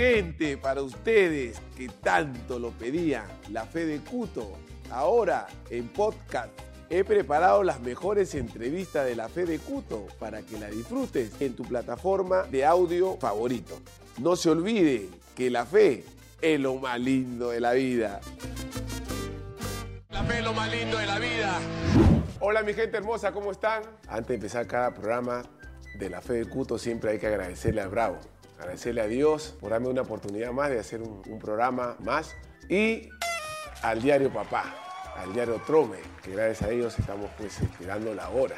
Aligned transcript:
gente, 0.00 0.56
para 0.56 0.80
ustedes 0.80 1.60
que 1.76 1.90
tanto 1.90 2.58
lo 2.58 2.70
pedían, 2.70 3.26
la 3.50 3.66
fe 3.66 3.84
de 3.84 3.98
Cuto. 3.98 4.50
Ahora 4.90 5.46
en 5.68 5.88
podcast 5.88 6.48
he 6.88 7.04
preparado 7.04 7.62
las 7.62 7.80
mejores 7.80 8.34
entrevistas 8.34 9.04
de 9.04 9.14
la 9.14 9.28
fe 9.28 9.44
de 9.44 9.58
Cuto 9.58 10.06
para 10.18 10.40
que 10.40 10.58
la 10.58 10.70
disfrutes 10.70 11.38
en 11.38 11.54
tu 11.54 11.64
plataforma 11.64 12.44
de 12.44 12.64
audio 12.64 13.18
favorito. 13.18 13.78
No 14.16 14.36
se 14.36 14.48
olvide 14.48 15.06
que 15.36 15.50
la 15.50 15.66
fe 15.66 16.02
es 16.40 16.58
lo 16.58 16.76
más 16.76 16.98
lindo 16.98 17.50
de 17.50 17.60
la 17.60 17.72
vida. 17.72 18.22
La 20.08 20.24
fe 20.24 20.38
es 20.38 20.44
lo 20.44 20.54
más 20.54 20.70
lindo 20.70 20.96
de 20.96 21.04
la 21.04 21.18
vida. 21.18 21.58
Hola 22.40 22.62
mi 22.62 22.72
gente 22.72 22.96
hermosa, 22.96 23.32
¿cómo 23.32 23.52
están? 23.52 23.82
Antes 24.08 24.28
de 24.28 24.34
empezar 24.36 24.66
cada 24.66 24.94
programa 24.94 25.42
de 25.98 26.08
la 26.08 26.22
fe 26.22 26.32
de 26.32 26.48
Cuto 26.48 26.78
siempre 26.78 27.10
hay 27.10 27.18
que 27.18 27.26
agradecerle 27.26 27.82
al 27.82 27.90
Bravo 27.90 28.18
agradecerle 28.60 29.00
a 29.00 29.06
Dios 29.06 29.54
por 29.58 29.70
darme 29.70 29.88
una 29.88 30.02
oportunidad 30.02 30.52
más 30.52 30.70
de 30.70 30.78
hacer 30.78 31.00
un, 31.00 31.38
programa 31.38 31.96
más 32.00 32.36
y 32.68 33.08
al 33.82 34.02
diario 34.02 34.30
Papá, 34.30 34.74
al 35.16 35.32
diario 35.32 35.60
Trome, 35.66 35.96
que 36.22 36.32
gracias 36.32 36.62
a 36.62 36.70
ellos 36.70 36.98
estamos 36.98 37.30
pues 37.38 37.60
esperando 37.60 38.14
la 38.14 38.28
hora. 38.28 38.56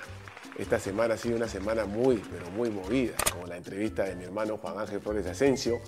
Esta 0.58 0.78
semana 0.78 1.14
ha 1.14 1.16
sido 1.16 1.36
una 1.36 1.48
semana 1.48 1.86
muy, 1.86 2.16
pero 2.30 2.50
muy 2.50 2.68
movida, 2.68 3.14
con 3.38 3.48
la 3.48 3.56
entrevista 3.56 4.04
de 4.04 4.16
mi 4.16 4.24
hermano 4.24 4.58
Juan 4.58 4.78
Ángel 4.78 5.00
Flores 5.00 5.26
Asensio. 5.26 5.80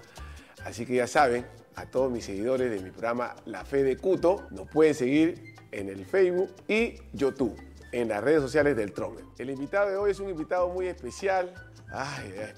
Así 0.65 0.87
que 0.87 0.95
ya 0.95 1.07
saben, 1.07 1.45
a 1.75 1.87
todos 1.87 2.11
mis 2.11 2.25
seguidores 2.25 2.71
de 2.71 2.79
mi 2.81 2.91
programa 2.91 3.35
La 3.45 3.65
Fe 3.65 3.83
de 3.83 3.97
Cuto, 3.97 4.47
nos 4.51 4.69
pueden 4.69 4.95
seguir 4.95 5.57
en 5.73 5.89
el 5.89 6.07
Facebook 6.07 6.55
y 6.69 6.95
YouTube, 7.13 7.61
en 7.91 8.09
las 8.09 8.23
redes 8.23 8.41
sociales 8.41 8.77
del 8.77 8.93
Trome. 8.93 9.23
El 9.39 9.51
invitado 9.51 9.91
de 9.91 9.97
hoy 9.97 10.13
es 10.13 10.21
un 10.21 10.31
invitado 10.31 10.69
muy 10.69 10.87
especial, 10.87 11.53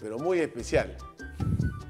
pero 0.01 0.19
muy 0.19 0.39
especial 0.39 0.97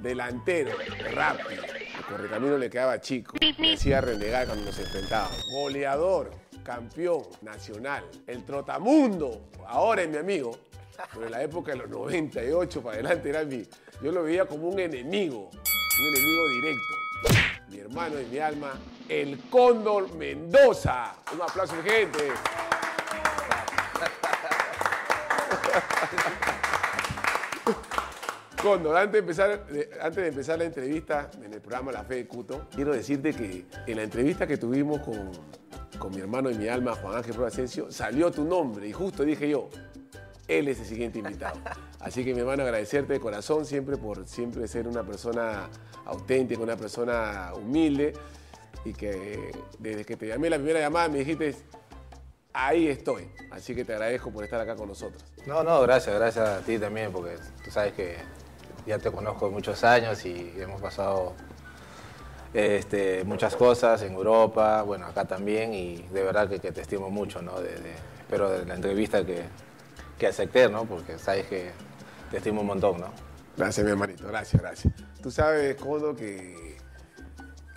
delantero, 0.07 0.71
rápido. 1.13 1.63
El 1.65 2.05
correcamino 2.05 2.57
le 2.57 2.71
quedaba 2.71 3.01
chico. 3.01 3.37
Me 3.59 3.75
hacía 3.75 4.01
renegar 4.01 4.47
cuando 4.47 4.67
nos 4.67 4.79
enfrentaba. 4.79 5.31
Goleador, 5.53 6.31
campeón 6.63 7.23
nacional. 7.43 8.05
El 8.27 8.45
trotamundo, 8.45 9.51
ahora 9.67 10.03
es 10.03 10.09
mi 10.09 10.17
amigo. 10.17 10.59
Pero 11.13 11.27
en 11.27 11.33
la 11.33 11.43
época 11.43 11.73
de 11.73 11.79
los 11.79 11.91
98 11.91 12.83
para 12.83 12.95
adelante 12.95 13.29
era 13.29 13.45
mi. 13.45 13.63
Yo 14.03 14.13
lo 14.13 14.23
veía 14.23 14.47
como 14.47 14.69
un 14.69 14.79
enemigo, 14.79 15.51
un 15.51 16.07
enemigo 16.15 16.49
directo. 16.51 16.95
Mi 17.69 17.79
hermano 17.79 18.21
y 18.21 18.25
mi 18.27 18.39
alma, 18.39 18.79
el 19.09 19.41
Cóndor 19.51 20.15
Mendoza. 20.15 21.15
Un 21.35 21.43
aplauso, 21.43 21.75
gente. 21.83 22.31
Antes 28.75 29.13
de, 29.13 29.19
empezar, 29.19 29.67
antes 30.01 30.17
de 30.17 30.29
empezar 30.29 30.59
la 30.59 30.65
entrevista 30.65 31.31
en 31.41 31.53
el 31.53 31.61
programa 31.61 31.93
La 31.93 32.03
Fe 32.03 32.17
de 32.17 32.27
Cuto, 32.27 32.67
quiero 32.75 32.93
decirte 32.93 33.33
que 33.33 33.65
en 33.87 33.97
la 33.97 34.03
entrevista 34.03 34.45
que 34.45 34.57
tuvimos 34.57 35.01
con, 35.03 35.31
con 35.99 36.13
mi 36.13 36.21
hermano 36.21 36.51
y 36.51 36.55
mi 36.55 36.67
alma, 36.67 36.97
Juan 36.97 37.17
Ángel 37.17 37.35
Pro 37.35 37.49
salió 37.91 38.31
tu 38.33 38.45
nombre 38.45 38.89
y 38.89 38.93
justo 38.93 39.23
dije 39.23 39.49
yo, 39.49 39.71
él 40.49 40.67
es 40.67 40.81
el 40.81 40.87
siguiente 40.87 41.21
invitado. 41.21 41.61
Así 42.01 42.25
que 42.25 42.35
mi 42.35 42.41
hermano, 42.41 42.65
agradecerte 42.65 43.13
de 43.13 43.21
corazón 43.21 43.65
siempre 43.65 43.97
por 43.97 44.27
siempre 44.27 44.67
ser 44.67 44.89
una 44.89 45.05
persona 45.05 45.69
auténtica, 46.05 46.61
una 46.61 46.77
persona 46.77 47.53
humilde 47.55 48.15
y 48.85 48.93
que 48.93 49.53
desde 49.79 50.05
que 50.05 50.17
te 50.17 50.27
llamé 50.27 50.51
la 50.51 50.57
primera 50.57 50.81
llamada 50.81 51.09
me 51.09 51.19
dijiste, 51.19 51.55
ahí 52.53 52.89
estoy. 52.89 53.31
Así 53.53 53.77
que 53.77 53.85
te 53.85 53.93
agradezco 53.93 54.33
por 54.33 54.43
estar 54.43 54.61
acá 54.61 54.75
con 54.75 54.89
nosotros. 54.89 55.25
No, 55.47 55.63
no, 55.63 55.81
gracias, 55.83 56.15
gracias 56.17 56.49
a 56.49 56.61
ti 56.61 56.79
también, 56.79 57.13
porque 57.13 57.37
tú 57.65 57.71
sabes 57.71 57.93
que 57.93 58.17
ya 58.87 58.99
te 58.99 59.11
conozco 59.11 59.51
muchos 59.51 59.83
años 59.85 60.25
y 60.25 60.53
hemos 60.57 60.81
pasado 60.81 61.35
este, 62.55 63.25
muchas 63.25 63.57
cosas 63.57 64.01
en 64.03 64.15
Europa, 64.15 64.83
bueno, 64.83 65.07
acá 65.07 65.25
también, 65.25 65.75
y 65.75 66.03
de 66.13 66.23
verdad 66.23 66.49
que, 66.49 66.59
te 66.59 66.81
estimo 66.81 67.11
mucho, 67.11 67.43
¿no? 67.43 67.61
De, 67.61 67.75
espero 68.21 68.51
de 68.51 68.65
la 68.65 68.75
entrevista 68.75 69.25
que, 69.27 69.45
que 70.19 70.29
acepté, 70.29 70.69
¿no? 70.69 70.85
Porque 70.85 71.19
sabes 71.19 71.47
que 71.47 71.73
te 72.31 72.39
estimo 72.39 72.61
un 72.61 72.69
montón, 72.69 73.01
¿no? 73.01 73.09
Gracias, 73.57 73.85
mi 73.85 73.91
hermanito, 73.91 74.27
gracias, 74.29 74.63
gracias. 74.63 74.95
Tú 75.23 75.31
sabes, 75.31 75.75
Codo, 75.77 76.15
que, 76.15 76.77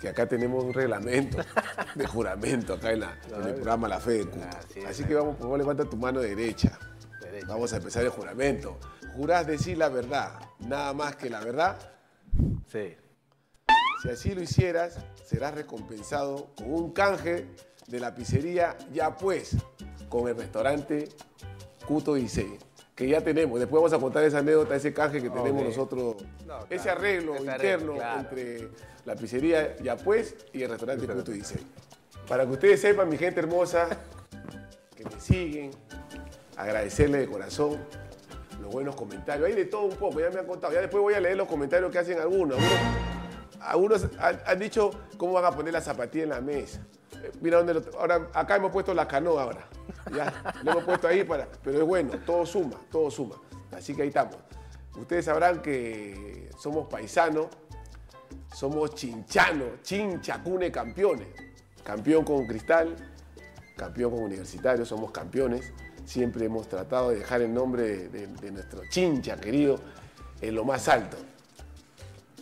que 0.00 0.08
acá 0.08 0.26
tenemos 0.26 0.62
un 0.62 0.72
reglamento 0.72 1.38
de 1.94 2.06
juramento 2.06 2.74
acá 2.74 2.92
en, 2.92 3.02
el 3.02 3.54
programa 3.54 3.88
La 3.88 3.98
Fe 3.98 4.26
Así 4.88 5.04
que 5.04 5.14
vamos, 5.14 5.34
por 5.34 5.42
favor, 5.42 5.58
levanta 5.58 5.84
tu 5.84 5.96
mano 5.96 6.20
derecha. 6.20 6.78
derecha. 7.20 7.46
Vamos 7.48 7.72
a 7.72 7.76
empezar 7.78 8.04
el 8.04 8.10
juramento 8.10 8.78
jurás 9.16 9.46
decir 9.46 9.78
la 9.78 9.88
verdad, 9.88 10.40
nada 10.60 10.92
más 10.92 11.16
que 11.16 11.30
la 11.30 11.40
verdad. 11.40 11.76
Sí. 12.70 12.96
Si 14.02 14.08
así 14.08 14.34
lo 14.34 14.42
hicieras, 14.42 14.98
serás 15.24 15.54
recompensado 15.54 16.54
con 16.56 16.72
un 16.72 16.92
canje 16.92 17.46
de 17.86 18.00
la 18.00 18.14
pizzería 18.14 18.76
Ya 18.92 19.16
Pues, 19.16 19.56
con 20.08 20.28
el 20.28 20.36
restaurante 20.36 21.08
Cuto 21.86 22.14
Dice, 22.14 22.58
que 22.94 23.08
ya 23.08 23.20
tenemos. 23.20 23.58
Después 23.58 23.80
vamos 23.80 23.92
a 23.92 23.98
contar 23.98 24.24
esa 24.24 24.38
anécdota, 24.38 24.74
ese 24.74 24.94
canje 24.94 25.20
que 25.20 25.28
tenemos 25.28 25.64
nosotros, 25.64 26.16
ese 26.70 26.88
arreglo 26.88 27.36
interno 27.36 27.96
entre 28.18 28.70
la 29.04 29.16
pizzería 29.16 29.76
Ya 29.78 29.96
Pues 29.96 30.34
y 30.52 30.62
el 30.62 30.70
restaurante 30.70 31.06
Cuto 31.06 31.32
Dice. 31.32 31.58
Para 32.26 32.46
que 32.46 32.52
ustedes 32.52 32.80
sepan, 32.80 33.08
mi 33.08 33.18
gente 33.18 33.40
hermosa, 33.40 33.88
que 34.96 35.04
me 35.04 35.20
siguen, 35.20 35.72
agradecerle 36.56 37.18
de 37.18 37.26
corazón 37.26 37.78
los 38.60 38.72
buenos 38.72 38.94
comentarios. 38.94 39.46
Hay 39.48 39.54
de 39.54 39.64
todo 39.64 39.82
un 39.82 39.96
poco, 39.96 40.20
ya 40.20 40.30
me 40.30 40.40
han 40.40 40.46
contado. 40.46 40.72
Ya 40.72 40.80
después 40.80 41.02
voy 41.02 41.14
a 41.14 41.20
leer 41.20 41.36
los 41.36 41.48
comentarios 41.48 41.90
que 41.90 41.98
hacen 41.98 42.18
algunos. 42.18 42.58
Algunos, 43.60 44.06
han, 44.18 44.58
dicho 44.58 44.90
cómo 45.16 45.32
van 45.32 45.44
a 45.44 45.50
poner 45.50 45.72
la 45.72 45.80
zapatilla 45.80 46.24
en 46.24 46.30
la 46.30 46.40
mesa. 46.40 46.80
Eh, 47.22 47.30
mira 47.40 47.62
dónde 47.62 47.82
ahora 47.98 48.28
acá 48.32 48.56
hemos 48.56 48.70
puesto 48.70 48.94
la 48.94 49.06
canoa 49.06 49.42
ahora. 49.42 49.68
Ya, 50.14 50.54
lo 50.62 50.72
hemos 50.72 50.84
puesto 50.84 51.08
ahí 51.08 51.24
para. 51.24 51.46
Pero 51.62 51.78
es 51.78 51.84
bueno, 51.84 52.12
todo 52.24 52.46
suma, 52.46 52.76
todo 52.90 53.10
suma. 53.10 53.36
Así 53.72 53.94
que 53.94 54.02
ahí 54.02 54.08
estamos. 54.08 54.36
Ustedes 54.96 55.26
sabrán 55.26 55.62
que 55.62 56.50
somos 56.58 56.88
paisanos, 56.88 57.46
somos 58.54 58.94
chinchanos, 58.94 59.82
chinchacune 59.82 60.70
campeones. 60.70 61.28
Campeón 61.84 62.24
con 62.24 62.46
cristal, 62.46 62.94
campeón 63.76 64.12
con 64.12 64.22
universitario, 64.24 64.84
somos 64.84 65.10
campeones 65.10 65.72
siempre 66.10 66.46
hemos 66.46 66.68
tratado 66.68 67.10
de 67.10 67.18
dejar 67.18 67.40
el 67.40 67.54
nombre 67.54 68.08
de, 68.08 68.50
nuestro 68.50 68.82
chincha 68.88 69.36
querido 69.36 69.78
en 70.40 70.56
lo 70.56 70.64
más 70.64 70.88
alto. 70.88 71.16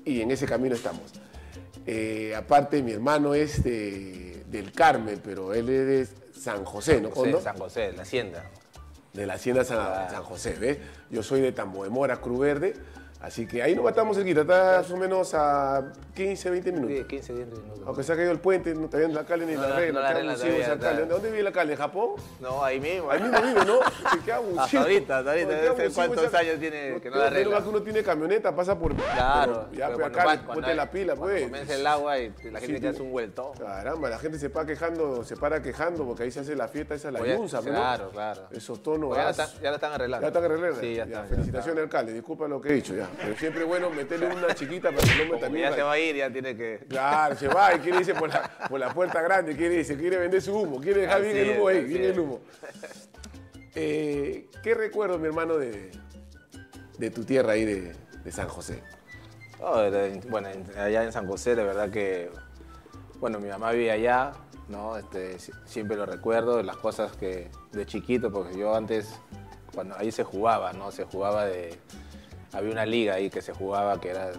Y 0.07 0.23
en 0.23 0.31
ese 0.31 0.47
camino 0.47 0.75
estamos. 0.75 1.03
Eh, 1.85 2.35
aparte, 2.35 2.83
mi 2.83 2.93
hermano 2.93 3.35
es 3.35 3.63
del 3.63 4.73
Carmen, 4.75 5.21
pero 5.23 5.53
él 5.53 5.69
es 5.69 6.09
de 6.09 6.41
San 6.41 6.65
José, 6.65 7.01
¿no? 7.03 7.11
José, 7.11 7.41
San 7.43 7.59
José, 7.59 7.81
de 7.81 7.93
la 7.93 8.03
Hacienda. 8.03 8.51
De 9.13 9.27
la 9.27 9.35
Hacienda 9.35 9.65
San, 9.65 10.11
San 10.11 10.23
José, 10.23 10.57
¿ves? 10.59 10.79
Yo 11.11 11.23
soy 11.23 11.43
de 11.43 11.53
Tambo 11.53 11.85
de 11.85 11.91
Mora, 11.91 12.23
Cruz 12.23 12.41
Verde 12.41 12.75
Así 13.21 13.47
que 13.49 13.61
ahí 13.61 13.75
nos 13.75 13.83
matamos 13.83 14.17
cerquita, 14.17 14.43
está 14.43 14.79
más 14.79 14.91
o 14.93 14.97
menos 14.97 15.35
a 15.35 15.91
15, 16.15 16.51
20 16.51 16.73
minutos. 16.73 17.07
15, 17.09 17.33
20 17.33 17.57
minutos. 17.57 17.83
Aunque 17.85 18.05
se 18.05 18.13
ha 18.13 18.17
caído 18.17 18.31
el 18.31 18.39
puente, 18.39 18.73
no 18.77 18.85
está 18.85 18.99
viendo 18.99 19.19
la 19.21 19.27
calle 19.27 19.45
ni 19.45 19.57
la 19.57 19.75
regla. 19.75 19.93
No 19.93 20.01
la 20.01 20.13
regla 20.13 21.07
¿Dónde 21.07 21.31
vive 21.31 21.43
la 21.43 21.51
calle? 21.51 21.73
¿En 21.73 21.79
Japón? 21.79 22.11
No, 22.39 22.63
ahí 22.63 22.79
mismo. 22.79 23.11
Ahí 23.11 23.21
mismo 23.21 23.41
vive, 23.43 23.65
¿no? 23.65 23.81
Qué 24.25 24.33
abusivo. 24.33 24.61
Hasta 24.61 24.81
ahorita, 24.81 25.19
hasta 25.19 25.31
ahorita. 25.33 25.55
¿Cuántos 25.95 26.35
años 26.35 26.61
tiene 26.61 27.01
que 27.01 27.11
no 27.11 27.17
la 27.17 27.27
arregla? 27.27 27.63
que 27.63 27.69
uno 27.69 27.83
tiene 27.83 28.03
camioneta, 28.05 28.55
pasa 28.55 28.79
por... 28.79 28.95
Claro. 28.95 29.69
ya, 29.73 29.89
pero 29.89 30.07
acá, 30.07 30.41
ponte 30.47 30.75
la 30.75 30.89
pila, 30.89 31.17
pues. 31.17 31.43
Comienza 31.43 31.75
el 31.75 31.87
agua 31.87 32.19
y 32.21 32.33
la 32.53 32.61
gente 32.61 32.81
te 32.81 32.89
hace 32.89 33.03
un 33.03 33.11
vuelto. 33.11 33.53
Caramba, 33.59 34.11
la 34.11 34.19
gente 34.19 34.39
se 34.39 34.49
para 34.49 34.67
quejando, 34.67 35.25
se 35.25 35.37
para 35.37 35.61
quejando 35.61 36.05
porque 36.05 36.23
ahí 36.23 36.31
se 36.31 36.41
hace 36.41 36.55
la 36.55 36.69
fiesta, 36.69 36.95
esa 36.95 37.09
es 37.09 37.15
la 37.15 37.27
yunza, 37.27 37.59
¿no? 37.59 37.65
Claro, 37.65 38.11
claro. 38.11 38.43
Esos 38.53 38.81
tonos... 38.81 39.17
Ya 39.17 39.71
la 39.71 39.75
están 39.75 39.93
arreglando. 39.93 40.23
Ya 40.23 40.29
están 40.29 40.45
arreglando. 40.45 40.81
Sí, 40.81 40.95
ya 40.95 41.03
está. 41.03 41.25
Felicitaciones, 41.25 41.83
alcalde. 41.83 42.13
Disculpa 42.13 42.47
lo 42.47 42.61
que 42.61 42.69
he 42.69 42.75
dicho, 42.75 42.95
ya. 42.95 43.08
Pero 43.17 43.37
siempre 43.37 43.65
bueno 43.65 43.91
meterle 43.91 44.27
una 44.27 44.55
chiquita 44.55 44.91
para 44.93 45.07
que 45.07 45.25
no 45.25 45.35
me 45.35 45.41
también. 45.41 45.71
Ya 45.71 45.77
se 45.77 45.83
va 45.83 45.93
a 45.93 45.99
ir, 45.99 46.17
ya 46.17 46.31
tiene 46.31 46.57
que. 46.57 46.81
Claro, 46.89 47.37
se 47.37 47.49
va 47.49 47.75
y 47.75 47.79
quiere 47.79 47.99
irse 47.99 48.15
por 48.15 48.29
la, 48.29 48.51
por 48.69 48.79
la 48.79 48.93
puerta 48.93 49.21
grande, 49.23 49.57
quiere 49.57 49.77
irse, 49.77 49.97
quiere 49.97 50.19
vender 50.19 50.43
su 50.43 50.57
humo, 50.57 50.81
quiere 50.81 51.03
dejar 51.03 51.23
bien 51.23 51.37
el 51.37 51.51
humo 51.59 51.69
ahí, 51.69 51.85
bien 51.85 52.05
el 52.05 52.19
humo. 52.19 52.41
Eh, 53.75 54.49
¿Qué 54.63 54.75
recuerdo, 54.75 55.19
mi 55.19 55.27
hermano, 55.27 55.57
de, 55.57 55.93
de 56.99 57.11
tu 57.11 57.25
tierra 57.25 57.53
ahí 57.53 57.65
de, 57.65 57.95
de 58.25 58.33
San 58.33 58.49
José? 58.49 58.83
bueno, 60.29 60.49
allá 60.77 61.05
en 61.05 61.13
San 61.13 61.27
José, 61.27 61.55
de 61.55 61.65
verdad 61.65 61.91
que. 61.91 62.31
Bueno, 63.21 63.41
mi 63.41 63.49
mamá 63.49 63.73
vive 63.73 63.91
allá, 63.91 64.33
¿no? 64.69 64.97
Este, 64.97 65.39
siempre 65.65 65.97
lo 65.97 66.07
recuerdo, 66.07 66.63
las 66.63 66.77
cosas 66.77 67.17
que 67.17 67.51
de 67.73 67.85
chiquito, 67.87 68.33
porque 68.33 68.57
yo 68.57 68.75
antes, 68.75 69.19
cuando 69.75 69.97
ahí 69.97 70.13
se 70.13 70.23
jugaba, 70.23 70.73
¿no? 70.73 70.93
Se 70.93 71.05
jugaba 71.05 71.47
de 71.47 71.77
había 72.53 72.71
una 72.73 72.87
liga 72.87 73.15
ahí 73.15 73.31
que 73.31 73.43
se 73.43 73.53
jugaba 73.53 74.01
que 74.01 74.11
era 74.11 74.33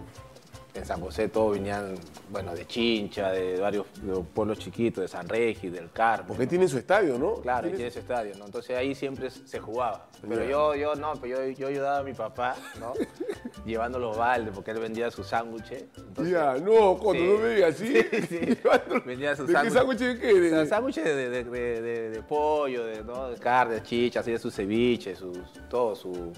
en 0.72 0.84
San 0.86 1.00
José 1.00 1.28
todos 1.28 1.54
venían, 1.54 1.96
bueno, 2.30 2.54
de 2.54 2.64
Chincha, 2.64 3.32
de 3.32 3.58
varios 3.58 3.86
de 4.02 4.14
pueblos 4.20 4.60
chiquitos, 4.60 5.02
de 5.02 5.08
San 5.08 5.28
Regis, 5.28 5.72
del 5.72 5.90
Carmen. 5.90 6.28
Porque 6.28 6.46
tiene 6.46 6.68
su 6.68 6.78
estadio, 6.78 7.18
¿no? 7.18 7.34
Claro, 7.42 7.66
y 7.66 7.70
Tiene- 7.72 7.88
ese 7.88 7.98
estadio, 7.98 8.36
¿no? 8.38 8.44
Entonces 8.44 8.76
ahí 8.76 8.94
siempre 8.94 9.30
se 9.30 9.58
jugaba. 9.58 10.06
Pero 10.28 10.44
yo, 10.44 10.76
yo 10.76 10.94
no, 10.94 11.14
pero 11.20 11.44
yo, 11.44 11.58
yo 11.58 11.66
ayudaba 11.66 11.98
a 11.98 12.02
mi 12.04 12.12
papá, 12.12 12.54
¿no? 12.78 12.92
Llevando 13.66 13.98
los 13.98 14.16
baldes, 14.16 14.54
porque 14.54 14.70
él 14.70 14.78
vendía 14.78 15.10
sus 15.10 15.26
sándwiches. 15.26 15.86
Ya, 16.22 16.54
no, 16.54 16.96
cuando 16.98 17.20
Sí. 17.24 17.28
no 17.28 17.38
me 17.40 17.48
digas 17.56 17.74
así. 17.74 18.02
Sí. 18.28 18.58
Vendía 19.04 19.34
sus 19.34 19.48
¿De 19.48 19.54
qué 19.60 19.70
sándwich 19.70 19.98
de 19.98 20.18
qué? 20.20 20.34
De- 20.40 20.66
sándwiches 20.66 21.04
de, 21.04 21.30
de, 21.30 21.44
de- 21.44 22.10
de- 22.10 22.22
pollo, 22.22 22.84
de, 22.86 23.02
¿no? 23.02 23.28
de 23.30 23.36
carne, 23.38 23.74
de 23.74 23.82
chicha, 23.82 24.20
así 24.20 24.30
de 24.30 24.38
sus 24.38 24.54
ceviches, 24.54 25.18
sus, 25.18 25.36
todo, 25.68 25.96
su, 25.96 26.32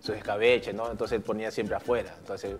sus 0.00 0.16
escabeches, 0.16 0.74
¿no? 0.74 0.90
Entonces 0.90 1.16
él 1.18 1.22
ponía 1.22 1.50
siempre 1.50 1.76
afuera. 1.76 2.14
Entonces, 2.18 2.56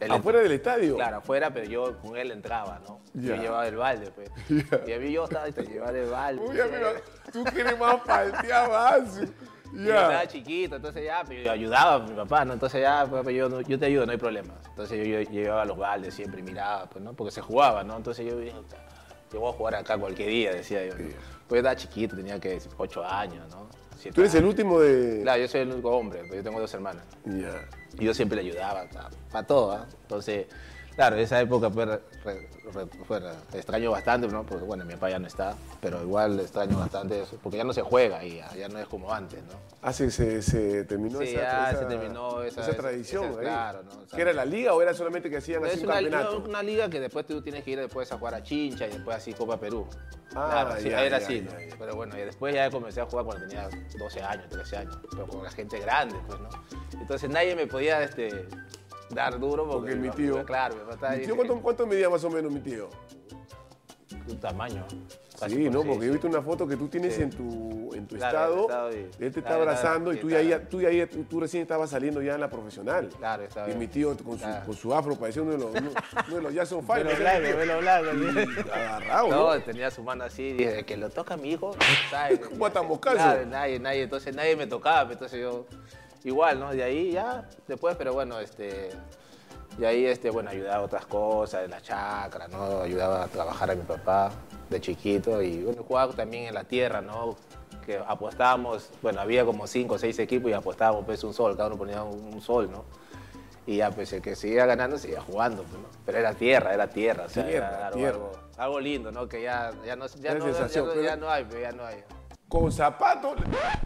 él 0.00 0.10
Afuera 0.12 0.40
del 0.40 0.52
estadio. 0.52 0.96
Claro, 0.96 1.18
afuera, 1.18 1.52
pero 1.52 1.66
yo 1.66 1.98
con 1.98 2.16
él 2.16 2.30
entraba, 2.30 2.80
¿no? 2.88 3.00
Yo 3.12 3.36
llevaba 3.36 3.68
el 3.68 3.76
balde, 3.76 4.10
pues. 4.10 4.30
Y 4.88 4.92
a 4.92 4.98
mí 4.98 5.12
yo 5.12 5.24
estaba, 5.24 5.50
te 5.52 5.62
llevaba 5.62 5.90
el 5.98 6.06
balde. 6.10 6.42
Uy, 6.42 6.56
pues, 6.56 6.60
amigo, 6.62 6.88
tú 7.32 7.44
quieres 7.44 7.78
más 7.78 7.96
palteado, 8.00 8.70
más. 8.70 9.18
y 9.74 9.84
yo 9.84 9.94
estaba 9.94 10.26
chiquito, 10.26 10.76
entonces 10.76 11.04
ya, 11.04 11.22
pero 11.28 11.42
yo 11.42 11.52
ayudaba 11.52 11.94
a 11.96 11.98
mi 11.98 12.14
papá, 12.14 12.44
¿no? 12.46 12.54
Entonces 12.54 12.80
ya, 12.80 13.06
pues, 13.10 13.22
pues, 13.22 13.36
yo, 13.36 13.48
no- 13.50 13.60
yo 13.60 13.78
te 13.78 13.86
ayudo, 13.86 14.06
no 14.06 14.12
hay 14.12 14.18
problema. 14.18 14.54
Entonces 14.70 15.06
yo, 15.06 15.20
yo 15.20 15.30
llevaba 15.30 15.64
los 15.66 15.76
baldes 15.76 16.14
siempre 16.14 16.40
y 16.40 16.44
miraba, 16.44 16.86
pues, 16.86 17.04
¿no? 17.04 17.12
Porque 17.12 17.30
se 17.30 17.42
jugaba, 17.42 17.84
¿no? 17.84 17.96
Entonces 17.98 18.24
yo 18.26 18.38
dije, 18.38 18.56
yo 19.30 19.40
voy 19.40 19.50
a 19.50 19.52
jugar 19.52 19.74
acá 19.74 19.98
cualquier 19.98 20.28
día, 20.30 20.54
decía 20.54 20.84
yo. 20.86 20.94
¿no? 20.94 21.04
Pues 21.46 21.50
yo 21.50 21.56
estaba 21.68 21.76
chiquito, 21.76 22.16
tenía 22.16 22.40
que 22.40 22.58
8 22.78 23.04
años, 23.04 23.46
¿no? 23.50 23.68
Siete 24.00 24.14
Tú 24.14 24.22
eres 24.22 24.34
el 24.34 24.46
último 24.46 24.80
de. 24.80 25.20
Claro, 25.22 25.42
yo 25.42 25.48
soy 25.48 25.60
el 25.60 25.72
único 25.72 25.90
hombre, 25.90 26.20
pero 26.22 26.36
yo 26.36 26.42
tengo 26.42 26.58
dos 26.58 26.72
hermanas. 26.72 27.04
Ya. 27.26 27.68
Y 27.98 28.06
yo 28.06 28.14
siempre 28.14 28.42
le 28.42 28.48
ayudaba, 28.48 28.86
para 29.30 29.46
todo, 29.46 29.72
¿ah? 29.72 29.86
Entonces, 30.02 30.46
claro, 31.00 31.16
esa 31.16 31.40
época 31.40 31.70
fue 31.70 31.98
extraño 33.54 33.90
bastante, 33.90 34.28
¿no? 34.28 34.44
Porque, 34.44 34.64
bueno, 34.64 34.84
mi 34.84 34.92
papá 34.94 35.08
ya 35.08 35.18
no 35.18 35.26
está, 35.26 35.54
pero 35.80 36.02
igual 36.02 36.38
extraño 36.40 36.78
bastante 36.78 37.22
eso, 37.22 37.38
porque 37.42 37.56
ya 37.56 37.64
no 37.64 37.72
se 37.72 37.80
juega 37.80 38.22
y 38.22 38.36
ya, 38.36 38.54
ya 38.54 38.68
no 38.68 38.78
es 38.78 38.86
como 38.86 39.10
antes, 39.12 39.42
¿no? 39.44 39.54
Ah, 39.80 39.94
se, 39.94 40.10
se, 40.10 40.42
se 40.42 40.84
terminó 40.84 41.18
Sí, 41.20 41.28
esa, 41.28 41.40
ya 41.40 41.70
esa- 41.70 41.78
se 41.80 41.84
terminó 41.86 42.42
esa- 42.42 42.60
esa 42.60 42.70
esa- 42.72 42.80
tradición. 42.82 43.24
esa- 43.30 43.40
ahí. 43.40 43.46
claro, 43.46 43.82
¿no? 43.82 43.90
O 43.92 44.06
sea, 44.06 44.16
¿Que 44.16 44.20
era 44.22 44.32
la 44.34 44.44
liga 44.44 44.74
o 44.74 44.82
era 44.82 44.92
solamente 44.92 45.30
que 45.30 45.38
hacían 45.38 45.64
así 45.64 45.76
Es 45.76 45.78
un 45.80 45.84
una, 45.86 45.94
campeonato? 45.94 46.36
una- 46.38 46.48
una 46.48 46.62
liga 46.62 46.90
que 46.90 47.00
después 47.00 47.26
tú 47.26 47.40
tienes 47.40 47.64
que 47.64 47.70
ir 47.70 47.78
después 47.80 48.12
a 48.12 48.18
jugar 48.18 48.34
a 48.34 48.42
Chincha 48.42 48.86
y 48.86 48.90
después 48.90 49.16
así 49.16 49.32
Copa 49.32 49.58
Perú. 49.58 49.86
Ah, 50.34 50.48
claro, 50.64 50.80
sí, 50.80 50.90
ya, 50.90 51.02
era 51.02 51.18
ya, 51.18 51.24
así. 51.24 51.46
Pero 51.78 51.96
bueno, 51.96 52.16
y 52.18 52.20
después 52.20 52.54
ya 52.54 52.70
comencé 52.70 53.00
a 53.00 53.06
jugar 53.06 53.24
cuando 53.24 53.46
tenía 53.48 53.68
12 53.98 54.22
años, 54.22 54.48
13 54.50 54.76
años, 54.76 54.98
pero 55.10 55.26
con 55.26 55.42
la 55.42 55.50
gente 55.50 55.78
grande, 55.80 56.16
pues, 56.28 56.38
¿no? 56.40 56.48
Entonces 57.00 57.28
nadie 57.30 57.56
me 57.56 57.66
podía 57.66 58.02
este, 58.02 58.46
dar 59.10 59.38
duro 59.38 59.64
porque, 59.68 59.92
Porque 59.92 59.96
mi 59.96 60.10
tío- 60.10 60.44
Claro, 60.44 60.74
mi 60.74 60.80
papá 60.82 60.94
estaba 60.94 61.12
¿Mi 61.12 61.18
ahí, 61.20 61.26
tío 61.26 61.36
cuánto, 61.36 61.60
cuánto 61.60 61.86
medía 61.86 62.08
más 62.10 62.24
o 62.24 62.30
menos 62.30 62.50
mi 62.52 62.60
tío? 62.60 62.88
un 64.28 64.38
tamaño. 64.38 64.86
Sí, 65.48 65.70
¿no? 65.70 65.82
Porque 65.82 66.06
he 66.06 66.10
visto 66.10 66.28
una 66.28 66.42
foto 66.42 66.66
que 66.66 66.76
tú 66.76 66.86
tienes 66.88 67.14
Sí. 67.14 67.22
en 67.22 67.30
tu, 67.30 67.92
en 67.94 68.06
tu 68.06 68.16
Claro, 68.16 68.60
estado, 68.62 68.92
y- 68.92 68.96
él 68.96 69.10
te 69.18 69.26
está 69.28 69.40
claro, 69.42 69.62
abrazando 69.62 70.10
claro, 70.10 70.18
y 70.18 70.20
tú 70.20 70.28
ya, 70.30 70.60
tú, 70.68 70.80
ya, 70.82 71.06
tú, 71.08 71.24
tú 71.24 71.40
recién 71.40 71.62
estabas 71.62 71.90
saliendo 71.90 72.20
ya 72.20 72.34
en 72.34 72.40
la 72.40 72.50
profesional. 72.50 73.08
Claro, 73.18 73.44
Y 73.44 73.66
bien. 73.66 73.78
mi 73.78 73.86
tío 73.88 74.14
con 74.18 74.38
su, 74.38 74.46
con 74.66 74.74
su 74.76 74.94
afro 74.94 75.16
parecía 75.16 75.42
uno 75.42 75.52
de 75.52 75.58
los, 75.58 75.70
uno, 75.74 75.90
uno 76.28 76.36
de 76.36 76.42
los 76.42 76.52
Jackson 76.54 76.84
Five. 76.86 77.04
Velo 77.04 77.12
¿no? 77.14 77.18
blanco, 77.18 77.56
velo 77.56 77.80
blanco. 77.80 78.70
Agarrado, 78.72 79.28
¿no? 79.28 79.54
No, 79.54 79.62
tenía 79.62 79.90
su 79.90 80.02
mano 80.02 80.24
así, 80.24 80.52
dije, 80.52 80.84
que 80.84 80.96
lo 80.98 81.08
toca 81.08 81.36
mi 81.38 81.52
hijo, 81.52 81.74
¿sabes? 82.10 82.40
¿Cómo 82.40 82.66
está 82.66 82.82
moscazo? 82.82 83.16
Claro, 83.16 83.46
nadie, 83.46 83.80
nadie, 83.80 84.02
entonces 84.02 84.34
nadie 84.36 84.54
me 84.56 84.66
tocaba, 84.66 85.10
entonces 85.10 85.40
yo, 85.40 85.64
igual, 86.24 86.58
¿no? 86.60 86.70
De 86.72 86.82
ahí 86.82 87.12
ya, 87.12 87.48
después, 87.66 87.96
pero 87.96 88.12
bueno, 88.12 88.38
este, 88.40 88.90
de 89.78 89.86
ahí, 89.86 90.04
este, 90.06 90.30
bueno, 90.30 90.50
ayudaba 90.50 90.76
a 90.76 90.82
otras 90.82 91.06
cosas, 91.06 91.64
en 91.64 91.70
la 91.70 91.80
chacra, 91.80 92.48
¿no? 92.48 92.82
Ayudaba 92.82 93.24
a 93.24 93.28
trabajar 93.28 93.70
a 93.70 93.74
mi 93.74 93.82
papá 93.82 94.30
de 94.68 94.80
chiquito 94.80 95.40
y, 95.42 95.62
bueno, 95.62 95.82
jugaba 95.86 96.12
también 96.12 96.44
en 96.44 96.54
la 96.54 96.64
tierra, 96.64 97.00
¿no? 97.00 97.36
Que 97.86 97.98
apostábamos, 98.06 98.90
bueno, 99.02 99.20
había 99.20 99.44
como 99.44 99.66
cinco 99.66 99.94
o 99.94 99.98
seis 99.98 100.18
equipos 100.18 100.50
y 100.50 100.54
apostábamos, 100.54 101.04
pues, 101.04 101.22
un 101.24 101.32
sol, 101.34 101.56
cada 101.56 101.68
uno 101.68 101.78
ponía 101.78 102.02
un, 102.02 102.34
un 102.34 102.40
sol, 102.42 102.70
¿no? 102.70 102.84
Y 103.66 103.76
ya, 103.76 103.90
pues, 103.90 104.12
el 104.12 104.20
que 104.22 104.34
seguía 104.36 104.66
ganando 104.66 104.98
seguía 104.98 105.20
jugando, 105.20 105.62
pues, 105.62 105.80
¿no? 105.80 105.88
Pero 106.04 106.18
era 106.18 106.34
tierra, 106.34 106.74
era 106.74 106.88
tierra, 106.88 107.24
o 107.24 107.28
sea, 107.28 107.46
Tierra, 107.46 107.68
era 107.68 107.86
algo, 107.88 107.96
tierra. 107.98 108.14
algo- 108.16 108.32
algo 108.58 108.80
lindo, 108.80 109.10
¿no? 109.12 109.26
Que 109.28 109.42
ya, 109.42 109.72
ya 109.86 109.96
no, 109.96 110.06
ya 110.06 110.34
no, 110.34 110.44
no- 111.16 111.30
hay, 111.30 111.46
ya 111.62 111.72
no 111.72 111.84
hay. 111.86 112.04
Con 112.50 112.72
zapatos 112.72 113.36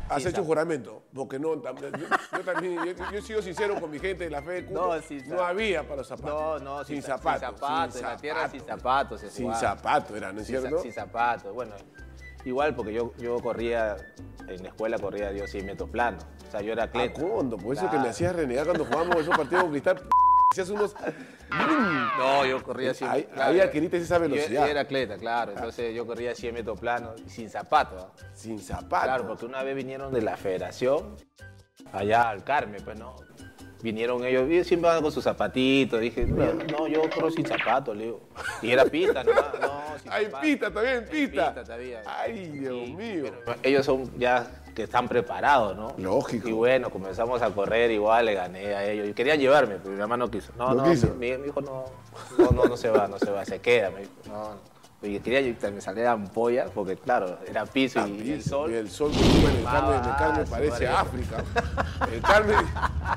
has 0.09 0.23
Sí, 0.23 0.29
hecho 0.29 0.37
zapato. 0.39 0.45
juramento. 0.45 1.03
Porque 1.15 1.39
no, 1.39 1.51
tam- 1.57 1.79
yo, 1.79 2.07
yo 2.39 2.45
también, 2.45 2.77
yo, 2.83 3.11
yo 3.13 3.19
he 3.19 3.23
sido 3.23 3.43
sincero 3.43 3.79
con 3.79 3.91
mi 3.91 3.99
gente 3.99 4.25
de 4.25 4.31
la 4.31 4.41
fe 4.43 4.63
de. 4.63 4.71
No, 4.71 5.01
sí, 5.03 5.19
no 5.27 5.43
había 5.45 5.83
para 5.83 5.97
los 5.97 6.09
zapatos. 6.09 6.63
No, 6.63 6.79
no, 6.79 6.85
sin, 6.85 6.97
sin, 6.97 7.03
za- 7.03 7.19
zapatos. 7.19 7.41
Sin 7.41 7.59
zapatos, 7.59 7.97
en 7.97 8.03
la 8.07 8.17
tierra 8.17 8.49
sin 8.49 8.61
zapatos. 8.63 9.21
se 9.21 9.31
Sin 9.31 9.55
zapatos 9.55 10.17
era, 10.17 10.33
¿no 10.33 10.41
es 10.41 10.47
Sin, 10.47 10.61
cierto? 10.61 10.79
sin 10.81 10.93
zapatos. 10.95 11.53
Bueno, 11.53 11.75
igual 12.47 12.75
porque 12.75 12.95
yo, 12.95 13.13
yo 13.19 13.39
corría, 13.41 13.97
en 14.49 14.63
la 14.63 14.69
escuela 14.71 14.99
corría 14.99 15.31
yo 15.33 15.47
100 15.47 15.67
metros 15.67 15.91
plano. 15.91 16.17
O 16.49 16.51
sea, 16.51 16.63
yo 16.63 16.73
era 16.73 16.85
Ah, 16.85 16.87
atleta. 16.87 17.21
condo, 17.21 17.59
por 17.59 17.77
eso 17.77 17.91
que 17.91 17.99
me 17.99 18.09
hacías 18.09 18.35
renegar 18.35 18.65
cuando 18.65 18.87
jugábamos 18.87 19.17
esos 19.17 19.37
partidos 19.37 19.63
con 19.65 19.73
cristal. 19.73 20.09
Hacías 20.53 20.71
unos. 20.71 20.95
No, 21.51 22.47
yo 22.47 22.63
corría 22.63 22.95
100 22.95 23.11
Ahí- 23.11 23.25
claro, 23.25 23.53
ahí 23.53 23.61
adquiriste 23.61 23.97
esa 23.99 24.19
velocidad. 24.19 24.49
Yo, 24.49 24.61
yo 24.61 24.67
era 24.67 24.81
atleta, 24.83 25.17
claro. 25.17 25.53
Entonces 25.53 25.95
yo 25.95 26.07
corría 26.07 26.35
100 26.35 26.55
metros 26.55 26.79
plano 26.79 27.15
y 27.25 27.29
sin 27.31 27.51
zapatos. 27.51 28.07
Sin 28.35 28.59
zapatos. 28.61 29.05
Claro, 29.05 29.27
porque 29.27 29.47
una 29.47 29.63
vez 29.63 29.75
vinieron 29.77 30.13
de 30.13 30.23
la 30.23 30.37
federación 30.37 31.17
allá 31.93 32.29
al 32.31 32.45
Carmen, 32.45 32.83
pues 32.85 32.99
no. 32.99 33.17
Vinieron 33.83 34.25
ellos, 34.25 34.49
y 34.51 34.65
siempre 34.65 34.89
van 34.89 35.03
con 35.03 35.13
sus 35.13 35.23
zapatitos. 35.25 36.01
Dije, 36.01 36.25
no, 36.25 36.87
yo 36.89 37.03
corro 37.11 37.31
sin 37.31 37.45
zapatos, 37.45 37.95
le 37.95 38.05
digo. 38.05 38.29
Y 38.63 38.71
era 38.71 38.87
pista, 38.87 39.23
¿no? 39.23 39.33
no 39.35 39.99
sin 40.03 40.11
Hay 40.11 40.25
zapatos. 40.25 40.41
pista 40.47 40.71
también, 40.73 41.05
pista. 41.11 41.47
pista 41.55 41.65
todavía. 41.65 42.03
Ay, 42.07 42.49
Dios 42.49 42.89
Y- 42.89 42.95
mío. 42.95 43.25
pero 43.45 43.59
ellos 43.63 43.85
son 43.85 44.11
ya 44.19 44.47
que 44.75 44.83
están 44.85 45.09
preparados, 45.09 45.77
¿no? 45.77 45.95
Lógico. 45.99 46.49
Y 46.49 46.53
bueno, 46.53 46.91
comenzamos 46.91 47.41
a 47.43 47.51
correr 47.51 47.91
igual, 47.91 48.27
le 48.27 48.35
gané 48.35 48.75
a 48.75 48.85
ellos. 48.85 49.09
Y 49.09 49.15
querían 49.15 49.39
llevarme, 49.39 49.77
pero 49.77 49.91
mi 49.95 50.01
mamá 50.01 50.17
no 50.17 50.31
quiso. 50.31 50.53
No, 50.59 50.75
¿No 50.75 50.85
quiso? 50.85 51.09
Mi, 51.15 51.37
mi 51.39 51.49
hijo 51.49 51.61
no, 51.61 51.85
no, 52.39 52.51
no, 52.51 52.65
no 52.65 52.77
se 52.77 52.91
va, 52.91 53.07
no 53.09 53.19
se 53.19 53.31
va, 53.31 53.45
se 53.45 53.61
queda, 53.61 53.91
me 53.91 54.01
dijo. 54.01 54.13
No, 54.27 54.51
no. 54.51 54.75
Y 55.03 55.21
quería 55.21 55.43
que 55.59 55.71
me 55.71 55.83
salieran 55.83 56.15
ampollas, 56.23 56.71
porque 56.71 56.97
claro, 56.97 57.39
era 57.47 57.67
piso 57.67 58.07
y, 58.09 58.23
y 58.23 58.33
el 58.33 58.43
sol. 58.43 58.71
Y 58.73 58.77
el 58.77 58.91
sol 58.91 59.13
en 59.13 59.57
el 59.59 59.67
Ah, 59.67 59.73
Carmen, 59.73 60.11
el 60.11 60.17
Carmen 60.17 60.47
su 60.47 60.51
parece. 60.51 60.89
África. 60.89 61.45
El 62.11 62.23
Carmen, 62.23 62.57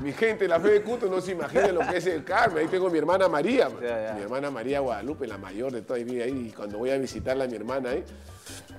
mi 0.01 0.11
gente, 0.11 0.49
la 0.49 0.59
fe 0.59 0.67
de 0.71 0.81
Cuto 0.81 1.05
no 1.07 1.21
se 1.21 1.31
imagina 1.31 1.67
lo 1.71 1.79
que 1.79 1.95
es 1.97 2.05
el 2.07 2.25
Carmen. 2.25 2.57
Ahí 2.57 2.67
tengo 2.67 2.87
a 2.87 2.89
mi 2.89 2.97
hermana 2.97 3.29
María, 3.29 3.69
man. 3.69 3.79
Ya, 3.81 4.07
ya. 4.07 4.13
mi 4.15 4.21
hermana 4.21 4.51
María 4.51 4.81
Guadalupe, 4.81 5.27
la 5.27 5.37
mayor 5.37 5.71
de 5.71 5.81
toda, 5.81 5.97
vive 5.99 6.23
ahí. 6.23 6.47
Y 6.49 6.51
cuando 6.51 6.77
voy 6.77 6.89
a 6.89 6.97
visitarla 6.97 7.45
a 7.45 7.47
mi 7.47 7.55
hermana 7.55 7.91
ahí, 7.91 8.03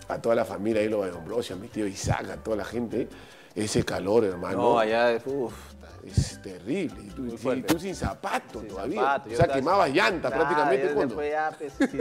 a 0.08 0.20
toda 0.20 0.34
la 0.34 0.44
familia 0.44 0.80
ahí, 0.80 0.88
los 0.88 1.04
de 1.04 1.16
Ambrosio, 1.16 1.56
a 1.56 1.58
mi 1.58 1.68
tío 1.68 1.86
Isaac, 1.86 2.30
a 2.30 2.36
toda 2.36 2.58
la 2.58 2.64
gente, 2.64 3.08
ese 3.54 3.84
calor, 3.84 4.24
hermano. 4.24 4.58
No, 4.58 4.78
allá. 4.78 5.18
Es 6.16 6.40
terrible. 6.42 7.02
Y 7.02 7.08
tú, 7.08 7.26
y 7.26 7.78
sin 7.78 7.94
zapatos 7.94 8.62
Sin 8.62 8.68
todavía. 8.70 9.22
o 9.26 9.30
sea, 9.36 9.48
quemabas 9.48 9.90
llantas 9.90 10.30
Claro, 10.32 10.44
prácticamente 10.46 10.94
cuando. 10.94 11.16
después 11.16 11.30
ya, 11.30 11.52
pues. 11.58 11.92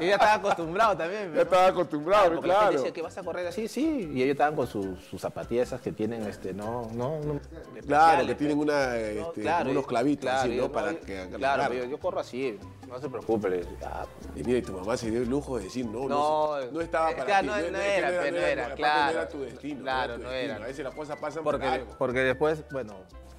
Yo 0.00 0.06
ya 0.06 0.14
estaba 0.14 0.34
acostumbrado 0.34 0.96
también. 0.96 1.32
Ya 1.34 1.42
estaba 1.42 1.66
acostumbrado, 1.68 2.40
claro. 2.40 2.72
decía 2.72 2.92
que 2.92 3.02
vas 3.02 3.16
a 3.18 3.22
correr 3.22 3.46
así, 3.46 3.68
sí. 3.68 4.10
Y 4.12 4.22
ellos 4.22 4.32
estaban 4.32 4.54
con 4.56 4.66
sus, 4.66 4.98
sus 5.04 5.20
zapatillas 5.20 5.68
esas 5.68 5.80
que 5.80 5.92
tienen, 5.92 6.22
este, 6.26 6.52
no, 6.52 6.88
no, 6.94 7.20
no. 7.20 7.40
Claro, 7.86 8.26
que 8.26 8.34
tienen 8.34 8.58
una, 8.58 8.88
No, 8.90 8.94
este, 8.94 9.40
claro, 9.42 9.70
unos 9.70 9.86
clavitos 9.86 10.22
claro, 10.24 10.40
así, 10.40 10.48
¿no? 10.50 10.56
yo- 10.56 10.72
Para 10.72 10.92
yo- 10.92 11.00
que 11.00 11.26
la 11.30 11.38
Claro, 11.38 11.74
yo, 11.74 11.84
yo 11.84 11.98
corro 11.98 12.20
así, 12.20 12.58
no 12.88 12.98
se 13.00 13.08
preocupe. 13.08 13.62
ah, 13.84 14.04
Y 14.34 14.42
mira, 14.44 14.58
y 14.58 14.62
tu 14.62 14.72
mamá 14.72 14.96
se 14.96 15.10
dio 15.10 15.20
el 15.22 15.28
lujo 15.28 15.58
de 15.58 15.64
decir, 15.64 15.86
no, 15.86 16.08
no, 16.08 16.08
No, 16.08 16.70
no 16.72 16.80
estaba 16.80 17.10
es 17.10 17.16
para 17.16 17.36
que 17.36 17.40
ti. 17.42 17.46
no- 17.46 17.70
no 17.70 17.78
era, 17.78 18.20
pues, 18.20 18.32
no 18.32 18.38
era, 18.38 18.74
claro. 18.74 19.04
No 19.04 19.10
era 19.20 19.28
tu 19.28 19.40
destino. 19.42 19.82
Claro, 19.82 20.18
no 20.18 20.30
era. 20.30 20.56
A 20.56 20.58
veces 20.60 20.84
las 20.84 20.94
cosas 20.94 21.16
pasan 21.18 21.42
por 21.44 21.54
porque, 21.54 21.66
algo. 21.66 21.94
porque 21.98 22.18
después, 22.20 22.62
bueno, 22.70 22.94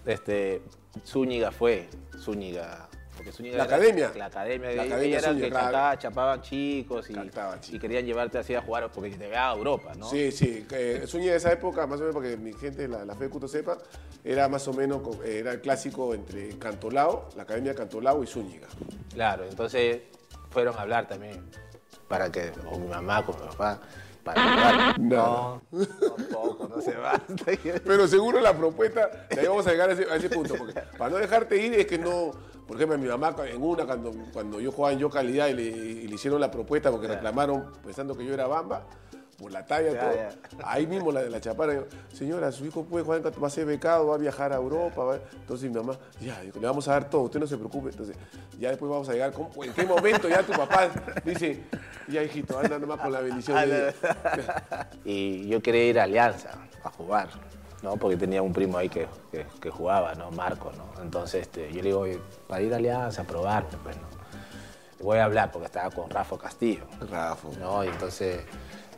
este, 0.06 0.62
Zúñiga 1.06 1.52
fue, 1.52 1.88
Zúñiga. 2.20 2.88
Porque 3.16 3.32
Zúñiga 3.32 3.58
La 3.58 3.66
era- 3.66 3.76
academia. 3.76 4.12
La 4.16 4.26
academia. 4.26 4.72
La 4.72 4.84
academia 4.84 5.20
Zúñiga, 5.22 5.48
que 5.48 5.54
chacaba- 5.54 5.98
chapaban 6.00 6.42
chicos 6.42 7.08
y, 7.70 7.78
querían 7.80 8.06
llevarte 8.06 8.40
así 8.40 8.56
a 8.56 8.62
jugar 8.62 8.92
porque 8.92 9.12
te 9.12 9.18
veía 9.28 9.52
a 9.52 9.54
Europa, 9.54 9.94
¿no? 9.96 10.10
Sí, 10.10 10.32
sí. 10.32 10.66
Que 10.68 11.06
Zúñiga 11.08 11.32
de 11.34 11.38
esa 11.38 11.52
época, 11.52 11.86
más 11.86 11.98
o 12.00 12.04
menos, 12.04 12.16
porque 12.16 12.36
mi 12.38 12.54
gente, 12.54 12.88
la, 12.88 13.06
la 13.06 13.16
fe 13.16 13.26
de 13.26 13.30
Cuto 13.30 13.48
sepa, 13.48 13.78
era 14.24 14.48
más 14.50 14.68
o 14.68 14.74
menos, 14.74 15.02
co- 15.02 15.24
era 15.24 15.52
el 15.52 15.62
clásico 15.62 16.14
entre 16.16 16.58
Cantolao, 16.58 17.30
la 17.36 17.44
academia 17.44 17.76
Cantolao 17.76 18.24
y 18.24 18.28
Zúñiga. 18.28 18.68
Claro, 19.14 19.44
entonces 19.48 20.02
fueron 20.50 20.76
a 20.78 20.82
hablar 20.82 21.08
también 21.08 21.44
para 22.08 22.32
que, 22.32 22.52
o 22.72 22.80
mi 22.80 22.88
mamá 22.88 23.24
con 23.26 23.36
mi 23.40 23.46
papá, 23.48 23.80
para. 24.24 24.96
No, 24.98 25.62
tampoco, 25.72 26.68
no 26.74 26.82
se 26.82 26.96
va. 26.96 27.22
Pero 27.86 28.08
seguro 28.08 28.40
la 28.40 28.54
propuesta, 28.56 29.10
de 29.30 29.40
ahí 29.42 29.48
vamos 29.48 29.66
a 29.68 29.72
llegar 29.72 29.90
a 29.90 29.94
ese, 29.94 30.04
a 30.12 30.16
ese 30.16 30.30
punto, 30.30 30.56
porque 30.56 30.74
para 30.98 31.10
no 31.12 31.18
dejarte 31.18 31.58
ir 31.64 31.74
es 31.74 31.86
que 31.88 31.98
no, 31.98 32.32
por 32.68 32.76
ejemplo, 32.78 32.98
mi 32.98 33.08
mamá 33.08 33.36
en 33.48 33.62
una, 33.62 33.86
cuando, 33.86 34.12
cuando 34.34 34.60
yo 34.60 34.72
jugaba 34.72 34.94
en 34.94 35.00
Yo 35.00 35.10
Calidad 35.10 35.48
y 35.48 35.54
le, 35.54 35.64
y 35.64 36.08
le 36.08 36.16
hicieron 36.16 36.40
la 36.40 36.52
propuesta 36.52 36.92
porque 36.92 37.08
reclamaron 37.08 37.72
pensando 37.84 38.16
que 38.16 38.26
yo 38.26 38.34
era 38.34 38.48
Bamba, 38.48 38.84
por 39.38 39.52
la 39.52 39.66
talla, 39.66 39.92
Ya, 39.94 40.00
todo. 40.00 40.64
Ahí 40.66 40.86
mismo 40.86 41.12
la 41.12 41.24
de 41.24 41.30
la 41.32 41.42
chapara, 41.42 41.74
yo, 41.74 41.86
señora, 42.14 42.52
su 42.52 42.64
hijo 42.64 42.84
puede 42.84 43.04
jugar, 43.04 43.22
en- 43.26 43.44
va 43.44 43.48
a 43.48 43.50
ser 43.50 43.66
becado, 43.66 44.06
va 44.06 44.14
a 44.16 44.18
viajar 44.20 44.54
a 44.54 44.58
Europa. 44.58 45.04
va-". 45.04 45.16
Entonces 45.34 45.68
mi 45.68 45.76
mamá, 45.76 45.98
ya, 46.20 46.44
le 46.44 46.52
vamos 46.60 46.88
a 46.88 46.92
dar 46.92 47.10
todo, 47.10 47.24
usted 47.24 47.40
no 47.40 47.48
se 47.48 47.58
preocupe. 47.58 47.90
Entonces, 47.90 48.16
ya 48.60 48.70
después 48.70 48.92
vamos 48.92 49.10
a 49.10 49.14
llegar, 49.14 49.32
¿cómo- 49.34 49.50
¿en 49.64 49.74
qué 49.74 49.84
momento 49.84 50.30
ya 50.30 50.44
tu 50.44 50.52
papá 50.54 50.92
dice, 51.26 51.64
ya 52.08 52.24
hijito, 52.24 52.60
anda 52.60 52.80
nomás 52.80 53.00
con 53.00 53.12
la 53.12 53.22
bendición 53.22 53.58
de 53.70 53.82
Dios"? 53.84 53.96
Y 55.06 55.48
yo 55.48 55.62
quería 55.62 55.86
ir 55.86 56.00
a 56.00 56.04
Alianza 56.04 56.52
a 56.84 56.90
jugar, 56.90 57.30
¿no? 57.82 57.98
Porque 57.98 58.18
tenía 58.18 58.42
un 58.42 58.54
primo 58.54 58.78
ahí 58.78 58.90
que, 58.90 59.08
que, 59.32 59.46
que 59.62 59.70
jugaba, 59.70 60.14
¿no? 60.16 60.32
Marco, 60.32 60.72
¿no? 60.78 61.02
Entonces 61.02 61.44
este, 61.44 61.70
yo 61.72 61.78
le 61.78 61.90
digo, 61.90 62.00
"Oye, 62.02 62.20
para 62.48 62.62
ir 62.62 62.74
a 62.74 62.78
Alianza, 62.78 63.22
a 63.22 63.26
probarme, 63.26 63.70
pues, 63.84 63.96
¿no? 63.98 64.12
Voy 65.04 65.18
a 65.18 65.26
hablar 65.26 65.52
porque 65.52 65.66
estaba 65.66 65.90
con 65.90 66.10
Rafa 66.10 66.38
Castillo, 66.38 66.86
Rafa. 67.10 67.48
¿no? 67.60 67.84
Y 67.84 67.88
entonces, 67.88 68.42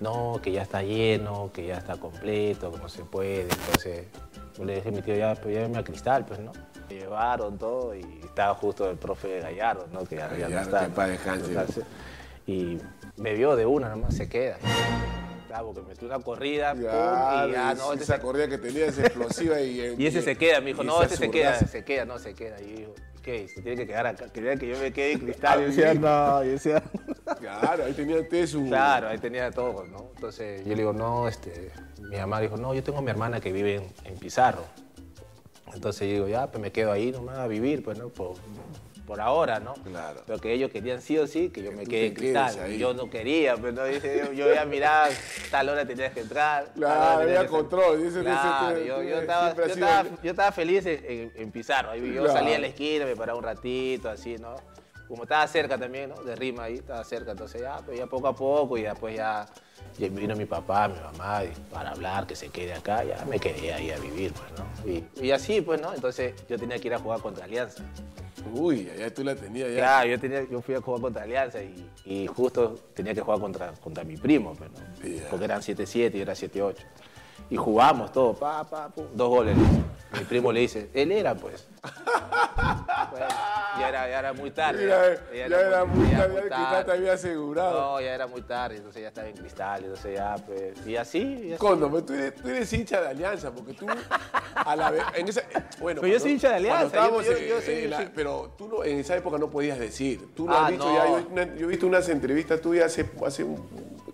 no, 0.02 0.38
que 0.44 0.52
ya 0.52 0.62
está 0.64 0.84
lleno, 0.84 1.50
que 1.54 1.66
ya 1.68 1.78
está 1.78 1.96
completo, 1.96 2.72
que 2.72 2.78
no 2.78 2.90
se 2.90 3.06
puede. 3.06 3.44
Entonces, 3.44 4.08
yo 4.58 4.66
le 4.66 4.76
dije 4.76 4.90
a 4.90 4.92
mi 4.92 5.02
tío, 5.02 5.16
ya, 5.16 5.34
pues 5.36 5.56
llévame 5.56 5.78
a 5.78 5.84
Cristal, 5.84 6.26
pues, 6.26 6.40
¿no? 6.42 6.52
Me 6.90 6.96
llevaron 6.96 7.58
todo 7.58 7.96
y 7.96 8.02
estaba 8.26 8.54
justo 8.56 8.90
el 8.90 8.98
profe 8.98 9.40
Gallardo, 9.40 9.88
¿no? 9.94 10.04
Que 10.04 10.18
ya, 10.18 10.30
ya 10.36 10.50
no 10.50 10.60
está. 10.60 10.88
que. 10.90 11.02
Descanse. 11.48 11.82
Y 12.46 12.78
me 13.18 13.34
vio 13.34 13.56
de 13.56 13.66
una, 13.66 13.90
nomás 13.90 14.16
se 14.16 14.28
queda. 14.28 14.58
Claro, 15.48 15.68
porque 15.74 15.82
metió 15.88 16.08
una 16.08 16.20
corrida, 16.20 16.74
pum, 16.74 16.82
Claro, 16.82 17.50
y 17.50 17.52
ya, 17.54 17.74
no, 17.76 17.94
este 17.94 18.04
esa 18.06 18.16
se- 18.16 18.22
corrida 18.22 18.48
que 18.48 18.58
tenía 18.58 18.88
es 18.88 18.98
explosiva 18.98 19.62
y... 19.62 19.96
y 20.00 20.08
ese 20.08 20.22
se 20.24 20.36
queda, 20.36 20.60
me 20.62 20.68
dijo, 20.68 20.84
no, 20.84 21.02
este 21.04 21.16
se 21.16 21.30
queda, 21.30 21.54
zurdaza. 21.54 21.68
se 21.72 21.86
queda, 21.86 22.06
no, 22.06 22.18
se 22.20 22.34
queda. 22.34 22.60
Y 22.60 22.70
yo 22.72 22.76
digo, 22.78 22.96
¿qué? 23.22 23.48
Se 23.48 23.62
tiene 23.62 23.78
que 23.78 23.86
quedar 23.88 24.08
acá. 24.08 24.26
Quería 24.34 24.56
que 24.56 24.68
yo 24.68 24.78
me 24.80 24.92
quede 24.92 25.12
en 25.14 25.20
cristal. 25.20 25.60
Y 25.60 25.62
yo 25.66 25.68
decía, 25.70 25.94
no, 25.94 26.44
yo 26.44 26.52
decía... 26.52 26.84
Claro, 27.40 27.86
ahí 27.86 27.94
tenía 27.94 28.18
usted 28.20 28.46
su... 28.48 28.66
Claro, 28.68 29.08
ahí 29.10 29.18
tenía 29.18 29.50
todo, 29.52 29.86
¿no? 29.86 30.10
Entonces 30.16 30.62
yo 30.66 30.70
le 30.72 30.76
digo, 30.76 30.94
no, 30.94 31.28
este, 31.28 31.72
mi 32.00 32.18
mamá 32.18 32.40
dijo, 32.42 32.58
no, 32.58 32.74
yo 32.74 32.84
tengo 32.84 33.00
a 33.00 33.02
mi 33.02 33.10
hermana 33.12 33.40
que 33.40 33.52
vive 33.54 33.76
en, 33.76 33.88
en 34.06 34.18
Pizarro. 34.18 34.64
Entonces 35.74 36.08
yo 36.08 36.14
digo, 36.16 36.28
ya, 36.28 36.48
pues 36.48 36.62
me 36.62 36.72
quedo 36.72 36.92
ahí 36.92 37.12
nomás 37.12 37.38
a 37.38 37.48
vivir, 37.48 37.84
pues, 37.84 37.98
¿no? 37.98 38.10
Por, 38.10 38.36
por 39.06 39.20
ahora, 39.20 39.60
¿no? 39.60 39.74
Claro. 39.74 40.22
Pero 40.26 40.40
que 40.40 40.54
ellos 40.54 40.72
querían 40.72 41.02
sí 41.02 41.18
o 41.18 41.28
sí 41.28 41.50
que 41.50 41.62
yo 41.62 41.72
me 41.74 41.86
quede 41.86 42.08
en 42.08 42.14
cristal. 42.14 42.58
ahí. 42.62 42.78
Yo 42.78 42.94
no 42.94 43.10
quería, 43.10 43.56
pero 43.58 43.72
no, 43.74 43.84
dice, 43.86 44.18
yo, 44.26 44.32
yo 44.32 44.54
ya 44.54 44.66
miraba, 44.66 45.10
tal 45.52 45.70
hora 45.70 45.86
tenías 45.86 46.14
que 46.14 46.22
entrar. 46.22 46.72
Claro, 46.74 47.22
había 47.22 47.46
control. 47.48 47.98
Dice, 48.02 48.20
dice, 48.20 48.24
Claro, 48.24 48.76
que- 48.78 48.86
yo, 48.88 49.04
yo 49.04 49.20
estaba, 49.20 49.52
sido- 49.52 49.66
estaba, 49.66 50.04
yo 50.24 50.32
estaba 50.32 50.52
feliz 50.52 50.86
en, 50.86 51.32
en- 51.36 51.52
Pizarro. 51.52 51.96
Yo 51.96 52.24
Claro. 52.24 52.32
salía 52.40 52.56
a 52.56 52.60
la 52.60 52.68
esquina, 52.68 53.06
me 53.06 53.16
paraba 53.16 53.38
un 53.38 53.44
ratito, 53.44 54.10
así, 54.10 54.38
¿no? 54.38 54.56
Como 55.08 55.24
estaba 55.24 55.46
cerca 55.48 55.78
también, 55.78 56.10
¿no? 56.10 56.24
De 56.24 56.36
Rima 56.36 56.64
ahí, 56.64 56.76
estaba 56.76 57.04
cerca. 57.04 57.32
Entonces 57.32 57.62
ya, 57.62 57.78
pues 57.86 57.98
ya 58.00 58.08
poco 58.08 58.28
a 58.30 58.36
poco 58.36 58.78
y 58.78 58.84
después 58.84 59.16
ya, 59.16 59.46
ya 59.46 59.63
vino 59.98 60.36
mi 60.36 60.46
papá, 60.46 60.88
mi 60.88 61.00
mamá 61.00 61.44
y 61.44 61.52
para 61.72 61.92
hablar, 61.92 62.26
que 62.28 62.36
se 62.36 62.50
quede 62.50 62.74
acá. 62.74 63.04
Ya 63.04 63.24
me 63.26 63.40
quedé 63.40 63.74
ahí 63.74 63.92
a 63.92 63.98
vivir, 63.98 64.34
pues, 64.34 64.52
¿no? 64.58 64.92
Y, 64.92 65.26
y 65.26 65.32
así, 65.32 65.62
pues, 65.62 65.82
¿no? 65.82 65.94
Entonces 65.94 66.34
yo 66.48 66.58
tenía 66.58 66.80
que 66.80 66.88
ir 66.88 66.94
a 66.94 67.00
jugar 67.00 67.20
contra 67.20 67.46
Alianza. 67.46 67.84
Uy, 68.52 68.90
allá 68.90 69.14
tú 69.14 69.24
la 69.24 69.36
tenías 69.36 69.70
ya. 69.70 69.76
Claro, 69.76 70.10
yo, 70.10 70.20
tenía, 70.20 70.50
yo 70.50 70.62
fui 70.62 70.76
a 70.76 70.82
jugar 70.82 71.02
contra 71.02 71.24
Alianza 71.24 71.62
y, 71.62 71.90
y 72.06 72.28
justo 72.28 72.76
tenía 72.94 73.14
que 73.14 73.22
jugar 73.22 73.40
contra, 73.40 73.72
contra 73.74 74.04
mi 74.04 74.18
primo, 74.18 74.54
pues, 74.56 74.72
¿no? 74.72 74.80
Porque 75.30 75.46
eran 75.46 75.62
7-7 75.62 76.14
y 76.14 76.18
yo 76.18 76.22
era 76.24 76.34
7-8. 76.34 76.76
Y 77.50 77.56
jugamos 77.58 78.12
todo, 78.12 78.34
pa, 78.34 78.64
pa, 78.64 78.90
pum, 78.90 79.06
dos 79.14 79.30
goles. 79.30 79.56
Mi 80.14 80.20
primo 80.26 80.52
le 80.52 80.62
dice, 80.62 80.90
él 80.94 81.12
era 81.12 81.34
pues. 81.36 81.68
Bueno, 81.82 83.26
ya, 83.80 83.90
era, 83.90 84.10
ya 84.10 84.20
era 84.20 84.34
muy 84.34 84.52
tarde. 84.52 84.84
Mira, 84.84 85.48
ya 85.50 85.60
era 85.60 85.86
muy 85.86 86.10
ya 86.12 86.18
tarde, 86.20 86.36
el 86.40 86.50
Cristal 86.50 86.86
te 86.86 86.92
había 86.92 87.14
asegurado. 87.14 87.80
No, 87.82 88.02
ya 88.02 88.14
era 88.14 88.28
muy 88.28 88.42
tarde, 88.44 88.78
entonces 88.78 89.02
ya 89.02 89.08
estaba 89.10 89.28
en 89.28 89.36
cristal, 89.36 89.84
entonces 89.84 90.16
ya, 90.16 90.36
pues. 90.46 90.88
Y 90.88 90.96
así, 90.96 91.20
y 91.20 91.50
así. 91.54 91.58
Condo, 91.60 91.90
pero 91.90 92.04
tú 92.06 92.14
eres, 92.14 92.36
tú 92.36 92.48
eres 92.48 92.72
hincha 92.74 93.02
de 93.02 93.08
Alianza, 93.10 93.52
porque 93.52 93.74
tú 93.74 93.88
a 94.56 94.76
la 94.76 94.92
vez, 94.92 95.04
en 95.16 95.28
esa, 95.28 95.42
bueno, 95.80 96.02
Pero 96.02 96.14
yo 96.14 96.20
soy 96.20 96.32
hincha 96.34 96.50
de 96.50 96.56
Alianza, 96.56 96.86
estábamos, 96.86 97.26
yo- 97.26 97.32
yo- 97.34 97.40
yo 97.48 97.62
soy- 97.62 97.76
en 97.84 97.90
la- 97.90 97.98
yo 97.98 98.04
soy- 98.04 98.12
pero 98.16 98.54
tú 98.58 98.68
no, 98.68 98.84
en 98.84 99.00
esa 99.00 99.16
época 99.16 99.38
no 99.40 99.50
podías 99.50 99.78
decir. 99.80 100.34
Tú 100.36 100.48
lo 100.48 100.54
Ah, 100.54 100.66
has 100.66 100.72
dicho 100.72 100.86
no. 100.86 101.36
ya. 101.36 101.56
Yo 101.56 101.66
he 101.66 101.70
visto 101.70 101.88
unas 101.88 102.08
entrevistas 102.10 102.62
tuyas 102.62 102.86
hace, 102.86 103.10
hace 103.26 103.44
un, 103.44 103.58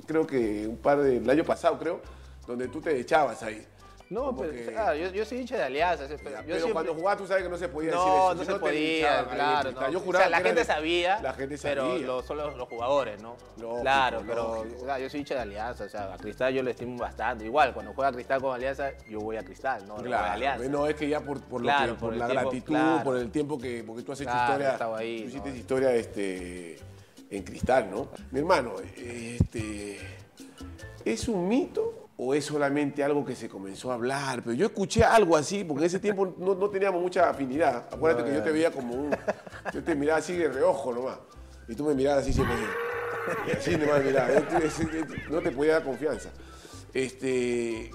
creo 0.07 0.25
que 0.25 0.65
un 0.67 0.77
par 0.77 0.99
de, 0.99 1.17
el 1.17 1.29
año 1.29 1.43
pasado, 1.43 1.77
creo, 1.77 1.99
donde 2.49 2.67
tú 2.67 2.81
te 2.81 2.99
echabas 2.99 3.43
ahí. 3.43 3.63
No, 4.09 4.23
Como 4.25 4.41
pero 4.41 4.53
que- 4.53 4.65
claro, 4.65 4.95
yo, 4.97 5.11
yo 5.11 5.23
soy 5.23 5.37
hincha 5.41 5.55
de 5.55 5.63
Alianza. 5.65 6.05
Pero, 6.07 6.19
Pero, 6.23 6.41
yo 6.41 6.55
siempre- 6.55 6.73
cuando 6.73 6.95
jugabas 6.95 7.17
tú 7.19 7.27
sabes 7.27 7.43
que 7.43 7.49
no 7.49 7.57
se 7.59 7.67
podía 7.69 7.91
decir 7.91 8.03
eso. 8.07 8.17
No, 8.17 8.31
si 8.31 8.37
no 8.39 8.53
se 8.55 8.59
podía, 8.59 9.07
claro. 9.29 9.69
Cristal. 9.69 9.73
no. 9.93 9.99
Yo 9.99 10.09
O 10.09 10.13
sea, 10.13 10.29
la 10.29 10.37
que 10.39 10.43
gente 10.45 10.59
de- 10.61 10.65
sabía, 10.65 11.19
La 11.21 11.33
gente 11.33 11.57
pero 11.61 11.89
sabía. 11.91 12.07
lo- 12.07 12.23
solo 12.23 12.57
los 12.57 12.67
jugadores, 12.67 13.21
¿no? 13.21 13.37
Lógico, 13.57 13.81
claro, 13.81 14.23
pero 14.25 14.43
lógico. 14.63 14.81
o 14.81 14.85
sea, 14.85 14.97
yo 14.97 15.09
soy 15.11 15.19
hincha 15.19 15.35
de 15.35 15.41
Alianza, 15.41 15.83
o 15.83 15.89
sea, 15.89 16.11
a 16.11 16.17
Cristal 16.17 16.51
yo 16.55 16.63
le 16.63 16.71
estimo 16.71 16.97
bastante. 16.97 17.45
Igual, 17.45 17.71
cuando 17.71 17.93
juega 17.93 18.11
Cristal 18.11 18.41
con 18.41 18.55
Alianza, 18.55 18.89
yo 19.07 19.19
voy 19.19 19.37
a 19.37 19.43
Cristal, 19.43 19.87
no, 19.87 19.97
a 19.97 20.01
Claro, 20.01 20.31
Alianza. 20.33 20.67
no 20.69 20.87
es 20.87 20.95
que 20.95 21.07
ya 21.07 21.19
por, 21.19 21.39
por, 21.41 21.61
lo 21.61 21.65
Claro, 21.67 21.93
que- 21.93 21.99
por 21.99 22.15
la 22.17 22.25
tiempo, 22.25 22.41
gratitud, 22.49 23.03
por 23.03 23.15
el 23.17 23.29
tiempo 23.29 23.59
que, 23.59 23.83
porque 23.85 24.01
tú 24.01 24.11
has 24.11 24.21
hecho 24.21 24.31
historia, 24.35 24.77
ahí, 24.97 25.21
tú 25.21 25.27
hiciste 25.27 25.49
historia 25.55 25.93
este, 25.93 26.79
en 27.29 27.43
cristal, 27.43 27.91
¿no? 27.91 28.07
Mi 28.31 28.39
hermano, 28.39 28.73
este, 28.97 29.99
¿es 31.05 31.27
un 31.27 31.47
mito 31.47 32.08
o 32.21 32.33
es 32.33 32.43
solamente 32.43 33.01
algo 33.01 33.23
que 33.23 33.33
se 33.33 33.47
comenzó 33.47 33.91
a 33.91 33.93
hablar? 33.93 34.43
Pero 34.43 34.53
yo 34.53 34.65
escuché 34.65 35.05
algo 35.05 35.37
así, 35.37 35.63
porque 35.63 35.83
en 35.83 35.87
ese 35.87 35.99
tiempo 35.99 36.35
no, 36.37 36.53
no 36.53 36.69
teníamos 36.69 37.01
mucha 37.01 37.29
afinidad. 37.29 37.87
Acuérdate 37.91 38.29
que 38.29 38.35
yo 38.35 38.43
te 38.43 38.51
veía 38.51 38.71
como 38.71 38.93
un, 38.93 39.15
yo 39.73 39.81
te 39.81 39.95
miraba 39.95 40.19
así 40.19 40.35
de 40.35 40.49
reojo 40.49 40.93
nomás, 40.93 41.17
y 41.69 41.75
tú 41.75 41.85
me 41.85 41.93
mirabas 41.93 42.23
así 42.23 42.33
siempre. 42.33 42.57
Y 43.47 43.51
así 43.51 43.77
nomás 43.77 44.03
miraba, 44.03 44.27
no 45.29 45.41
te 45.41 45.51
podía 45.51 45.73
dar 45.73 45.83
confianza. 45.83 46.29
Este, 46.93 47.89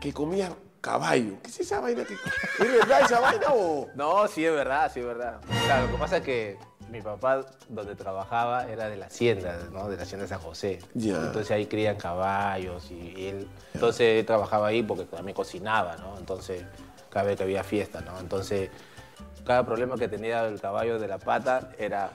que 0.00 0.12
comías 0.12 0.52
caballo. 0.80 1.42
¿Qué 1.42 1.50
es 1.50 1.58
esa 1.58 1.80
vaina? 1.80 2.02
¿Es 2.02 2.72
verdad 2.72 3.00
esa 3.02 3.18
vaina 3.18 3.46
o...? 3.52 3.88
No, 3.96 4.28
sí 4.28 4.44
es 4.44 4.52
verdad, 4.52 4.88
sí 4.92 5.00
es 5.00 5.06
verdad. 5.06 5.40
Claro, 5.64 5.86
lo 5.86 5.92
que 5.92 5.98
pasa 5.98 6.18
es 6.18 6.22
que 6.22 6.58
mi 6.90 7.00
papá, 7.02 7.44
donde 7.68 7.94
trabajaba, 7.94 8.66
era 8.68 8.88
de 8.88 8.96
la 8.96 9.06
hacienda, 9.06 9.58
¿no? 9.72 9.88
De 9.88 9.96
la 9.96 10.02
hacienda 10.04 10.24
de 10.24 10.28
San 10.28 10.40
José. 10.40 10.78
Entonces 10.94 11.50
ahí 11.50 11.66
crían 11.66 11.96
caballos 11.96 12.90
y 12.90 13.26
él... 13.28 13.48
Entonces 13.74 14.20
él 14.20 14.26
trabajaba 14.26 14.68
ahí 14.68 14.82
porque 14.82 15.04
también 15.04 15.34
cocinaba, 15.34 15.96
¿no? 15.96 16.16
Entonces, 16.18 16.64
cada 17.10 17.26
vez 17.26 17.36
que 17.36 17.42
había 17.42 17.62
fiesta, 17.64 18.00
¿no? 18.00 18.18
Entonces, 18.20 18.70
cada 19.44 19.64
problema 19.64 19.96
que 19.96 20.08
tenía 20.08 20.44
el 20.46 20.60
caballo 20.60 20.98
de 20.98 21.08
la 21.08 21.18
pata 21.18 21.70
era 21.78 22.10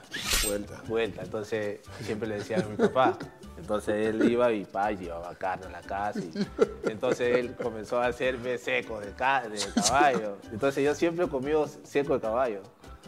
Vuelta. 0.46 0.82
vuelta. 0.86 1.22
Entonces, 1.22 1.80
siempre 2.02 2.28
le 2.28 2.36
decía 2.36 2.58
a 2.58 2.62
mi 2.64 2.76
papá. 2.88 3.16
Entonces 3.56 4.08
él 4.08 4.28
iba 4.28 4.50
y 4.52 4.64
pa, 4.64 4.90
llevaba 4.90 5.32
carne 5.36 5.66
a 5.66 5.70
la 5.70 5.80
casa. 5.80 6.18
y- 6.18 6.32
entonces 6.90 7.36
él 7.38 7.54
comenzó 7.54 8.00
a 8.00 8.06
hacerme 8.06 8.58
seco 8.58 8.98
de, 9.00 9.12
ca- 9.12 9.48
de 9.48 9.58
caballo. 9.74 10.38
Entonces 10.52 10.84
yo 10.84 10.94
siempre 10.94 11.28
comido 11.28 11.66
seco 11.84 12.14
de 12.14 12.20
caballo. 12.20 12.62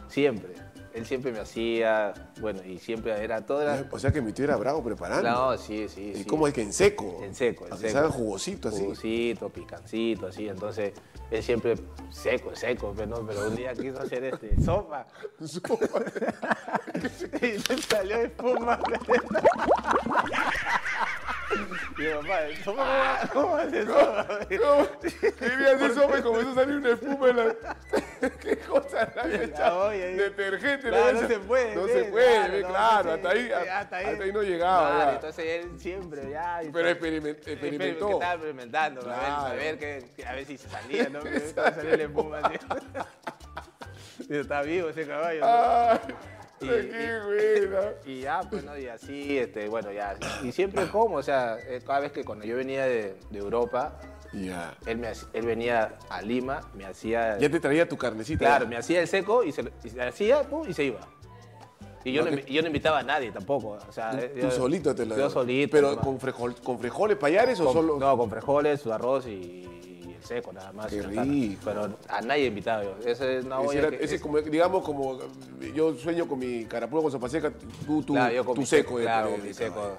Siempre. 0.08 0.54
Él 0.96 1.04
siempre 1.04 1.30
me 1.30 1.40
hacía, 1.40 2.14
bueno, 2.40 2.64
y 2.64 2.78
siempre 2.78 3.12
era 3.22 3.44
todo 3.44 3.60
era. 3.60 3.84
O 3.90 3.98
sea 3.98 4.12
que 4.12 4.22
mi 4.22 4.32
tío 4.32 4.46
era 4.46 4.56
bravo 4.56 4.82
preparando. 4.82 5.30
No, 5.30 5.58
sí, 5.58 5.90
sí. 5.90 6.12
¿Y 6.14 6.20
sí. 6.20 6.24
cómo 6.24 6.48
es 6.48 6.54
que 6.54 6.62
en 6.62 6.72
seco? 6.72 7.20
En 7.22 7.34
seco, 7.34 7.66
en 7.66 7.76
seco. 7.76 7.92
salga 7.92 8.08
jugosito 8.08 8.70
así. 8.70 8.80
Jugosito, 8.80 9.50
picancito, 9.50 10.28
así. 10.28 10.48
Entonces, 10.48 10.94
él 11.30 11.42
siempre 11.42 11.74
seco, 12.08 12.56
seco, 12.56 12.94
pero, 12.96 13.08
no, 13.08 13.26
pero 13.26 13.46
un 13.46 13.56
día 13.56 13.74
quiso 13.74 14.00
hacer 14.00 14.24
este, 14.24 14.58
sopa. 14.64 15.06
y 15.38 15.48
se 17.58 17.76
salió 17.82 18.16
espuma. 18.16 18.80
y 21.98 22.00
mi 22.00 22.08
papá, 22.08 22.38
¿sopa 22.64 23.28
cómo, 23.34 23.48
cómo 23.48 23.56
hace 23.56 23.84
sopa? 23.84 24.26
No, 24.48 24.88
quería 25.38 25.74
hacer 25.74 25.94
sopa 25.94 26.20
y 26.20 26.22
comenzó 26.22 26.52
a 26.52 26.54
salir 26.54 26.76
una 26.76 26.92
espuma 26.92 27.28
en 27.28 27.36
la... 27.36 27.54
¿Qué 28.40 28.56
cosa 28.58 29.12
le 29.14 29.20
había 29.20 29.38
La 29.38 29.44
echado? 29.44 29.88
ahí. 29.88 29.98
Detergente. 30.14 30.88
Claro, 30.88 31.12
no 31.20 31.28
se 31.28 31.38
puede, 31.38 31.74
No 31.74 31.86
se 31.86 32.04
puede, 32.04 32.60
claro, 32.62 33.16
no, 33.16 33.20
claro. 33.20 33.38
sí, 33.40 33.52
hasta, 33.52 33.96
ahí, 33.98 34.06
hasta, 34.06 34.24
ahí. 34.24 34.32
no 34.32 34.42
llegaba. 34.42 34.88
Claro, 34.90 35.10
ya. 35.10 35.14
entonces 35.14 35.44
él 35.46 35.80
siempre, 35.80 36.30
ya. 36.30 36.62
y 36.64 36.70
Pero 36.70 36.88
experiment- 36.90 37.38
experimentó. 37.48 38.10
estaba 38.10 38.32
experimentando, 38.34 39.00
a 39.02 39.04
ver- 39.04 39.14
a 39.14 39.24
Claro. 39.40 39.56
ver, 39.56 39.78
que, 39.78 40.24
a 40.26 40.32
ver 40.34 40.44
si 40.44 40.56
se 40.58 40.68
salía, 40.68 41.08
¿no? 41.08 41.20
La 41.56 41.94
espuma. 42.04 42.42
Y 44.28 44.36
está 44.38 44.62
vivo 44.62 44.88
ese 44.88 45.06
caballo. 45.06 45.42
Ay, 45.44 45.98
Y- 46.60 46.66
qué 46.68 47.20
buena. 47.24 47.90
Y 48.06 48.20
ya, 48.22 48.40
pues, 48.48 48.64
¿no? 48.64 48.76
Y 48.76 48.88
así, 48.88 49.38
este, 49.38 49.68
bueno, 49.68 49.92
ya. 49.92 50.16
Y 50.42 50.52
siempre 50.52 50.86
como, 50.88 51.16
o 51.16 51.22
sea, 51.22 51.58
eh, 51.66 51.80
cada 51.86 52.00
vez 52.00 52.12
que 52.12 52.24
cuando 52.24 52.44
yo 52.46 52.56
venía 52.56 52.86
de, 52.86 53.14
de 53.30 53.38
Europa, 53.38 53.98
Ya. 54.32 54.74
él, 54.86 54.98
me, 54.98 55.12
él 55.32 55.46
venía 55.46 55.94
a 56.08 56.22
Lima, 56.22 56.60
me 56.74 56.84
hacía... 56.86 57.38
Ya 57.38 57.50
te 57.50 57.60
traía 57.60 57.88
tu 57.88 57.96
carnecita. 57.96 58.38
Claro, 58.38 58.66
me 58.66 58.76
hacía 58.76 59.00
el 59.00 59.08
seco 59.08 59.42
y 59.44 59.52
se, 59.52 59.70
y 59.84 59.90
se 59.90 60.02
hacía, 60.02 60.42
pum, 60.42 60.68
y 60.68 60.74
se 60.74 60.84
iba. 60.84 61.00
Y 62.04 62.12
yo 62.12 62.24
No, 62.24 62.30
no, 62.30 62.36
yo 62.38 62.60
no 62.62 62.68
invitaba 62.68 63.00
a 63.00 63.02
nadie 63.02 63.32
tampoco. 63.32 63.78
O 63.88 63.92
sea, 63.92 64.12
eh, 64.12 64.30
Tú 64.34 64.42
yo- 64.42 64.50
solito 64.52 64.94
te 64.94 65.04
lo 65.04 65.16
Yo 65.16 65.28
solito. 65.28 65.72
Pero 65.72 65.96
con, 65.98 66.20
frejol, 66.20 66.54
con 66.62 66.78
frijoles 66.78 67.16
payares 67.16 67.58
o 67.58 67.72
solo. 67.72 67.98
No, 67.98 68.16
con 68.16 68.30
frijoles, 68.30 68.80
su 68.80 68.92
arroz 68.92 69.26
y, 69.26 69.30
y 70.06 70.14
el 70.16 70.22
seco 70.22 70.52
nada 70.52 70.70
más. 70.72 70.86
Qué 70.86 71.02
rico. 71.02 71.60
Pero 71.64 71.96
a 72.08 72.20
nadie 72.20 72.46
invitaba 72.46 72.84
yo. 72.84 72.96
Ese 73.04 73.38
es 73.38 73.44
una 73.44 73.60
Ese 73.62 73.78
era- 73.78 73.90
que- 73.90 74.04
ese 74.04 74.14
es- 74.16 74.20
como, 74.22 74.38
digamos, 74.40 74.84
como 74.84 75.18
eh, 75.60 75.72
yo 75.74 75.94
sueño 75.96 76.28
con 76.28 76.38
mi 76.38 76.64
carapulo 76.66 77.02
con 77.02 77.10
sopa 77.10 77.28
seca, 77.28 77.52
tú, 77.84 78.02
tú, 78.04 78.12
claro, 78.14 78.54
mi 78.54 78.66
seco. 78.66 78.96
Claro, 78.98 79.36
mi 79.42 79.52
seco. 79.52 79.98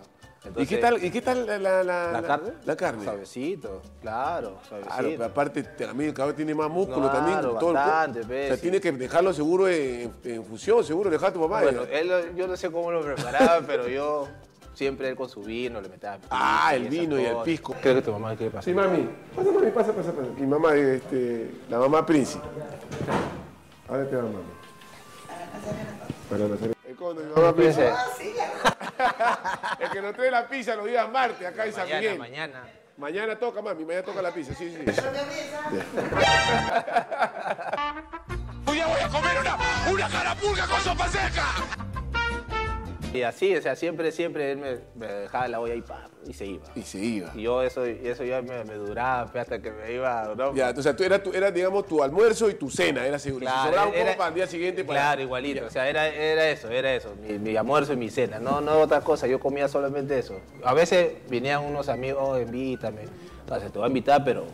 ¿Y 0.55 0.65
qué 0.65 0.77
tal, 0.77 1.03
y 1.03 1.11
qué 1.11 1.21
tal 1.21 1.45
la, 1.45 1.57
la, 1.59 1.83
la- 1.83 2.11
¿La 2.11 2.21
carne? 2.23 2.51
La 2.65 2.75
carne. 2.75 3.03
Suavecito, 3.03 3.81
claro, 4.01 4.57
suavecito. 4.67 4.93
Claro, 4.95 5.09
pero 5.09 5.25
aparte 5.25 5.63
también 5.63 6.09
el 6.09 6.15
caballo 6.15 6.35
tiene 6.35 6.55
más 6.55 6.69
músculo 6.69 7.09
Claro, 7.09 7.17
también. 7.17 7.41
todo 7.59 7.69
el 7.69 7.75
bastante, 7.75 8.21
o 8.21 8.27
pues, 8.27 8.47
sea, 8.47 8.55
sí. 8.55 8.61
tiene 8.61 8.79
que 8.81 8.91
dejarlo 8.91 9.33
seguro 9.33 9.67
en, 9.67 10.13
en 10.23 10.43
fusión, 10.45 10.83
seguro 10.83 11.09
dejar 11.09 11.29
a 11.29 11.33
tu 11.33 11.39
mamá. 11.39 11.61
Bueno, 11.61 11.85
ya. 11.85 11.99
él, 11.99 12.35
yo 12.35 12.47
no 12.47 12.55
sé 12.55 12.71
cómo 12.71 12.91
lo 12.91 13.01
preparaba, 13.01 13.61
pero 13.67 13.87
yo 13.87 14.27
siempre 14.73 15.09
él 15.09 15.15
con 15.15 15.27
su 15.27 15.41
vino 15.41 15.81
le 15.81 15.89
metía 15.89 16.13
pisco 16.17 16.27
Ah, 16.29 16.71
el 16.75 16.87
vino 16.87 17.19
y 17.19 17.25
el 17.25 17.37
pisco. 17.43 17.73
Creo 17.81 17.95
que 17.95 18.01
tu 18.03 18.11
mamá 18.11 18.35
quiere 18.35 18.51
pasar. 18.51 18.63
Sí, 18.63 18.73
mami. 18.73 19.09
Pasa, 19.35 19.51
mami, 19.51 19.71
pasa, 19.71 19.91
pasa, 19.93 20.11
pasa. 20.11 20.29
Mi 20.37 20.45
mamá, 20.47 20.75
este, 20.75 21.51
la 21.69 21.79
mamá 21.79 22.05
Príncipe. 22.05 22.45
Ahora 23.87 24.05
te 24.09 24.15
va, 24.15 24.21
mami. 24.23 24.35
Para 26.29 26.76
condo, 26.97 27.21
mi 27.23 27.31
mamá 27.33 27.53
Príncipe. 27.55 27.93
El 29.79 29.89
que 29.91 30.01
nos 30.01 30.15
trae 30.15 30.31
la 30.31 30.47
pizza 30.47 30.75
los 30.75 30.85
días 30.87 31.09
martes 31.09 31.47
acá 31.47 31.65
en 31.65 31.73
San 31.73 31.83
Mañana, 31.83 31.99
Miguel. 32.01 32.17
mañana. 32.19 32.63
Mañana 32.97 33.37
toca, 33.37 33.61
mami, 33.61 33.85
mañana 33.85 34.03
toca 34.05 34.21
la 34.23 34.33
pizza, 34.33 34.53
sí, 34.55 34.71
sí. 34.75 34.79
Hoy 38.65 38.77
ya 38.77 38.87
voy 38.87 38.99
a 39.01 39.07
comer 39.09 39.37
una, 39.39 39.57
una 39.91 40.09
carapulga 40.09 40.65
con 40.67 40.81
sopa 40.81 41.07
seca. 41.07 41.45
Y 43.13 43.21
así, 43.23 43.55
o 43.55 43.61
sea, 43.61 43.75
siempre, 43.75 44.11
siempre 44.11 44.51
él 44.51 44.57
me, 44.57 44.77
me 44.95 45.11
dejaba 45.11 45.47
la 45.47 45.59
olla 45.59 45.73
y, 45.73 45.81
pa, 45.81 46.07
y 46.27 46.33
se 46.33 46.45
iba. 46.45 46.65
Y 46.75 46.81
se 46.83 46.99
iba. 46.99 47.31
Y 47.35 47.43
yo 47.43 47.63
eso, 47.63 47.83
eso 47.85 48.23
ya 48.23 48.41
me, 48.41 48.63
me 48.65 48.75
duraba 48.75 49.25
pues, 49.31 49.41
hasta 49.43 49.59
que 49.59 49.71
me 49.71 49.91
iba, 49.93 50.33
¿no? 50.37 50.53
Ya, 50.53 50.71
o 50.77 50.81
sea, 50.81 50.95
tú 50.95 51.03
era, 51.03 51.23
tu, 51.23 51.31
era, 51.33 51.49
digamos, 51.49 51.87
tu 51.87 52.03
almuerzo 52.03 52.49
y 52.49 52.53
tu 52.55 52.69
cena, 52.69 53.05
era 53.07 53.17
seguro. 53.17 53.47
si 53.47 53.51
sobraba 53.67 53.87
un 53.87 53.93
poco 53.93 54.17
para 54.17 54.27
el 54.29 54.35
día 54.35 54.47
siguiente. 54.47 54.83
para- 54.83 54.99
Claro, 54.99 55.21
igualito. 55.21 55.65
O 55.65 55.69
sea, 55.69 55.89
era, 55.89 56.07
era 56.09 56.49
eso, 56.49 56.69
era 56.69 56.93
eso. 56.93 57.15
Mi, 57.27 57.39
mi 57.39 57.55
almuerzo 57.55 57.93
y 57.93 57.97
mi 57.97 58.09
cena. 58.11 58.39
No, 58.39 58.61
no 58.61 58.73
otra 58.79 59.01
cosa. 59.01 59.25
Yo 59.25 59.39
comía 59.39 59.67
solamente 59.67 60.19
eso. 60.19 60.39
A 60.63 60.73
veces 60.73 61.13
venían 61.29 61.63
unos 61.63 61.89
amigos, 61.89 62.21
oh, 62.21 62.39
invítame. 62.39 63.03
Entonces 63.39 63.71
te 63.71 63.79
voy 63.79 63.85
a 63.85 63.87
invitar, 63.87 64.23
pero 64.25 64.45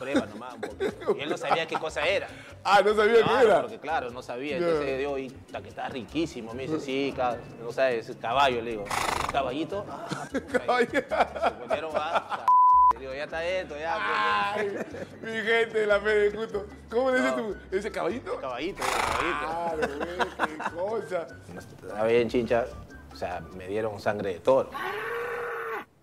prueba 0.00 0.26
nomás 0.26 0.54
un 0.54 0.60
poquito. 0.62 1.14
Y 1.18 1.20
él 1.20 1.28
no 1.28 1.36
sabía 1.36 1.66
qué 1.66 1.76
cosa 1.76 2.06
era. 2.08 2.26
Ah, 2.64 2.80
no 2.84 2.94
sabía 2.94 3.22
qué 3.22 3.44
era. 3.44 3.60
porque 3.60 3.78
claro, 3.78 4.10
no 4.10 4.22
sabía. 4.22 4.56
Entonces 4.56 5.02
yo, 5.02 5.18
y, 5.18 5.28
"Ta, 5.52 5.60
que 5.60 5.68
está 5.68 5.88
riquísimo. 5.88 6.54
Me 6.54 6.62
dice, 6.66 6.80
sí, 6.80 7.14
no 7.62 7.70
sabes, 7.70 8.10
caballo, 8.20 8.62
le 8.62 8.70
digo. 8.72 8.84
¿Caballito? 9.30 9.84
Ah, 9.88 10.06
puta, 10.32 10.58
Caballo. 10.58 10.88
Se 10.90 11.06
ah, 11.10 12.46
le 12.94 13.00
digo, 13.00 13.14
ya 13.14 13.24
está 13.24 13.44
esto, 13.44 13.76
ya. 13.78 14.52
Ay, 14.54 14.76
mi 15.22 15.30
gente 15.32 15.78
de 15.80 15.86
la 15.86 16.00
fe 16.00 16.08
de. 16.30 16.48
¿Cómo 16.90 17.10
le 17.10 17.18
dices 17.20 17.36
No. 17.36 17.42
tú? 17.42 17.56
¿Ese 17.70 17.90
caballito? 17.90 18.30
pues, 18.32 18.40
caballito, 18.40 18.82
caballito. 18.82 19.38
Claro, 19.40 19.88
güey, 19.96 20.48
qué 20.48 20.76
cosa. 20.76 21.26
Estaba 21.86 22.04
bien 22.06 22.28
chincha, 22.28 22.66
o 23.12 23.16
sea, 23.16 23.40
me 23.56 23.68
dieron 23.68 24.00
sangre 24.00 24.34
de 24.34 24.40
toro. 24.40 24.70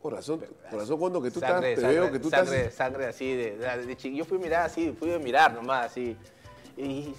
Por 0.02 0.14
razón, 0.14 0.44
por 0.70 0.80
razón 0.80 1.00
cuando 1.00 1.22
que 1.22 1.32
tú 1.32 1.40
sangre, 1.40 1.74
estás, 1.74 1.76
te 1.76 1.82
sangre, 1.82 2.00
veo 2.00 2.12
que 2.12 2.20
tú 2.20 2.30
sangre, 2.30 2.60
estás... 2.60 2.74
sangre 2.76 3.06
así 3.08 3.36
de, 3.36 3.58
de, 3.58 3.86
de 3.86 4.16
Yo 4.16 4.26
fui 4.26 4.38
a 4.38 4.42
mirar 4.42 4.66
así, 4.66 4.96
fui 4.98 5.12
a 5.12 5.20
mirar 5.20 5.54
nomás 5.54 5.88
así. 5.88 6.16
Y 6.78 7.14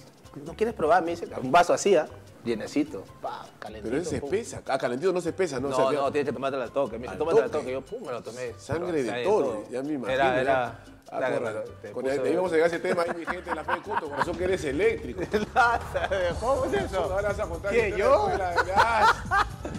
¿no 0.45 0.53
quieres 0.53 0.73
probar? 0.73 1.03
Me 1.03 1.11
dice, 1.11 1.27
un 1.41 1.51
vaso 1.51 1.73
así, 1.73 1.95
¿ah? 1.95 2.07
Llenecito, 2.43 3.03
pa, 3.21 3.45
calentito. 3.59 3.89
Pero 3.89 4.01
ese 4.01 4.09
se 4.11 4.21
pum. 4.21 4.33
espesa. 4.33 4.61
Ah, 4.67 4.77
calentito 4.77 5.11
no 5.13 5.21
se 5.21 5.29
espesa, 5.29 5.59
¿no? 5.59 5.69
No, 5.69 5.77
O 5.77 5.91
sea, 5.91 5.99
no, 5.99 6.11
tienes 6.11 6.29
que 6.29 6.33
tomártela 6.33 6.63
al 6.65 6.71
toque. 6.71 6.97
Me 6.97 7.03
dice, 7.03 7.11
Al 7.13 7.17
tómatela 7.17 7.45
al 7.45 7.51
toque. 7.51 7.71
Yo, 7.71 7.81
pum, 7.81 8.05
me 8.05 8.11
lo 8.11 8.21
tomé. 8.23 8.53
Sangre 8.57 9.03
de 9.03 9.23
toro, 9.23 9.45
todo. 9.47 9.63
ya 9.69 9.81
me 9.83 9.93
imagino. 9.93 10.09
Era, 10.13 10.41
era... 10.41 10.79
Ah, 11.11 11.17
pero 11.27 11.63
te 11.81 11.91
con- 11.91 12.03
puso- 12.05 12.21
te 12.21 12.31
íbamos 12.31 12.51
a 12.51 12.55
llegar 12.55 12.71
a 12.71 12.75
ese 12.75 12.79
tema 12.87 13.01
ahí, 13.01 13.09
mi 13.17 13.25
gente 13.25 13.49
de 13.49 13.55
la 13.55 13.63
fe 13.63 13.71
de 13.71 13.79
culto, 13.81 14.09
corazón 14.11 14.37
que 14.37 14.43
eres 14.43 14.63
eléctrico. 14.63 15.21
¿Cómo 16.39 16.65
es 16.65 16.73
eso? 16.83 16.99
Ahora 17.03 17.29
vas 17.29 17.39
a 17.39 17.47
contar 17.47 17.71
¿Qué, 17.71 17.91
que 17.93 17.97
yo? 17.97 18.29
esa 18.29 18.33
es 18.33 18.37
la 18.37 18.49
de 18.63 18.71
gas. 18.71 19.15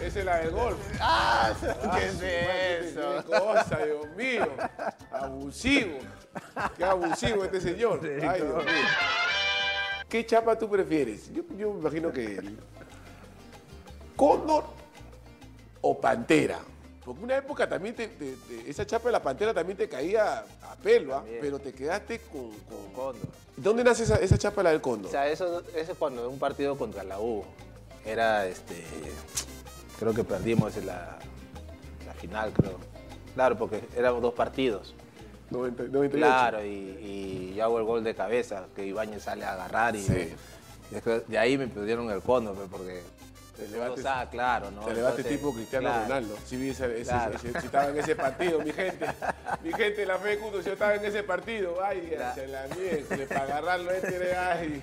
Esa 0.03 0.19
es 0.19 0.25
la 0.25 0.37
del 0.39 0.51
golf. 0.51 0.77
Ah, 1.01 1.53
Ah, 1.85 1.97
¿Qué 1.97 2.07
es 2.07 2.15
madre, 2.15 2.89
eso? 2.89 3.01
Qué 3.31 3.39
cosa, 3.39 3.79
Dios 3.79 4.07
mío. 4.17 4.49
Abusivo. 5.13 5.99
Qué 6.77 6.85
abusivo 6.85 7.45
este 7.45 7.61
señor. 7.61 8.01
Ay, 8.03 8.41
Dios 8.41 8.65
mío. 8.65 8.75
¿Qué 10.11 10.27
chapa 10.27 10.59
tú 10.59 10.69
prefieres? 10.69 11.33
Yo, 11.33 11.43
yo 11.57 11.73
me 11.73 11.81
imagino 11.81 12.13
que. 12.13 12.41
¿Cóndor 14.17 14.65
o 15.81 15.99
pantera? 15.99 16.59
Porque 17.05 17.23
una 17.25 17.37
época 17.37 17.69
también 17.69 17.95
te- 17.95 18.09
te- 18.09 18.35
te- 18.37 18.69
esa 18.71 18.85
chapa 18.87 19.07
de 19.09 19.13
la 19.13 19.23
pantera 19.23 19.55
también 19.55 19.79
te 19.79 19.89
caía 19.89 20.45
a 20.63 20.77
pelo, 20.83 21.15
¿ah? 21.17 21.25
Pero 21.41 21.59
te 21.59 21.73
quedaste 21.73 22.19
con. 22.21 22.51
con- 22.51 22.93
Cóndor. 22.95 23.29
¿Dónde 23.57 23.85
nace 23.85 24.03
esa, 24.03 24.17
esa 24.17 24.37
chapa 24.37 24.63
la 24.63 24.71
del 24.71 24.81
cóndor? 24.81 25.09
O 25.09 25.11
sea, 25.13 25.29
eso, 25.29 25.61
eso 25.75 25.93
es 25.93 25.99
cuando 25.99 26.29
un 26.29 26.39
partido 26.39 26.77
contra 26.77 27.03
la 27.05 27.21
U. 27.21 27.45
Era 28.05 28.47
este. 28.47 28.85
Creo 29.99 30.13
que 30.13 30.25
perdimos 30.25 30.77
en 30.77 30.87
la, 30.87 31.19
la 32.07 32.15
final, 32.15 32.53
creo. 32.53 32.79
Claro, 33.35 33.57
porque 33.57 33.83
eran 33.97 34.21
dos 34.21 34.35
partidos. 34.35 34.95
90 35.51 35.83
98. 35.85 36.17
Claro, 36.17 36.65
y, 36.65 36.69
y 36.69 37.55
yo 37.57 37.65
hago 37.65 37.79
el 37.79 37.85
gol 37.85 38.05
de 38.05 38.15
cabeza, 38.15 38.67
que 38.75 38.87
Ibáñez 38.87 39.23
sale 39.23 39.45
a 39.45 39.53
agarrar 39.55 39.97
y. 39.97 40.03
Sí. 40.03 40.33
después 40.91 41.27
de 41.29 41.39
ahí 41.39 41.57
me 41.59 41.67
pidieron 41.69 42.11
el 42.11 42.21
cóndor, 42.23 42.55
pues, 42.57 42.69
porque. 42.71 43.03
Te 43.57 43.67
uno 43.67 43.73
levantes- 43.77 44.03
sabe, 44.03 44.31
claro, 44.31 44.71
¿no? 44.71 44.89
Entonces, 44.89 45.27
tipo 45.27 45.53
Cristiano 45.53 45.89
claro. 45.89 46.03
Ronaldo. 46.05 46.35
Sí, 46.47 46.57
vi 46.57 46.71
ese, 46.71 47.03
Claro. 47.03 47.35
ese- 47.37 47.61
si 47.61 47.67
estaba 47.67 47.91
en 47.91 47.99
ese 47.99 48.17
partido, 48.17 48.61
mi 48.61 48.73
gente. 48.73 49.07
Mi 49.63 49.73
gente, 49.75 50.07
la 50.07 50.17
fe 50.19 50.39
si 50.39 50.65
yo 50.67 50.73
estaba 50.73 50.95
en 50.95 51.05
ese 51.05 51.23
partido. 51.25 51.77
Ay, 51.85 52.11
Claro. 52.17 52.35
se 52.35 52.47
la 52.47 52.67
miércoles, 52.75 53.29
para 53.29 53.43
agarrarlo 53.43 53.91
este, 53.91 54.35
ay. 54.35 54.83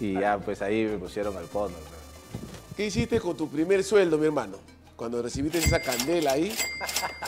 Y 0.00 0.14
ya, 0.14 0.36
pues 0.38 0.60
ahí 0.62 0.84
me 0.86 0.98
pusieron 0.98 1.36
el 1.36 1.46
cóndor. 1.48 1.80
pues. 1.80 2.76
¿Qué 2.76 2.86
hiciste 2.86 3.20
con 3.20 3.36
tu 3.36 3.48
primer 3.48 3.84
sueldo, 3.84 4.18
mi 4.18 4.26
hermano? 4.26 4.56
Cuando 4.96 5.22
recibiste 5.22 5.58
esa 5.58 5.80
candela 5.80 6.32
ahí, 6.32 6.52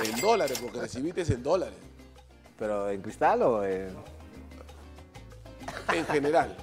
en 0.04 0.20
dólares, 0.20 0.58
porque 0.60 0.80
recibiste 0.80 1.22
en 1.22 1.42
dólares, 1.42 1.74
¿Pero 2.58 2.88
en 2.90 3.02
cristal 3.02 3.42
o 3.42 3.64
en.? 3.64 3.94
en 5.92 6.06
general. 6.06 6.56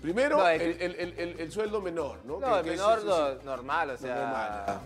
Primero, 0.00 0.38
No, 0.38 0.48
el, 0.48 0.60
el- 0.62 0.80
el- 0.96 1.18
el- 1.18 1.40
el 1.40 1.52
sueldo 1.52 1.80
menor, 1.80 2.18
¿no? 2.24 2.38
No, 2.40 2.58
el 2.58 2.64
menor 2.66 2.98
es- 2.98 3.04
no- 3.04 3.28
es- 3.28 3.44
normal, 3.44 3.90
o 3.90 3.96
sea, 3.96 4.14
normal. 4.16 4.80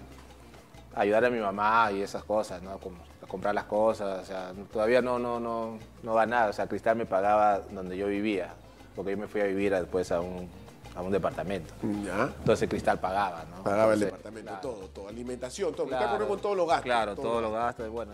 ayudar 0.95 1.25
a 1.25 1.31
mi 1.31 1.39
mamá 1.41 1.91
y 1.93 2.03
esas 2.03 2.23
cosas, 2.25 2.63
¿no? 2.63 2.79
Como 2.79 2.97
a 3.23 3.27
comprar 3.27 3.55
las 3.55 3.65
cosas, 3.65 4.23
o 4.23 4.25
sea, 4.27 4.53
todavía 4.73 5.01
no, 5.01 5.19
no, 5.19 5.41
no, 5.41 5.79
no 6.03 6.15
va 6.15 6.27
nada, 6.27 6.51
o 6.51 6.53
sea, 6.53 6.67
Cristal 6.67 6.97
me 6.97 7.07
pagaba 7.07 7.61
donde 7.71 7.97
yo 7.97 8.07
vivía, 8.09 8.55
porque 8.95 9.13
yo 9.13 9.17
me 9.17 9.27
fui 9.27 9.41
a 9.41 9.45
vivir 9.45 9.73
después 9.75 10.13
a 10.13 10.21
un, 10.21 10.51
a 10.95 11.01
un 11.03 11.11
departamento. 11.13 11.73
Ya. 12.05 12.25
Entonces 12.39 12.69
Cristal 12.69 12.99
pagaba, 13.01 13.45
¿no? 13.57 13.63
Pagaba 13.63 13.95
el 13.95 14.01
departamento, 14.01 14.49
claro, 14.51 14.61
todo, 14.61 14.89
todo, 14.89 15.09
alimentación, 15.09 15.75
todo. 15.75 15.87
claro, 15.87 16.13
Está 16.15 16.27
con 16.27 16.41
todos 16.41 16.57
los 16.57 16.67
gastos. 16.67 16.85
Claro, 16.85 17.15
todo. 17.15 17.25
todos 17.27 17.43
los 17.43 17.53
gastos, 17.53 17.89
bueno, 17.91 18.13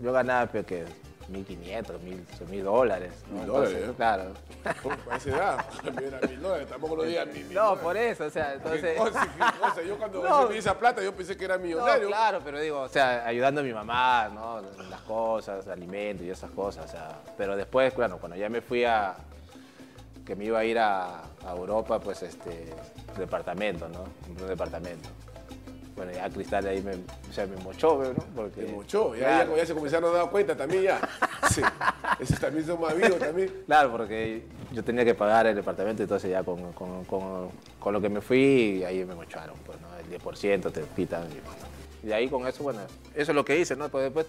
yo 0.00 0.12
ganaba 0.12 0.46
pero 0.50 0.66
que 0.66 0.84
1.500, 1.30 1.98
1.000 2.48 2.62
dólares. 2.62 3.12
¿no? 3.30 3.38
Mil 3.38 3.46
dólares, 3.46 3.74
Entonces, 3.76 3.90
¿eh? 3.90 3.94
Claro. 3.96 4.32
Para 5.04 5.16
esa 5.16 5.30
edad, 5.30 5.64
también 5.84 6.14
era 6.14 6.26
mil 6.28 6.42
dólares, 6.42 6.68
tampoco 6.68 6.96
lo 6.96 7.02
digan 7.04 7.32
mil 7.32 7.54
No, 7.54 7.76
por 7.76 7.96
eso, 7.96 8.24
o 8.24 8.30
sea, 8.30 8.54
entonces... 8.54 8.98
¿Qué 9.00 9.58
cosa? 9.60 9.82
Yo 9.82 9.96
cuando 9.98 10.22
No. 10.28 10.40
recibí 10.42 10.58
esa 10.58 10.78
plata, 10.78 11.02
yo 11.02 11.14
pensé 11.14 11.36
que 11.36 11.44
era 11.44 11.56
No, 11.56 11.62
millonario. 11.64 12.08
claro, 12.08 12.40
pero 12.44 12.60
digo, 12.60 12.80
o 12.80 12.88
sea, 12.88 13.24
ayudando 13.26 13.60
a 13.60 13.64
mi 13.64 13.72
mamá, 13.72 14.28
¿no? 14.34 14.60
Las 14.90 15.00
cosas, 15.02 15.66
alimentos 15.68 16.26
y 16.26 16.30
esas 16.30 16.50
cosas, 16.50 16.86
o 16.86 16.88
sea. 16.88 17.20
Pero 17.38 17.56
después, 17.56 17.94
bueno, 17.94 18.18
cuando 18.18 18.36
ya 18.36 18.48
me 18.48 18.60
fui 18.60 18.84
a. 18.84 19.14
que 20.26 20.34
me 20.36 20.44
iba 20.46 20.58
a 20.58 20.64
ir 20.64 20.78
a, 20.78 21.22
a 21.46 21.52
Europa, 21.56 21.98
pues 22.00 22.22
este. 22.22 22.74
departamento, 23.16 23.88
¿no? 23.88 24.04
Un 24.28 24.46
departamento. 24.48 25.08
Bueno, 26.00 26.12
ya 26.14 26.30
Cristal 26.30 26.66
ahí 26.66 26.80
me, 26.80 26.92
o 26.94 27.32
sea, 27.32 27.46
me 27.46 27.56
mochó, 27.56 28.02
¿no? 28.02 28.24
Porque. 28.34 28.62
Te 28.62 28.72
mochó, 28.72 29.14
ya, 29.14 29.20
Claro. 29.26 29.50
ya, 29.50 29.56
ya 29.58 29.66
se 29.66 29.74
comenzaron 29.74 30.14
a 30.14 30.18
dar 30.20 30.30
cuenta 30.30 30.56
también 30.56 30.84
ya. 30.84 31.00
Sí. 31.50 31.60
Esos 32.20 32.38
también 32.40 32.64
son 32.64 32.80
más 32.80 32.96
vivos 32.96 33.18
también. 33.18 33.52
Claro, 33.66 33.90
porque 33.90 34.44
yo 34.72 34.82
tenía 34.82 35.04
que 35.04 35.14
pagar 35.14 35.46
el 35.48 35.56
departamento, 35.56 36.02
entonces 36.02 36.30
ya 36.30 36.42
con, 36.42 36.72
con- 36.72 37.04
con- 37.04 37.50
con 37.78 37.92
lo 37.92 38.00
que 38.00 38.08
me 38.08 38.22
fui, 38.22 38.82
ahí 38.82 39.04
me 39.04 39.14
mocharon, 39.14 39.56
pues, 39.66 39.78
¿no? 39.80 39.88
El 39.98 40.18
10% 40.18 40.72
te 40.72 40.80
quitan. 40.96 41.28
Y, 42.02 42.08
y 42.08 42.12
ahí 42.12 42.28
con 42.28 42.46
eso, 42.46 42.62
bueno, 42.62 42.80
eso 43.14 43.32
es 43.32 43.34
lo 43.36 43.44
que 43.44 43.58
hice, 43.58 43.76
¿no? 43.76 43.90
Pues 43.90 44.04
después 44.10 44.26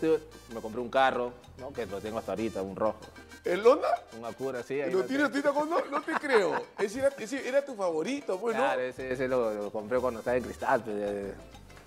me 0.53 0.59
compré 0.59 0.81
un 0.81 0.89
carro, 0.89 1.31
¿no? 1.57 1.71
Que 1.71 1.85
lo 1.85 2.01
tengo 2.01 2.17
hasta 2.19 2.33
ahorita, 2.33 2.61
un 2.61 2.75
rojo. 2.75 2.97
¿El 3.45 3.65
Honda? 3.65 4.03
Un 4.19 4.25
Acura, 4.25 4.59
así. 4.59 4.81
ahí 4.81 4.91
¿Lo 4.91 4.99
lo 4.99 5.05
tienes 5.05 5.27
ahorita 5.29 5.51
con 5.51 5.69
no? 5.69 5.77
No 5.89 6.01
te 6.01 6.11
creo. 6.21 6.53
Ese 6.77 6.99
era, 6.99 7.09
ese 7.17 7.47
era 7.47 7.63
tu 7.63 7.75
favorito, 7.75 8.37
pues, 8.37 8.55
¿no? 8.57 8.61
Claro, 8.63 8.81
ese, 8.81 9.13
ese 9.13 9.27
lo, 9.27 9.53
lo 9.53 9.71
compré 9.71 9.99
cuando 9.99 10.19
estaba 10.19 10.37
en 10.37 10.43
cristal, 10.43 10.81
pues, 10.83 11.33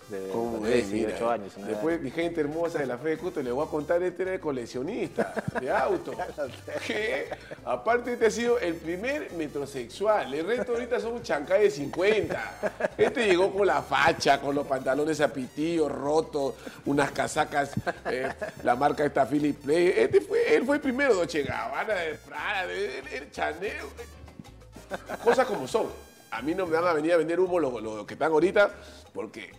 de, 0.09 0.21
de, 0.21 0.31
¿Cómo 0.31 0.59
de 0.67 0.79
es? 0.81 0.91
18 0.91 1.15
Mira, 1.17 1.33
años. 1.33 1.53
Después, 1.57 1.95
edad. 1.97 2.03
mi 2.05 2.11
gente 2.11 2.41
hermosa 2.41 2.79
de 2.79 2.87
la 2.87 2.99
fe 2.99 3.11
de 3.11 3.19
Cuto, 3.19 3.43
le 3.43 3.51
voy 3.53 3.67
a 3.67 3.71
contar, 3.71 4.03
este 4.03 4.23
era 4.23 4.33
de 4.33 4.41
coleccionista 4.41 5.33
de 5.61 5.71
autos. 5.71 6.15
que 6.87 7.29
aparte 7.65 8.13
este 8.13 8.27
ha 8.27 8.31
sido 8.31 8.59
el 8.59 8.75
primer 8.77 9.33
metrosexual. 9.33 10.33
El 10.35 10.47
resto 10.47 10.73
ahorita 10.73 11.01
son 11.01 11.15
un 11.15 11.23
chancay 11.23 11.63
de 11.65 11.71
50. 11.71 12.91
Este 12.99 13.27
llegó 13.27 13.53
con 13.53 13.67
la 13.67 13.83
facha, 13.83 14.41
con 14.41 14.55
los 14.55 14.67
pantalones 14.67 15.21
apitillos, 15.21 15.91
rotos, 15.91 16.55
unas 16.85 17.11
casacas, 17.13 17.71
eh, 18.11 18.29
la 18.63 18.77
marca 18.77 19.05
esta 19.05 19.25
Philip 19.27 19.59
Play. 19.63 19.95
Este 19.97 20.21
fue, 20.21 20.55
él 20.55 20.65
fue 20.65 20.77
el 20.77 20.83
primero, 20.83 21.15
Dolce 21.15 21.43
Gabbana, 21.43 21.95
de 21.95 22.15
Prada, 22.17 22.67
de, 22.67 22.75
de- 22.75 23.03
de 23.21 23.31
Chanel. 23.31 23.73
Cosas 25.25 25.47
como 25.47 25.67
son. 25.67 25.87
A 26.31 26.43
mí 26.43 26.55
no 26.55 26.67
me 26.67 26.77
van 26.77 26.87
a 26.87 26.93
venir 26.93 27.13
a 27.13 27.17
vender 27.17 27.39
humo 27.41 27.59
los, 27.59 27.81
los 27.83 28.07
que 28.07 28.15
están 28.15 28.33
ahorita, 28.33 28.71
porque 29.13 29.51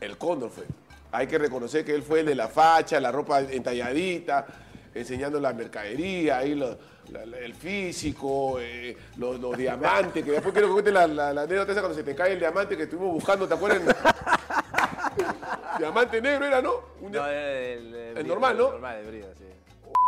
el 0.00 0.16
cóndor 0.18 0.50
fue. 0.50 0.64
hay 1.12 1.26
que 1.26 1.38
reconocer 1.38 1.84
que 1.84 1.94
él 1.94 2.02
fue 2.02 2.20
el 2.20 2.26
de 2.26 2.34
la 2.34 2.48
facha, 2.48 3.00
la 3.00 3.10
ropa 3.10 3.40
entalladita, 3.40 4.46
enseñando 4.94 5.40
la 5.40 5.52
mercadería, 5.52 6.38
ahí 6.38 6.54
lo- 6.54 6.78
la- 7.10 7.26
la- 7.26 7.38
el 7.38 7.54
físico, 7.54 8.58
eh, 8.60 8.96
los, 9.16 9.40
los 9.40 9.56
diamantes, 9.56 10.24
que 10.24 10.30
después 10.30 10.52
quiero 10.52 10.68
que 10.68 10.72
cuente 10.74 10.92
la, 10.92 11.06
la, 11.08 11.30
anécdota 11.42 11.72
esa 11.72 11.80
cuando 11.80 11.96
se 11.98 12.04
te 12.04 12.14
cae 12.14 12.32
el 12.34 12.38
diamante 12.38 12.76
que 12.76 12.84
estuvimos 12.84 13.14
buscando, 13.14 13.48
¿te 13.48 13.54
acuerdas? 13.54 13.82
diamante 15.78 16.20
negro 16.20 16.46
era, 16.46 16.62
¿no? 16.62 16.74
Un 17.00 17.12
dia- 17.12 17.20
No, 17.22 17.26
el, 17.28 17.94
El 18.18 18.26
normal, 18.28 18.56
¿no? 18.56 18.66
El 18.66 18.72
normal, 18.72 18.96
el 18.98 19.06
brillo, 19.06 19.26
sí. 19.36 19.44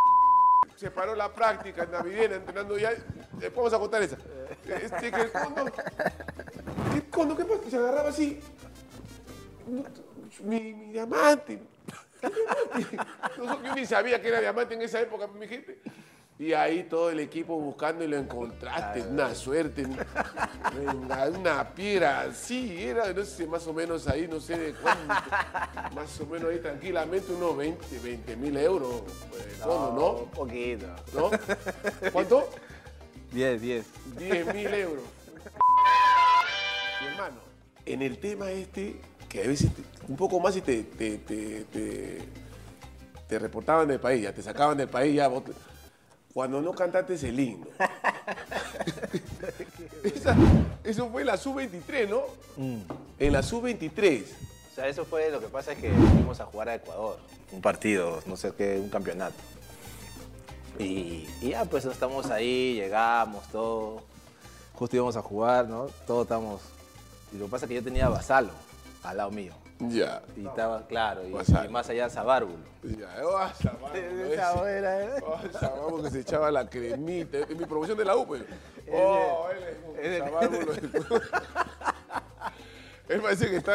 se 0.77 0.91
paró 0.91 1.15
la 1.15 1.33
práctica 1.33 1.85
en 1.85 1.91
Navidad 1.93 2.33
entrenando 2.33 2.79
ya. 2.79 2.91
Después 3.33 3.55
vamos 3.57 3.73
a 3.75 3.79
contar 3.79 4.03
esa. 4.03 4.17
Este, 4.67 5.11
que 5.11 5.21
el 5.21 5.33
condo. 5.33 5.65
¿Qué 6.95 7.03
condo? 7.11 7.37
¿Qué 7.37 7.45
pasa? 7.45 7.71
Se 7.71 7.77
agarraba 7.77 8.09
así. 8.11 8.41
Mi, 9.67 10.61
mi 10.61 10.93
diamante. 10.93 11.59
Yo 13.37 13.75
ni 13.75 13.87
sabía 13.87 14.21
que 14.21 14.29
era 14.29 14.41
diamante 14.41 14.75
en 14.75 14.83
esa 14.83 15.01
época, 15.01 15.27
mi 15.27 15.47
gente. 15.49 15.81
Y 16.39 16.55
ahí 16.55 16.85
todo 16.85 17.11
el 17.11 17.21
equipo 17.21 17.57
buscando 17.61 18.03
y 18.03 18.09
lo 18.09 18.17
encontraste. 18.17 19.03
Una 19.03 19.35
suerte. 19.35 19.87
Una, 21.05 21.27
una 21.27 21.75
piedra 21.75 22.23
así. 22.23 22.83
Era, 22.83 23.13
no 23.13 23.25
sé, 23.25 23.47
más 23.47 23.65
o 23.67 23.73
menos 23.73 24.09
ahí, 24.09 24.27
no 24.27 24.41
sé 24.41 24.59
de 24.59 24.73
cuánto. 24.75 25.15
Más 25.95 26.21
o 26.21 26.27
menos 26.27 26.51
ahí 26.51 26.59
tranquilamente 26.59 27.33
unos 27.33 27.57
20, 27.57 27.99
20 27.99 28.37
mil 28.37 28.57
euros. 28.57 29.03
eh, 29.39 29.59
condo, 29.63 29.93
¿no? 29.93 30.11
Un 30.23 30.31
poquito. 30.31 30.87
¿No? 31.15 31.31
¿Cuánto? 32.11 32.49
10, 33.31 33.61
10. 33.61 33.87
10 34.19 34.55
mil 34.55 34.75
euros. 34.75 35.05
Mi 37.03 37.07
hermano, 37.09 37.37
en 37.87 38.03
el 38.03 38.19
tema 38.19 38.51
este, 38.51 39.01
que 39.33 39.43
a 39.43 39.47
veces 39.47 39.71
un 40.09 40.17
poco 40.17 40.39
más 40.41 40.55
y 40.57 40.61
te, 40.61 40.83
te, 40.83 41.17
te, 41.17 41.65
te- 41.65 42.19
te 43.27 43.39
reportaban 43.39 43.89
del 43.89 43.99
país, 43.99 44.23
ya 44.23 44.35
te 44.35 44.43
sacaban 44.43 44.77
del 44.77 44.89
país, 44.91 45.15
ya 45.17 45.27
vos 45.29 45.43
cuando 46.35 46.61
no 46.61 46.73
cantaste 46.75 47.15
el 47.27 47.41
himno. 47.41 47.67
Esa- 50.05 50.37
eso 50.85 51.09
fue 51.09 51.23
en 51.23 51.29
la 51.29 51.39
sub-23, 51.39 52.09
¿no? 52.11 52.21
En 53.19 53.33
la 53.33 53.43
sub-23. 53.43 54.25
O 54.71 54.75
sea, 54.75 54.87
eso 54.89 55.07
fue 55.07 55.31
lo 55.31 55.41
que 55.41 55.49
pasa 55.49 55.73
es 55.73 55.79
que 55.79 55.91
fuimos 55.91 56.39
a 56.41 56.45
jugar 56.45 56.69
a 56.69 56.75
Ecuador. 56.75 57.19
Un 57.53 57.63
partido, 57.63 58.21
no 58.27 58.37
sé 58.37 58.53
qué, 58.57 58.79
un 58.79 58.91
campeonato. 58.91 59.37
Y, 60.79 61.27
y 61.41 61.51
ya, 61.51 61.65
pues 61.65 61.87
estamos 61.87 62.31
ahí, 62.31 62.75
llegamos, 62.75 63.49
todo. 63.51 64.03
Justo 64.75 64.97
íbamos 64.97 65.17
a 65.17 65.23
jugar, 65.23 65.69
¿no? 65.69 65.87
Todos 66.07 66.25
estamos. 66.25 66.61
Y 67.33 67.39
lo 67.39 67.47
que 67.47 67.51
pasa 67.51 67.65
es 67.65 67.69
que 67.71 67.77
yo 67.77 67.83
tenía 67.83 68.11
Basalo 68.11 68.51
al 69.03 69.17
lado 69.17 69.31
mío. 69.31 69.53
Ya. 69.81 70.23
Y 70.37 70.47
estaba, 70.47 70.87
claro, 70.87 71.23
y, 71.27 71.31
y 71.33 71.69
más 71.69 71.89
allá 71.91 72.09
Zabárbulo. 72.09 72.63
Ya, 72.85 73.09
oh, 73.25 73.33
mano, 73.81 73.95
ese. 73.95 74.35
Esa 74.35 74.53
buena, 74.55 75.01
¿eh? 75.01 75.11
Oh, 75.27 75.39
vamos 75.61 76.03
que 76.05 76.11
se 76.11 76.21
echaba 76.21 76.51
la 76.53 76.69
cremita. 76.71 77.39
Es 77.39 77.49
mi 77.57 77.65
promoción 77.67 77.99
de 77.99 78.05
la 78.05 78.15
U, 78.17 78.25
pues. 78.27 78.43
Oh, 78.93 79.49
él 80.01 80.13
es 80.13 80.19
sabárbulo. 80.19 80.73
Él 83.09 83.21
parece 83.21 83.51
que 83.51 83.57
está. 83.57 83.75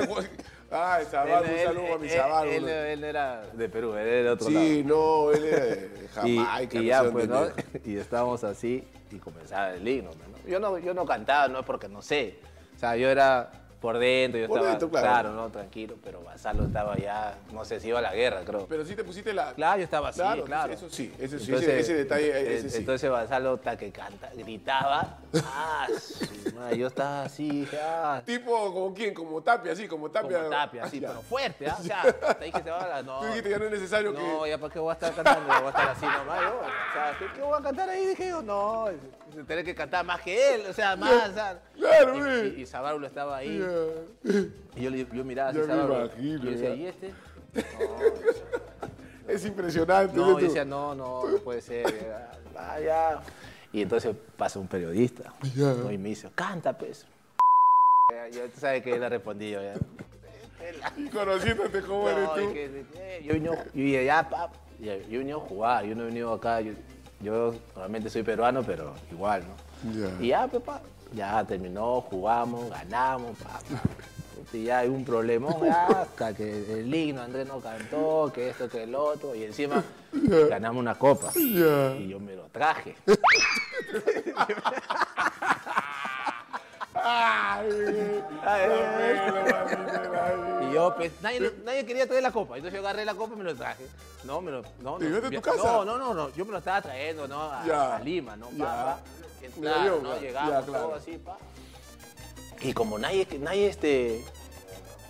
Ah, 0.71 0.99
sabárbulo, 1.09 1.51
un 1.53 1.59
Él- 1.59 1.65
saludo 1.65 1.93
a 1.93 1.97
mi 1.99 2.07
él- 2.07 2.13
sabárbulo. 2.17 2.55
Él, 2.55 2.69
él 2.69 3.03
era 3.03 3.41
de 3.53 3.69
Perú, 3.69 3.93
él 3.95 4.07
era 4.07 4.23
de 4.23 4.29
otro 4.29 4.49
lado. 4.49 4.65
Sí, 4.65 4.83
no, 4.85 5.31
él 5.31 5.45
es 5.45 5.51
de 5.51 6.07
Y, 6.29 6.37
Jamaica. 6.37 6.75
y 6.75 6.77
no 6.77 6.83
ya, 6.83 7.03
pues, 7.11 7.27
¿no? 7.27 7.41
Y 7.85 7.97
estábamos 7.97 8.43
así 8.43 8.87
y 9.11 9.17
comenzaba 9.17 9.73
el 9.73 9.87
himno, 9.87 10.11
¿no? 10.11 10.49
Yo 10.49 10.59
no, 10.59 10.77
yo 10.79 10.93
no 10.93 11.05
cantaba, 11.05 11.47
no 11.49 11.59
es 11.59 11.65
porque 11.65 11.87
no 11.89 12.01
sé. 12.01 12.39
O 12.75 12.79
sea, 12.79 12.95
yo 12.95 13.09
era 13.09 13.51
por 13.79 13.99
dentro, 13.99 14.39
yo 14.39 14.47
Por 14.47 14.57
estaba, 14.57 14.71
dentro, 14.71 14.89
claro. 14.89 15.33
¿no? 15.33 15.49
Tranquilo, 15.49 15.97
pero 16.03 16.23
Basalo 16.23 16.65
estaba 16.65 16.95
ya, 16.97 17.37
no 17.53 17.63
sé 17.63 17.79
si 17.79 17.89
iba 17.89 17.99
a 17.99 18.01
la 18.01 18.13
guerra, 18.13 18.41
creo. 18.43 18.65
Pero 18.67 18.83
sí 18.85 18.95
te 18.95 19.03
pusiste 19.03 19.33
la. 19.33 19.53
Claro, 19.53 19.77
yo 19.77 19.83
estaba 19.83 20.09
así, 20.09 20.21
claro. 20.45 20.73
Eso 20.73 20.89
sí, 20.89 21.13
eso 21.19 21.37
sí, 21.37 21.45
Entonces, 21.45 21.69
ese, 21.69 21.79
ese 21.79 21.93
detalle, 21.95 22.55
ese 22.55 22.69
sí. 22.69 22.77
Entonces 22.77 23.09
Basalo 23.09 23.59
que 23.77 23.91
canta, 23.91 24.31
gritaba, 24.35 25.19
ah, 25.43 25.87
madre, 26.55 26.77
yo 26.77 26.87
estaba 26.87 27.23
así, 27.23 27.67
ah, 27.79 28.21
Tipo, 28.25 28.73
¿como 28.73 28.93
quién? 28.93 29.13
Como 29.13 29.41
Tapia, 29.41 29.73
así, 29.73 29.87
como 29.87 30.09
Tapia. 30.09 30.37
como 30.39 30.49
tapia, 30.49 30.83
así, 30.83 30.99
Ya. 30.99 31.09
pero 31.09 31.21
fuerte, 31.21 31.67
¿ah? 31.69 31.77
O 31.79 31.83
sea, 31.83 32.01
hasta 32.01 32.43
ahí 32.43 32.51
que 32.51 32.63
se 32.63 32.69
va 32.71 32.83
a 32.83 32.87
la... 32.87 33.03
No, 33.03 33.19
Tú 33.19 33.27
dijiste 33.27 33.49
ya 33.49 33.59
no 33.59 33.65
es 33.65 33.71
necesario 33.71 34.11
no, 34.11 34.43
que. 34.43 34.49
ya 34.49 34.57
para 34.57 34.73
qué 34.73 34.79
voy 34.79 34.89
a 34.89 34.93
estar 34.93 35.13
cantando, 35.13 35.47
voy 35.47 35.65
a 35.65 35.69
estar 35.69 35.89
así 35.89 36.05
nomás. 36.05 36.41
Yo, 36.41 36.59
o 36.59 36.93
sea, 36.93 37.15
¿qué, 37.19 37.25
qué 37.35 37.41
voy 37.41 37.59
a 37.59 37.61
cantar 37.61 37.89
ahí? 37.89 38.05
Dije 38.07 38.29
yo, 38.29 38.41
no, 38.41 38.87
tener 39.45 39.65
que 39.65 39.75
cantar 39.75 40.05
más 40.05 40.21
que 40.21 40.55
él, 40.55 40.61
o 40.69 40.73
sea, 40.73 40.95
más. 40.95 41.31
Claro, 41.75 42.15
y, 42.15 42.19
güey. 42.19 42.59
y, 42.59 42.61
y 42.61 42.65
Zabárbulo 42.65 43.07
estaba 43.07 43.37
ahí. 43.37 43.59
Ya. 43.59 44.41
Y 44.75 44.83
yo, 44.83 44.89
yo 44.91 45.23
miraba 45.23 45.49
así, 45.49 45.59
imagino, 45.59 46.05
Y 46.19 46.39
yo 46.39 46.51
decía. 46.51 46.75
¿y 46.75 46.87
este? 46.87 47.13
Es 49.27 49.45
impresionante. 49.45 50.15
No, 50.15 50.31
¿no? 50.31 50.39
yo 50.39 50.47
decía, 50.47 50.63
no, 50.63 50.95
no, 50.95 51.27
no 51.27 51.37
puede 51.39 51.61
ser. 51.61 51.85
ya, 52.01 52.31
ah, 52.55 52.79
ya. 52.79 53.21
Y 53.73 53.81
entonces 53.81 54.15
pasa 54.37 54.57
un 54.59 54.67
periodista 54.67 55.33
Ya. 55.53 55.73
¿no? 55.73 55.91
y 55.91 55.97
me 55.97 56.09
dice, 56.09 56.29
canta, 56.33 56.77
pues. 56.77 57.05
Yo, 58.31 58.49
tú 58.49 58.59
sabes 58.59 58.83
que 58.83 58.97
le 58.97 59.09
respondí 59.09 59.51
yo 59.51 59.61
ya. 59.61 59.73
Y 60.95 61.09
conociéndote 61.09 61.81
cómo 61.81 62.09
eres 62.09 62.23
No, 62.23 62.33
tú. 62.33 62.39
dije, 62.39 62.85
eh, 62.95 63.23
yo 63.23 63.35
yo 63.73 64.01
ya, 64.01 64.27
pap, 64.29 64.53
yo 64.79 64.91
he 64.93 65.17
venido 65.17 65.41
a 65.41 65.47
jugar, 65.47 65.85
yo 65.85 65.95
no 65.95 66.03
he 66.03 66.05
venido 66.07 66.33
acá, 66.33 66.61
yo, 66.61 66.73
yo 67.19 67.55
normalmente 67.75 68.09
soy 68.09 68.23
peruano, 68.23 68.63
pero 68.63 68.93
igual, 69.11 69.43
¿no? 69.43 70.23
Y 70.23 70.27
ya, 70.27 70.47
pues, 70.47 70.63
pa, 70.63 70.81
ya 71.13 71.43
terminó, 71.45 72.01
jugamos, 72.01 72.69
ganamos, 72.69 73.37
pa, 73.37 73.59
pa. 73.59 73.81
Y 74.53 74.63
ya 74.63 74.79
hay 74.79 74.87
un 74.87 75.03
problemón, 75.03 75.55
ya, 75.63 75.87
hasta 75.87 76.33
que 76.33 76.79
el 76.79 76.93
himno 76.93 77.21
Andrés 77.21 77.47
no 77.47 77.59
cantó, 77.59 78.31
que 78.33 78.49
esto, 78.49 78.69
que 78.69 78.83
el 78.83 78.95
otro, 78.95 79.35
y 79.35 79.43
encima 79.43 79.83
ganamos 80.49 80.79
una 80.79 80.95
copa. 80.95 81.31
Y 81.35 82.07
yo 82.07 82.19
me 82.19 82.35
lo 82.35 82.43
traje. 82.45 82.95
Ay, 87.09 87.69
Y 90.69 90.73
yo, 90.73 90.93
pues, 90.95 91.11
nadie, 91.21 91.53
nadie 91.63 91.85
quería 91.85 92.05
traer 92.07 92.23
la 92.23 92.31
copa. 92.31 92.57
Entonces 92.57 92.79
yo 92.79 92.85
agarré 92.85 93.05
la 93.05 93.15
copa 93.15 93.33
y 93.33 93.37
me 93.37 93.43
lo 93.43 93.55
traje. 93.55 93.85
No, 94.23 94.41
me 94.41 94.51
lo. 94.51 94.61
No, 94.81 94.97
¿Te 94.97 95.05
no, 95.09 95.17
a 95.17 95.21
tu 95.29 95.41
casa? 95.41 95.57
No, 95.63 95.85
no, 95.85 95.97
no, 95.97 96.13
no. 96.13 96.29
Yo 96.35 96.45
me 96.45 96.51
lo 96.51 96.57
estaba 96.57 96.81
trayendo, 96.81 97.27
¿no? 97.27 97.41
A, 97.51 97.63
Ya. 97.65 97.95
a 97.95 97.99
Lima, 97.99 98.35
¿no? 98.35 98.49
Ya. 98.51 98.65
Pa, 98.65 98.73
pa. 98.85 98.99
En 99.41 99.51
Claro, 99.51 99.79
avión, 99.79 100.03
¿no? 100.03 100.15
ya. 100.15 100.19
Llegamos 100.21 100.65
claro. 100.65 100.73
todo 100.83 100.95
así, 100.95 101.17
pa. 101.17 101.37
Y 102.61 102.73
como 102.73 102.97
nadie, 102.99 103.27
nadie, 103.39 103.67
este. 103.67 104.23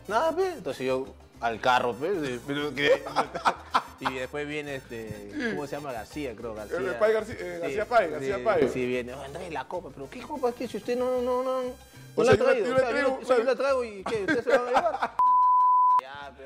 Nada, 0.08 0.32
pues. 0.32 0.56
Entonces 0.56 0.86
yo 0.86 1.06
al 1.42 1.60
carro, 1.60 1.94
pues. 1.94 2.14
pero 2.46 2.74
que- 2.74 3.04
y 4.00 4.14
después 4.14 4.48
viene 4.48 4.76
este. 4.76 5.32
¿Cómo 5.52 5.66
se 5.68 5.76
llama? 5.76 5.92
García, 5.92 6.34
creo. 6.36 6.54
García. 6.56 6.78
El 6.78 6.96
Pai 6.96 7.14
García- 7.14 7.36
eh, 7.40 7.60
García 7.62 7.86
Pai, 7.86 8.10
García 8.12 8.36
sí, 8.38 8.42
Pai. 8.44 8.70
Sí, 8.72 8.86
viene. 8.86 9.14
"Oh, 9.14 9.22
Andrés, 9.24 9.52
la 9.52 9.66
copa. 9.68 9.90
¿Pero 9.94 10.10
qué 10.10 10.22
copa 10.22 10.50
es 10.50 10.56
que 10.56 10.68
si 10.68 10.78
usted 10.78 10.98
no, 10.98 11.22
no, 11.22 11.44
no, 11.44 11.64
no, 11.64 11.70
O 12.16 12.24
no 12.24 12.24
sea, 12.26 12.34
la 12.34 12.36
yo 12.36 12.48
ha 12.48 12.54
la- 12.54 12.60
yo 12.60 12.76
traigo, 12.76 13.10
la- 13.10 13.14
o 13.16 13.26
sea, 13.26 13.38
yo 13.38 13.44
la 13.44 13.56
traigo 13.56 13.84
y 13.84 14.04
¿qué? 14.04 14.22
¿Usted 14.28 14.44
se 14.44 14.50
la 14.50 14.58
va 14.60 14.68
a 14.70 14.72
llevar? 14.74 15.12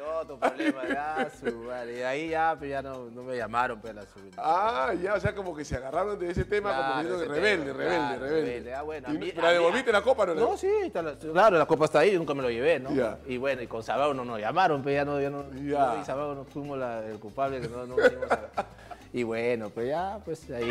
Ya, 0.02 0.08
pero 0.08 0.20
otro 0.20 0.38
problema, 0.40 0.82
ya, 0.88 1.30
su 1.40 1.56
madre. 1.60 2.00
Y 2.00 2.02
ahí 2.02 2.30
ya, 2.30 2.56
pero 2.60 2.70
ya 2.72 2.82
no, 2.82 3.10
no 3.12 3.24
me 3.24 3.38
llamaron, 3.38 3.80
la 3.94 4.02
subí. 4.02 4.32
Ah, 4.38 4.94
ya, 5.02 5.14
o 5.14 5.20
sea, 5.20 5.36
como 5.36 5.56
que 5.56 5.64
se 5.64 5.76
agarraron 5.76 6.18
de 6.18 6.32
ese 6.32 6.44
tema, 6.46 6.76
como 6.76 7.02
diciendo 7.02 7.20
que 7.24 7.28
rebelde, 7.40 7.66
tema, 7.66 7.78
rebelde, 7.78 7.98
claro, 7.98 8.20
rebelde. 8.26 8.42
rebelde. 8.46 8.74
Ah, 8.76 8.82
bueno, 8.82 9.08
a 9.08 9.14
Y 9.14 9.18
mí- 9.18 9.32
¿Pero 9.32 9.42
la 9.42 9.48
a 9.48 9.52
mí- 9.52 9.58
devolviste 9.60 9.92
la 9.92 10.02
copa 10.02 10.26
no? 10.26 10.34
No, 10.36 10.58
sí, 10.58 10.68
está 10.84 11.02
la- 11.02 11.16
claro, 11.16 11.58
la 11.58 11.66
copa 11.66 11.86
está 11.86 12.00
ahí, 12.00 12.18
nunca 12.18 12.34
me 12.34 12.42
lo 12.42 12.50
llevé, 12.50 12.80
¿no? 12.80 12.92
Ya. 12.92 13.20
Y 13.28 13.38
bueno, 13.38 13.62
y 13.62 13.68
con 13.68 13.84
Sabao 13.84 14.14
no 14.14 14.26
nos 14.26 14.40
llamaron, 14.40 14.82
pero 14.84 14.96
ya 14.96 15.06
no, 15.06 15.20
ya 15.22 15.30
no, 15.30 15.44
Ya. 15.64 15.94
no, 15.96 16.02
y 16.02 16.06
Sabao 16.06 16.36
no 16.36 16.46
fuimos 16.46 16.78
la- 16.78 17.06
el 17.06 17.20
culpable 17.20 17.62
que 17.62 17.68
no, 17.68 17.86
no 17.86 17.96
vinimos 17.96 18.32
a- 18.32 18.66
Y 19.14 19.24
bueno, 19.24 19.70
pues 19.70 19.88
ya, 19.90 20.20
pues 20.24 20.50
ahí. 20.52 20.70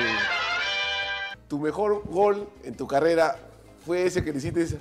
Tu 1.47 1.59
mejor 1.59 2.03
gol 2.07 2.49
en 2.65 2.77
tu 2.77 2.87
carrera 2.87 3.37
fue 3.85 4.05
ese 4.07 4.25
que 4.25 4.33
le 4.33 4.39
hiciste 4.39 4.79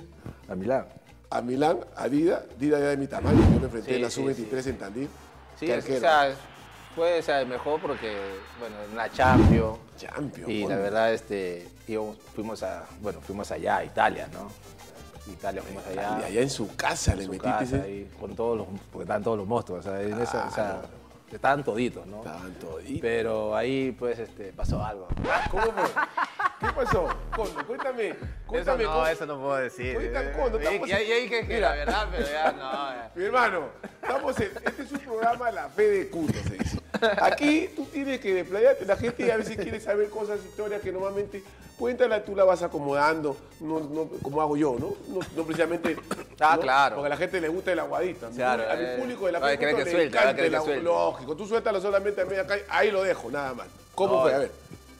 A 0.48 0.54
Milán. 0.54 0.86
A 1.30 1.40
Milán, 1.40 1.78
a 1.96 2.08
Dida, 2.08 2.42
Dida 2.58 2.78
ya 2.78 2.86
de 2.86 2.96
mi 2.96 3.06
tamaño, 3.06 3.38
yo 3.54 3.60
me 3.60 3.66
enfrenté 3.66 3.90
Sí, 3.90 3.96
en 3.96 4.02
la 4.02 4.10
sí, 4.10 4.20
sub-23 4.20 4.66
en 4.66 4.78
Tandil. 4.78 5.08
Sí, 5.58 5.70
es- 5.70 5.88
o 5.88 6.00
sea, 6.00 6.34
fue 6.94 7.18
o 7.18 7.22
sea, 7.22 7.44
mejor 7.44 7.80
porque, 7.80 8.16
bueno, 8.58 8.76
en 8.88 8.96
la 8.96 9.10
Champions. 9.12 9.78
Champion, 9.96 10.50
Y 10.50 10.66
la 10.66 10.76
verdad, 10.76 11.12
este, 11.14 11.68
íbamos- 11.86 12.16
fuimos 12.34 12.62
a, 12.62 12.84
bueno, 13.00 13.20
fuimos 13.20 13.50
allá 13.52 13.76
a 13.78 13.84
Italia, 13.84 14.28
¿no? 14.32 14.50
Italia 15.30 15.62
fuimos 15.62 15.86
allá. 15.86 16.18
Y 16.20 16.24
allá 16.24 16.40
en 16.40 16.50
su 16.50 16.74
casa 16.74 17.14
le 17.14 17.20
en 17.22 17.26
su 17.26 17.32
metiste 17.32 17.50
casa, 17.50 17.76
ese... 17.76 17.82
ahí, 17.86 18.10
con 18.18 18.34
todos 18.34 18.56
los, 18.58 18.66
porque 18.90 19.04
estaban 19.04 19.22
todos 19.22 19.38
los 19.38 19.46
monstruos, 19.46 19.86
o 19.86 19.88
sea, 19.90 20.02
en 20.02 20.20
esa, 20.20 20.48
o 20.48 20.50
sea, 20.50 20.82
estaban 21.30 21.62
toditos, 21.62 22.04
¿no? 22.06 22.18
Estaban 22.18 22.52
toditos. 22.54 23.00
Pero 23.00 23.54
ahí, 23.54 23.92
pues, 23.92 24.18
este, 24.18 24.52
pasó 24.52 24.82
algo. 24.84 25.06
¿Cómo 25.50 25.62
fue? 25.62 25.84
¿Qué 26.60 26.66
pasó? 26.74 27.08
Condo, 27.34 27.66
cuéntame, 27.66 28.14
cuéntame. 28.46 28.84
eso 28.84 28.92
no, 28.92 29.06
eso 29.06 29.26
no 29.26 29.40
puedo 29.40 29.56
decir. 29.56 30.12
Ya 30.86 30.98
dije 30.98 31.46
que 31.46 31.58
la 31.58 31.72
verdad, 31.72 32.08
pero 32.10 32.26
ya 32.26 32.52
no. 32.52 32.70
ya. 32.70 33.10
Mi 33.14 33.24
hermano, 33.24 33.68
estamos 34.02 34.38
en, 34.40 34.52
este 34.66 34.82
es 34.82 34.92
un 34.92 34.98
programa 34.98 35.50
La 35.50 35.68
Fe 35.70 35.88
de 35.88 36.10
Cuto, 36.10 36.34
se 36.34 36.58
dice. 36.58 36.78
Aquí 37.22 37.70
tú 37.74 37.86
tienes 37.86 38.20
que 38.20 38.34
desplayarte. 38.34 38.84
La 38.84 38.96
gente 38.96 39.32
a 39.32 39.38
veces 39.38 39.56
quiere 39.56 39.80
saber 39.80 40.10
cosas, 40.10 40.38
historias 40.44 40.82
que 40.82 40.92
normalmente 40.92 41.42
cuéntala, 41.78 42.22
tú 42.22 42.36
la 42.36 42.44
vas 42.44 42.62
acomodando, 42.62 43.38
no, 43.60 43.80
no, 43.80 44.10
como 44.22 44.42
hago 44.42 44.54
yo, 44.54 44.76
¿no? 44.78 44.94
No, 45.08 45.20
no 45.34 45.44
precisamente. 45.44 45.96
Ah, 46.38 46.58
claro. 46.60 46.96
Porque 46.96 47.06
a 47.06 47.10
la 47.10 47.16
gente 47.16 47.40
le 47.40 47.48
gusta 47.48 47.72
el 47.72 47.78
aguadito. 47.78 48.26
A 48.26 48.30
mi 48.30 48.36
Claro, 48.36 48.70
a 48.70 48.76
mi 48.76 48.84
eh, 48.84 48.96
público 48.98 49.26
de 49.26 49.32
la 49.32 49.38
a 49.38 49.42
fe 49.42 49.56
le 49.56 49.90
suelte, 49.90 50.16
va 50.16 50.22
a 50.24 50.30
encanta 50.30 50.74
el. 50.74 50.84
Lógico, 50.84 51.34
tú 51.36 51.46
suéltalo 51.46 51.80
solamente 51.80 52.20
a 52.20 52.26
media 52.26 52.46
calle, 52.46 52.64
ahí 52.68 52.90
lo 52.90 53.02
dejo, 53.02 53.30
nada 53.30 53.54
más. 53.54 53.66
¿Cómo 53.94 54.22
fue? 54.22 54.34
A 54.34 54.38
ver. 54.38 54.50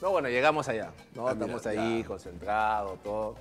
No, 0.01 0.11
bueno, 0.11 0.29
llegamos 0.29 0.69
allá, 0.69 0.91
¿no? 1.15 1.29
Ah, 1.29 1.35
mira, 1.35 1.47
Estamos 1.47 1.67
ahí, 1.67 2.01
ya. 2.03 2.07
concentrados, 2.09 3.03
todo. 3.03 3.35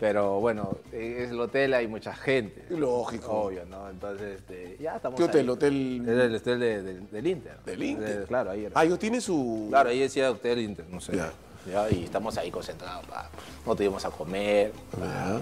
Pero 0.00 0.38
bueno, 0.38 0.78
en 0.92 1.30
el 1.30 1.40
hotel 1.40 1.74
hay 1.74 1.88
mucha 1.88 2.14
gente. 2.14 2.64
Lógico. 2.70 3.32
Obvio, 3.32 3.64
¿no? 3.66 3.90
Entonces, 3.90 4.38
este, 4.38 4.76
ya 4.80 4.96
estamos 4.96 5.18
¿Qué 5.18 5.24
hotel? 5.24 5.40
ahí. 5.46 5.48
¿Hotel 5.50 6.02
Es 6.08 6.18
el 6.24 6.34
hotel 6.36 6.60
de- 6.60 6.82
de- 6.82 7.00
del 7.00 7.26
Inter. 7.26 7.56
del 7.64 7.82
Inter? 7.82 8.24
Claro, 8.26 8.50
ahí 8.52 8.64
era. 8.66 8.78
Ah, 8.78 8.84
ellos 8.84 8.98
tienen 8.98 9.20
su. 9.20 9.66
Claro, 9.70 9.90
ahí 9.90 9.98
decía 9.98 10.30
Hotel 10.30 10.60
Inter, 10.60 10.86
no 10.88 11.00
sé. 11.00 11.16
Ya. 11.16 11.32
Ya, 11.70 11.90
y 11.90 12.04
estamos 12.04 12.38
ahí 12.38 12.50
concentrados, 12.50 13.04
pa. 13.06 13.28
no 13.66 13.74
tuvimos 13.74 14.02
a 14.04 14.10
comer, 14.10 14.72
Ajá. 15.02 15.40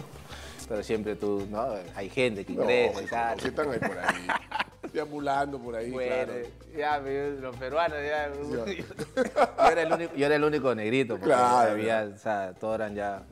pero 0.68 0.82
siempre 0.82 1.14
tú, 1.14 1.46
¿no? 1.50 1.66
Hay 1.94 2.08
gente 2.08 2.44
que 2.44 2.54
ingresa 2.54 3.02
y 3.02 3.06
tal. 3.06 3.38
que 3.38 3.48
están 3.48 3.70
ahí 3.70 3.78
por 3.78 3.98
ahí. 3.98 4.26
Deambulando 4.92 5.58
por 5.58 5.76
ahí, 5.76 5.90
Bueno, 5.90 6.14
claro. 6.26 6.32
ya, 6.76 6.98
los 7.40 7.56
peruanos, 7.56 7.98
ya. 8.02 8.30
yo, 9.66 9.70
era 9.70 9.82
el 9.82 9.92
único, 9.92 10.14
yo 10.14 10.26
era 10.26 10.36
el 10.36 10.44
único 10.44 10.74
negrito, 10.74 11.14
porque 11.14 11.26
Claro, 11.26 11.72
había, 11.72 12.10
o 12.14 12.18
sea, 12.18 12.52
todos 12.58 12.76
eran 12.76 12.94
ya. 12.94 13.22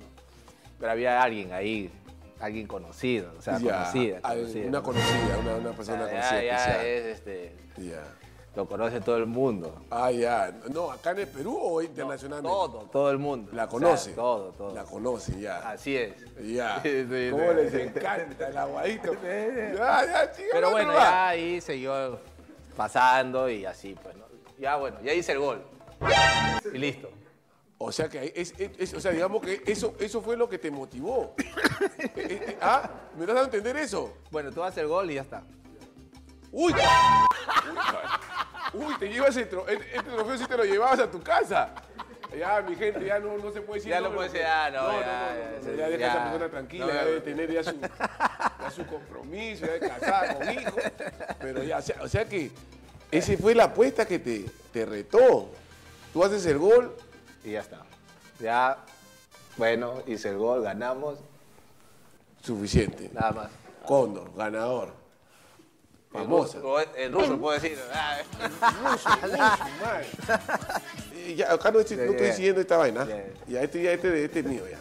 Pero 0.79 0.93
había 0.93 1.23
alguien 1.23 1.53
ahí, 1.53 1.91
alguien 2.41 2.67
conocido, 2.67 3.33
o 3.39 3.43
sea, 3.43 3.59
Ya, 3.59 3.79
conocida. 3.79 4.21
Una 4.67 4.83
conocida, 4.83 5.39
una, 5.59 5.71
persona 5.73 6.07
sea, 6.07 6.09
conocida 6.09 6.43
ya, 6.43 6.43
ya 6.43 6.57
especial. 6.57 6.87
es, 6.87 7.07
este, 7.07 7.53
Ya. 7.79 8.03
Lo 8.57 8.67
conoce 8.67 9.01
todo 9.01 9.17
el 9.17 9.27
mundo. 9.27 9.85
Ah, 9.91 10.11
ya. 10.13 10.53
No, 10.73 10.91
acá 10.93 11.11
en 11.11 11.19
el 11.21 11.29
Perú 11.29 11.59
o 11.61 11.83
internacionalmente. 11.83 12.49
Todo, 12.49 12.89
todo 12.93 13.11
el 13.11 13.19
mundo. 13.19 13.51
La 13.53 13.65
O 13.65 13.67
sea, 13.67 13.71
conoce. 13.71 14.13
todo, 14.13 14.53
todo. 14.53 14.75
La 14.75 14.85
conoce, 14.85 15.41
ya. 15.41 15.69
Así 15.71 15.97
es. 15.97 16.13
Ya. 16.41 16.81
Sí, 16.83 17.07
sí, 17.11 17.29
¿Cómo 17.31 17.51
sí. 17.51 17.55
les 17.57 17.75
encanta 17.75 18.49
el 18.49 18.57
aguadito? 18.57 19.13
Ya, 19.25 20.07
ya, 20.07 20.33
chica, 20.33 20.49
Pero 20.53 20.67
no, 20.69 20.73
bueno, 20.73 20.93
no 20.93 20.99
ya 20.99 21.29
ahí 21.29 21.61
siguió 21.61 22.19
pasando 22.77 23.49
y 23.51 23.65
así, 23.65 23.97
pues, 24.01 24.15
¿no? 24.17 24.25
Ya 24.59 24.77
bueno, 24.77 24.99
ya 25.03 25.13
hice 25.13 25.33
el 25.33 25.39
gol. 25.41 25.63
Y 26.73 26.79
listo. 26.79 27.09
O 27.79 27.91
sea 27.91 28.09
que 28.09 28.33
es, 28.37 28.55
es- 28.59 28.71
es- 28.79 28.95
o 28.95 29.01
sea, 29.01 29.11
digamos 29.11 29.43
que 29.43 29.63
eso, 29.67 29.95
eso 29.99 30.23
fue 30.23 30.37
lo 30.37 30.49
que 30.49 30.59
te 30.59 30.71
motivó. 30.71 31.35
Eh, 32.17 32.41
eh, 32.49 32.59
ah, 32.63 32.89
¿me 33.19 33.27
dando 33.27 33.43
a 33.43 33.45
entender 33.45 33.77
eso? 33.77 34.13
Bueno, 34.31 34.51
tú 34.53 34.63
haces 34.63 34.79
el 34.79 34.89
gol 34.89 35.11
y 35.11 35.15
ya 35.15 35.23
está. 35.23 35.43
Uy, 36.53 36.73
uy, 38.73 38.95
te 38.99 39.09
llevas 39.09 39.37
el, 39.37 39.49
tro- 39.51 39.69
este 39.69 39.97
este 39.97 40.11
trofeo 40.11 40.39
si 40.39 40.47
te 40.47 40.57
lo 40.57 40.65
llevabas 40.65 41.01
a 41.01 41.11
tu 41.11 41.23
casa. 41.23 41.71
Ya, 42.37 42.61
mi 42.63 42.75
gente, 42.75 43.05
ya 43.05 43.21
no, 43.21 43.37
no 43.39 43.53
se 43.53 43.61
puede 43.61 43.79
decir. 43.79 43.91
Ya 43.93 44.01
no 44.01 44.09
lo 44.09 44.17
puede 44.17 44.29
ser, 44.31 44.45
ah, 44.47 44.69
no, 44.71 44.83
no, 44.83 44.93
ya, 44.93 44.99
no, 44.99 45.03
ya, 45.03 45.61
no, 45.61 45.71
no, 45.71 45.71
ya, 45.71 45.77
ya 45.77 45.89
deja 45.89 46.05
a 46.05 46.09
esa 46.11 46.23
persona 46.25 46.49
tranquila, 46.49 46.87
No, 46.87 46.93
ya 46.93 46.99
ya. 47.01 47.05
debe 47.07 47.21
tener 47.21 47.53
ya 47.53 47.63
su, 47.63 47.81
ya 47.81 48.71
su 48.75 48.87
compromiso, 48.87 49.67
ya 49.67 49.73
de 49.75 49.81
casada 49.81 50.35
con 50.35 50.51
hijos. 50.51 50.75
Pero 51.41 51.63
ya, 51.63 51.79
o 51.79 51.83
sea, 51.83 51.97
o 52.03 52.09
sea 52.09 52.25
que 52.25 52.51
esa 53.13 53.37
fue 53.37 53.55
la 53.55 53.65
apuesta 53.65 54.05
que 54.05 54.19
te, 54.19 54.47
te 54.73 54.85
retó. 54.85 55.49
Tú 56.13 56.25
haces 56.25 56.45
el 56.47 56.59
gol, 56.59 56.97
Y 57.45 57.53
ya 57.53 57.61
está. 57.61 57.83
Ya, 58.41 58.79
bueno, 59.57 60.03
hice 60.09 60.31
el 60.31 60.39
gol, 60.39 60.63
ganamos, 60.63 61.21
suficiente. 62.43 63.11
nada 63.13 63.31
más. 63.33 63.49
Cóndor, 63.87 64.35
ganador. 64.35 64.93
En 66.15 66.21
Famosa. 66.21 66.59
ruso, 66.59 66.77
en 66.97 67.13
ruso 67.13 67.39
puedo 67.41 67.61
decir. 67.61 67.77
ah, 67.93 68.19
Ruso, 68.85 69.09
ruso. 69.23 70.39
Eh, 71.17 71.35
ya, 71.37 71.53
acá 71.53 71.71
no 71.73 71.81
estoy, 71.81 71.97
no 71.97 72.13
siguiendo 72.35 72.61
esta 72.61 72.77
vaina. 72.77 73.05
Ya, 73.07 73.25
Ya, 73.49 73.63
este, 73.63 73.83
ya, 73.83 73.93
este, 73.93 74.25
este 74.25 74.41
es 74.41 74.47
mío, 74.47 74.63
ya. 74.71 74.79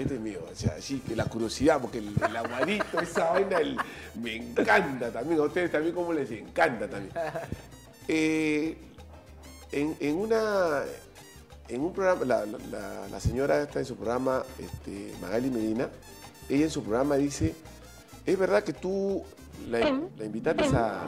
Este 0.00 0.14
es 0.14 0.20
mío. 0.20 0.40
O 0.50 0.54
sea, 0.56 0.80
sí, 0.80 1.00
que 1.06 1.14
la 1.14 1.26
curiosidad, 1.26 1.80
porque 1.80 1.98
el, 1.98 2.12
el 2.20 2.36
aguadito, 2.36 3.00
esa 3.00 3.30
vaina, 3.30 3.58
el- 3.58 3.76
me 4.20 4.34
encanta 4.36 5.12
también. 5.12 5.38
A 5.40 5.44
ustedes 5.44 5.70
también 5.70 5.94
como 5.94 6.12
les 6.12 6.30
encanta 6.32 6.88
también. 6.88 7.12
Eh, 8.08 8.76
en, 9.72 9.96
en 10.00 10.16
una... 10.16 10.82
En 11.68 11.80
un 11.80 11.92
programa, 11.94 12.24
la, 12.24 12.44
la- 12.46 12.58
la- 12.70 13.08
la 13.08 13.20
señora 13.20 13.62
está 13.62 13.78
en 13.78 13.86
su 13.86 13.96
programa, 13.96 14.42
este, 14.58 15.14
Magali 15.22 15.50
Medina, 15.50 15.88
ella 16.50 16.64
en 16.64 16.70
su 16.70 16.82
programa 16.82 17.16
dice, 17.16 17.54
¿es 18.26 18.38
verdad 18.38 18.62
que 18.62 18.74
tú 18.74 19.24
la, 19.68 19.78
la 20.18 20.24
invitaste 20.24 20.64
a, 20.76 21.00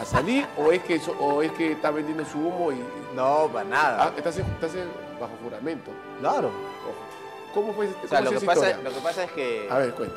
a 0.00 0.04
salir 0.04 0.46
o 0.58 0.72
es 0.72 0.82
que 0.82 0.96
eso- 0.96 1.16
o 1.20 1.42
es 1.42 1.52
que 1.52 1.72
está 1.72 1.90
vendiendo 1.90 2.24
su 2.24 2.38
humo 2.38 2.72
y 2.72 2.76
No, 3.14 3.48
para 3.52 3.68
nada. 3.68 4.04
ah, 4.04 4.12
estás, 4.16 4.36
estás 4.38 4.72
bajo 5.20 5.32
juramento? 5.42 5.90
Claro. 6.20 6.48
Ojo. 6.48 7.06
¿Cómo 7.54 7.72
fue, 7.72 7.86
O 7.86 7.92
cómo 7.94 8.08
sea, 8.08 8.20
lo 8.20 8.30
que, 8.30 8.36
esa 8.36 8.46
pasa, 8.46 8.76
lo 8.84 8.90
que 8.90 9.00
pasa 9.00 9.24
es 9.24 9.32
que. 9.32 9.66
A 9.70 9.78
ver, 9.78 9.94
cuenta. 9.94 10.14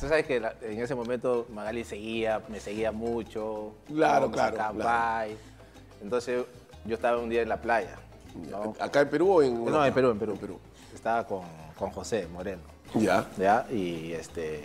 Tú 0.00 0.08
sabes 0.08 0.26
que 0.26 0.40
la- 0.40 0.54
en 0.62 0.80
ese 0.82 0.94
momento 0.96 1.46
Magali 1.52 1.84
seguía, 1.84 2.42
me 2.48 2.58
seguía 2.58 2.90
mucho. 2.90 3.74
Claro, 3.86 4.30
claro, 4.30 4.56
claro. 4.76 5.30
Entonces 6.02 6.44
yo 6.84 6.94
estaba 6.94 7.18
un 7.18 7.28
día 7.30 7.42
en 7.42 7.48
la 7.48 7.58
playa. 7.60 7.96
¿no? 8.50 8.74
¿Acá 8.80 9.02
en 9.02 9.08
Perú 9.10 9.30
o 9.34 9.42
en 9.42 9.64
No, 9.64 9.84
en 9.86 9.94
Perú, 9.94 10.10
en 10.10 10.18
Perú. 10.18 10.32
En 10.32 10.38
Perú. 10.38 10.58
Estaba 10.92 11.24
con, 11.24 11.42
con 11.78 11.90
José 11.90 12.26
Moreno. 12.26 12.62
Ya. 12.94 13.24
¿Ya? 13.38 13.66
Y 13.70 14.12
este. 14.12 14.64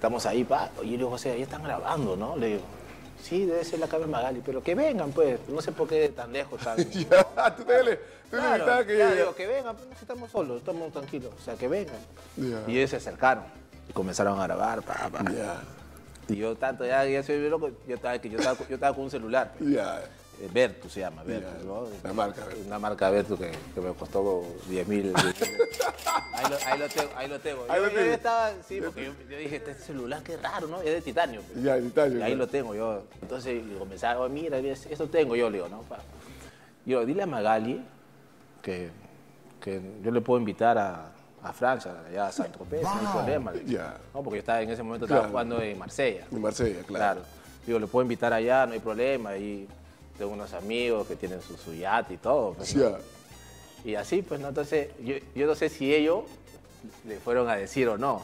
Estamos 0.00 0.24
ahí, 0.24 0.44
pa. 0.44 0.70
Y 0.82 0.92
yo 0.92 0.96
digo, 0.96 1.10
José, 1.10 1.32
ahí 1.32 1.42
están 1.42 1.62
grabando, 1.62 2.16
¿no? 2.16 2.34
Le 2.34 2.46
digo, 2.46 2.62
sí, 3.22 3.44
debe 3.44 3.62
ser 3.66 3.80
la 3.80 3.86
cámara 3.86 4.10
Magali, 4.10 4.40
pero 4.42 4.62
que 4.62 4.74
vengan, 4.74 5.12
pues. 5.12 5.38
No 5.46 5.60
sé 5.60 5.72
por 5.72 5.86
qué 5.86 6.08
tan 6.08 6.32
lejos 6.32 6.58
están. 6.58 6.78
Ya, 6.90 7.54
tú 7.54 7.64
te 7.64 7.84
le, 7.84 7.96
tú 7.96 8.02
Claro, 8.30 8.54
invitabas 8.54 8.86
que 8.86 8.94
claro, 8.96 9.14
digo, 9.14 9.34
que 9.34 9.46
vengan, 9.46 9.76
pues, 9.76 9.88
estamos 10.00 10.30
solos, 10.30 10.56
estamos 10.60 10.90
tranquilos, 10.90 11.34
o 11.38 11.44
sea, 11.44 11.54
que 11.56 11.68
vengan. 11.68 11.98
Ya. 12.38 12.62
Y 12.66 12.78
ellos 12.78 12.88
se 12.88 12.96
acercaron 12.96 13.44
y 13.90 13.92
comenzaron 13.92 14.40
a 14.40 14.44
grabar, 14.44 14.80
pa, 14.80 15.10
pa. 15.12 15.22
Ya, 15.30 15.60
Y 16.28 16.36
yo 16.36 16.56
tanto, 16.56 16.86
ya, 16.86 17.04
ya 17.04 17.22
soy 17.22 17.46
loco, 17.50 17.68
yo 17.86 17.96
estaba, 17.96 18.16
yo 18.16 18.38
estaba, 18.38 18.58
yo 18.66 18.74
estaba 18.76 18.94
con 18.94 19.04
un 19.04 19.10
celular, 19.10 19.52
pues. 19.58 19.68
ya. 19.68 20.00
Eh, 20.40 20.48
Vertu 20.52 20.88
se 20.88 21.00
llama, 21.00 21.22
Vertu, 21.22 21.46
Ya, 21.58 21.64
¿no? 21.64 21.86
la 22.02 22.12
marca. 22.14 22.46
Una 22.66 22.78
marca 22.78 23.10
Vertu 23.10 23.36
que, 23.36 23.50
que 23.74 23.80
me 23.80 23.92
costó 23.92 24.42
10 24.68 24.88
mil. 24.88 25.12
ahí, 26.34 26.50
lo, 26.50 26.56
ahí 26.66 26.78
lo 26.78 26.88
tengo, 26.88 27.10
ahí 27.16 27.28
lo 27.28 27.38
tengo. 27.40 27.66
Ahí 27.68 27.80
yo, 27.80 27.86
lo 27.86 27.92
yo 27.92 28.00
estaba, 28.12 28.52
sí, 28.66 28.80
porque 28.80 29.04
yo, 29.06 29.12
yo 29.28 29.36
dije, 29.36 29.56
este 29.56 29.74
celular 29.74 30.22
qué 30.22 30.36
raro, 30.38 30.66
¿no? 30.66 30.78
Es 30.80 30.86
de 30.86 31.02
titanio. 31.02 31.42
pues. 31.42 31.62
Ya, 31.62 31.76
en 31.76 31.86
Italia. 31.86 32.18
Y 32.18 32.22
ahí 32.22 32.34
lo 32.36 32.46
tengo 32.46 32.74
yo. 32.74 33.02
Entonces 33.20 33.62
y 33.62 33.76
comenzaba, 33.78 34.24
"Oh, 34.24 34.28
mira, 34.30 34.58
esto 34.58 35.08
tengo 35.08 35.36
yo, 35.36 35.50
le 35.50 35.58
digo, 35.58 35.68
¿no? 35.68 35.82
Pa. 35.82 35.98
Yo, 36.86 37.04
dile 37.04 37.22
a 37.22 37.26
Magali 37.26 37.84
que, 38.62 38.88
que 39.60 39.80
yo 40.02 40.10
le 40.10 40.22
puedo 40.22 40.40
invitar 40.40 40.78
a, 40.78 41.12
a 41.42 41.52
Francia, 41.52 41.92
allá 42.08 42.28
a 42.28 42.32
San 42.32 42.50
Tropez, 42.50 42.82
no 42.82 42.88
hay 42.98 43.06
problema. 43.12 43.52
Ya. 43.66 43.98
¿No? 44.14 44.22
Porque 44.22 44.36
yo 44.36 44.40
estaba 44.40 44.62
en 44.62 44.70
ese 44.70 44.82
momento 44.82 45.04
estaba 45.04 45.28
jugando 45.28 45.60
en 45.60 45.78
Marsella. 45.78 46.26
En 46.32 46.40
Marsella, 46.40 46.82
claro. 46.84 47.20
Claro. 47.20 47.40
Digo, 47.66 47.78
le 47.78 47.86
puedo 47.86 48.02
invitar 48.02 48.32
allá, 48.32 48.64
no 48.64 48.72
hay 48.72 48.78
problema. 48.80 49.36
Y 49.36 49.68
tengo 50.20 50.32
unos 50.34 50.52
amigos 50.52 51.06
que 51.08 51.16
tienen 51.16 51.40
su, 51.40 51.56
su 51.56 51.72
yate 51.74 52.12
y 52.14 52.16
todo. 52.18 52.52
pues, 52.52 52.76
¿no? 52.76 52.98
Y 53.86 53.94
así, 53.94 54.20
pues, 54.20 54.38
¿no? 54.38 54.48
Entonces, 54.48 54.90
yo, 55.02 55.14
yo 55.34 55.46
no 55.46 55.54
sé 55.54 55.70
si 55.70 55.94
ellos 55.94 56.24
le 57.08 57.18
fueron 57.18 57.48
a 57.48 57.56
decir 57.56 57.88
o 57.88 57.96
no. 57.96 58.20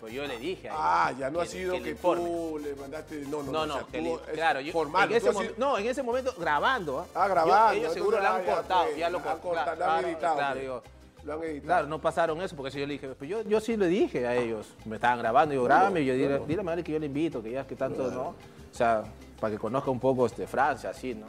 Pues 0.00 0.12
yo 0.12 0.26
le 0.26 0.38
dije 0.38 0.68
a 0.68 1.06
Ah, 1.06 1.12
ya 1.12 1.30
no 1.30 1.40
ha 1.40 1.46
sido 1.46 1.74
que 1.74 1.82
que, 1.82 1.94
tú 1.94 2.60
le 2.62 2.74
mandaste. 2.74 3.20
No, 3.28 3.44
no, 3.44 3.52
No, 3.52 3.60
o 3.62 3.66
no, 3.66 3.74
sea, 3.74 3.82
tú 3.84 3.92
le- 3.92 4.12
es 4.14 4.20
claro, 4.34 4.60
yo, 4.60 4.72
formal. 4.72 5.08
en 5.10 5.16
ese 5.16 5.28
has 5.28 5.36
no, 5.56 5.78
en 5.78 5.86
ese 5.86 6.02
momento 6.02 6.34
grabando. 6.36 6.98
¿ah? 7.00 7.06
Ah, 7.14 7.28
grabando. 7.28 7.74
Yo- 7.74 7.80
ellos 7.80 7.94
seguro 7.94 8.20
lo 8.20 8.28
han 8.28 8.44
cortado, 8.44 8.86
ya 8.96 9.08
lo 9.08 9.18
han 9.18 9.24
cor- 9.24 9.40
cortado, 9.40 9.76
claro, 9.76 9.92
lo 9.92 9.98
han 9.98 10.04
editado. 10.04 10.36
claro, 10.36 10.82
Lo 11.24 11.32
han 11.34 11.42
editado. 11.44 11.62
Claro, 11.66 11.86
no 11.86 12.00
pasaron 12.00 12.42
eso 12.42 12.56
porque 12.56 12.68
eso 12.70 12.78
yo 12.78 12.86
le 12.86 12.94
dije, 12.94 13.08
pues 13.14 13.30
yo, 13.30 13.42
yo 13.42 13.60
sí 13.60 13.76
le 13.76 13.86
dije 13.86 14.26
a 14.26 14.34
ellos, 14.34 14.66
me 14.84 14.96
estaban 14.96 15.18
grabando, 15.20 15.52
digo, 15.52 15.64
grábame, 15.64 16.04
yo 16.04 16.14
dile, 16.14 16.40
dile 16.46 16.70
a 16.72 16.82
que 16.82 16.92
yo 16.92 16.98
le 16.98 17.06
invito, 17.06 17.40
que 17.42 17.52
ya 17.52 17.64
que 17.66 17.76
tanto, 17.76 18.10
¿no? 18.10 18.28
O 18.28 18.34
sea, 18.76 19.04
para 19.40 19.52
que 19.52 19.58
conozca 19.58 19.90
un 19.90 20.00
poco 20.00 20.26
este, 20.26 20.46
Francia, 20.46 20.90
así, 20.90 21.14
¿no? 21.14 21.26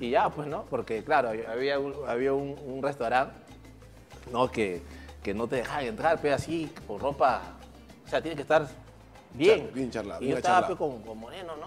Y 0.00 0.10
ya, 0.10 0.28
pues, 0.30 0.46
¿no? 0.48 0.64
Porque, 0.70 1.02
claro, 1.02 1.30
había 1.50 1.78
un, 1.78 1.94
había 2.06 2.32
un, 2.32 2.56
un 2.66 2.82
restaurante, 2.82 3.34
¿no? 4.32 4.50
Que, 4.50 4.82
que 5.22 5.34
no 5.34 5.48
te 5.48 5.56
dejaban 5.56 5.86
entrar, 5.86 6.18
pero 6.22 6.34
así, 6.36 6.70
con 6.86 7.00
ropa, 7.00 7.42
o 8.06 8.08
sea, 8.08 8.20
tiene 8.22 8.36
que 8.36 8.42
estar 8.42 8.66
bien. 9.34 9.66
Char- 9.66 9.72
bien 9.72 9.90
charlado, 9.90 10.20
Y 10.20 10.24
bien 10.26 10.32
yo 10.34 10.38
estaba 10.38 10.60
charlado. 10.60 10.76
pues, 10.76 10.90
con, 10.92 11.02
con 11.02 11.18
Moreno, 11.18 11.56
¿no? 11.56 11.66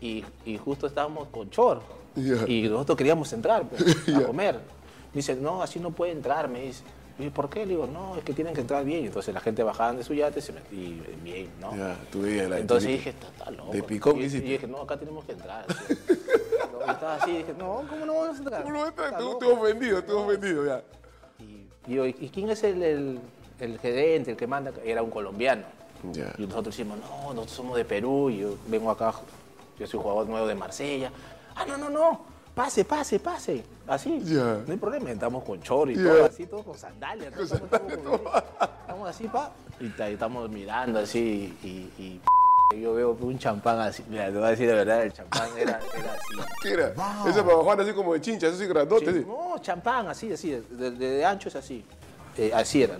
Y, 0.00 0.24
y 0.44 0.56
justo 0.58 0.86
estábamos 0.86 1.28
con 1.28 1.50
Chor. 1.50 1.80
Ya. 2.14 2.46
Y 2.46 2.68
nosotros 2.68 2.96
queríamos 2.96 3.32
entrar 3.32 3.64
pues, 3.68 4.08
a 4.14 4.22
comer. 4.26 4.54
Me 5.12 5.14
dice, 5.14 5.34
no, 5.34 5.62
así 5.62 5.80
no 5.80 5.90
puede 5.90 6.12
entrar, 6.12 6.48
me 6.48 6.60
dice. 6.62 6.84
Y 7.18 7.30
¿por 7.30 7.50
qué? 7.50 7.66
Le 7.66 7.74
digo, 7.74 7.86
no, 7.86 8.16
es 8.16 8.22
que 8.22 8.32
tienen 8.32 8.54
que 8.54 8.60
entrar 8.60 8.84
bien. 8.84 9.04
Entonces 9.04 9.34
la 9.34 9.40
gente 9.40 9.62
bajaba 9.62 9.92
de 9.92 10.04
su 10.04 10.14
yate 10.14 10.40
se 10.40 10.52
metía 10.52 10.78
y 10.78 11.02
bien, 11.22 11.50
¿no? 11.60 11.76
Ya, 11.76 11.96
tú 12.12 12.22
veías 12.22 12.48
la 12.48 12.58
Entonces 12.58 12.90
dije, 12.90 13.10
está, 13.10 13.26
está 13.26 13.50
loco. 13.50 13.72
¿Te 13.72 13.82
picó? 13.82 14.10
Y, 14.10 14.28
¿Qué 14.28 14.36
y 14.36 14.40
dije, 14.40 14.66
no, 14.68 14.82
acá 14.82 14.96
tenemos 14.96 15.24
que 15.24 15.32
entrar. 15.32 15.66
No, 16.70 16.86
y 16.86 16.90
estaba 16.90 17.14
así, 17.16 17.32
dije, 17.32 17.54
no, 17.58 17.82
¿cómo 17.88 18.06
no 18.06 18.14
vamos 18.14 18.36
a 18.36 18.38
entrar? 18.38 18.62
¿Cómo 18.62 18.74
no 18.76 18.86
entras? 18.86 19.16
Tú, 19.16 19.24
loco. 19.24 19.38
tú 19.38 19.50
ofendido, 19.50 20.04
tú 20.04 20.18
ofendido, 20.18 20.66
ya. 20.66 20.82
Y, 21.40 21.92
yo, 21.92 22.06
¿y 22.06 22.30
quién 22.32 22.50
es 22.50 22.62
el, 22.62 22.82
el, 22.82 23.20
el 23.58 23.78
gerente, 23.80 24.30
el 24.32 24.36
que 24.36 24.46
manda? 24.46 24.70
Era 24.84 25.02
un 25.02 25.10
colombiano. 25.10 25.64
Y 26.04 26.42
nosotros 26.42 26.76
decimos, 26.76 26.98
no, 26.98 27.34
nosotros 27.34 27.50
somos 27.50 27.76
de 27.76 27.84
Perú, 27.84 28.30
y 28.30 28.38
yo 28.38 28.56
vengo 28.68 28.90
acá, 28.90 29.12
yo 29.78 29.86
soy 29.86 30.00
jugador 30.00 30.28
nuevo 30.28 30.46
de 30.46 30.54
Marsella. 30.54 31.10
Ah, 31.56 31.64
no, 31.66 31.76
no, 31.76 31.90
no, 31.90 32.20
pase, 32.58 32.84
pase, 32.84 33.18
pase. 33.20 33.62
Así. 33.86 34.18
No 34.18 34.64
hay 34.72 34.76
problema. 34.76 35.10
Estamos 35.12 35.44
con 35.44 35.62
chor 35.62 35.90
y 35.90 35.94
todo, 35.94 36.24
así, 36.24 36.44
todo 36.46 36.64
con 36.64 36.76
sandalias. 36.76 37.32
todo, 37.32 37.44
estamos, 37.44 37.92
con- 37.98 39.06
así, 39.08 39.28
pa. 39.28 39.52
Y 39.78 39.88
ta- 39.90 40.10
y 40.10 40.14
estamos 40.14 40.50
mirando 40.50 40.98
así 40.98 41.56
y, 41.62 41.68
y 42.02 42.20
yo 42.82 42.94
veo 42.94 43.16
un 43.20 43.38
champán 43.38 43.78
así. 43.78 44.04
Mira, 44.08 44.26
te 44.26 44.32
voy 44.32 44.42
a 44.42 44.50
decir 44.50 44.66
de 44.66 44.74
verdad, 44.74 45.02
el 45.04 45.12
champán 45.12 45.48
era, 45.56 45.78
era 45.96 46.12
así. 46.14 46.50
¿Qué 46.62 46.72
era? 46.72 46.88
Ese 47.28 47.42
para 47.44 47.56
Juan 47.58 47.80
así 47.80 47.92
como 47.92 48.12
de 48.12 48.20
chincha, 48.20 48.48
eso 48.48 48.58
sí 48.58 48.66
grandote. 48.66 49.24
No, 49.24 49.56
champán, 49.60 50.08
así, 50.08 50.32
así, 50.32 50.50
de, 50.50 50.90
de- 50.90 51.10
de 51.10 51.24
ancho 51.24 51.48
es 51.48 51.54
así. 51.56 51.84
Eh, 52.36 52.50
así 52.52 52.82
eran. 52.82 52.98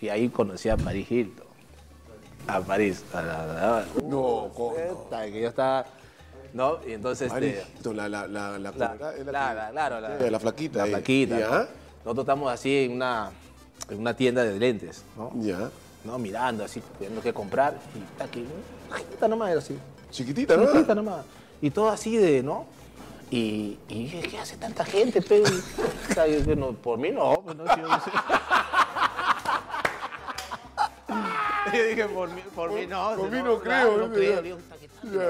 Y 0.00 0.08
ahí 0.08 0.28
conocí 0.30 0.68
a 0.70 0.76
Paris 0.78 1.10
Hilton. 1.10 1.46
A 2.48 2.60
París. 2.60 3.04
A 3.12 3.20
la, 3.22 3.46
la- 3.46 3.84
No. 4.02 4.50
Puta, 4.56 5.24
que 5.26 5.40
yo 5.42 5.48
estaba. 5.48 5.84
¿No? 6.54 6.78
Y 6.86 6.92
entonces. 6.92 7.32
este, 7.32 7.64
Marito, 7.64 7.92
la, 7.94 8.08
la, 8.08 8.26
la, 8.28 8.58
la, 8.58 8.58
la, 8.58 8.72
claro, 8.72 10.00
la, 10.00 10.38
flaquita. 10.38 10.78
La 10.78 10.84
ahí. 10.84 10.90
flaquita. 10.90 11.38
¿no? 11.38 11.66
Nosotros 12.04 12.24
estamos 12.24 12.52
así 12.52 12.84
en 12.84 12.92
una, 12.92 13.30
en 13.88 13.98
una 14.00 14.14
tienda 14.14 14.44
de 14.44 14.58
lentes, 14.58 15.04
¿no? 15.16 15.30
Ya. 15.36 15.70
¿no? 16.04 16.18
Mirando 16.18 16.64
así, 16.64 16.82
viendo 16.98 17.22
qué 17.22 17.32
comprar. 17.32 17.78
Y 17.94 17.98
está 18.02 18.24
aquí, 18.24 18.46
¿no? 19.20 19.28
nomás 19.28 19.50
era 19.50 19.58
así. 19.60 19.78
Chiquitita, 20.10 20.56
¿no? 20.56 20.66
Chiquitita 20.66 20.94
nomás. 20.94 21.24
Y 21.60 21.70
todo 21.70 21.88
así 21.88 22.16
de, 22.16 22.42
¿no? 22.42 22.66
Y, 23.30 23.78
y 23.88 24.04
dije, 24.04 24.20
¿qué 24.22 24.38
hace 24.38 24.56
tanta 24.56 24.84
gente, 24.84 25.22
pe? 25.22 25.42
O 26.10 26.14
sea, 26.14 26.26
yo 26.26 26.36
dije, 26.40 26.56
no, 26.56 26.72
por 26.72 26.98
mí 26.98 27.10
no, 27.10 27.40
pues 27.42 27.56
no, 27.56 27.64
yo 27.64 27.88
no 27.88 28.00
sé. 28.00 28.10
Yo 31.76 31.84
dije, 31.84 32.04
por 32.06 32.28
mí, 32.30 32.42
por 32.54 32.70
mí 32.72 32.86
no. 32.86 33.16
por 33.16 33.30
mí 33.30 33.38
no 33.42 33.58
creo, 33.58 33.96
No 33.96 34.12
creo. 34.12 34.36
Le 34.36 34.42
digo, 34.42 34.58
está, 34.58 34.76
¿qué. 34.76 34.86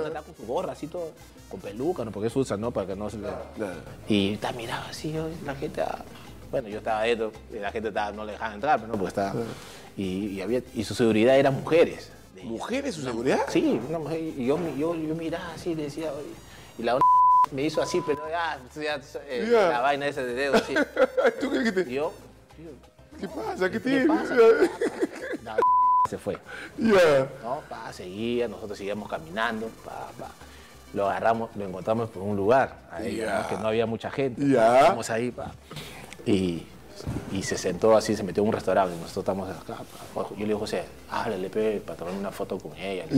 Está 0.06 0.22
con 0.22 0.34
su 0.36 0.46
gorra 0.46 0.72
así 0.72 0.86
todo, 0.86 1.12
con 1.48 1.60
peluca, 1.60 2.04
¿no? 2.04 2.10
Porque 2.10 2.28
eso 2.28 2.40
usan, 2.40 2.60
¿no? 2.60 2.70
Para 2.70 2.86
que 2.88 2.96
no 2.96 3.08
se 3.08 3.18
le... 3.18 3.28
Y 4.08 4.34
está 4.34 4.52
miraba 4.52 4.86
así, 4.88 5.14
la 5.44 5.54
gente, 5.54 5.80
ah, 5.82 6.04
bueno, 6.50 6.68
yo 6.68 6.78
estaba 6.78 7.02
dentro, 7.02 7.32
y 7.50 7.58
la 7.58 7.70
gente 7.72 7.88
estaba, 7.88 8.12
no 8.12 8.24
le 8.24 8.32
dejaban 8.32 8.54
entrar, 8.54 8.78
pero 8.78 8.88
no, 8.92 8.98
porque 8.98 9.08
estaba, 9.08 9.34
y, 9.96 10.26
y 10.28 10.40
había, 10.42 10.62
y 10.74 10.84
su 10.84 10.94
seguridad 10.94 11.36
eran 11.38 11.54
mujeres. 11.54 12.10
¿Mujeres 12.42 12.96
su 12.96 13.02
seguridad? 13.02 13.40
Sí, 13.48 13.80
una 13.88 13.98
mujer, 14.00 14.18
y 14.20 14.46
yo, 14.46 14.58
yo, 14.76 14.94
yo 14.94 15.14
miraba 15.14 15.52
así, 15.54 15.74
le 15.74 15.84
decía, 15.84 16.10
y 16.78 16.82
la 16.82 16.98
me 17.52 17.62
hizo 17.62 17.80
así, 17.80 18.00
pero 18.06 18.20
ya, 18.28 18.58
ya, 18.74 19.00
eh, 19.28 19.48
Ya. 19.50 19.68
la 19.68 19.80
vaina 19.80 20.06
esa 20.08 20.22
de 20.22 20.34
dedo 20.34 20.54
así. 20.56 20.74
¿Tú 21.40 21.50
qué 21.50 21.58
dijiste? 21.60 21.86
Y 21.90 21.94
yo, 21.94 22.12
tío, 22.56 22.70
¿Qué 23.20 23.28
pasa? 23.28 23.70
¿Qué 23.70 23.78
¿qué 23.78 23.80
tienes? 23.80 24.08
pasa? 24.08 24.34
la 25.44 25.56
se 26.08 26.18
fue. 26.18 26.38
¿no? 27.42 27.60
Pa, 27.68 27.92
seguía, 27.92 28.48
nosotros 28.48 28.76
seguíamos 28.78 29.08
caminando, 29.08 29.68
pa, 29.84 30.08
pa. 30.18 30.30
Lo 30.94 31.08
agarramos, 31.08 31.50
lo 31.56 31.64
encontramos 31.64 32.10
por 32.10 32.22
un 32.22 32.36
lugar, 32.36 32.76
ahí, 32.90 33.16
que 33.48 33.56
no 33.56 33.68
había 33.68 33.86
mucha 33.86 34.10
gente. 34.10 34.42
Estamos 34.80 35.08
ahí, 35.10 35.30
pa. 35.30 35.52
Y, 36.26 36.66
y 37.32 37.42
se 37.42 37.56
sentó 37.56 37.96
así, 37.96 38.14
se 38.14 38.22
metió 38.22 38.42
en 38.42 38.48
un 38.48 38.54
restaurante, 38.54 38.94
nosotros 38.96 39.22
estamos 39.22 39.48
acá. 39.48 39.82
pa. 40.14 40.22
Yo 40.30 40.36
le 40.40 40.44
digo, 40.46 40.58
José, 40.58 40.84
háblale, 41.10 41.48
pe, 41.48 41.80
para 41.84 41.98
tomar 41.98 42.14
una 42.14 42.30
foto 42.30 42.58
con 42.58 42.76
ella. 42.76 43.06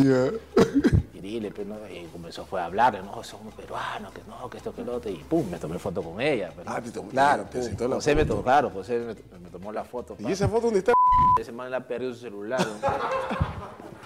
Y 1.14 1.20
dile, 1.20 1.50
pe, 1.50 1.64
¿no? 1.64 1.76
Y 1.88 2.04
comenzó 2.12 2.44
fue 2.44 2.60
a 2.60 2.66
hablarle, 2.66 3.00
no, 3.00 3.22
somos 3.24 3.54
peruanos, 3.54 4.12
que 4.12 4.20
no, 4.28 4.50
que 4.50 4.58
esto, 4.58 4.74
que 4.74 4.84
lo 4.84 4.96
otro. 4.96 5.10
Y 5.10 5.14
pum, 5.14 5.48
me 5.48 5.58
tomé 5.58 5.78
foto 5.78 6.02
con 6.02 6.20
ella. 6.20 6.50
pe, 6.50 6.62
¿no? 6.64 6.70
Ah, 6.70 6.80
te 6.82 6.90
tomó- 6.90 7.08
Claro, 7.10 7.44
te 7.50 7.60
pum. 7.60 7.88
José 7.94 8.14
me 8.14 8.24
tomó, 8.26 8.42
claro, 8.42 8.68
José 8.70 8.98
me, 9.40 9.48
tomó 9.50 9.72
la 9.72 9.84
foto. 9.84 10.16
¿Y 10.18 10.30
esa 10.32 10.48
foto 10.48 10.62
dónde 10.66 10.80
está? 10.80 10.92
Ese 11.40 11.52
man 11.52 11.70
le 11.70 11.76
ha 11.76 11.80
perdido 11.80 12.12
su 12.14 12.20
celular. 12.20 12.60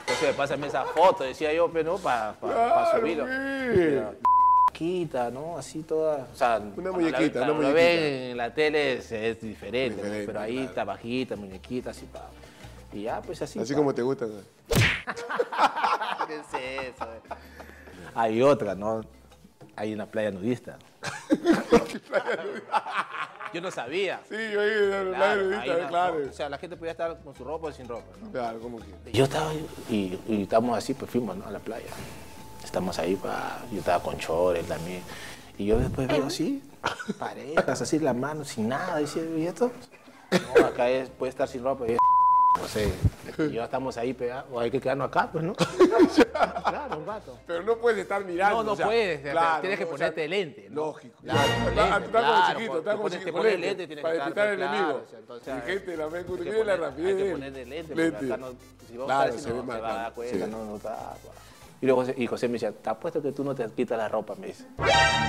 Entonces, 0.01 0.35
pásame 0.37 0.67
esa 0.69 0.85
foto, 0.85 1.25
decía 1.25 1.53
yo, 1.53 1.71
pero 1.71 1.93
no, 1.93 1.99
para 1.99 2.35
Claro, 2.41 2.99
subirlo. 2.99 3.27
Quita, 4.73 5.31
¿no? 5.31 5.59
Así 5.59 5.83
toda. 5.83 6.27
O 6.33 6.37
sea, 6.37 6.61
cuando 6.75 6.93
muñequita, 6.93 7.41
la, 7.41 7.47
una 7.47 7.49
lo 7.49 7.55
muñequita. 7.57 7.75
ven 7.75 8.31
en 8.31 8.37
la 8.37 8.55
tele 8.55 8.95
es, 8.99 9.11
es 9.13 9.41
diferente, 9.41 10.03
¿no? 10.03 10.09
Pero 10.27 10.41
ahí 10.41 10.55
claro. 10.55 10.69
está 10.69 10.85
bajita, 10.85 11.37
muñequita, 11.37 11.91
así 11.91 12.07
pa. 12.07 12.29
Y 12.93 13.03
ya, 13.03 13.21
pues 13.21 13.43
así. 13.43 13.59
Así 13.59 13.73
pa. 13.73 13.79
como 13.79 13.93
te 13.95 14.03
gusta. 14.03 14.27
¿no? 14.27 14.35
¿Qué 16.27 16.35
es 16.37 16.47
eso? 16.95 17.05
eh? 17.05 17.21
Hay 18.15 18.41
otra, 18.43 18.75
¿no? 18.75 19.01
Hay 19.77 19.93
una 19.93 20.07
playa 20.07 20.31
nudista. 20.31 20.79
Yo 23.53 23.61
no 23.61 23.71
sabía. 23.71 24.21
Sí, 24.29 24.35
yo 24.53 24.61
ahí, 24.61 24.71
la 25.11 25.17
Claro, 25.17 25.47
una- 25.47 25.89
claro. 25.89 26.17
O 26.29 26.33
sea, 26.33 26.49
la 26.49 26.59
gente 26.59 26.77
podía 26.77 26.93
estar 26.93 27.19
con 27.21 27.35
su 27.35 27.45
ropa 27.45 27.69
o 27.69 27.73
sin 27.73 27.89
ropa, 27.89 28.07
¿no? 28.23 28.31
Claro, 28.31 28.59
como 28.61 28.79
que. 28.79 29.13
Yo 29.13 29.25
estaba 29.25 29.53
y, 29.89 30.19
y 30.29 30.43
estábamos 30.43 30.77
así, 30.77 30.95
pues 30.95 31.11
fuimos 31.11 31.37
¿no? 31.37 31.47
a 31.47 31.51
la 31.51 31.59
playa. 31.59 31.87
Estamos 32.65 32.99
ahí, 32.99 33.17
pa, 33.17 33.59
yo 33.73 33.79
estaba 33.79 34.03
con 34.03 34.19
chores 34.19 34.67
también. 34.67 35.03
Y 35.57 35.67
yo 35.67 35.79
después 35.79 36.07
veo 36.09 36.27
así, 36.27 36.63
parejas, 37.19 37.83
así 37.83 37.99
las 37.99 38.15
manos, 38.15 38.49
sin 38.49 38.69
nada. 38.69 38.97
Decía, 38.99 39.23
¿y 39.25 39.47
esto? 39.47 39.73
No, 40.57 40.67
acá 40.67 40.89
es, 40.91 41.09
puede 41.09 41.31
estar 41.31 41.49
sin 41.49 41.65
ropa. 41.65 41.87
Y 41.89 41.97
no 42.57 42.67
sé, 42.67 42.93
y 43.39 43.53
yo 43.53 43.63
estamos 43.63 43.97
ahí 43.99 44.15
pegados, 44.15 44.47
o 44.51 44.59
hay 44.59 44.71
que 44.71 44.81
quedarnos 44.81 45.09
acá, 45.09 45.29
pues, 45.31 45.45
¿no? 45.45 45.55
claro, 46.65 46.99
un 46.99 47.07
rato. 47.07 47.39
Pero 47.47 47.63
no 47.63 47.77
puedes 47.77 48.01
estar 48.01 48.25
mirando. 48.25 48.57
No, 48.57 48.65
no 48.65 48.73
o 48.73 48.77
sea, 48.77 48.87
puedes, 48.87 49.21
claro, 49.21 49.61
tienes 49.61 49.79
que 49.79 49.85
no, 49.85 49.89
o 49.91 49.93
ponerte 49.93 50.21
sea, 50.21 50.29
lente. 50.29 50.67
¿no? 50.71 50.75
Lógico. 50.87 51.19
Claro, 51.23 51.41
con 51.41 51.69
está- 51.69 51.83
lente, 51.99 52.09
como 52.11 52.11
claro, 52.11 52.59
chiquito, 52.59 52.79
está 52.79 52.91
te 52.91 52.97
como 52.97 53.09
chiquito. 53.11 53.43
lente, 53.43 53.59
lente, 53.59 53.87
tienes 53.87 54.03
Para 54.03 54.15
detectar 54.15 54.49
el 54.49 54.57
claro, 54.57 54.75
enemigo. 54.77 55.03
o 55.07 55.11
sea, 55.11 55.19
entonces, 55.19 55.55
Mi 55.55 55.61
gente, 55.61 55.97
la 55.97 56.09
que 56.09 56.25
tiene 56.25 56.51
la 56.51 56.59
poner- 56.65 56.81
rapidez. 56.81 57.17
Hay 57.17 57.23
que 57.25 57.31
ponerle 57.33 57.65
lente, 57.67 57.89
porque 57.95 58.03
Lente. 58.11 58.27
acá 58.27 58.37
no, 58.39 58.47
si 58.89 58.97
vos 58.97 59.07
Claro, 59.07 59.29
estás 59.29 59.43
se 59.43 59.49
no, 59.51 59.61
se 59.61 59.67
va 59.67 59.75
a 59.75 59.79
dar 59.81 59.91
claro, 59.95 60.15
cuenta, 60.15 60.47
no, 60.47 60.65
no 60.65 60.77
está. 60.77 60.89
pa. 60.97 61.17
Y 61.81 61.87
luego 61.87 62.01
José, 62.01 62.15
y 62.17 62.27
José 62.27 62.49
me 62.49 62.53
decía, 62.55 62.73
te 62.73 62.91
apuesto 62.91 63.23
que 63.23 63.31
tú 63.33 63.45
no 63.45 63.55
te 63.55 63.65
quitas 63.71 63.97
la 63.99 64.09
ropa, 64.09 64.35
me 64.35 64.49
dice. 64.49 64.65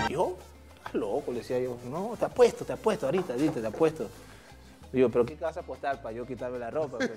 Yo, 0.09 0.35
estás 0.77 0.93
loco, 0.95 1.31
le 1.31 1.39
decía 1.39 1.59
yo, 1.59 1.77
no, 1.91 2.15
te 2.17 2.25
apuesto, 2.25 2.65
te 2.65 2.73
apuesto, 2.73 3.05
ahorita, 3.05 3.33
ahorita, 3.33 3.61
te 3.61 3.67
apuesto. 3.67 4.09
Digo, 4.91 5.09
pero 5.09 5.25
¿qué 5.25 5.35
vas 5.35 5.55
a 5.57 5.59
apostar 5.59 6.01
para 6.01 6.15
yo 6.15 6.25
quitarme 6.25 6.59
la 6.59 6.69
ropa? 6.69 6.97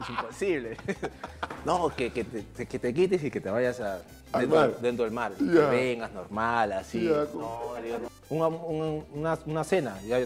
Es 0.00 0.08
imposible. 0.08 0.76
no, 1.64 1.94
que, 1.94 2.10
que, 2.10 2.24
te, 2.24 2.66
que 2.66 2.78
te 2.78 2.94
quites 2.94 3.22
y 3.22 3.30
que 3.30 3.40
te 3.40 3.50
vayas 3.50 3.80
a, 3.80 4.00
dentro, 4.38 4.68
dentro 4.80 5.04
del 5.04 5.12
mar. 5.12 5.32
Ya. 5.38 5.52
Que 5.52 5.76
vengas 5.76 6.12
normal, 6.12 6.72
así. 6.72 7.04
Ya, 7.04 7.26
no, 7.34 7.74
le 7.80 7.86
digo, 7.86 7.98
no. 7.98 8.48
Una, 9.10 9.38
una, 9.44 9.64
cena, 9.64 10.00
ya, 10.02 10.20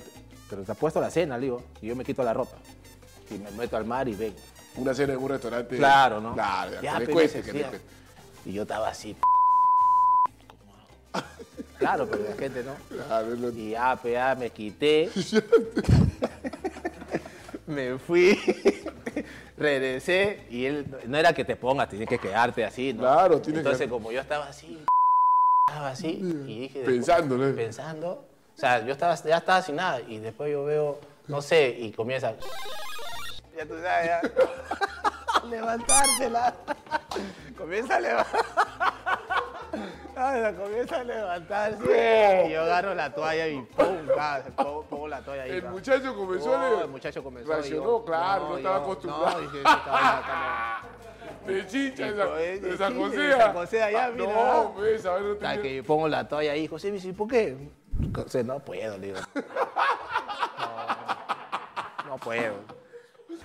pero 0.49 0.63
te 0.63 0.73
apuesto 0.73 1.01
a 1.01 1.03
la 1.03 1.11
cena, 1.11 1.37
le 1.39 1.47
digo, 1.47 1.63
y 1.81 1.89
yo 1.89 1.97
me 1.97 2.05
quito 2.05 2.23
la 2.23 2.33
ropa. 2.33 2.57
Y 3.31 3.39
me 3.39 3.51
meto 3.53 3.77
al 3.77 3.85
mar 3.85 4.09
y 4.09 4.15
vengo. 4.15 4.37
Una 4.77 4.95
cena 4.95 5.15
en 5.15 5.19
un 5.19 5.29
restaurante. 5.29 5.77
Claro, 5.77 6.21
¿no? 6.21 6.35
Claro, 6.35 6.81
Ya, 6.83 6.99
que 6.99 7.09
cueste, 7.09 7.43
que 7.43 7.53
cueste. 7.53 7.81
Y 8.45 8.53
yo 8.53 8.63
estaba 8.63 8.89
así. 8.89 9.17
Claro, 11.79 12.09
pero 12.11 12.25
la 12.29 12.37
gente 12.37 12.63
no. 12.63 12.75
Claro, 13.05 13.27
no- 13.37 13.49
Y 13.51 13.71
ya 13.71 14.37
me 14.39 14.51
quité. 14.51 15.11
me 17.67 17.99
fui. 17.99 18.39
regresé. 19.57 20.45
Y 20.51 20.67
él, 20.67 20.87
no 21.07 21.17
era 21.19 21.33
que 21.33 21.45
te 21.45 21.57
pongas, 21.57 21.89
tienes 21.89 22.09
que 22.09 22.19
quedarte 22.19 22.65
así, 22.65 22.93
¿no? 22.93 23.01
Claro, 23.01 23.41
tienes 23.41 23.63
que- 23.63 23.69
Entonces, 23.69 23.89
como 23.89 24.13
yo 24.13 24.21
estaba 24.21 24.47
así, 24.47 24.85
estaba 25.69 25.89
así, 25.91 26.09
y 26.47 26.61
dije. 26.61 26.81
Pensándole. 26.85 27.53
Pensando. 27.53 28.25
O 28.57 28.59
sea, 28.59 28.85
yo 28.85 28.93
estaba, 28.93 29.15
ya 29.17 29.39
estaba 29.39 29.63
sin 29.63 29.77
nada. 29.77 30.01
Y 30.01 30.19
después 30.19 30.51
yo 30.53 30.65
veo, 30.65 31.01
no 31.29 31.43
sé, 31.43 31.69
y 31.79 31.93
comienza. 31.93 32.35
Ya 33.57 33.65
tú 33.67 33.75
sabes, 33.81 34.07
ya. 34.09 34.21
Levantársela. 35.49 36.53
comienza 37.57 37.95
a 37.95 38.01
levantar. 38.01 38.45
Comienza 40.57 40.97
a 41.01 41.05
levantarse. 41.05 42.45
Y 42.49 42.53
yo 42.53 42.63
agarro 42.63 42.95
la 42.95 43.13
toalla 43.15 43.49
y 43.49 43.61
pum, 43.61 43.97
pongo, 44.57 44.83
pongo 44.89 45.09
la 45.09 45.21
toalla 45.23 45.43
ahí. 45.45 45.51
El 45.53 45.65
muchacho 45.65 46.15
comenzó 46.15 46.51
Oh, 46.53 46.57
a 46.57 46.81
el 46.83 46.89
muchacho 46.89 47.23
comenzó 47.23 47.49
Reaccionó, 47.53 47.83
yo- 47.85 48.05
claro, 48.05 48.49
no, 48.51 48.57
estaba 48.57 48.77
yo- 48.79 48.83
acostumbrado. 48.83 49.31
No, 49.33 49.41
dije, 49.41 49.57
"Esto 49.59 49.71
estaba- 49.71 50.81
De 51.47 51.67
chicha, 51.67 52.11
de, 52.11 52.17
Sa- 52.17 52.27
de 52.35 52.61
de 52.61 52.77
San 52.79 52.99
José. 52.99 53.83
allá, 53.83 54.07
Ah, 54.07 54.11
mira. 54.15 54.33
No, 54.33 54.73
pues, 54.75 55.05
a 55.05 55.15
ver, 55.15 55.23
no 55.23 55.33
Hasta 55.33 55.47
tenía- 55.49 55.63
que 55.63 55.77
yo 55.77 55.85
pongo 55.85 56.09
la 56.09 56.27
toalla 56.27 56.53
ahí, 56.53 56.67
José 56.67 56.89
me 56.89 56.95
dice, 56.95 57.13
¿por 57.13 57.29
qué? 57.29 57.57
José, 58.15 58.43
no 58.45 58.59
puedo, 58.61 58.97
le 58.99 59.07
digo. 59.09 59.19
No, 62.05 62.11
no 62.11 62.17
puedo. 62.19 62.55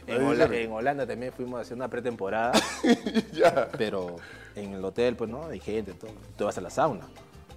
En, 0.10 0.24
Hola- 0.26 0.45
en 0.56 0.72
Holanda 0.72 1.06
también 1.08 1.32
fuimos 1.34 1.60
a 1.60 1.62
hacer 1.62 1.76
una 1.76 1.88
pretemporada, 1.88 2.54
ya. 3.34 3.69
pero 3.78 4.15
en 4.56 4.74
el 4.74 4.84
hotel, 4.84 5.15
pues 5.15 5.30
no, 5.30 5.45
hay 5.45 5.60
gente, 5.60 5.93
todo. 5.93 6.12
Tú 6.38 6.45
vas 6.45 6.58
a 6.58 6.62
la 6.62 6.69
sauna. 6.69 7.06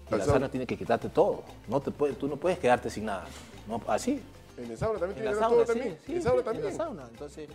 Y 0.09 0.11
La 0.13 0.19
la 0.19 0.25
sauna. 0.25 0.33
sauna 0.41 0.49
tiene 0.51 0.67
que 0.67 0.77
quitarte 0.77 1.09
todo. 1.09 1.43
No 1.69 1.81
te 1.81 1.91
puedes, 1.91 2.19
tú 2.19 2.29
no 2.29 2.37
puedes 2.37 2.59
quedarte 2.59 2.91
sin 2.91 3.07
nada. 3.07 3.25
No, 3.69 3.81
así. 3.89 4.21
En 4.59 4.71
el 4.71 4.77
sauna 4.77 4.99
también 4.99 5.21
tiene 5.21 5.35
sauna, 5.35 5.49
todo 5.49 5.61
sí, 5.63 5.73
también. 5.73 5.99
sí, 6.05 6.15
en 6.15 6.23
sauna 6.23 6.39
sí, 6.41 6.45
también. 6.45 6.67
En 6.67 6.73
la 6.73 6.77
sauna, 6.85 7.03
entonces... 7.11 7.49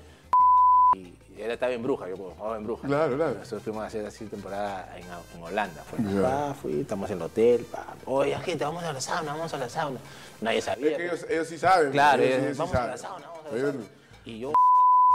Y, 0.95 1.13
él 1.39 1.51
estaba 1.51 1.71
en 1.73 1.83
Bruja, 1.83 2.09
yo 2.09 2.15
jugaba 2.17 2.57
en 2.57 2.63
Bruja. 2.63 2.87
Claro, 2.87 3.15
claro. 3.15 3.35
Nosotros 3.35 3.61
fuimos 3.61 3.83
a 3.83 3.87
hacer 3.87 4.03
así 4.05 4.25
temporada 4.25 4.97
en, 4.97 5.03
en 5.37 5.43
Holanda. 5.43 5.83
Fue. 5.83 5.99
Ya. 6.03 6.21
Pa, 6.21 6.53
fui, 6.55 6.79
estamos 6.81 7.11
en 7.11 7.17
el 7.17 7.21
hotel, 7.23 7.65
pa. 7.65 7.93
Oye, 8.05 8.35
gente, 8.39 8.63
vamos 8.63 8.83
a 8.83 8.91
la 8.93 8.99
sauna, 9.01 9.33
vamos 9.33 9.53
a 9.53 9.57
la 9.57 9.69
sauna. 9.69 9.99
Nadie 10.41 10.61
sabía. 10.61 10.91
Es 10.91 10.97
que 10.97 11.07
pues. 11.09 11.21
ellos, 11.21 11.29
ellos 11.31 11.47
sí 11.49 11.57
saben. 11.59 11.91
Claro, 11.91 12.23
ellos, 12.23 12.33
ellos, 12.37 12.45
ellos 12.45 12.55
sí 12.55 12.59
vamos 12.59 12.73
a 12.73 12.77
saben. 12.77 12.91
la 12.91 12.97
sauna, 12.97 13.27
vamos 13.27 13.51
a 13.51 13.55
la 13.55 13.71
sauna. 13.73 13.85
Y 14.25 14.39
yo, 14.39 14.53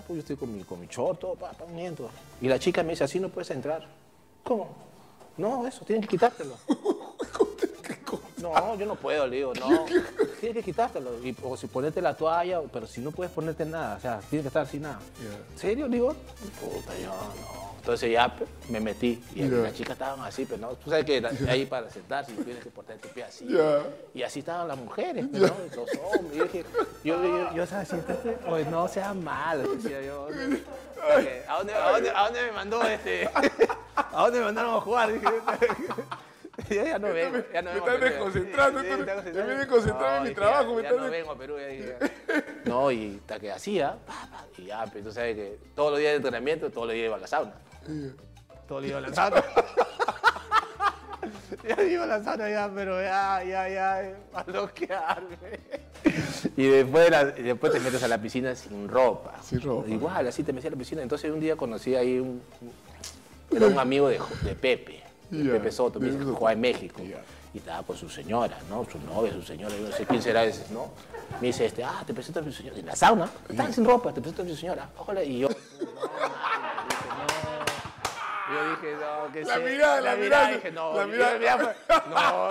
pues 0.06 0.16
yo 0.16 0.20
estoy 0.20 0.36
con 0.36 0.54
mi, 0.54 0.62
con 0.64 0.80
mi 0.80 0.86
short, 0.86 1.20
todo, 1.20 1.34
pa, 1.34 1.52
pa, 1.52 1.66
miento. 1.66 2.10
Y 2.40 2.48
la 2.48 2.58
chica 2.58 2.82
me 2.82 2.90
dice, 2.90 3.04
así 3.04 3.20
no 3.20 3.28
puedes 3.28 3.50
entrar. 3.50 3.86
¿Cómo? 4.44 4.68
No, 5.36 5.66
eso, 5.66 5.84
tienen 5.84 6.02
que 6.02 6.08
quitártelo. 6.08 6.56
No, 8.42 8.74
yo 8.74 8.86
no 8.86 8.96
puedo, 8.96 9.26
le 9.28 9.36
digo, 9.36 9.52
no. 9.54 9.84
Tienes 10.40 10.56
que 10.56 10.62
quitártelo. 10.64 11.24
Y, 11.24 11.34
o 11.44 11.56
si 11.56 11.68
ponerte 11.68 12.02
la 12.02 12.16
toalla, 12.16 12.60
pero 12.72 12.88
si 12.88 13.00
no 13.00 13.12
puedes 13.12 13.32
ponerte 13.32 13.64
nada, 13.64 13.96
o 13.96 14.00
sea, 14.00 14.20
tienes 14.28 14.42
que 14.42 14.48
estar 14.48 14.66
sin 14.66 14.82
nada. 14.82 14.98
¿En 15.52 15.58
serio? 15.58 15.86
Le 15.86 15.94
digo, 15.94 16.08
puta, 16.60 16.98
yo 16.98 17.06
no. 17.06 17.71
Entonces 17.82 18.12
ya 18.12 18.32
me 18.70 18.78
metí 18.78 19.20
y 19.34 19.40
Ya. 19.40 19.56
las 19.56 19.74
chicas 19.74 19.94
estaban 19.94 20.20
así, 20.20 20.46
pero 20.46 20.60
no, 20.60 20.68
tú 20.76 20.88
sabes 20.88 21.04
que 21.04 21.20
ahí 21.48 21.66
para 21.66 21.90
sentarse 21.90 22.32
tienes 22.32 22.62
que 22.62 22.70
portar 22.70 22.96
tu 22.98 23.08
pie 23.08 23.24
así. 23.24 23.44
Y 24.14 24.22
así 24.22 24.38
estaban 24.38 24.68
las 24.68 24.78
mujeres, 24.78 25.26
pero 25.32 25.48
no, 25.48 25.54
los 25.74 25.88
hombres. 26.14 26.36
Yo 26.38 26.44
dije, 26.44 26.64
yo, 27.02 27.20
yo, 27.24 27.52
yo, 27.56 27.66
¿sabes? 27.66 27.88
Siéntate, 27.88 28.38
pues 28.48 28.68
no 28.68 28.86
sea 28.86 29.12
mal, 29.14 29.64
decía 29.76 30.00
yo. 30.00 30.28
¿A 31.48 31.56
dónde, 31.58 31.74
a, 31.74 31.90
dónde, 31.90 32.10
¿A 32.10 32.24
dónde 32.26 32.42
me 32.46 32.52
mandó 32.52 32.82
este? 32.84 33.28
¿A 33.96 34.22
dónde 34.22 34.38
me 34.38 34.44
mandaron 34.44 34.76
a 34.76 34.80
jugar? 34.80 35.12
Dije, 35.12 35.26
ya 36.84 36.98
no 37.00 37.08
vengo, 37.12 37.38
ya 37.52 37.62
no 37.62 37.70
Me 37.70 37.80
vengo 37.80 37.86
Perú. 37.86 38.04
desconcentrando, 38.04 38.80
Sí, 38.80 38.86
tú- 38.90 39.38
me 39.38 39.54
me 39.56 39.66
concentrando. 39.66 40.16
en 40.18 40.22
mi 40.28 40.34
trabajo, 40.36 40.70
Ya, 40.70 40.76
me 40.76 40.82
ya 40.96 41.02
no 41.02 41.10
vengo 41.10 41.32
a 41.32 41.36
Perú, 41.36 41.56
ya 41.58 41.66
dije. 41.66 41.96
No, 42.64 42.92
y 42.92 43.16
hasta 43.20 43.40
que 43.40 43.50
hacía, 43.50 43.96
y 44.56 44.66
ya, 44.66 44.84
pero 44.92 45.06
tú 45.06 45.12
sabes 45.12 45.34
que 45.34 45.58
todos 45.74 45.90
los 45.90 45.98
días 45.98 46.12
de 46.12 46.16
entrenamiento, 46.18 46.70
todos 46.70 46.86
los 46.86 46.94
días 46.94 47.06
iba 47.06 47.16
a 47.16 47.18
la 47.18 47.26
sauna. 47.26 47.54
Todos 48.68 48.82
los 48.82 48.82
días 48.82 48.90
iba 48.90 48.98
a 48.98 49.00
la 49.02 49.14
sauna. 49.14 49.42
ya 51.68 51.82
iba 51.84 52.04
a 52.04 52.06
la 52.06 52.22
sauna 52.24 52.48
ya, 52.50 52.70
pero 52.74 53.00
ya, 53.00 53.42
ya, 53.44 53.68
ya, 53.68 54.16
a 54.34 54.42
bloquearme. 54.44 55.36
Y 56.56 56.66
después, 56.66 57.04
de 57.04 57.10
la- 57.10 57.34
y 57.38 57.42
después 57.42 57.72
te 57.72 57.80
metes 57.80 58.02
a 58.02 58.08
la 58.08 58.18
piscina 58.18 58.54
sin 58.54 58.88
ropa. 58.88 59.34
Sin 59.42 59.60
ropa. 59.60 59.88
Igual, 59.88 60.26
así 60.26 60.42
te 60.42 60.52
metí 60.52 60.66
a 60.66 60.70
la 60.70 60.76
piscina. 60.76 61.02
Entonces 61.02 61.30
un 61.30 61.40
día 61.40 61.56
conocí 61.56 61.94
ahí 61.94 62.18
un, 62.18 62.42
era 63.50 63.66
un 63.66 63.78
amigo 63.78 64.08
de, 64.08 64.20
de 64.42 64.54
Pepe, 64.54 65.02
de 65.30 65.44
Ya, 65.44 65.52
Pepe 65.52 65.70
Soto, 65.70 66.00
que 66.00 66.10
jugaba 66.10 66.52
en 66.52 66.60
México. 66.60 67.00
Y 67.54 67.58
estaba 67.58 67.82
con 67.82 67.96
su 67.98 68.08
señora, 68.08 68.56
¿no? 68.70 68.86
Su 68.90 68.98
novia, 69.00 69.30
su 69.32 69.42
señora, 69.42 69.74
yo 69.76 69.86
no 69.88 69.94
sé 69.94 70.06
quién 70.06 70.22
será 70.22 70.42
ese, 70.44 70.72
¿no? 70.72 70.90
Me 71.40 71.48
dice, 71.48 71.66
este, 71.66 71.84
ah, 71.84 72.02
te 72.06 72.14
presento 72.14 72.40
a 72.40 72.42
mi 72.42 72.50
señora. 72.52 72.78
En 72.78 72.86
la 72.86 72.96
sauna, 72.96 73.28
están 73.48 73.70
sin 73.72 73.84
ropa, 73.84 74.10
te 74.12 74.20
presento 74.22 74.40
a 74.40 74.44
mi 74.46 74.56
señora. 74.56 74.88
Ojalá, 74.96 75.22
y 75.22 75.40
yo, 75.40 75.48
no, 75.48 75.54
mano, 75.94 76.82
dije, 78.80 78.96
no. 78.98 79.11
Que 79.32 79.44
La 79.44 79.58
mirada, 79.58 80.00
la 80.00 80.16
mirada, 80.16 80.48
dije, 80.48 80.70
no. 80.72 80.96
la 80.96 81.06
mirada. 81.06 81.38
ya 81.38 81.58
fue, 81.58 81.74
no. 82.10 82.48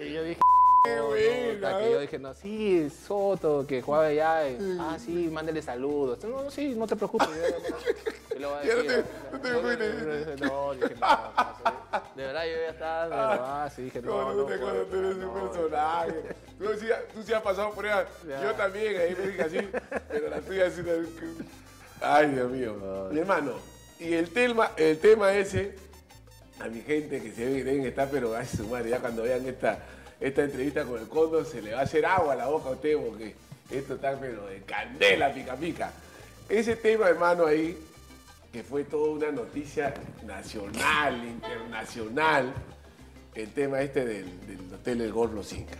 y, 0.02 0.12
yo 0.12 0.22
dije, 0.24 0.40
Qué 0.84 0.96
no, 0.96 1.08
no, 1.08 1.14
que 1.14 1.86
¿eh? 1.86 1.92
yo 1.92 2.00
dije, 2.00 2.18
no, 2.18 2.34
sí, 2.34 2.90
Soto, 2.90 3.64
que 3.66 3.82
jugaba 3.82 4.06
allá. 4.06 4.48
y, 4.48 4.76
ah, 4.80 4.96
sí, 4.98 5.28
mándale 5.32 5.62
saludos. 5.62 6.18
No, 6.24 6.42
no, 6.42 6.50
sí, 6.50 6.74
no 6.76 6.86
te 6.86 6.96
preocupes. 6.96 7.28
yo- 7.28 8.38
le 8.38 8.46
voy 8.46 8.56
a 8.56 8.58
no 8.58 8.64
decir, 8.82 9.04
te- 9.04 9.32
no 9.32 9.40
te 9.40 9.50
no, 9.50 9.60
preocupes. 9.60 10.40
No, 10.40 10.74
dije, 10.74 10.94
no. 11.00 11.32
De 12.16 12.22
verdad, 12.24 12.44
yo 12.44 12.56
ya 12.56 12.68
estaba, 12.70 13.30
pero, 13.30 13.44
ah, 13.46 13.70
sí, 13.74 13.82
dije, 13.82 14.02
no, 14.02 14.10
No, 14.10 14.32
no, 14.32 14.34
no 14.34 14.44
te 14.46 14.58
tú 14.58 14.96
eres 14.98 15.16
un 15.16 15.34
personaje. 15.34 16.22
Tú 16.58 16.66
sí, 16.80 16.86
tú 17.14 17.22
sí 17.22 17.32
has 17.32 17.42
pasado 17.42 17.70
por 17.70 17.86
ella. 17.86 18.06
Yo 18.42 18.52
también, 18.54 19.00
ahí 19.00 19.14
me 19.16 19.26
dije 19.28 19.42
así, 19.42 19.70
pero 20.08 20.28
la 20.30 20.40
tuya 20.40 20.70
sí. 20.70 20.82
Ay, 22.02 22.28
Dios 22.30 22.50
mío. 22.50 23.08
Mi 23.12 23.20
hermano, 23.20 23.52
y 23.98 24.12
el 24.14 24.30
tema, 24.30 24.72
el 24.76 24.98
tema 24.98 25.32
ese, 25.32 25.76
a 26.60 26.68
mi 26.68 26.80
gente 26.82 27.20
que 27.22 27.32
se 27.32 27.44
ve- 27.44 27.64
deben 27.64 27.84
estar, 27.86 28.08
pero 28.10 28.36
ay, 28.36 28.46
su 28.46 28.66
madre, 28.68 28.90
ya 28.90 28.98
cuando 29.00 29.22
vean 29.22 29.46
esta, 29.46 29.78
esta 30.20 30.42
entrevista 30.42 30.84
con 30.84 31.00
el 31.00 31.08
Cóndor, 31.08 31.46
se 31.46 31.62
le 31.62 31.72
va 31.74 31.80
a 31.80 31.82
hacer 31.82 32.04
agua 32.06 32.32
a 32.32 32.36
la 32.36 32.46
boca 32.48 32.68
a 32.70 32.72
usted, 32.72 32.96
porque 32.96 33.34
esto 33.70 33.94
está, 33.94 34.18
pero 34.18 34.46
de 34.46 34.62
candela, 34.62 35.32
pica 35.32 35.54
pica. 35.56 35.92
Ese 36.48 36.76
tema, 36.76 37.08
hermano, 37.08 37.46
ahí, 37.46 37.78
que 38.52 38.62
fue 38.62 38.84
toda 38.84 39.10
una 39.12 39.30
noticia 39.30 39.94
nacional, 40.26 41.24
internacional, 41.24 42.52
el 43.34 43.48
tema 43.52 43.80
este 43.80 44.04
del, 44.04 44.46
del 44.46 44.74
Hotel 44.74 45.00
El 45.00 45.12
Golf 45.12 45.32
Los 45.32 45.52
Incas. 45.52 45.78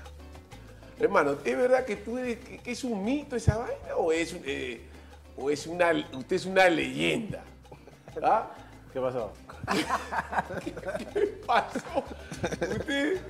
Hermano, 0.99 1.37
¿es 1.45 1.57
verdad 1.57 1.85
que 1.85 1.97
tú 1.97 2.17
eres, 2.17 2.39
que, 2.39 2.59
que 2.59 2.71
es 2.73 2.85
un 2.85 3.05
mito 3.05 3.35
esa 3.37 3.59
vaina 3.59 3.97
o 3.97 4.13
es, 4.13 4.33
un- 4.33 4.43
eh, 4.47 4.81
o 5.37 5.51
es 5.51 5.67
una, 5.67 5.93
usted 6.13 6.37
es 6.37 6.47
una 6.47 6.69
leyenda? 6.69 7.43
¿Ah? 8.23 8.51
¿Qué 8.93 9.01
pasó? 9.01 9.33
¿Qué 11.13 11.41
pasó? 11.47 12.05
Usted 12.43 13.21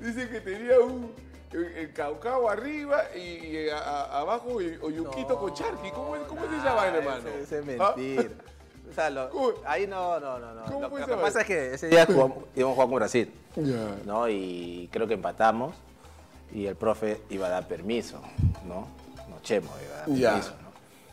dice 0.00 0.28
que 0.28 0.40
tenía 0.40 0.78
un 0.80 1.12
el, 1.52 1.64
el 1.76 1.92
caucao 1.92 2.48
arriba 2.48 3.02
y, 3.14 3.18
y 3.18 3.68
a- 3.68 3.78
a- 3.78 4.20
abajo 4.20 4.60
y- 4.62 4.78
oyuquito 4.80 5.38
con 5.38 5.52
charqui. 5.52 5.90
¿Cómo 5.90 6.16
es, 6.16 6.22
cómo 6.22 6.44
es 6.46 6.52
esa 6.60 6.72
vaina, 6.72 6.96
hermano? 6.98 7.28
Es 7.28 7.52
¿Ah? 7.78 7.94
O 8.90 8.94
sea, 8.94 9.10
lo- 9.10 9.28
¿Cómo? 9.30 9.52
ahí 9.66 9.86
no, 9.86 10.18
no, 10.18 10.38
no. 10.38 10.54
no. 10.54 10.64
¿Cómo 10.64 10.80
Lo, 10.80 10.90
fue 10.90 11.00
lo 11.00 11.06
que 11.06 11.14
pasa 11.16 11.40
es 11.42 11.46
que 11.46 11.74
ese 11.74 11.88
día 11.88 12.06
jugamos, 12.06 12.38
íbamos 12.56 12.72
a 12.72 12.74
jugar 12.76 12.88
con 12.88 12.96
Brasil, 12.96 13.32
Ya. 13.56 13.86
¿no? 14.06 14.28
Y 14.28 14.88
creo 14.92 15.06
que 15.06 15.14
empatamos 15.14 15.74
y 16.52 16.66
el 16.66 16.74
profe 16.76 17.20
iba 17.30 17.46
a 17.46 17.50
dar 17.50 17.68
permiso, 17.68 18.20
¿no? 18.66 18.88
No, 19.28 19.40
Chemo 19.42 19.70
iba 19.84 19.94
a 19.94 19.98
dar 19.98 20.06
permiso, 20.06 20.54
¿no? 20.61 20.61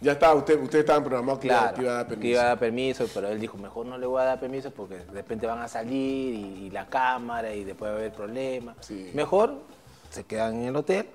Ya 0.01 0.13
está, 0.13 0.33
usted, 0.33 0.57
usted 0.61 0.79
estaba 0.79 1.01
programado 1.03 1.39
que, 1.39 1.49
Claro, 1.49 1.75
que 1.75 1.81
iba 1.81 1.91
a 1.91 1.95
dar 1.95 2.05
que 2.05 2.09
permiso. 2.11 2.29
iba 2.31 2.41
a 2.41 2.45
dar 2.45 2.59
permiso, 2.59 3.05
pero 3.13 3.27
él 3.27 3.39
dijo, 3.39 3.57
mejor 3.57 3.85
no 3.85 3.97
le 3.97 4.05
voy 4.07 4.21
a 4.21 4.25
dar 4.25 4.39
permiso 4.39 4.71
porque 4.71 4.95
de 4.95 5.11
repente 5.11 5.45
van 5.45 5.59
a 5.59 5.67
salir 5.67 6.33
y, 6.35 6.65
y 6.65 6.69
la 6.69 6.87
cámara 6.87 7.53
y 7.53 7.65
después 7.65 7.89
va 7.91 7.95
a 7.95 7.97
haber 7.97 8.13
problemas. 8.13 8.77
Sí. 8.79 9.11
Mejor 9.13 9.55
se 10.09 10.23
quedan 10.23 10.55
en 10.55 10.67
el 10.69 10.75
hotel 10.77 11.07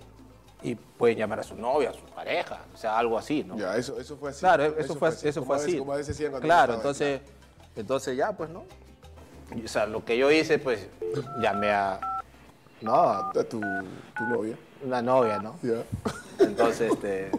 y 0.63 0.75
pueden 0.75 1.17
llamar 1.17 1.41
a 1.41 1.43
su 1.43 1.55
novia, 1.57 1.91
a 1.91 1.93
su 1.95 2.05
pareja, 2.15 2.61
o 2.75 2.77
sea, 2.77 2.99
algo 2.99 3.17
así, 3.17 3.43
¿no? 3.43 3.57
Ya, 3.57 3.75
eso, 3.77 3.99
eso 3.99 4.17
fue 4.19 4.31
así. 4.31 4.41
Claro, 4.41 4.65
eso, 4.79 4.95
fue, 4.97 5.09
eso 5.09 5.33
Como 5.41 5.47
fue 5.47 5.57
a 5.57 5.59
veces- 5.59 5.69
así. 5.73 5.79
Como 5.79 5.93
a 5.93 5.97
veces 5.97 6.15
hacían 6.17 6.31
cuando 6.33 6.47
claro, 6.47 6.73
yo 6.75 6.77
estaba 6.79 6.93
ahí, 6.93 7.13
entonces, 7.15 7.33
entonces 7.77 8.17
ya, 8.19 8.33
pues, 8.33 8.51
¿no? 8.51 8.65
Y, 9.57 9.65
O 9.65 9.69
sea, 9.69 9.87
lo 9.87 10.05
que 10.05 10.17
yo 10.19 10.31
hice, 10.31 10.59
pues, 10.59 10.87
llamé 11.41 11.71
a, 11.71 12.23
no, 12.83 12.95
a 12.95 13.33
tu, 13.33 13.61
tu 13.61 14.25
novia. 14.29 14.57
una 14.83 15.01
novia, 15.01 15.39
¿no? 15.39 15.57
Ya. 15.63 15.85
Entonces, 16.39 16.93
este, 16.93 17.31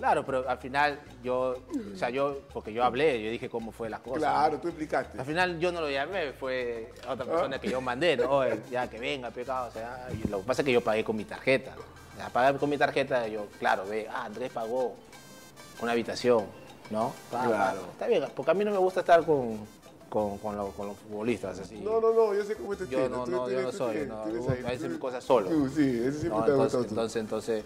claro, 0.00 0.24
pero 0.24 0.48
al 0.48 0.58
final 0.58 0.98
yo, 1.22 1.56
o 1.94 1.96
sea, 1.96 2.10
yo, 2.10 2.40
porque 2.52 2.72
yo 2.72 2.82
hablé, 2.82 3.22
yo 3.22 3.30
dije 3.30 3.48
cómo 3.48 3.70
fue 3.70 3.88
la 3.90 3.98
cosa. 4.00 4.18
Claro, 4.18 4.54
¿no? 4.54 4.60
tú 4.60 4.68
explicaste. 4.68 5.18
Al 5.20 5.26
final 5.26 5.58
yo 5.60 5.70
no 5.70 5.80
lo 5.82 5.90
llamé, 5.90 6.32
fue 6.32 6.90
otra 7.08 7.24
Ah. 7.26 7.28
persona 7.30 7.60
que 7.60 7.68
yo 7.68 7.80
mandé, 7.80 8.16
¿no? 8.16 8.30
Oye, 8.38 8.60
Ya 8.70 8.88
que 8.88 8.98
venga, 8.98 9.30
pecado, 9.30 9.68
o 9.68 9.70
sea, 9.70 10.08
lo 10.28 10.38
que 10.40 10.46
pasa 10.46 10.62
es 10.62 10.66
que 10.66 10.72
yo 10.72 10.80
pagué 10.80 11.04
con 11.04 11.16
mi 11.16 11.24
tarjeta. 11.24 11.72
Ya, 12.18 12.28
pagué 12.30 12.58
con 12.58 12.68
mi 12.70 12.76
tarjeta, 12.78 13.28
yo, 13.28 13.46
claro, 13.58 13.84
ve, 13.86 14.08
ah, 14.10 14.24
Andrés 14.24 14.50
pagó 14.50 14.94
una 15.82 15.92
habitación, 15.92 16.46
¿no? 16.90 17.12
Pa. 17.30 17.46
Claro. 17.46 17.80
Está 17.92 18.06
bien, 18.08 18.24
porque 18.34 18.50
a 18.50 18.54
mí 18.54 18.64
no 18.64 18.70
me 18.72 18.78
gusta 18.78 19.00
estar 19.00 19.24
con, 19.24 19.58
con, 20.08 20.38
con, 20.38 20.56
los, 20.56 20.74
con 20.74 20.88
los 20.88 20.96
futbolistas 20.96 21.58
así. 21.60 21.76
No, 21.80 22.00
no, 22.00 22.12
no, 22.12 22.34
yo 22.34 22.42
sé 22.44 22.54
cómo 22.56 22.74
te 22.74 22.86
Yo 22.88 23.04
entiendo. 23.04 23.26
no, 23.26 23.46
no, 23.46 23.50
yo 23.50 23.62
no 23.62 23.70
soy, 23.72 24.06
no, 24.06 24.28
yo 24.28 24.50
ahí, 24.50 24.62
a 24.64 24.68
veces 24.70 24.88
mis 24.90 24.98
cosas 24.98 25.22
solo. 25.22 25.48
Tú, 25.48 25.68
sí, 25.68 26.02
eso 26.04 26.18
siempre 26.18 26.40
No, 26.40 26.44
te 26.44 26.50
ha 26.50 26.54
entonces, 26.54 26.78
gustado. 26.78 26.84
tú. 26.84 26.88
entonces, 26.90 27.20
entonces, 27.20 27.64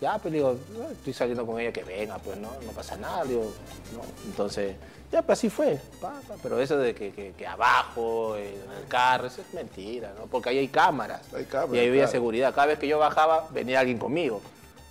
ya, 0.00 0.18
pues 0.18 0.32
digo, 0.34 0.56
no, 0.76 0.88
estoy 0.90 1.12
saliendo 1.12 1.46
con 1.46 1.58
ella, 1.60 1.72
que 1.72 1.84
venga, 1.84 2.18
pues 2.18 2.36
no, 2.38 2.50
no 2.64 2.72
pasa 2.72 2.96
nada, 2.96 3.24
digo, 3.24 3.50
no. 3.94 4.02
Entonces, 4.26 4.74
ya, 5.10 5.22
pues 5.22 5.38
así 5.38 5.48
fue, 5.50 5.80
pa, 6.00 6.20
pa, 6.26 6.34
pero 6.42 6.60
eso 6.60 6.76
de 6.76 6.94
que, 6.94 7.12
que, 7.12 7.32
que 7.32 7.46
abajo, 7.46 8.36
en 8.36 8.44
el 8.82 8.86
carro, 8.88 9.26
eso 9.28 9.40
es 9.40 9.54
mentira, 9.54 10.12
¿no? 10.18 10.26
Porque 10.26 10.48
ahí 10.50 10.58
hay 10.58 10.68
cámaras. 10.68 11.22
Hay 11.34 11.44
cámaras, 11.44 11.74
Y 11.74 11.78
ahí 11.78 11.88
había 11.88 12.00
claro. 12.02 12.12
seguridad. 12.12 12.54
Cada 12.54 12.66
vez 12.66 12.78
que 12.78 12.88
yo 12.88 12.98
bajaba, 12.98 13.48
venía 13.52 13.80
alguien 13.80 13.98
conmigo. 13.98 14.40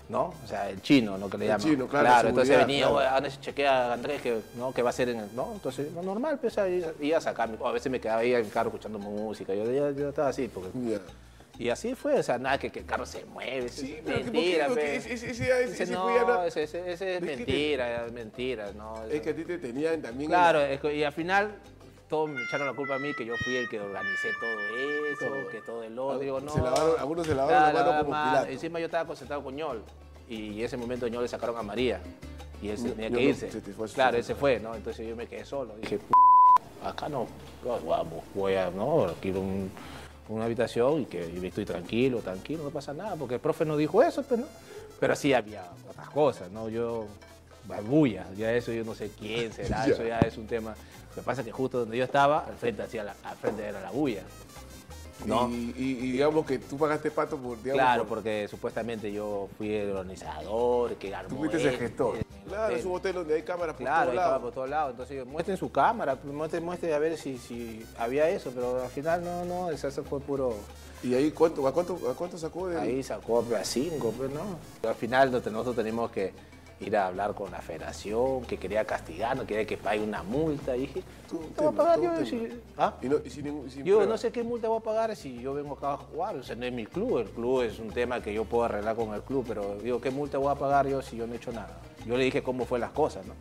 ¿No? 0.07 0.35
O 0.43 0.47
sea, 0.47 0.69
el 0.69 0.83
chino, 0.83 1.17
¿no? 1.17 1.27
Que 1.31 1.37
le 1.39 1.45
El 1.45 1.51
llaman. 1.53 1.65
chino, 1.67 1.87
claro, 1.87 2.29
entonces 2.29 2.55
seguridad, 2.55 2.67
venía, 2.67 2.85
claro. 2.87 2.95
"Oye, 2.97 3.09
¿dónde 3.15 3.31
se 3.31 3.39
chequea 3.39 3.91
Andrés? 3.91 4.21
Que, 4.21 4.39
¿no? 4.55 4.71
¿Qué 4.71 4.83
va 4.83 4.89
a 4.89 4.91
hacer 4.91 5.09
en 5.09 5.17
el.? 5.21 5.35
¿No? 5.35 5.49
Entonces, 5.51 5.91
lo 5.93 6.03
normal, 6.03 6.37
pues, 6.39 6.53
iba 7.01 7.17
a 7.17 7.21
sacarme. 7.21 7.57
A 7.65 7.71
veces 7.71 7.91
me 7.91 7.99
quedaba 7.99 8.21
ahí 8.21 8.31
en 8.35 8.45
el 8.45 8.51
carro 8.51 8.69
escuchando 8.69 8.99
música. 8.99 9.55
Yo, 9.55 9.63
yo, 9.65 9.89
yo 9.89 10.09
estaba 10.09 10.27
así, 10.29 10.47
porque 10.47 10.69
Ya. 10.75 10.99
Y 11.57 11.69
así 11.69 11.95
fue, 11.95 12.19
o 12.19 12.23
sea, 12.23 12.37
nada 12.37 12.57
que, 12.57 12.69
que 12.71 12.79
el 12.79 12.85
carro 12.85 13.05
se 13.05 13.25
mueve, 13.25 13.69
Sí, 13.69 13.97
pero 14.05 14.19
mentira, 14.19 14.67
ese- 14.67 15.85
no, 15.87 16.43
ese, 16.45 16.63
es 16.91 17.21
mentira, 17.21 18.05
es 18.05 18.11
mentira, 18.11 18.71
no. 18.73 19.03
Es 19.05 19.21
que 19.21 19.29
a 19.29 19.35
ti 19.35 19.43
te 19.45 19.57
tenían 19.57 20.01
también. 20.01 20.29
Claro, 20.29 20.59
y 20.91 21.03
al 21.03 21.13
final 21.13 21.51
todos 22.09 22.29
me 22.29 22.41
echaron 22.43 22.67
la 22.67 22.73
culpa 22.73 22.95
a 22.95 22.99
mí, 22.99 23.13
que 23.13 23.25
yo 23.25 23.35
fui 23.37 23.55
el 23.55 23.67
que 23.69 23.79
organicé 23.79 24.29
todo 24.39 24.59
eso, 25.11 25.25
Todo. 25.27 25.47
que 25.49 25.61
todo 25.61 25.83
el 25.83 25.97
odio, 25.97 26.39
no. 26.39 26.51
Se 26.53 26.61
lavaron- 26.61 26.95
algunos 26.99 27.25
se 27.27 27.35
lavaron 27.35 27.73
la 27.73 27.83
mano 27.83 28.05
como 28.05 28.23
Pilato. 28.29 28.47
Encima 28.51 28.79
yo 28.79 28.85
estaba 28.85 29.05
concentrado 29.07 29.43
con 29.43 29.55
Ñol, 29.55 29.81
y 30.29 30.59
en 30.59 30.65
ese 30.65 30.77
momento 30.77 31.07
Ñol 31.07 31.23
le 31.23 31.29
sacaron 31.29 31.57
a 31.57 31.63
María, 31.63 32.01
y 32.61 32.69
él 32.69 32.77
tenía 32.83 33.09
que 33.09 33.21
irse. 33.21 33.49
claro, 33.93 34.17
él 34.17 34.23
se 34.23 34.35
fue, 34.35 34.59
¿no? 34.59 34.75
Entonces 34.75 35.07
yo 35.07 35.15
me 35.15 35.25
quedé 35.27 35.45
solo, 35.45 35.75
dije, 35.81 35.99
acá 36.83 37.09
no, 37.09 37.27
vamos, 37.63 38.23
voy 38.33 38.55
a, 38.55 38.69
no, 38.69 39.07
quiero 39.21 39.39
un- 39.39 39.71
una 40.29 40.45
habitación 40.45 41.01
y 41.01 41.05
que 41.05 41.25
estoy 41.47 41.65
tranquilo, 41.65 42.19
tranquilo, 42.19 42.63
no 42.63 42.69
pasa 42.71 42.93
nada, 42.93 43.15
porque 43.15 43.35
el 43.35 43.39
profe 43.41 43.65
no 43.65 43.77
dijo 43.77 44.01
eso, 44.01 44.23
pues, 44.23 44.39
¿no? 44.39 44.47
Pero 44.99 45.15
sí 45.15 45.33
había 45.33 45.63
otras 45.89 46.09
cosas, 46.09 46.49
¿no? 46.51 46.69
Yo, 46.69 47.05
bulla, 47.87 48.25
ya 48.37 48.51
eso 48.53 48.71
yo 48.71 48.83
no 48.83 48.95
sé 48.95 49.11
quién 49.17 49.51
será, 49.53 49.85
eso 49.87 50.03
ya 50.03 50.19
es 50.19 50.37
un 50.37 50.47
tema. 50.47 50.75
Lo 51.09 51.21
que 51.21 51.25
pasa 51.25 51.41
es 51.41 51.45
que 51.47 51.51
justo 51.51 51.79
donde 51.79 51.97
yo 51.97 52.03
estaba, 52.03 52.45
al 52.45 52.55
frente, 52.55 52.81
hacía 52.83 53.03
la- 53.03 53.15
al 53.23 53.35
frente 53.37 53.63
era 53.65 53.81
la 53.81 53.91
bulla. 53.91 54.23
¿No? 55.25 55.49
Y, 55.49 55.73
y- 55.77 55.81
y 56.07 56.11
digamos 56.11 56.45
que 56.45 56.59
tú 56.59 56.77
pagaste 56.77 57.11
pato 57.11 57.37
por. 57.37 57.57
Digamos, 57.61 57.81
Claro, 57.81 58.03
por- 58.03 58.17
porque 58.17 58.47
supuestamente 58.49 59.11
yo 59.11 59.47
fui 59.57 59.73
el 59.73 59.91
organizador, 59.91 60.95
que 60.95 61.13
armó 61.15 61.29
Tú 61.29 61.35
fuiste 61.37 61.57
el 61.57 61.65
esto, 61.67 61.79
gestor. 61.79 62.17
Claro, 62.47 62.65
hotel. 62.65 62.79
es 62.79 62.85
un 62.85 62.91
hotel 62.95 63.13
donde 63.15 63.33
hay 63.35 63.41
cámaras 63.41 63.75
por 63.75 63.85
Claro, 63.85 64.01
todos 64.01 64.09
ahí 64.11 64.15
lados. 64.17 64.41
por 64.43 64.51
todos 64.53 64.69
lados. 64.69 64.91
Entonces, 64.91 65.25
muestren 65.25 65.57
su 65.57 65.71
cámara, 65.71 66.17
muestren, 66.23 66.63
muestren 66.63 66.93
a 66.93 66.99
ver 66.99 67.17
si, 67.17 67.37
si 67.39 67.83
había 67.97 68.29
eso, 68.29 68.51
pero 68.53 68.83
al 68.83 68.89
final 68.89 69.23
no, 69.23 69.45
no, 69.45 69.71
eso 69.71 69.89
fue 70.03 70.19
puro. 70.19 70.53
¿Y 71.03 71.13
ahí 71.15 71.31
cuánto, 71.31 71.67
a, 71.67 71.73
cuánto, 71.73 71.95
a 72.09 72.13
cuánto 72.15 72.37
sacó 72.37 72.67
de 72.67 72.79
Ahí 72.79 73.01
sacó 73.03 73.41
pues, 73.43 73.59
a 73.61 73.65
cinco, 73.65 74.13
pues 74.15 74.29
no. 74.31 74.41
Pero 74.81 74.89
al 74.93 74.95
final 74.95 75.31
nosotros 75.31 75.75
tenemos 75.75 76.11
que 76.11 76.33
ir 76.79 76.97
a 76.97 77.07
hablar 77.07 77.33
con 77.33 77.51
la 77.51 77.61
federación, 77.61 78.43
que 78.43 78.57
quería 78.57 78.83
castigarnos, 78.85 79.45
quería 79.45 79.65
que 79.65 79.77
pague 79.77 80.01
una 80.01 80.23
multa. 80.23 80.75
Y 80.75 80.81
dije, 80.81 81.03
¿qué 81.29 81.37
voy 81.61 81.67
a 81.67 81.71
pagar 81.71 82.01
yo? 82.01 82.11
¿Ah? 82.77 82.93
Y 83.01 83.07
no, 83.07 83.17
y 83.23 83.29
sin 83.29 83.69
sin 83.71 83.85
Yo 83.85 84.05
no 84.05 84.17
sé 84.17 84.31
qué 84.31 84.43
multa 84.43 84.67
voy 84.67 84.79
a 84.79 84.83
pagar 84.83 85.15
si 85.15 85.39
yo 85.39 85.53
vengo 85.53 85.73
acá 85.75 85.93
a 85.93 85.97
jugar, 85.97 86.35
o 86.35 86.43
sea, 86.43 86.55
no 86.55 86.65
es 86.65 86.73
mi 86.73 86.85
club, 86.85 87.19
el 87.19 87.29
club 87.29 87.61
es 87.61 87.79
un 87.79 87.89
tema 87.91 88.21
que 88.21 88.33
yo 88.33 88.43
puedo 88.45 88.65
arreglar 88.65 88.95
con 88.95 89.13
el 89.13 89.21
club, 89.21 89.45
pero 89.47 89.77
digo, 89.77 90.01
¿qué 90.01 90.11
multa 90.11 90.37
voy 90.37 90.51
a 90.51 90.55
pagar 90.55 90.87
yo 90.87 91.01
si 91.01 91.15
yo 91.15 91.25
no 91.25 91.33
he 91.33 91.37
hecho 91.37 91.51
nada? 91.51 91.77
Yo 92.05 92.17
le 92.17 92.23
dije 92.25 92.43
cómo 92.43 92.65
fue 92.65 92.77
las 92.79 92.91
cosas, 92.91 93.25
¿no? 93.25 93.33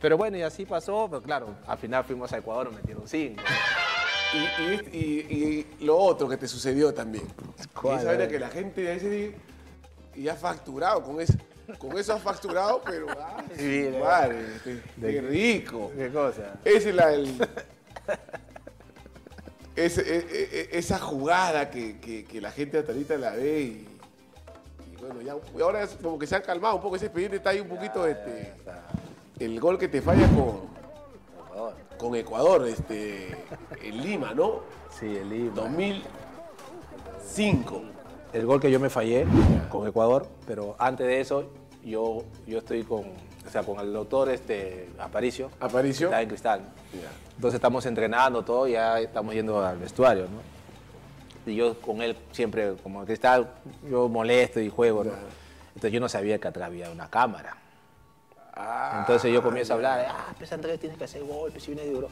Pero 0.00 0.16
bueno, 0.16 0.36
y 0.38 0.42
así 0.42 0.64
pasó, 0.66 1.06
pero 1.10 1.22
claro, 1.22 1.48
al 1.66 1.78
final 1.78 2.04
fuimos 2.04 2.32
a 2.32 2.38
Ecuador, 2.38 2.72
metieron 2.72 3.06
cinco. 3.06 3.42
Y, 4.32 4.96
y- 4.96 5.66
y- 5.80 5.84
lo 5.84 5.96
otro 5.98 6.28
que 6.28 6.36
te 6.36 6.46
sucedió 6.48 6.94
también. 6.94 7.24
¿Cuál? 7.80 8.02
Y 8.02 8.04
vaina 8.06 8.28
que 8.28 8.38
la 8.38 8.48
gente 8.48 8.88
a 8.88 8.92
ese 8.94 9.10
día 9.10 9.30
y 10.14 10.28
ha 10.28 10.34
facturado 10.36 11.02
con 11.02 11.20
eso. 11.20 11.34
Con 11.78 11.96
eso 11.98 12.14
has 12.14 12.22
facturado, 12.22 12.80
pero 12.84 13.06
ay, 13.10 13.46
Sí, 13.56 13.90
su 13.92 13.98
madre, 13.98 14.46
qué, 14.64 14.80
qué 15.00 15.20
rico. 15.20 15.92
¿Qué 15.96 16.08
cosa? 16.10 16.54
Esa 16.64 16.88
es 16.88 16.94
la 16.94 17.12
el- 17.14 17.48
ese- 19.76 20.02
e- 20.02 20.26
e- 20.30 20.48
e- 20.60 20.68
esa 20.78 20.98
jugada 20.98 21.70
que, 21.70 21.98
que- 22.00 22.24
que 22.24 22.40
la 22.40 22.50
gente 22.50 22.78
hasta 22.78 22.90
ahorita 22.92 23.16
la 23.16 23.30
ve 23.32 23.60
y, 23.60 23.86
y 24.92 24.96
bueno, 25.00 25.20
ya 25.22 25.36
y 25.56 25.60
ahora 25.62 25.82
es 25.84 25.90
como 26.02 26.18
que 26.18 26.26
se 26.26 26.34
han 26.36 26.42
calmado 26.42 26.76
un 26.76 26.82
poco 26.82 26.96
ese 26.96 27.06
expediente 27.06 27.36
está 27.38 27.50
ahí 27.50 27.60
un 27.60 27.68
poquito 27.68 28.06
este 28.06 28.52
el 29.38 29.58
gol 29.60 29.78
que 29.78 29.88
te 29.88 30.02
falla 30.02 30.26
con, 30.28 30.68
Ecuador. 31.46 31.74
con 31.96 32.14
Ecuador, 32.14 32.68
este, 32.68 33.28
en 33.82 34.02
Lima, 34.02 34.34
¿no? 34.34 34.60
Sí, 34.98 35.16
el 35.16 35.30
Lima. 35.30 35.52
2005. 35.54 37.82
El 38.34 38.44
gol 38.46 38.60
que 38.60 38.70
yo 38.70 38.78
me 38.78 38.90
fallé 38.90 39.26
con 39.70 39.88
Ecuador, 39.88 40.26
pero 40.46 40.76
antes 40.78 41.06
de 41.06 41.20
eso 41.20 41.50
yo, 41.84 42.24
yo 42.46 42.58
estoy 42.58 42.82
con, 42.84 43.00
o 43.00 43.50
sea, 43.50 43.62
con 43.62 43.78
el 43.80 43.92
doctor 43.92 44.28
este, 44.30 44.88
Aparicio. 44.98 45.50
Aparicio. 45.60 46.08
Está 46.08 46.22
en 46.22 46.28
Cristal. 46.28 46.60
Entonces 47.36 47.56
estamos 47.56 47.86
entrenando 47.86 48.42
todo, 48.44 48.66
ya 48.68 49.00
estamos 49.00 49.34
yendo 49.34 49.64
al 49.64 49.78
vestuario, 49.78 50.24
¿no? 50.24 50.40
Y 51.50 51.56
yo 51.56 51.80
con 51.80 52.02
él 52.02 52.16
siempre, 52.32 52.74
como 52.82 53.04
Cristal, 53.04 53.48
yo 53.88 54.08
molesto 54.08 54.60
y 54.60 54.68
juego, 54.68 55.04
¿no? 55.04 55.12
Entonces 55.68 55.92
yo 55.92 56.00
no 56.00 56.08
sabía 56.08 56.38
que 56.38 56.48
atrás 56.48 56.66
había 56.66 56.90
una 56.90 57.08
cámara. 57.08 57.56
Ah, 58.54 58.98
Entonces 59.00 59.32
yo 59.32 59.42
comienzo 59.42 59.72
a 59.72 59.76
hablar, 59.76 60.06
ah, 60.10 60.34
pues 60.36 60.52
Andrés 60.52 60.78
tienes 60.78 60.98
que 60.98 61.04
hacer 61.04 61.22
gol, 61.24 61.50
pues 61.50 61.62
si 61.64 61.72
viene 61.72 61.88
duro. 61.90 62.08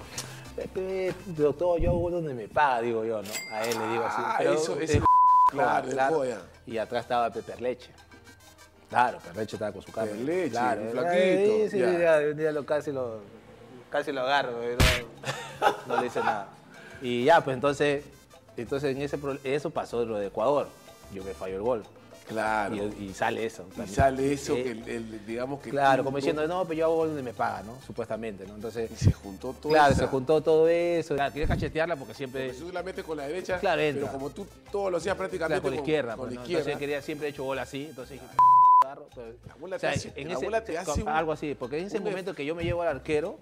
Eh, 0.56 0.68
pues, 0.72 1.36
doctor, 1.36 1.78
yo 1.78 1.90
hago 1.90 2.10
donde 2.10 2.32
me 2.32 2.48
paga, 2.48 2.80
digo 2.80 3.04
yo, 3.04 3.20
¿no? 3.20 3.28
A 3.52 3.64
él 3.64 3.78
le 3.78 3.88
digo 3.88 4.04
así. 4.04 4.22
Ah, 4.24 4.38
eso- 4.44 4.80
eh, 4.80 4.84
ese 4.84 5.02
claro, 5.50 5.86
de 5.86 5.92
claro. 5.92 6.24
Y 6.66 6.78
atrás 6.78 7.02
estaba 7.02 7.28
Pepe 7.30 7.60
Leche. 7.60 7.90
Claro, 8.88 9.18
Perleche 9.18 9.56
estaba 9.56 9.72
con 9.72 9.82
su 9.82 9.92
cámara. 9.92 10.12
Perleche, 10.12 10.50
claro, 10.50 10.80
un 10.82 10.86
eh, 10.88 10.90
flaquito, 10.90 11.56
Sí, 11.64 11.70
sí, 11.70 11.78
ya, 11.78 12.20
un 12.30 12.36
día 12.38 12.52
lo, 12.52 12.64
casi, 12.64 12.90
lo, 12.92 13.20
casi 13.90 14.12
lo 14.12 14.22
agarro, 14.22 14.62
eh, 14.62 14.76
no, 15.60 15.94
no 15.94 16.00
le 16.00 16.06
hice 16.06 16.20
nada. 16.20 16.48
Y 17.02 17.24
ya, 17.24 17.42
pues 17.44 17.54
entonces, 17.54 18.04
entonces 18.56 18.96
en 18.96 19.02
ese, 19.02 19.18
eso 19.44 19.70
pasó 19.70 20.04
lo 20.04 20.18
de 20.18 20.28
Ecuador. 20.28 20.68
Yo 21.12 21.22
me 21.24 21.32
falló 21.34 21.56
el 21.56 21.62
gol. 21.62 21.82
Claro. 22.26 22.74
Y, 22.74 23.04
y 23.04 23.14
sale 23.14 23.46
eso. 23.46 23.64
Y 23.82 23.88
sale 23.88 24.32
eso 24.34 24.54
Eh, 24.54 24.62
que 24.62 24.70
el, 24.72 24.88
el- 24.88 25.26
digamos 25.26 25.60
que. 25.62 25.70
Claro, 25.70 26.02
tú- 26.02 26.04
como 26.04 26.16
diciendo, 26.18 26.46
no, 26.46 26.62
pero 26.66 26.74
yo 26.78 26.84
hago 26.84 26.96
gol 26.96 27.08
donde 27.08 27.22
me 27.22 27.32
paga, 27.32 27.62
¿no? 27.62 27.78
Supuestamente, 27.86 28.46
¿no? 28.46 28.54
Entonces, 28.54 28.90
Y 28.90 28.96
se 28.96 29.12
juntó 29.12 29.54
todo. 29.54 29.72
claro, 29.72 29.94
se 29.94 30.06
juntó 30.06 30.42
todo 30.42 30.68
eso. 30.68 31.14
Claro, 31.14 31.32
quería 31.32 31.48
cachetearla 31.48 31.96
porque 31.96 32.12
siempre... 32.12 32.50
Jesús 32.50 32.74
la 32.74 32.82
mete 32.82 33.02
con 33.02 33.16
la 33.16 33.26
derecha. 33.26 33.58
Claro, 33.58 33.80
entra. 33.80 34.08
pero 34.08 34.12
como 34.18 34.28
tú 34.30 34.46
todo 34.70 34.90
lo 34.90 34.98
hacías 34.98 35.16
prácticamente 35.16 35.54
Claro, 35.60 35.62
con 35.62 35.70
la 35.70 35.76
izquierda, 35.78 36.16
Con 36.16 36.24
pues, 36.26 36.34
la 36.34 36.40
¿no? 36.40 36.42
izquierda. 36.42 36.60
Entonces 36.64 36.78
quería 36.78 37.00
siempre 37.02 37.28
he 37.28 37.30
hecho 37.30 37.44
gol 37.44 37.58
así, 37.60 37.86
entonces 37.86 38.20
dije, 38.20 38.26
pues, 38.26 38.36
La 39.46 39.54
bola 39.56 39.76
o 39.76 39.78
sea, 39.78 39.90
te 39.92 39.96
hace- 39.96 40.12
en 40.16 40.28
la 40.28 40.34
ese- 40.34 40.44
bola 40.44 40.64
te 40.64 40.78
hace 40.78 41.02
un- 41.02 41.08
algo 41.08 41.32
así, 41.32 41.54
porque 41.54 41.78
en 41.78 41.86
ese 41.86 42.00
momento 42.00 42.34
que 42.34 42.44
yo 42.44 42.54
me 42.54 42.64
llevo 42.64 42.82
al 42.82 42.88
arquero 42.88 43.38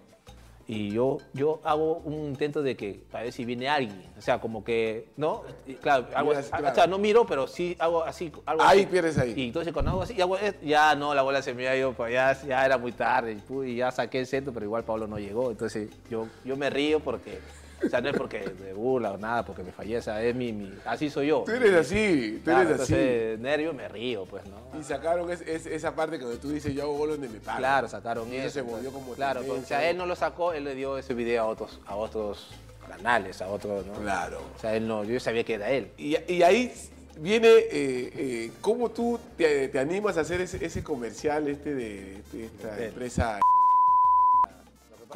y 0.69 0.91
yo, 0.91 1.19
yo 1.33 1.61
hago 1.63 1.99
un 1.99 2.15
intento 2.15 2.61
de 2.63 2.77
que 2.77 3.01
para 3.11 3.25
ver 3.25 3.33
si 3.33 3.45
viene 3.45 3.69
alguien, 3.69 4.05
o 4.19 4.21
sea, 4.21 4.41
como 4.41 4.65
que, 4.65 5.09
¿no? 5.17 5.43
Y 5.67 5.75
claro, 5.75 6.07
Miras, 6.25 6.51
o 6.53 6.75
sea, 6.75 6.87
no 6.89 6.99
miro, 6.99 7.25
pero 7.27 7.47
sí 7.47 7.77
hago 7.79 8.03
así, 8.03 8.33
algo 8.45 8.63
Ahí 8.63 8.81
así. 8.81 8.87
pierdes 8.89 9.17
ahí. 9.19 9.33
Y 9.37 9.47
entonces 9.47 9.73
cuando 9.73 9.93
hago 9.93 10.03
así, 10.03 10.15
ya, 10.17 10.25
hago 10.25 10.37
ya 10.63 10.95
no, 10.97 11.15
la 11.15 11.23
bola 11.23 11.41
se 11.43 11.55
me 11.55 11.69
ha 11.69 11.77
ido, 11.77 11.93
pues 11.93 12.13
ya, 12.13 12.33
ya 12.43 12.65
era 12.67 12.79
muy 12.79 12.91
tarde, 12.93 13.39
y 13.65 13.77
ya 13.77 13.93
saqué 13.93 14.19
el 14.19 14.27
centro, 14.27 14.53
pero 14.53 14.67
igual 14.67 14.83
Pablo 14.85 15.07
no 15.07 15.19
llegó, 15.21 15.51
entonces 15.53 15.89
yo, 16.11 16.27
yo 16.45 16.57
me 16.57 16.69
río 16.69 16.99
porque, 16.99 17.39
o 17.85 17.89
sea, 17.89 18.01
no 18.01 18.09
es 18.11 18.17
porque 18.17 18.51
me 18.61 18.73
burla 18.73 19.13
o 19.13 19.19
nada, 19.19 19.45
porque 19.45 19.63
me 19.63 19.73
sea, 20.03 20.23
es 20.23 20.35
mi, 20.35 20.53
mi- 20.53 20.73
así 20.85 21.11
soy 21.11 21.29
yo. 21.29 21.43
Tú 21.47 21.53
eres 21.53 21.75
así, 21.75 22.39
tú 22.39 22.45
Claro, 22.51 22.69
eres 22.71 22.81
así. 22.81 22.95
entonces, 22.95 23.39
nervio 23.41 23.73
me 23.75 23.89
río, 23.89 24.25
pues, 24.25 24.43
¿no? 24.47 24.79
Y 24.79 24.83
sacaron 24.83 25.31
es- 25.31 25.43
es- 25.43 25.67
esa 25.67 25.95
parte 25.95 26.19
que 26.19 26.25
tú 26.37 26.51
dices 26.51 26.75
yo 26.75 26.83
hago 26.83 26.97
gol 26.97 27.11
donde 27.11 27.29
me 27.29 27.39
pagan. 27.41 27.59
Claro, 27.59 27.89
sacaron 27.89 28.33
Y 28.33 28.37
eso 28.37 28.51
se 28.51 28.61
volvió 28.63 28.91
como 28.91 29.13
Claro, 29.15 29.41
tendencia, 29.41 29.77
o 29.77 29.81
sea, 29.81 29.91
él 29.91 29.97
no 29.97 30.07
lo 30.07 30.17
sacó, 30.17 30.53
él 30.53 30.65
le 30.65 30.75
dio 30.75 30.99
ese 30.99 31.15
video 31.15 31.43
a 31.43 31.47
otros, 31.47 31.81
a 31.87 31.97
otros 31.97 32.49
canales, 32.89 33.43
a 33.43 33.49
otros, 33.49 33.85
¿no? 33.87 33.95
Claro. 33.95 34.41
O 34.57 34.61
sea, 34.61 34.75
él 34.77 34.87
no, 34.87 35.05
yo 35.05 35.19
sabía 35.21 35.45
que 35.45 35.55
era 35.55 35.71
él. 35.71 35.91
Y, 35.99 36.17
y 36.33 36.43
ahí 36.43 36.73
viene 37.19 37.49
eh, 37.49 37.65
eh, 37.73 38.51
cómo 38.61 38.91
tú 38.91 39.19
te, 39.37 39.69
te 39.69 39.79
animas 39.79 40.17
a 40.19 40.21
hacer 40.21 40.41
ese, 40.41 40.65
ese 40.65 40.83
comercial 40.85 41.49
este 41.49 41.75
de, 41.75 42.23
de 42.33 42.45
esta 42.47 42.85
empresa. 42.85 43.41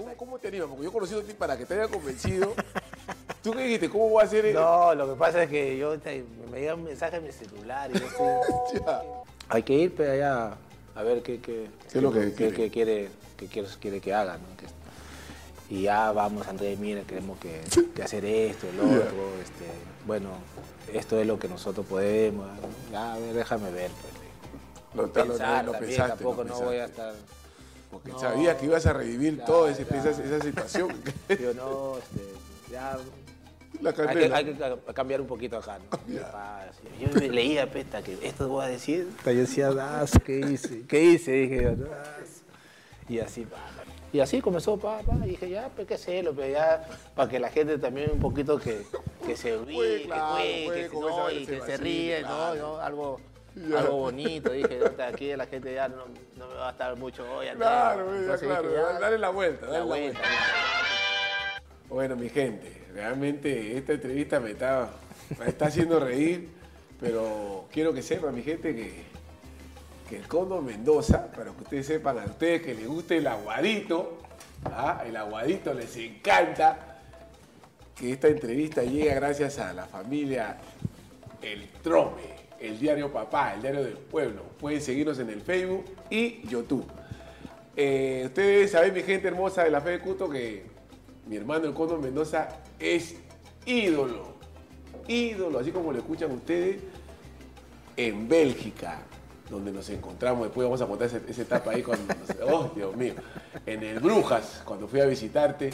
¿Cómo, 0.00 0.16
¿Cómo 0.16 0.38
te 0.38 0.48
animas? 0.48 0.68
Porque 0.68 0.82
yo 0.84 0.88
he 0.88 0.92
conocido 0.92 1.20
a 1.20 1.22
ti 1.24 1.32
para 1.34 1.56
que 1.58 1.66
te 1.66 1.74
haya 1.74 1.88
convencido. 1.88 2.54
¿Tú 3.42 3.52
qué 3.52 3.62
dijiste? 3.64 3.88
¿Cómo 3.90 4.08
voy 4.10 4.22
a 4.22 4.26
hacer? 4.26 4.54
No, 4.54 4.94
lo 4.94 5.12
que 5.12 5.18
pasa 5.18 5.42
es 5.42 5.50
que 5.50 5.76
yo 5.78 5.98
te- 5.98 6.24
me 6.50 6.60
llega 6.60 6.74
un 6.74 6.84
mensaje 6.84 7.16
en 7.16 7.24
mi 7.24 7.32
celular 7.32 7.90
y 7.94 7.98
yo 7.98 8.06
estoy-. 8.06 9.02
Hay 9.48 9.62
que 9.62 9.72
ir 9.74 9.94
pues, 9.94 10.08
allá 10.08 10.54
a 10.94 11.02
ver 11.02 11.22
qué, 11.22 11.40
qué, 11.40 11.68
¿Qué 11.90 11.98
es 11.98 12.02
lo 12.02 12.12
que 12.12 12.20
qué- 12.20 12.32
quiere? 12.34 12.54
qué 12.56 12.70
quiere, 12.70 13.08
qué 13.36 13.46
quiere, 13.46 13.68
quiere 13.80 14.00
que 14.00 14.14
haga, 14.14 14.34
¿no? 14.38 14.56
Que- 14.56 14.80
y 15.74 15.82
ya 15.82 16.10
vamos, 16.12 16.46
Andrés, 16.48 16.78
mira, 16.78 17.02
queremos 17.02 17.38
que, 17.38 17.60
que 17.94 18.02
hacer 18.02 18.24
esto, 18.24 18.66
el 18.68 18.80
otro, 18.80 19.40
este, 19.42 19.66
bueno, 20.06 20.30
esto 20.92 21.18
es 21.20 21.26
lo 21.26 21.38
que 21.38 21.48
nosotros 21.48 21.86
podemos. 21.86 22.46
Ya, 22.90 23.14
a 23.14 23.18
ver, 23.18 23.34
déjame 23.34 23.70
ver. 23.70 23.90
Pues. 24.00 24.14
Lo, 24.94 25.02
lo- 25.02 25.06
lo- 25.06 25.12
Pensar 25.12 25.64
lo 25.64 25.72
también, 25.72 25.90
pensaste, 25.96 26.24
tampoco 26.24 26.42
lo 26.44 26.50
no 26.50 26.60
voy 26.62 26.76
a 26.76 26.84
estar... 26.86 27.14
Porque 27.90 28.12
No. 28.12 28.18
sabías 28.20 28.56
que 28.56 28.66
ibas 28.66 28.86
a 28.86 28.92
revivir 28.92 29.36
Claro, 29.36 29.52
toda 29.52 29.72
claro. 29.74 30.10
esa, 30.10 30.22
esa 30.22 30.40
situación. 30.44 30.88
Yo 31.40 31.54
no, 31.54 31.98
este, 31.98 32.72
ya... 32.72 32.96
La 33.80 33.90
Hay 33.90 34.16
que, 34.16 34.34
hay 34.34 34.44
que 34.44 34.54
ca- 34.58 34.76
cambiar 34.92 35.20
un 35.22 35.26
poquito 35.26 35.56
acá, 35.56 35.78
¿no? 35.78 35.98
Yo 37.00 37.08
me 37.18 37.28
leía, 37.28 37.70
pesta, 37.70 38.02
que 38.02 38.18
esto 38.22 38.46
voy 38.48 38.64
a 38.64 38.68
decir. 38.68 39.08
Yo 39.24 39.32
decía, 39.32 39.70
ah, 39.78 40.04
¿qué 40.24 40.40
hice? 40.40 40.82
¿Qué 40.88 41.02
hice? 41.04 41.32
Dije 41.32 41.62
yo, 41.62 41.70
"Ah". 41.90 42.18
Y 43.08 43.20
así, 43.20 43.42
pa, 43.44 43.56
pa. 43.56 43.84
Y 44.12 44.20
así 44.20 44.40
comenzó, 44.42 44.76
pa, 44.76 44.98
pa, 45.02 45.14
y 45.24 45.30
dije, 45.30 45.48
ya, 45.48 45.70
pues 45.74 45.86
qué 45.88 45.94
hacerlo, 45.94 46.34
pero 46.34 46.52
ya, 46.52 46.84
para 47.14 47.30
que 47.30 47.38
la 47.38 47.48
gente 47.48 47.78
también 47.78 48.10
un 48.12 48.18
poquito 48.20 48.58
que, 48.58 48.82
que 49.24 49.36
se 49.36 49.56
ríe, 49.56 50.02
que 50.02 50.08
juegue 50.10 50.88
que, 50.90 50.96
no, 50.96 51.30
y 51.30 51.46
que 51.46 51.60
se 51.62 51.76
ríe, 51.78 52.20
claro. 52.20 52.54
¿no? 52.56 52.72
¿no? 52.74 52.80
Algo, 52.80 53.20
Algo 53.76 53.96
bonito. 53.96 54.52
Dije, 54.52 54.78
"Nota, 54.78 55.08
aquí 55.08 55.34
la 55.36 55.46
gente 55.46 55.74
ya 55.74 55.88
no, 55.88 56.06
no 56.36 56.48
me 56.48 56.54
va 56.54 56.68
a 56.68 56.70
estar 56.72 56.96
mucho 56.96 57.24
hoy. 57.32 57.48
Andrés". 57.48 57.68
Claro, 57.68 58.26
ya, 58.26 58.36
claro. 58.36 58.68
dije, 58.68 58.74
ya, 58.74 58.98
dale 59.00 59.18
la 59.18 59.30
vuelta, 59.30 59.66
dale 59.66 59.78
la 59.78 59.84
vuelta. 59.84 60.18
vuelta. 60.18 60.90
Bueno, 61.88 62.14
mi 62.14 62.28
gente, 62.28 62.84
realmente 62.94 63.76
esta 63.76 63.94
entrevista 63.94 64.38
me 64.38 64.52
está, 64.52 64.90
me 65.38 65.48
está 65.48 65.66
haciendo 65.66 65.98
reír, 65.98 66.48
pero 67.00 67.66
quiero 67.72 67.92
que 67.92 68.00
sepan, 68.00 68.32
mi 68.32 68.42
gente, 68.42 68.76
que, 68.76 69.02
que 70.08 70.16
el 70.18 70.28
Condo 70.28 70.62
Mendoza, 70.62 71.32
para 71.32 71.50
que 71.50 71.62
ustedes 71.62 71.86
sepan, 71.86 72.20
a 72.20 72.26
ustedes 72.26 72.62
que 72.62 72.74
les 72.74 72.86
guste 72.86 73.16
el 73.16 73.26
aguadito, 73.26 74.18
¿ah? 74.66 75.02
el 75.04 75.16
aguadito 75.16 75.74
les 75.74 75.96
encanta, 75.96 76.98
que 77.96 78.12
esta 78.12 78.28
entrevista 78.28 78.82
llega 78.84 79.14
gracias 79.14 79.58
a 79.58 79.72
la 79.72 79.86
familia 79.86 80.58
El 81.42 81.68
Trome, 81.82 82.39
el 82.60 82.78
diario 82.78 83.10
Papá, 83.12 83.54
el 83.54 83.62
diario 83.62 83.82
del 83.84 83.94
pueblo. 83.96 84.42
Pueden 84.58 84.80
seguirnos 84.80 85.18
en 85.18 85.30
el 85.30 85.40
Facebook 85.40 85.84
y 86.10 86.46
YouTube. 86.46 86.86
Eh, 87.76 88.24
ustedes 88.26 88.70
saben, 88.72 88.92
mi 88.92 89.02
gente 89.02 89.28
hermosa 89.28 89.64
de 89.64 89.70
la 89.70 89.80
fe 89.80 89.90
de 89.90 90.00
Cuto, 90.00 90.28
que 90.28 90.64
mi 91.26 91.36
hermano 91.36 91.66
el 91.66 91.74
Condo 91.74 91.98
Mendoza 91.98 92.48
es 92.78 93.16
ídolo. 93.64 94.34
Ídolo, 95.08 95.58
así 95.58 95.70
como 95.72 95.92
lo 95.92 95.98
escuchan 95.98 96.30
ustedes, 96.32 96.82
en 97.96 98.28
Bélgica, 98.28 98.98
donde 99.48 99.72
nos 99.72 99.88
encontramos. 99.90 100.44
Después 100.44 100.64
vamos 100.66 100.80
a 100.82 100.86
contar 100.86 101.06
esa, 101.08 101.20
esa 101.28 101.42
etapa 101.42 101.70
ahí 101.72 101.82
cuando 101.82 102.14
nos- 102.14 102.36
¡Oh, 102.52 102.70
Dios 102.74 102.94
mío! 102.96 103.14
En 103.66 103.82
el 103.82 103.98
Brujas, 104.00 104.62
cuando 104.64 104.86
fui 104.86 105.00
a 105.00 105.06
visitarte, 105.06 105.70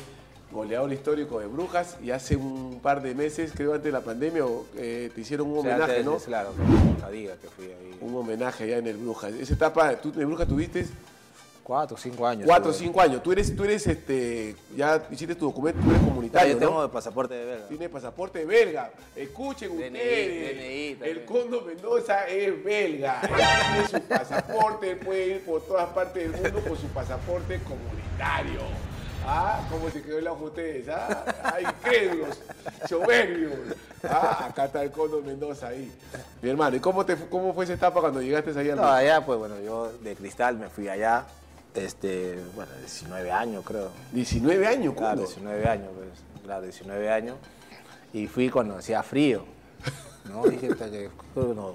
goleador 0.53 0.92
histórico 0.92 1.40
de 1.40 1.47
Brujas, 1.47 1.97
y 2.03 2.11
hace 2.11 2.36
un 2.36 2.78
par 2.82 3.03
de 3.03 3.14
meses, 3.14 3.53
creo 3.55 3.72
antes 3.72 3.84
de 3.84 3.92
la 3.92 4.01
pandemia, 4.01 4.44
eh, 4.76 5.11
te 5.14 5.20
hicieron 5.20 5.49
un 5.51 5.59
O 5.59 5.62
sea, 5.62 5.72
homenaje, 5.74 5.92
antes, 5.92 6.05
¿no? 6.05 6.16
Claro, 6.18 6.53
con 6.53 7.01
Jadiga 7.01 7.34
que 7.36 7.49
fui 7.49 7.66
ahí. 7.66 7.99
un 8.01 8.14
homenaje 8.16 8.64
allá 8.64 8.78
en 8.78 8.86
el 8.86 8.97
Brujas. 8.97 9.32
Esa 9.34 9.55
etapa, 9.55 9.97
tú 9.97 10.12
en 10.14 10.20
el 10.20 10.26
Brujas 10.26 10.47
tuviste 10.49 10.86
cuatro, 11.64 11.97
cinco 11.97 12.24
años. 12.24 12.47
Cuatro 12.47 12.68
o 12.68 12.70
estuve. 12.72 12.86
cinco 12.86 13.01
años. 13.01 13.22
Tú 13.24 13.32
eres, 13.32 13.57
tú 13.57 13.64
eres, 13.64 13.84
este, 13.88 14.55
ya 14.76 15.05
hiciste 15.11 15.34
tu 15.34 15.47
documento, 15.47 15.80
tú 15.80 15.86
eres 15.88 15.99
Claro, 15.99 16.09
comunitario, 16.14 16.53
yo 16.55 16.59
tengo 16.61 16.74
¿no? 16.74 16.84
el 16.84 16.90
pasaporte 16.90 17.34
de 17.34 17.44
belga. 17.44 17.66
Tiene 17.68 17.88
pasaporte 17.88 18.44
belga. 18.44 18.90
Escuchen 19.16 19.70
DNI, 19.76 19.84
ustedes. 19.86 20.57
DNI 20.57 20.94
también. 20.94 21.16
el 21.18 21.24
Condo 21.24 21.62
Mendoza 21.62 22.24
es 22.28 22.64
belga. 22.64 23.20
Él 23.22 23.28
tiene 23.88 23.88
su 24.01 24.09
pasaporte, 24.09 24.90
él 24.92 24.99
puede 24.99 25.26
ir 25.26 25.40
por 25.44 25.61
todas 25.62 25.88
partes 25.88 26.30
del 26.30 26.40
mundo 26.40 26.61
con 26.68 26.78
su 26.78 26.86
pasaporte 26.86 27.61
comunitario. 27.64 28.61
Ah, 29.28 29.60
¿cómo 29.70 29.90
se 29.90 30.02
quedó 30.02 30.32
ojo 30.32 30.44
ustedes? 30.44 30.88
Ah, 30.88 31.24
ay, 31.42 31.64
crédulos, 31.82 32.40
soberbios. 32.88 33.52
Ah, 34.04 34.46
acá 34.50 34.66
está 34.66 34.84
el 34.84 34.92
Condo 34.92 35.20
Mendoza 35.20 35.68
ahí. 35.68 35.92
Mi 36.40 36.50
hermano, 36.50 36.76
¿y 36.76 36.80
cómo, 36.80 37.04
te, 37.04 37.16
cómo 37.16 37.52
fue 37.52 37.64
esa 37.64 37.74
etapa 37.74 38.00
cuando 38.00 38.22
llegaste 38.22 38.56
ahí 38.56 38.70
al 38.70 38.76
No, 38.76 38.84
allá, 38.86 39.26
pues 39.26 39.36
bueno, 39.38 39.58
yo 39.60 39.90
de 40.00 40.14
cristal 40.14 40.56
me 40.58 40.68
fui 40.68 40.88
allá, 40.88 41.26
este, 41.74 42.38
bueno, 42.54 42.70
19 42.78 43.32
años 43.32 43.64
creo. 43.66 43.90
19 44.12 44.64
años, 44.66 44.94
Claro, 44.94 45.16
Condo. 45.16 45.26
19 45.26 45.68
años, 45.68 45.88
pues, 45.96 46.44
claro, 46.44 46.62
19 46.62 47.10
años. 47.10 47.36
Y 48.12 48.28
fui 48.28 48.48
cuando 48.48 48.76
hacía 48.76 49.02
frío, 49.02 49.44
¿no? 50.30 50.44
Dije 50.44 50.70
hasta 50.70 50.88
que, 50.88 51.10
no, 51.34 51.52
no, 51.52 51.74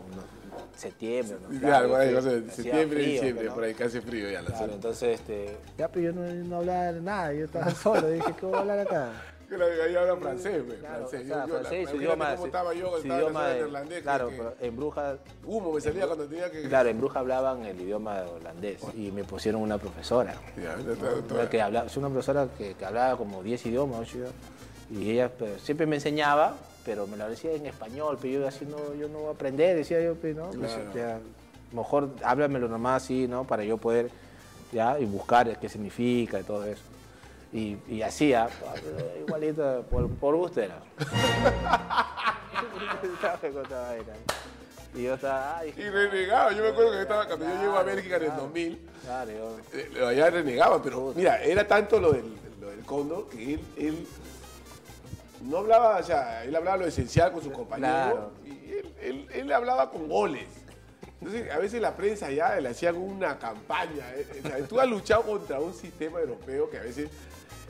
septiembre, 0.76 1.38
¿no? 1.50 1.60
Claro, 1.60 1.88
no 1.90 1.98
sé, 1.98 2.18
hacía 2.18 2.52
septiembre, 2.54 3.00
frío, 3.00 3.12
diciembre, 3.14 3.46
¿no? 3.46 3.54
por 3.56 3.64
ahí 3.64 3.74
que 3.74 3.84
hace 3.84 4.02
frío 4.02 4.30
ya 4.30 4.42
la 4.42 4.48
Claro, 4.48 4.64
zona. 4.64 4.74
entonces, 4.76 5.20
este, 5.20 5.58
ya, 5.78 5.88
pero 5.88 6.12
yo 6.12 6.14
no, 6.14 6.22
no 6.46 6.56
hablaba 6.58 6.92
nada, 6.94 7.34
yo 7.34 7.46
estaba 7.46 7.70
solo, 7.76 8.10
dije, 8.10 8.34
¿qué 8.40 8.46
voy 8.46 8.56
a 8.56 8.60
hablar 8.60 8.80
acá? 8.80 9.12
Que 9.50 9.56
ahí 9.62 9.96
habla 9.98 10.16
francés, 10.16 10.64
pues, 10.66 10.80
Claro, 10.80 10.96
francés. 11.10 11.22
o 11.24 11.28
sea, 11.28 11.46
Yo- 11.46 11.54
francés, 11.54 11.70
su 11.90 11.96
imagínate 11.96 11.98
idioma, 12.06 12.36
cómo 12.36 12.46
estaba 12.46 12.74
yo, 12.74 12.90
su 12.92 12.98
estaba 12.98 13.04
en 13.04 13.10
la 13.10 13.18
idioma 13.18 13.40
zona 13.42 13.50
de- 13.50 13.56
neerlandés, 13.60 14.02
claro, 14.02 14.30
que- 14.30 14.36
pero 14.38 14.56
en 14.62 14.76
Brujas, 14.78 15.20
Humo 15.46 15.74
me 15.74 15.82
salía 15.82 16.06
cuando 16.08 16.26
tenía 16.26 16.50
que... 16.52 16.62
claro, 16.70 16.90
en 16.90 16.98
Brujas 17.00 17.18
hablaban 17.18 17.66
el 17.66 17.82
idioma 17.82 18.22
holandés 18.22 18.82
y 18.96 19.12
me 19.12 19.26
pusieron 19.26 19.62
una 19.62 19.78
profesora. 19.78 20.36
Ya, 20.56 20.64
ya, 20.64 20.78
ya, 20.78 20.94
ya. 21.28 21.34
Una 21.36 21.50
que 21.50 21.62
hablaba, 21.62 21.86
es 21.88 21.98
una 21.98 22.08
profesora 22.08 22.48
que, 22.58 22.76
que 22.76 22.86
hablaba 22.86 23.18
como 23.18 23.44
10 23.44 23.66
idiomas, 23.66 24.00
ocho 24.00 24.18
idiomas, 24.20 24.34
y 24.90 25.12
ella 25.12 25.30
pues, 25.30 25.62
siempre 25.62 25.86
me 25.86 25.98
enseñaba, 25.98 26.56
pero 26.86 27.06
me 27.08 27.18
lo 27.18 27.30
decía 27.30 27.52
en 27.54 27.66
español, 27.66 28.18
pero 28.22 28.40
yo 28.42 28.48
así 28.48 28.66
no, 28.66 28.94
yo 28.96 29.08
no 29.08 29.20
voy 29.20 29.28
a 29.30 29.32
aprender, 29.32 29.76
decía 29.76 30.02
yo, 30.02 30.16
pues, 30.16 30.36
¿no? 30.36 30.50
Pues, 30.52 30.72
Claro. 30.72 30.92
ya, 30.96 31.20
mejor 31.72 32.10
háblamelo 32.24 32.68
nomás 32.68 33.04
así, 33.04 33.28
¿no? 33.28 33.44
Para 33.46 33.64
yo 33.64 33.78
poder, 33.78 34.10
ya, 34.72 35.00
y 35.00 35.06
buscar 35.06 35.60
qué 35.60 35.70
significa 35.70 36.40
y 36.40 36.44
todo 36.44 36.66
eso. 36.66 36.82
Y, 37.54 37.78
y 37.90 38.02
así, 38.02 38.30
ya, 38.30 38.50
igualito, 39.20 39.84
por, 39.92 40.10
por 40.10 40.36
gusto 40.36 40.62
era. 40.62 40.80
y 44.94 45.04
yo 45.04 45.14
estaba, 45.14 45.60
ay, 45.60 45.74
Y 45.78 45.82
renegaba, 45.90 46.52
yo 46.52 46.64
me 46.64 46.70
acuerdo 46.70 46.92
que 46.92 47.02
estaba, 47.02 47.26
cuando 47.28 47.46
yo 47.46 47.62
llego 47.62 47.78
a 47.78 47.84
Bélgica 47.84 48.18
en 48.18 48.24
el 48.24 48.36
2000, 48.36 48.80
claro, 49.04 49.32
yo- 49.32 49.58
eh, 49.74 50.06
allá 50.06 50.30
renegaba, 50.30 50.82
pero 50.82 51.14
mira, 51.16 51.42
era 51.44 51.66
tanto 51.68 52.00
lo 52.00 52.12
del, 52.12 52.26
lo 52.60 52.70
del 52.70 52.82
cóndor 52.82 53.30
que 53.30 53.54
él, 53.56 53.62
él 53.78 54.08
no 55.44 55.58
hablaba, 55.60 55.98
o 55.98 56.04
sea, 56.04 56.44
él 56.44 56.56
hablaba 56.56 56.78
lo 56.78 56.86
esencial 56.88 57.32
con 57.32 57.42
sus 57.44 57.52
compañeros 57.54 57.92
Claro. 58.14 58.32
y 58.46 58.50
él, 58.74 58.94
él- 59.02 59.28
él 59.34 59.52
hablaba 59.54 59.90
con 59.92 60.08
goles. 60.08 60.48
Entonces, 61.20 61.52
a 61.52 61.60
veces 61.60 61.82
la 61.82 61.96
prensa 61.96 62.32
ya 62.32 62.60
le 62.60 62.70
hacían 62.70 62.96
una 62.98 63.38
campaña. 63.38 64.06
eh, 64.16 64.42
o 64.44 64.48
sea, 64.48 64.68
tú 64.68 64.80
has 64.80 64.88
luchado 64.88 65.22
contra 65.24 65.60
un 65.60 65.74
sistema 65.74 66.20
europeo 66.20 66.70
que 66.70 66.80
a 66.80 66.82
veces, 66.84 67.10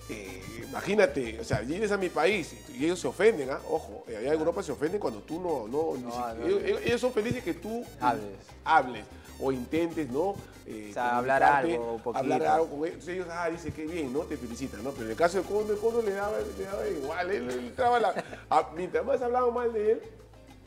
eh, 0.09 0.41
imagínate, 0.69 1.39
o 1.39 1.43
sea, 1.43 1.59
vienes 1.59 1.91
a 1.91 1.97
mi 1.97 2.07
país 2.09 2.53
y 2.73 2.85
ellos 2.85 2.99
se 2.99 3.07
ofenden, 3.07 3.49
¿ah? 3.49 3.59
Ojo, 3.69 4.05
eh, 4.07 4.15
allá 4.17 4.33
en 4.33 4.39
Europa 4.39 4.63
se 4.63 4.71
ofenden 4.71 4.99
cuando 5.01 5.19
tú 5.21 5.41
no, 5.41 5.67
no. 5.67 6.45
ellos- 6.47 6.79
ellos 6.85 7.01
son 7.01 7.11
felices 7.11 7.43
que 7.43 7.53
tú 7.53 7.83
Hables. 7.99 8.23
hables 8.63 9.05
o 9.39 9.51
intentes, 9.51 10.09
¿no? 10.09 10.35
Eh, 10.67 10.87
O 10.91 10.93
sea, 10.93 11.17
hablar 11.17 11.41
algo, 11.43 11.95
un 11.95 12.01
poquito. 12.01 12.19
Hablar 12.19 12.41
algo 12.45 12.67
con 12.69 12.77
ellos. 12.79 12.89
Entonces 12.91 13.15
ellos, 13.15 13.27
ah, 13.31 13.49
dice 13.49 13.71
que 13.71 13.85
bien, 13.87 14.13
¿no? 14.13 14.19
Te 14.21 14.37
felicitan, 14.37 14.83
¿no? 14.83 14.91
Pero 14.91 15.05
en 15.05 15.11
el 15.11 15.17
caso 15.17 15.37
del 15.39 15.47
Condo, 15.47 15.73
el 15.73 15.79
Condo 15.79 16.01
le 16.01 16.11
daba, 16.13 16.37
le 16.57 16.63
daba 16.63 16.87
igual. 16.87 17.31
Él, 17.31 17.49
él 17.49 17.73
traba 17.75 17.99
la- 17.99 18.13
a- 18.49 18.69
mientras 18.75 19.03
más 19.05 19.21
hablaba 19.21 19.49
mal 19.51 19.73
de 19.73 19.93
él, 19.93 20.01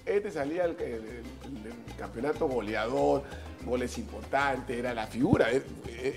este 0.05 0.31
salía 0.31 0.65
el, 0.65 0.73
el- 0.81 0.85
el- 0.85 1.25
el 1.67 1.97
campeonato 1.97 2.47
goleador, 2.49 3.23
goles 3.65 3.97
importantes, 3.99 4.77
era 4.77 4.93
la 4.95 5.07
figura. 5.07 5.51
él- 5.51 5.65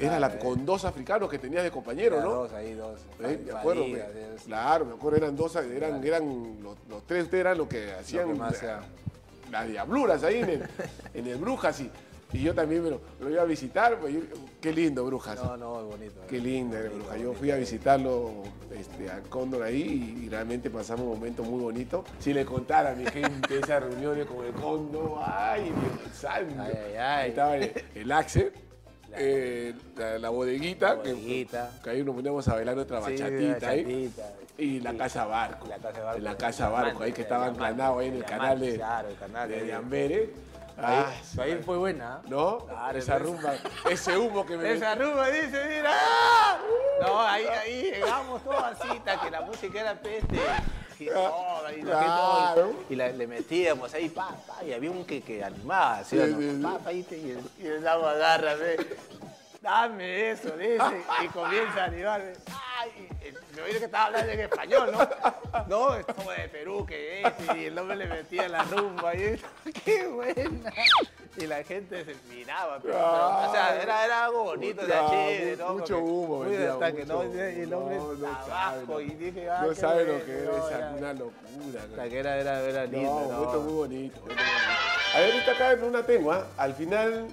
Era 0.02 0.20
la, 0.20 0.38
con 0.38 0.66
dos 0.66 0.84
africanos 0.84 1.30
que 1.30 1.40
tenías 1.40 1.64
de 1.64 1.72
compañero, 1.72 2.20
¿no? 2.22 2.30
Dos 2.34 2.52
ahí, 2.54 2.74
dos. 2.74 3.00
Eh, 3.22 3.40
Me 3.46 3.52
acuerdo, 3.54 3.84
me- 3.88 4.00
de- 4.00 4.36
claro, 4.46 4.86
me 4.86 4.96
acuerdo, 4.96 5.18
eran 5.18 5.36
dos, 5.38 5.56
eran, 5.56 6.04
eran 6.04 6.58
los, 6.62 6.76
los 6.90 7.06
tres 7.08 7.24
ustedes 7.24 7.42
eran 7.42 7.58
los 7.58 7.68
que 7.70 7.94
hacían 7.94 8.38
más 8.38 8.52
la- 8.52 8.78
hacían. 8.80 8.80
las 9.52 9.68
diabluras 9.70 10.24
ahí 10.24 10.40
en 10.40 10.50
el, 10.50 10.64
en 11.14 11.28
el 11.28 11.38
Brujas 11.38 11.80
y, 11.80 11.90
y 12.34 12.42
yo 12.44 12.54
también 12.54 12.84
me 12.84 12.90
lo, 12.90 13.02
lo 13.22 13.30
iba 13.30 13.42
a 13.42 13.46
visitar, 13.46 13.98
pues, 14.00 14.14
yo- 14.14 14.20
qué 14.60 14.74
lindo 14.74 15.06
Brujas. 15.06 15.42
No, 15.42 15.56
no, 15.56 15.84
bonito. 15.86 16.22
Qué 16.28 16.40
linda 16.40 16.78
era 16.80 16.90
Brujas. 16.90 17.20
Yo 17.20 17.34
fui 17.34 17.52
a 17.52 17.56
visitarlo 17.56 18.44
este, 18.72 19.10
al 19.10 19.22
Cóndor 19.24 19.64
ahí 19.64 20.16
y, 20.22 20.26
y 20.26 20.30
realmente 20.30 20.70
pasamos 20.70 21.06
un 21.06 21.14
momento 21.14 21.44
muy 21.44 21.62
bonito. 21.62 22.04
Si 22.20 22.34
le 22.34 22.44
contara 22.46 22.92
a 22.92 22.96
mi 22.96 23.06
gente 23.06 23.58
esas 23.60 23.82
reuniones 23.84 24.26
con 24.26 24.46
el 24.46 24.52
Cóndor, 24.54 25.20
ay, 25.26 25.64
Dios 25.64 26.16
santo. 26.16 26.56
Ay, 26.62 26.74
ay, 26.76 26.92
ay. 26.94 26.98
Ahí 26.98 27.30
estaba 27.30 27.56
el, 27.58 27.72
el 27.96 28.12
Axel, 28.12 28.52
eh, 29.16 29.74
la, 29.96 30.20
la 30.20 30.30
bodeguita, 30.30 30.96
La 30.96 31.04
que- 31.04 31.14
bodeguita. 31.14 31.72
Que, 31.84 31.90
ahí 31.92 32.04
nos 32.04 32.14
poníamos 32.16 32.48
a 32.48 32.54
bailar 32.56 32.76
nuestra 32.76 33.02
Sí, 33.04 33.12
bachatita 33.14 33.70
ahí. 33.70 33.84
bachatita. 33.84 34.34
Y 34.60 34.80
la 34.80 34.94
casa 34.98 35.26
barco. 35.26 35.68
La 35.68 35.78
Casa 35.78 36.02
Barco. 36.04 36.20
La 36.22 36.36
casa 36.38 36.70
barco, 36.70 37.04
ahí 37.04 37.12
que 37.14 37.22
estaba 37.22 37.44
Diamante, 37.46 37.64
anclanado 37.68 38.00
ahí 38.00 38.08
en 38.08 38.14
el 38.16 38.24
canal 38.26 38.60
de, 38.60 38.76
claro, 38.76 39.08
el 39.10 39.16
canal 39.16 39.50
de 39.50 39.64
de- 39.64 39.74
Amberes. 39.74 40.30
Ah, 40.80 41.08
Ahí, 41.38 41.52
ahí 41.54 41.62
fue 41.64 41.78
buena. 41.78 42.22
¿eh? 42.24 42.28
¿No? 42.30 42.60
Claro, 42.66 42.98
Esa 43.00 43.18
rumba, 43.20 43.56
ese 43.90 44.18
humo 44.18 44.46
que 44.46 44.58
me... 44.58 44.72
Esa 44.74 44.94
rumba 44.96 45.28
dice, 45.30 45.66
mira. 45.68 45.92
¡ah! 45.94 46.58
No, 47.02 47.22
ahí, 47.22 47.46
ahí 47.48 47.82
llegamos 47.92 48.44
todos 48.44 48.62
así, 48.64 48.88
que 49.24 49.32
la 49.32 49.42
música 49.42 49.82
era 49.82 49.96
peste. 49.96 50.40
Y, 51.00 51.06
todo, 51.08 51.72
y 51.78 51.82
Claro. 51.82 52.74
y 52.90 52.96
la- 52.96 53.10
le 53.10 53.28
metíamos 53.28 53.94
ahí, 53.94 54.10
pa, 54.10 54.30
pa, 54.48 54.64
y 54.64 54.74
había 54.74 54.90
un 54.90 55.06
que, 55.06 55.22
que 55.22 55.44
animaba, 55.44 56.04
¿sí, 56.04 56.18
Sí, 56.20 56.34
no? 56.34 56.40
sí. 56.40 56.60
Pa, 56.64 56.80
pa, 56.84 56.92
y, 56.92 57.04
te- 57.04 57.18
y 57.20 57.32
el, 57.60 57.66
el 57.68 57.88
agua 57.88 58.12
agarra, 58.14 58.56
ve, 58.56 58.98
dame 59.62 60.32
eso, 60.32 60.58
dice, 60.58 61.04
y 61.24 61.28
comienza 61.28 61.84
a 61.84 61.86
animarme. 61.86 62.34
Ay, 62.80 62.92
el- 63.24 63.38
me 63.56 63.62
oí 63.64 63.72
que 63.72 63.86
estaba 63.86 64.06
hablando 64.06 64.32
en 64.32 64.40
español, 64.42 64.92
¿no? 64.92 65.10
No, 65.68 65.96
es 65.96 66.06
como 66.06 66.32
de 66.32 66.48
Perú, 66.50 66.86
que 66.86 67.22
es, 67.24 67.34
y 67.56 67.66
el 67.66 67.78
hombre 67.80 67.96
le 67.98 68.06
metía 68.06 68.48
la 68.48 68.64
rumba, 68.64 69.16
y 69.16 69.40
qué 69.86 70.06
buena. 70.08 70.72
Y 71.38 71.48
la 71.48 71.64
gente 71.64 72.06
se 72.06 72.16
miraba, 72.34 72.80
pero, 72.80 72.94
pero, 72.94 73.50
o 73.50 73.52
sea, 73.52 73.82
era, 73.82 74.06
era 74.06 74.26
algo 74.26 74.44
bonito, 74.44 74.82
era 74.84 75.06
Ah, 75.06 75.10
chévere, 75.10 75.58
¿no? 75.58 75.74
mucho 75.74 76.00
humo, 76.00 76.44
muy 76.44 76.56
no, 77.06 77.24
y 77.24 77.62
el 77.62 77.74
hombre. 77.74 77.98
No, 77.98 78.14
no 78.14 78.28
abajo, 78.28 78.86
sabe, 78.88 79.04
y 79.04 79.10
dije, 79.16 79.50
ah, 79.50 79.64
no 79.68 79.76
sabe 79.76 80.06
lo 80.06 80.26
que 80.26 80.32
no, 80.46 80.68
es 80.68 80.72
era- 80.74 80.92
una 80.98 81.14
locura. 81.14 81.84
hasta 81.84 82.10
que 82.10 82.20
era, 82.20 82.38
era, 82.40 82.62
era 82.62 82.86
lindo, 82.86 83.10
No, 83.12 83.22
¿no? 83.28 83.34
momento 83.40 83.62
muy 83.62 83.74
bonito. 83.74 84.22
A 85.16 85.20
ver, 85.20 85.32
ahorita 85.32 85.52
acá 85.52 85.72
en 85.72 85.84
una 85.84 86.04
tengo, 86.04 86.32
¿ah? 86.32 86.46
Al 86.58 86.74
final 86.76 87.28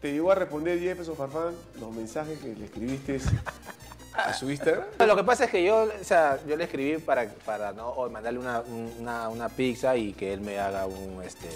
te 0.00 0.12
llegó 0.12 0.32
a 0.32 0.34
responder 0.34 0.78
Jefferson 0.80 1.16
Farfán 1.16 1.54
los 1.78 1.90
mensajes 1.92 2.38
que 2.40 2.48
le 2.54 2.64
escribiste 2.64 3.20
a 4.24 4.34
su 4.34 4.50
Instagram. 4.50 4.84
Lo 5.06 5.16
que 5.16 5.24
pasa 5.24 5.44
es 5.44 5.50
que 5.50 5.62
yo, 5.64 5.84
o 6.00 6.04
sea, 6.04 6.38
yo 6.46 6.56
le 6.56 6.64
escribí 6.64 6.98
para, 6.98 7.26
para 7.44 7.72
¿no? 7.72 7.88
o 7.88 8.08
mandarle 8.10 8.38
una, 8.38 8.62
una, 8.98 9.28
una 9.28 9.48
pizza 9.48 9.96
y 9.96 10.12
que 10.12 10.32
él 10.32 10.40
me 10.40 10.58
haga 10.58 10.86
un, 10.86 11.22
este, 11.22 11.48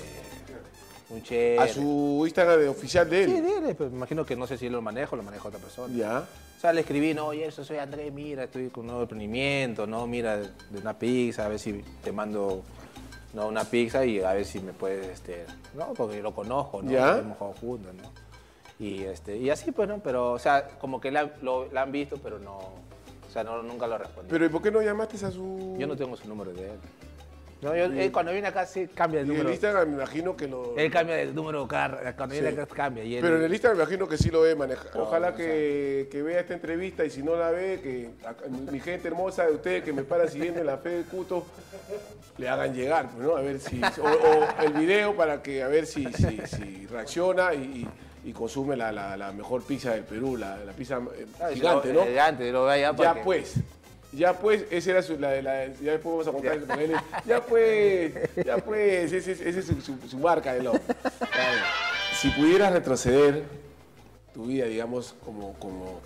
un 1.10 1.22
chévere. 1.22 1.60
A 1.60 1.68
su 1.68 2.22
Instagram 2.24 2.60
de 2.60 2.68
oficial 2.68 3.08
de 3.08 3.24
Sí, 3.26 3.36
él. 3.36 3.44
dile, 3.44 3.74
pues 3.74 3.90
me 3.90 3.96
imagino 3.96 4.24
que 4.24 4.36
no 4.36 4.46
sé 4.46 4.58
si 4.58 4.66
él 4.66 4.72
lo 4.72 4.82
maneja 4.82 5.10
o 5.12 5.16
lo 5.16 5.22
maneja 5.22 5.48
otra 5.48 5.60
persona. 5.60 5.94
Ya. 5.94 6.20
O 6.56 6.60
sea, 6.60 6.72
le 6.72 6.80
escribí, 6.80 7.12
no, 7.12 7.26
oye, 7.26 7.44
eso 7.46 7.62
soy 7.64 7.76
Andrés, 7.76 8.10
mira, 8.12 8.44
estoy 8.44 8.70
con 8.70 8.82
un 8.82 8.86
nuevo 8.88 9.02
emprendimiento, 9.02 9.86
no, 9.86 10.06
mira, 10.06 10.38
de 10.38 10.78
una 10.80 10.98
pizza, 10.98 11.44
a 11.44 11.48
ver 11.48 11.58
si 11.58 11.84
te 12.02 12.10
mando 12.10 12.62
no, 13.34 13.48
una 13.48 13.64
pizza 13.64 14.04
y 14.06 14.20
a 14.20 14.32
ver 14.32 14.46
si 14.46 14.60
me 14.60 14.72
puedes, 14.72 15.06
este, 15.08 15.44
no, 15.74 15.92
porque 15.92 16.22
lo 16.22 16.34
conozco, 16.34 16.82
¿no? 16.82 16.90
Ya. 16.90 17.18
Hemos 17.18 17.36
jugado 17.36 17.56
juntos, 17.60 17.94
¿no? 17.94 18.23
Y, 18.78 19.04
este, 19.04 19.36
y 19.36 19.50
así, 19.50 19.70
pues, 19.72 19.88
¿no? 19.88 20.00
Pero, 20.02 20.32
o 20.32 20.38
sea, 20.38 20.66
como 20.80 21.00
que 21.00 21.10
la, 21.10 21.30
lo, 21.42 21.70
la 21.72 21.82
han 21.82 21.92
visto, 21.92 22.16
pero 22.22 22.38
no, 22.38 22.56
o 22.58 23.30
sea, 23.32 23.44
no, 23.44 23.62
nunca 23.62 23.86
lo 23.86 23.98
respondí. 23.98 24.28
Pero 24.30 24.44
¿y 24.46 24.48
por 24.48 24.62
qué 24.62 24.70
no 24.70 24.82
llamaste 24.82 25.24
a 25.24 25.30
su...? 25.30 25.76
yo 25.78 25.86
no 25.86 25.96
tengo 25.96 26.16
su 26.16 26.28
número 26.28 26.52
de 26.52 26.70
él. 26.70 26.78
No, 27.62 27.74
yo, 27.74 27.84
él 27.84 28.12
cuando 28.12 28.30
viene 28.32 28.48
acá 28.48 28.66
sí 28.66 28.86
cambia 28.88 29.20
el 29.20 29.26
Y 29.26 29.30
el 29.30 29.36
número. 29.36 29.50
Instagram 29.50 29.88
me 29.88 29.94
imagino 29.94 30.36
que 30.36 30.46
lo... 30.48 30.76
Él 30.76 30.90
cambia 30.90 31.18
el 31.22 31.34
número 31.34 31.66
cada, 31.66 32.14
cuando 32.14 32.34
viene 32.34 32.50
Sí. 32.50 32.54
acá 32.60 32.66
cambia. 32.74 33.04
Y 33.04 33.14
él, 33.16 33.22
Pero 33.22 33.36
en 33.38 33.44
el 33.44 33.52
Instagram 33.52 33.78
me 33.78 33.84
imagino 33.84 34.06
que 34.08 34.18
sí 34.18 34.28
lo 34.30 34.42
debe 34.42 34.56
manejar. 34.56 34.90
Ojalá 35.00 35.30
no 35.30 35.36
que, 35.36 36.08
que 36.10 36.22
vea 36.22 36.40
esta 36.40 36.52
entrevista 36.52 37.06
y 37.06 37.10
si 37.10 37.22
no 37.22 37.36
la 37.36 37.50
ve, 37.52 37.80
que 37.82 38.10
acá- 38.28 38.44
mi 38.70 38.80
gente 38.80 39.08
hermosa 39.08 39.46
de 39.46 39.52
ustedes 39.54 39.82
que 39.82 39.94
me 39.94 40.02
para 40.02 40.28
siguiendo 40.28 40.60
en 40.60 40.66
la 40.66 40.76
fe 40.76 40.90
de 40.90 41.02
Cuto, 41.04 41.46
le 42.36 42.48
hagan 42.50 42.74
llegar, 42.74 43.08
pues, 43.08 43.24
¿no? 43.26 43.34
A 43.36 43.40
ver 43.40 43.58
si. 43.60 43.80
O, 43.80 44.04
o 44.04 44.62
el 44.62 44.72
video 44.74 45.16
para 45.16 45.42
que 45.42 45.62
a 45.62 45.68
ver 45.68 45.86
si, 45.86 46.04
si, 46.12 46.42
si 46.46 46.86
reacciona 46.88 47.54
y, 47.54 47.58
y- 47.62 47.88
y 48.24 48.32
consume 48.32 48.76
la, 48.76 48.90
la- 48.92 49.16
la 49.16 49.32
mejor 49.32 49.62
pizza 49.62 49.90
del 49.92 50.04
Perú, 50.04 50.36
la, 50.36 50.56
la 50.58 50.72
pizza 50.72 50.98
eh, 51.16 51.26
Ah, 51.40 51.48
gigante, 51.52 51.92
lo- 51.92 52.00
¿no? 52.00 52.06
Gigante, 52.06 52.50
lo 52.52 52.64
ve 52.64 52.72
allá 52.72 52.92
para 52.94 53.10
Ya 53.10 53.14
que- 53.18 53.24
pues. 53.24 53.54
Ya 54.12 54.32
pues, 54.32 54.64
esa 54.70 54.90
era 54.92 55.02
su, 55.02 55.18
la, 55.18 55.30
de 55.30 55.42
la, 55.42 55.66
ya 55.66 55.90
después 55.92 56.24
vamos 56.24 56.28
a 56.28 56.32
contar 56.32 56.80
él. 56.80 56.94
Ya 57.26 57.40
pues, 57.44 58.12
ya 58.46 58.58
pues, 58.58 59.12
esa 59.12 59.30
es, 59.32 59.40
ese 59.40 59.58
es 59.58 59.66
su, 59.66 59.80
su- 59.80 60.08
su 60.08 60.18
marca 60.18 60.54
de 60.54 60.62
lo. 60.62 60.72
Si 62.20 62.30
pudieras 62.30 62.72
retroceder 62.72 63.42
tu 64.32 64.46
vida, 64.46 64.66
digamos, 64.66 65.14
como, 65.24 65.54
como, 65.54 66.00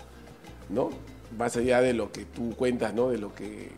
¿no? 0.69 0.89
Más 1.37 1.55
allá 1.57 1.81
de 1.81 1.93
lo 1.93 2.11
que 2.11 2.25
tú 2.25 2.55
cuentas, 2.55 2.95
¿no? 2.95 3.09
De 3.09 3.19
lo 3.19 3.33
que, 3.35 3.69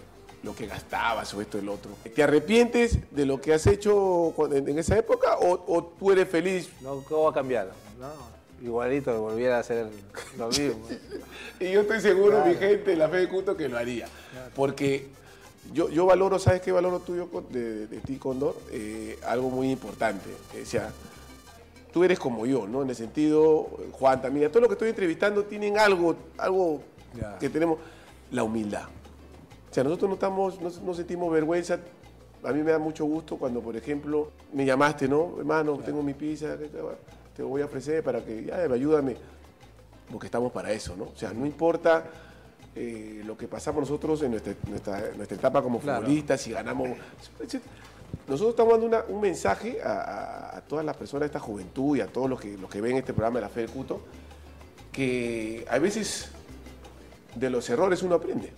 lo 0.43 0.55
que 0.55 0.65
gastabas 0.65 1.33
o 1.33 1.41
esto 1.41 1.57
y 1.57 1.61
lo 1.63 1.73
otro. 1.73 1.91
¿Te 2.15 2.23
arrepientes 2.23 2.99
de 3.11 3.25
lo 3.25 3.41
que 3.41 3.53
has 3.53 3.67
hecho 3.67 4.33
en, 4.49 4.69
en 4.69 4.79
esa 4.79 4.97
época 4.97 5.37
o, 5.39 5.61
o 5.67 5.83
tú 5.99 6.09
eres 6.11 6.29
feliz? 6.29 6.69
No, 6.79 7.03
¿cómo 7.03 7.23
va 7.23 7.31
a 7.31 7.33
cambiar? 7.33 7.71
No, 7.99 8.07
igualito, 8.61 9.19
volviera 9.21 9.57
a 9.57 9.59
hacer 9.59 9.87
lo 10.37 10.47
mismo. 10.49 10.81
Y 11.59 11.71
yo 11.73 11.81
estoy 11.81 12.01
seguro, 12.01 12.43
mi 12.43 12.55
gente, 12.55 12.95
la 12.95 13.07
fe 13.07 13.17
de 13.17 13.29
culto, 13.29 13.55
que 13.55 13.69
lo 13.69 13.77
haría. 13.77 14.07
Porque 14.55 15.09
yo, 15.71 15.89
yo 15.89 16.07
valoro, 16.07 16.39
¿sabes 16.39 16.59
qué 16.61 16.71
valoro 16.71 16.99
tuyo 17.01 17.29
de, 17.51 17.85
de 17.85 17.97
ti, 17.99 18.15
Condor? 18.15 18.55
Eh, 18.71 19.19
algo 19.27 19.51
muy 19.51 19.69
importante. 19.69 20.27
O 20.59 20.65
sea, 20.65 20.91
tú 21.93 22.03
eres 22.03 22.17
como 22.17 22.47
yo, 22.47 22.65
¿no? 22.67 22.81
En 22.81 22.89
el 22.89 22.95
sentido, 22.95 23.67
Juan 23.91 24.23
también, 24.23 24.49
todos 24.49 24.61
los 24.61 24.69
que 24.69 24.73
estoy 24.73 24.89
entrevistando 24.89 25.43
tienen 25.43 25.77
algo, 25.77 26.15
algo 26.39 26.81
Ya. 27.15 27.37
que 27.37 27.47
tenemos, 27.47 27.77
la 28.31 28.41
humildad. 28.43 28.85
O 29.69 29.73
sea, 29.73 29.83
nosotros 29.83 30.09
no, 30.09 30.15
estamos, 30.15 30.59
no, 30.59 30.71
no 30.83 30.93
sentimos 30.95 31.31
vergüenza. 31.31 31.79
A 32.43 32.51
mí 32.53 32.63
me 32.63 32.71
da 32.71 32.79
mucho 32.79 33.05
gusto 33.05 33.37
cuando, 33.37 33.61
por 33.61 33.75
ejemplo, 33.77 34.31
me 34.51 34.65
llamaste, 34.65 35.07
¿no? 35.07 35.35
Hermano, 35.37 35.77
tengo 35.77 36.01
mi 36.01 36.15
pizza, 36.15 36.57
¿qué 36.57 36.65
te 36.69 36.81
va- 36.81 36.95
te 37.35 37.43
voy 37.43 37.61
a 37.61 37.65
ofrecer 37.65 38.03
para 38.03 38.23
que, 38.23 38.43
ya, 38.45 38.57
ayúdame. 38.63 39.15
Porque 40.11 40.27
estamos 40.27 40.51
para 40.51 40.71
eso, 40.71 40.95
¿no? 40.97 41.05
O 41.05 41.15
sea, 41.15 41.31
no 41.33 41.45
importa 41.45 42.03
eh, 42.75 43.21
lo 43.25 43.37
que 43.37 43.47
pasamos 43.47 43.81
nosotros 43.81 44.21
en 44.23 44.31
nuestra, 44.31 44.53
nuestra- 44.67 45.11
nuestra 45.15 45.37
etapa 45.37 45.61
como 45.61 45.79
Claro. 45.79 46.01
futbolistas, 46.01 46.41
si 46.41 46.51
ganamos... 46.51 46.89
Nosotros 48.27 48.51
estamos 48.51 48.73
dando 48.73 48.87
una- 48.87 49.03
un 49.07 49.21
mensaje 49.21 49.81
a, 49.81 49.91
a- 50.01 50.57
a 50.57 50.61
todas 50.61 50.85
las 50.85 50.95
personas 50.97 51.21
de 51.21 51.25
esta 51.27 51.39
juventud 51.39 51.97
y 51.97 52.01
a 52.01 52.07
todos 52.07 52.29
los 52.29 52.39
que, 52.39 52.57
los 52.57 52.69
que 52.69 52.81
ven 52.81 52.97
este 52.97 53.13
programa 53.13 53.39
de 53.39 53.41
la 53.41 53.49
Fe 53.49 53.61
del 53.61 53.69
Cuto, 53.71 54.01
que 54.91 55.65
a 55.69 55.79
veces 55.79 56.29
de 57.35 57.49
los 57.49 57.69
errores 57.69 58.03
uno 58.03 58.15
aprende, 58.15 58.51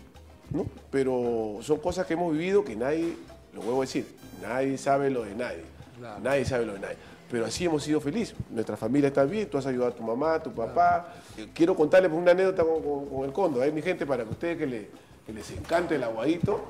¿no? 0.52 0.66
Pero 0.92 1.60
son 1.62 1.78
cosas 1.80 2.06
que 2.08 2.14
hemos 2.14 2.32
vivido 2.34 2.64
que 2.64 2.76
nadie, 2.76 3.16
lo 3.54 3.62
vuelvo 3.62 3.82
a 3.82 3.86
decir, 3.86 4.08
nadie 4.42 4.78
sabe 4.80 5.10
lo 5.12 5.24
de 5.24 5.36
nadie. 5.36 5.64
Claro. 6.00 6.20
Nadie 6.22 6.46
sabe 6.46 6.66
lo 6.66 6.74
de 6.74 6.80
nadie. 6.80 6.98
Pero 7.34 7.48
así 7.48 7.66
hemos 7.66 7.82
sido 7.82 8.00
felices. 8.00 8.36
Nuestra 8.52 8.78
familia 8.78 9.08
está 9.08 9.24
bien, 9.26 9.50
tú 9.50 9.58
has 9.58 9.66
ayudado 9.66 9.90
a 9.90 9.96
tu 9.96 10.04
mamá, 10.04 10.36
a 10.36 10.44
tu 10.44 10.52
papá. 10.54 11.16
Eh, 11.36 11.48
Quiero 11.52 11.76
contarles 11.76 12.12
una 12.12 12.30
anécdota 12.30 12.64
con, 12.64 12.84
con- 12.84 13.06
con 13.10 13.26
el 13.26 13.34
condo. 13.34 13.60
Hay 13.60 13.72
mi 13.72 13.82
gente 13.82 14.06
para 14.06 14.24
que 14.24 14.30
ustedes 14.30 14.56
que, 14.60 14.68
le- 14.68 14.90
que 15.26 15.34
les 15.34 15.50
encante 15.50 15.96
el 15.96 16.04
aguadito 16.04 16.62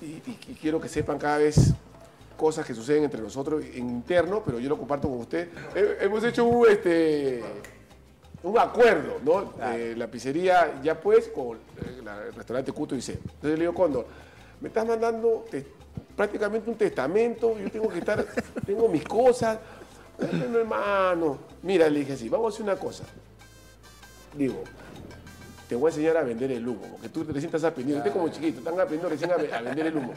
y, 0.00 0.04
y- 0.04 0.38
y 0.50 0.54
quiero 0.54 0.80
que 0.80 0.88
sepan 0.88 1.18
cada 1.18 1.38
vez 1.38 1.72
cosas 2.36 2.64
que 2.64 2.74
suceden 2.74 3.02
entre 3.02 3.20
nosotros 3.20 3.64
en 3.64 3.90
interno, 3.90 4.40
pero 4.46 4.60
yo 4.60 4.68
lo 4.68 4.78
comparto 4.78 5.08
con 5.08 5.18
ustedes. 5.18 5.48
He- 5.74 6.04
hemos 6.04 6.22
hecho 6.22 6.44
un, 6.44 6.68
este, 6.68 7.42
un 8.44 8.56
acuerdo, 8.56 9.18
¿no? 9.24 9.52
Eh, 9.72 9.94
la 9.96 10.06
pizzería 10.06 10.80
ya 10.80 10.94
pues 11.00 11.26
con 11.26 11.56
eh, 11.56 12.02
el 12.28 12.34
restaurante 12.36 12.70
Cuto 12.70 12.94
y 12.94 13.02
C. 13.02 13.14
Entonces 13.14 13.58
le 13.58 13.64
digo, 13.64 13.74
Cóndor, 13.74 14.06
me 14.60 14.68
estás 14.68 14.86
mandando 14.86 15.44
te- 15.50 15.66
prácticamente 16.14 16.70
un 16.70 16.76
testamento, 16.76 17.58
yo 17.58 17.68
tengo 17.68 17.88
que 17.88 17.98
estar, 17.98 18.24
tengo 18.64 18.88
mis 18.88 19.02
cosas. 19.02 19.58
Bueno, 20.18 20.58
hermano, 20.58 21.38
mira, 21.62 21.88
le 21.88 22.00
dije 22.00 22.12
así, 22.12 22.28
vamos 22.28 22.52
a 22.52 22.54
hacer 22.54 22.62
una 22.64 22.76
cosa. 22.76 23.04
Digo, 24.36 24.62
te 25.68 25.74
voy 25.74 25.90
a 25.90 25.94
enseñar 25.94 26.16
a 26.16 26.22
vender 26.22 26.52
el 26.52 26.66
humo, 26.66 26.86
porque 26.92 27.08
tú 27.08 27.24
recién 27.24 27.46
estás 27.46 27.64
aprendiendo, 27.64 28.02
usted 28.04 28.12
como 28.12 28.28
chiquito, 28.32 28.58
están 28.58 28.74
aprendiendo 28.74 29.08
recién 29.08 29.30
a, 29.32 29.36
ve- 29.36 29.52
a 29.52 29.60
vender 29.62 29.86
el 29.86 29.96
humo. 29.96 30.12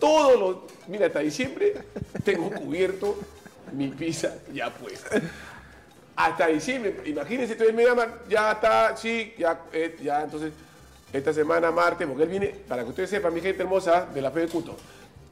Todos 0.00 0.38
los, 0.38 0.56
mira, 0.88 1.06
hasta 1.06 1.20
diciembre 1.20 1.74
tengo 2.24 2.50
cubierto 2.50 3.16
mi 3.72 3.88
pizza 3.88 4.34
ya 4.52 4.72
puesta 4.72 5.20
hasta 6.16 6.48
diciembre. 6.48 7.00
Imagínense, 7.06 7.52
entonces 7.52 7.74
me 7.76 7.84
llaman, 7.84 8.12
ya 8.28 8.52
está, 8.52 8.96
sí, 8.96 9.34
ya, 9.38 9.60
eh, 9.72 9.96
ya, 10.02 10.22
entonces, 10.24 10.52
esta 11.12 11.32
semana, 11.32 11.70
martes, 11.70 12.06
porque 12.08 12.24
él 12.24 12.28
viene, 12.28 12.48
para 12.66 12.82
que 12.82 12.88
ustedes 12.90 13.08
sepan, 13.10 13.32
mi 13.32 13.40
gente 13.40 13.62
hermosa, 13.62 14.06
de 14.12 14.20
la 14.20 14.30
Fe 14.32 14.40
de 14.40 14.48
Cuto. 14.48 14.76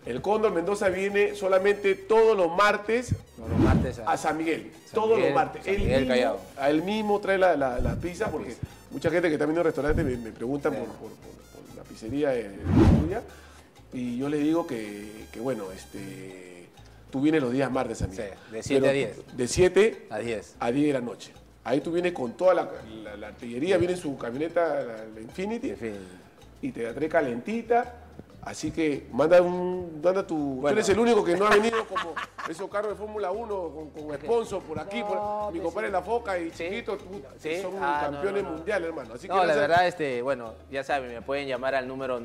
El 0.07 0.23
Cóndor 0.23 0.53
Mendoza 0.53 0.89
viene 0.89 1.35
solamente 1.35 1.95
todos 1.97 2.37
los 2.37 2.57
martes 2.57 3.13
No, 3.39 3.49
los 3.49 3.59
martes 3.59 3.99
a- 3.99 4.13
a 4.13 4.17
San 4.17 4.37
Miguel. 4.39 4.71
San 4.85 4.95
todos 4.95 5.17
Miguel, 5.17 5.25
los 5.27 5.35
martes. 5.35 5.65
San 5.65 5.75
él, 5.75 5.81
Miguel 5.81 6.01
mismo, 6.03 6.15
Callao. 6.15 6.41
a 6.57 6.71
él 6.71 6.83
mismo 6.83 7.21
trae 7.21 7.39
la, 7.39 7.57
la- 7.57 7.81
la 7.81 7.97
pizza, 7.97 8.31
porque 8.31 8.51
pizza. 8.51 8.61
mucha 8.93 9.11
gente 9.11 9.29
que 9.29 9.35
está 9.35 9.45
viendo 9.47 9.61
el 9.63 9.67
restaurante 9.67 10.05
me, 10.05 10.17
me 10.17 10.31
preguntan 10.31 10.73
Sí. 10.73 10.79
por, 10.79 10.89
por- 10.89 11.11
por- 11.11 11.63
por 11.67 11.77
la 11.77 11.83
pizzería 11.83 12.31
de, 12.31 12.45
de 12.51 12.57
tuya. 13.03 13.23
Y 13.93 14.17
yo 14.19 14.29
les 14.29 14.41
digo 14.41 14.67
que, 14.67 15.27
que, 15.33 15.41
bueno, 15.41 15.73
este, 15.73 16.69
tú 17.11 17.21
vienes 17.21 17.43
los 17.43 17.53
días 17.53 17.71
martes 17.71 18.01
a 18.03 18.07
Miguel. 18.07 18.31
Sí, 18.49 18.53
de 18.53 18.63
siete 18.63 18.81
Pero 18.83 18.91
a 18.91 18.93
diez. 18.95 19.37
De 19.37 19.49
7 19.49 20.07
a 20.11 20.19
10. 20.19 20.55
a 20.61 20.71
10 20.71 20.87
de 20.87 20.93
la 20.93 21.01
noche. 21.01 21.33
Ahí 21.65 21.81
tú 21.81 21.91
vienes 21.91 22.13
con 22.13 22.37
toda 22.37 22.55
la, 22.55 22.71
artillería, 23.27 23.77
viene 23.77 23.97
su 23.97 24.17
camioneta, 24.17 24.83
la, 24.85 25.21
Infinity, 25.21 25.73
y 26.63 26.71
te 26.71 26.83
la 26.85 26.95
trae 26.95 27.09
calentita. 27.09 28.03
Así 28.47 28.71
que 28.71 29.07
manda 29.13 29.43
un, 29.43 30.01
manda 30.03 30.25
tu. 30.25 30.61
tú 30.61 30.69
eres 30.69 30.89
el 30.89 30.99
único 31.01 31.25
que 31.25 31.35
no 31.37 31.47
ha 31.47 31.51
venido 31.51 31.85
como 31.87 32.15
esos 32.49 32.71
carros 32.71 32.93
de 32.93 32.97
Fórmula 32.97 33.33
1 33.33 33.49
con, 33.75 33.91
con 33.91 34.15
sponsor 34.19 34.63
por 34.63 34.79
aquí. 34.79 35.03
por- 35.03 35.17
No, 35.17 35.47
mi 35.51 35.59
pues 35.59 35.65
compadre 35.65 35.89
sí. 35.89 35.93
La 35.93 36.03
Foca 36.03 36.39
y 36.39 36.51
Sí. 36.53 36.65
Chiquito, 36.69 36.97
tú- 36.97 37.23
Sí. 37.41 37.61
son 37.61 37.75
Ah, 37.83 38.03
campeones 38.09 38.45
no, 38.45 38.51
no. 38.51 38.57
mundiales, 38.59 38.89
hermano. 38.89 39.15
Así 39.15 39.27
que 39.27 39.35
No, 39.35 39.45
la 39.45 39.57
verdad, 39.57 39.89
este, 39.89 40.23
bueno, 40.23 40.55
ya 40.71 40.85
saben, 40.85 41.13
me 41.13 41.23
pueden 41.23 41.49
llamar 41.49 41.75
al 41.75 41.89
número 41.89 42.21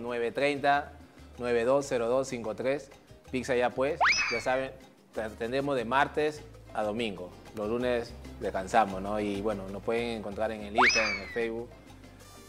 930-920253. 1.39 2.89
Pizza 3.31 3.55
ya 3.55 3.69
pues, 3.71 3.99
ya 4.31 4.41
saben, 4.41 4.71
te 5.15 5.21
atendemos 5.21 5.75
de 5.75 5.85
martes 5.85 6.43
a 6.73 6.83
domingo. 6.83 7.29
Los 7.55 7.67
lunes 7.67 8.13
descansamos, 8.39 9.01
¿no? 9.01 9.19
Y 9.19 9.41
bueno, 9.41 9.67
nos 9.69 9.81
pueden 9.81 10.17
encontrar 10.19 10.51
en 10.51 10.61
el 10.61 10.75
Instagram, 10.75 11.15
en 11.15 11.21
el 11.23 11.29
Facebook, 11.29 11.67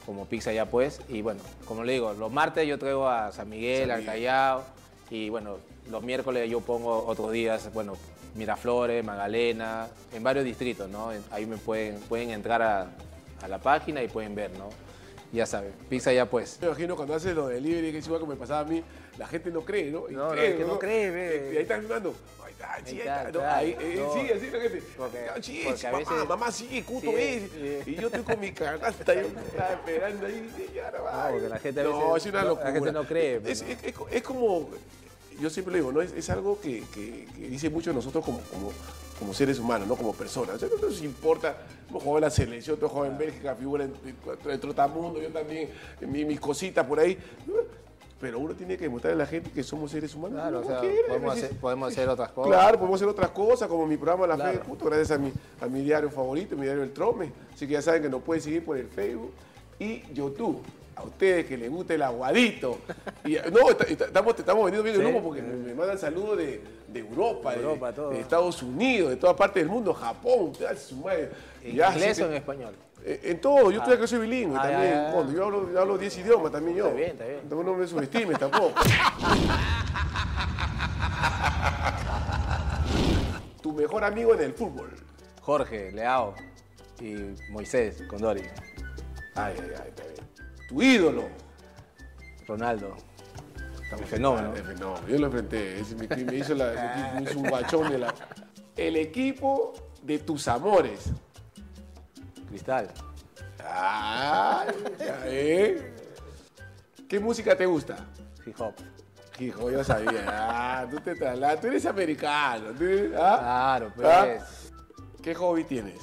como 0.06 0.26
Pizza 0.26 0.52
ya 0.52 0.66
pues. 0.66 1.00
Y 1.08 1.22
bueno, 1.22 1.40
como 1.66 1.84
le 1.84 1.94
digo, 1.94 2.12
los 2.14 2.30
martes 2.32 2.66
yo 2.66 2.78
traigo 2.78 3.08
a 3.08 3.32
San 3.32 3.48
Miguel, 3.48 3.88
San 3.88 3.98
al. 3.98 4.04
Callao. 4.04 4.64
Y 5.10 5.28
bueno, 5.28 5.58
los 5.90 6.02
miércoles 6.02 6.48
yo 6.50 6.60
pongo 6.60 7.04
otros 7.06 7.32
días, 7.32 7.72
bueno, 7.74 7.94
Miraflores, 8.34 9.04
Magalena, 9.04 9.88
en 10.12 10.22
varios 10.22 10.44
distritos, 10.44 10.88
¿no? 10.88 11.10
Ahí 11.30 11.44
me 11.46 11.58
pueden, 11.58 11.96
pueden 12.08 12.30
entrar 12.30 12.62
a, 12.62 12.90
a 13.42 13.48
la 13.48 13.58
página 13.58 14.02
y 14.02 14.08
pueden 14.08 14.34
ver, 14.34 14.50
¿no? 14.58 14.70
Ya 15.32 15.46
saben, 15.46 15.72
pizza 15.88 16.12
ya 16.12 16.26
pues. 16.26 16.58
Me 16.60 16.68
imagino 16.68 16.96
cuando 16.96 17.14
haces 17.14 17.34
lo 17.34 17.48
de 17.48 17.54
delivery, 17.56 17.92
que 17.92 17.98
es 17.98 18.06
igual 18.06 18.20
que 18.20 18.26
me 18.26 18.36
pasaba 18.36 18.60
a 18.60 18.64
mí, 18.64 18.82
la 19.18 19.26
gente 19.26 19.50
no 19.50 19.62
cree, 19.62 19.90
¿no? 19.90 20.08
Y 20.08 20.12
No, 20.12 20.28
no, 20.28 20.30
cree, 20.32 20.50
es 20.50 20.56
que 20.56 20.64
no 20.64 20.78
cree, 20.78 21.10
ve. 21.10 21.50
Y 21.52 21.56
ahí 21.56 21.62
estás 21.62 21.80
filmando. 21.80 22.14
Sí, 22.84 23.00
ahí. 23.02 23.74
¿no? 23.74 23.80
eh, 23.80 23.94
no. 23.96 24.12
Sí, 24.14 24.30
así 24.32 24.50
la 24.50 24.60
gente. 24.60 24.82
Porque- 24.96 25.18
Ah, 25.30 25.34
sí, 25.42 25.60
porque 25.64 25.78
sí, 25.78 25.86
a 25.86 25.92
mamá, 25.92 26.10
veces- 26.10 26.28
mamá, 26.28 26.52
sí, 26.52 26.82
cuto 26.82 27.00
Sí, 27.10 27.16
es. 27.16 27.50
sí. 27.84 27.90
Y 27.90 27.94
yo 27.96 28.06
estoy 28.08 28.22
con 28.22 28.40
mi 28.40 28.52
canasta, 28.52 29.14
yo 29.14 29.20
estaba 29.20 29.72
esperando 29.74 30.26
ahí. 30.26 30.50
y 30.58 30.76
no, 30.76 31.30
porque 31.30 31.48
la 31.48 31.58
gente 31.58 31.80
a 31.80 31.84
No, 31.84 32.12
veces- 32.12 32.26
es 32.26 32.32
una 32.32 32.38
no, 32.42 32.44
la 32.44 32.50
locura. 32.50 32.72
gente 32.72 32.92
no 32.92 33.04
cree, 33.04 33.34
Es, 33.36 33.40
pues, 33.42 33.62
es- 33.62 33.84
es- 33.84 33.94
es 34.10 34.22
como, 34.22 34.68
yo 35.40 35.50
siempre 35.50 35.72
lo 35.72 35.76
digo, 35.78 35.92
¿no? 35.92 36.02
Es, 36.02 36.30
algo 36.30 36.60
que, 36.60 36.82
que- 36.94 37.26
que 37.34 37.48
dice 37.48 37.70
mucho 37.70 37.90
de 37.90 37.96
nosotros 37.96 38.24
como, 38.24 38.40
como, 38.42 38.72
como 39.18 39.32
seres 39.34 39.58
humanos, 39.58 39.86
no 39.88 39.96
como 39.96 40.12
personas. 40.12 40.56
O 40.56 40.58
sea, 40.58 40.68
no 40.68 40.88
nos 40.88 41.00
importa, 41.02 41.56
hemos 41.88 42.02
jugado 42.02 42.18
en 42.18 42.22
la 42.24 42.30
selección, 42.30 42.78
has 42.82 42.90
jugado 42.90 43.10
en 43.12 43.18
Bélgica, 43.18 43.54
figura 43.54 43.84
en, 43.84 43.94
en, 44.04 44.50
en 44.50 44.60
Trotamundo, 44.60 45.20
yo 45.22 45.28
también, 45.30 45.70
mi- 46.00 46.24
mis 46.24 46.40
cositas 46.40 46.84
por 46.86 46.98
ahí. 47.00 47.16
Pero 48.22 48.38
uno 48.38 48.54
tiene 48.54 48.76
que 48.78 48.84
demostrarle 48.84 49.20
a 49.20 49.24
la 49.24 49.30
gente 49.30 49.50
que 49.50 49.62
somos 49.64 49.90
seres 49.90 50.14
humanos. 50.14 50.38
Claro, 50.40 50.60
o 50.60 50.64
sea, 50.64 50.80
podemos 51.08 51.34
hacer, 51.36 51.50
podemos 51.56 51.92
hacer 51.92 52.08
otras 52.08 52.30
cosas. 52.30 52.52
Claro, 52.52 52.78
podemos 52.78 52.98
hacer 53.00 53.08
otras 53.08 53.30
cosas, 53.32 53.68
como 53.68 53.84
mi 53.86 53.96
programa 53.96 54.28
La 54.28 54.36
Fe 54.36 54.42
Claro. 54.42 54.58
de 54.60 54.64
Culto, 54.64 54.84
gracias 54.84 55.10
a 55.10 55.18
mi, 55.18 55.32
a 55.60 55.66
mi 55.66 55.82
diario 55.82 56.08
favorito, 56.08 56.54
mi 56.56 56.62
diario 56.62 56.84
El 56.84 56.92
Trome. 56.92 57.32
Así 57.52 57.66
que 57.66 57.72
ya 57.74 57.82
saben 57.82 58.00
que 58.02 58.08
nos 58.08 58.22
pueden 58.22 58.40
seguir 58.40 58.64
por 58.64 58.78
el 58.78 58.86
Facebook 58.86 59.32
y 59.80 60.02
YouTube. 60.14 60.62
A 60.94 61.02
ustedes 61.04 61.46
que 61.46 61.56
les 61.56 61.68
gusta 61.70 61.94
el 61.94 62.02
aguadito. 62.02 62.78
Y, 63.24 63.34
no, 63.52 63.70
está- 63.70 63.84
está- 63.84 64.04
estamos, 64.06 64.38
estamos 64.38 64.64
vendiendo 64.64 64.82
bien 64.84 65.00
el 65.00 65.06
humo 65.14 65.22
porque 65.24 65.42
me, 65.42 65.54
me 65.54 65.74
mandan 65.74 65.96
saludos 65.98 66.38
de, 66.38 66.60
de 66.88 66.98
Europa, 67.00 67.52
de- 67.54 67.60
Europa, 67.62 67.92
todo. 67.92 68.10
de, 68.10 68.20
Estados 68.20 68.62
Unidos, 68.62 69.10
de 69.10 69.16
todas 69.16 69.36
partes 69.36 69.62
del 69.62 69.70
mundo, 69.72 69.94
Japón, 69.94 70.52
su 70.76 70.96
madre. 70.96 71.30
¿En 71.64 71.74
Ya, 71.76 71.92
inglés 71.92 72.20
o 72.20 72.26
en 72.26 72.34
español? 72.34 72.74
Eh, 73.04 73.20
En 73.24 73.40
todo, 73.40 73.70
yo 73.70 73.80
estoy 73.80 73.98
que 73.98 74.06
soy 74.06 74.20
bilingüe 74.20 74.58
Ah, 74.58 74.62
también. 74.62 74.82
ya, 74.94 75.06
ya. 75.08 75.12
Cuando 75.12 75.32
yo 75.32 75.44
hablo, 75.44 75.80
hablo 75.80 75.98
10 75.98 76.18
idiomas 76.18 76.52
también 76.52 76.76
yo. 76.76 76.84
Está 76.86 76.96
bien, 76.96 77.10
está 77.10 77.24
bien. 77.24 77.40
Entonces 77.42 77.66
no 77.66 77.74
me 77.74 77.86
subestimes 77.86 78.38
tampoco. 78.38 78.72
tu 83.62 83.72
mejor 83.72 84.04
amigo 84.04 84.34
en 84.34 84.40
el 84.42 84.52
fútbol. 84.54 84.90
Jorge, 85.40 85.90
Leao 85.92 86.34
y 87.00 87.34
Moisés, 87.50 88.02
Condori, 88.08 88.42
Ay, 89.34 89.54
ay, 89.58 89.70
ay, 89.82 89.88
está 89.88 90.02
bien. 90.04 90.26
Tu 90.68 90.82
ídolo. 90.82 91.24
Ronaldo. 92.46 92.96
Un 93.92 94.06
fenómeno. 94.06 94.52
Ah, 94.56 94.72
No, 94.78 95.06
yo 95.08 95.18
lo 95.18 95.26
enfrenté. 95.26 95.80
Ese 95.80 95.94
me, 95.96 96.06
me 96.08 96.36
hizo, 96.36 96.54
la, 96.54 97.12
me 97.14 97.22
hizo 97.22 97.38
un 97.38 97.48
guachón 97.48 97.90
de 97.90 97.98
la. 97.98 98.14
El 98.76 98.96
equipo 98.96 99.72
de 100.02 100.18
tus 100.18 100.48
amores. 100.48 101.10
Cristal. 102.52 102.88
Ya, 103.58 104.66
¿eh? 105.24 105.94
¿Qué 107.08 107.18
música 107.18 107.56
te 107.56 107.64
gusta? 107.64 107.96
Hip 108.44 108.60
hop. 108.60 108.74
Hijo, 109.38 109.70
yo 109.70 109.82
sabía. 109.82 110.22
Ah, 110.28 110.86
tú 110.90 111.00
te 111.00 111.14
trasladas. 111.14 111.62
Tú 111.62 111.68
eres 111.68 111.86
americano. 111.86 112.72
tú 112.76 112.84
eres- 112.84 113.12
¿ah? 113.18 113.38
Claro, 113.40 113.90
pues. 113.96 114.06
¿Ah? 114.06 114.26
¿Qué 115.22 115.34
hobby 115.34 115.64
tienes? 115.64 115.98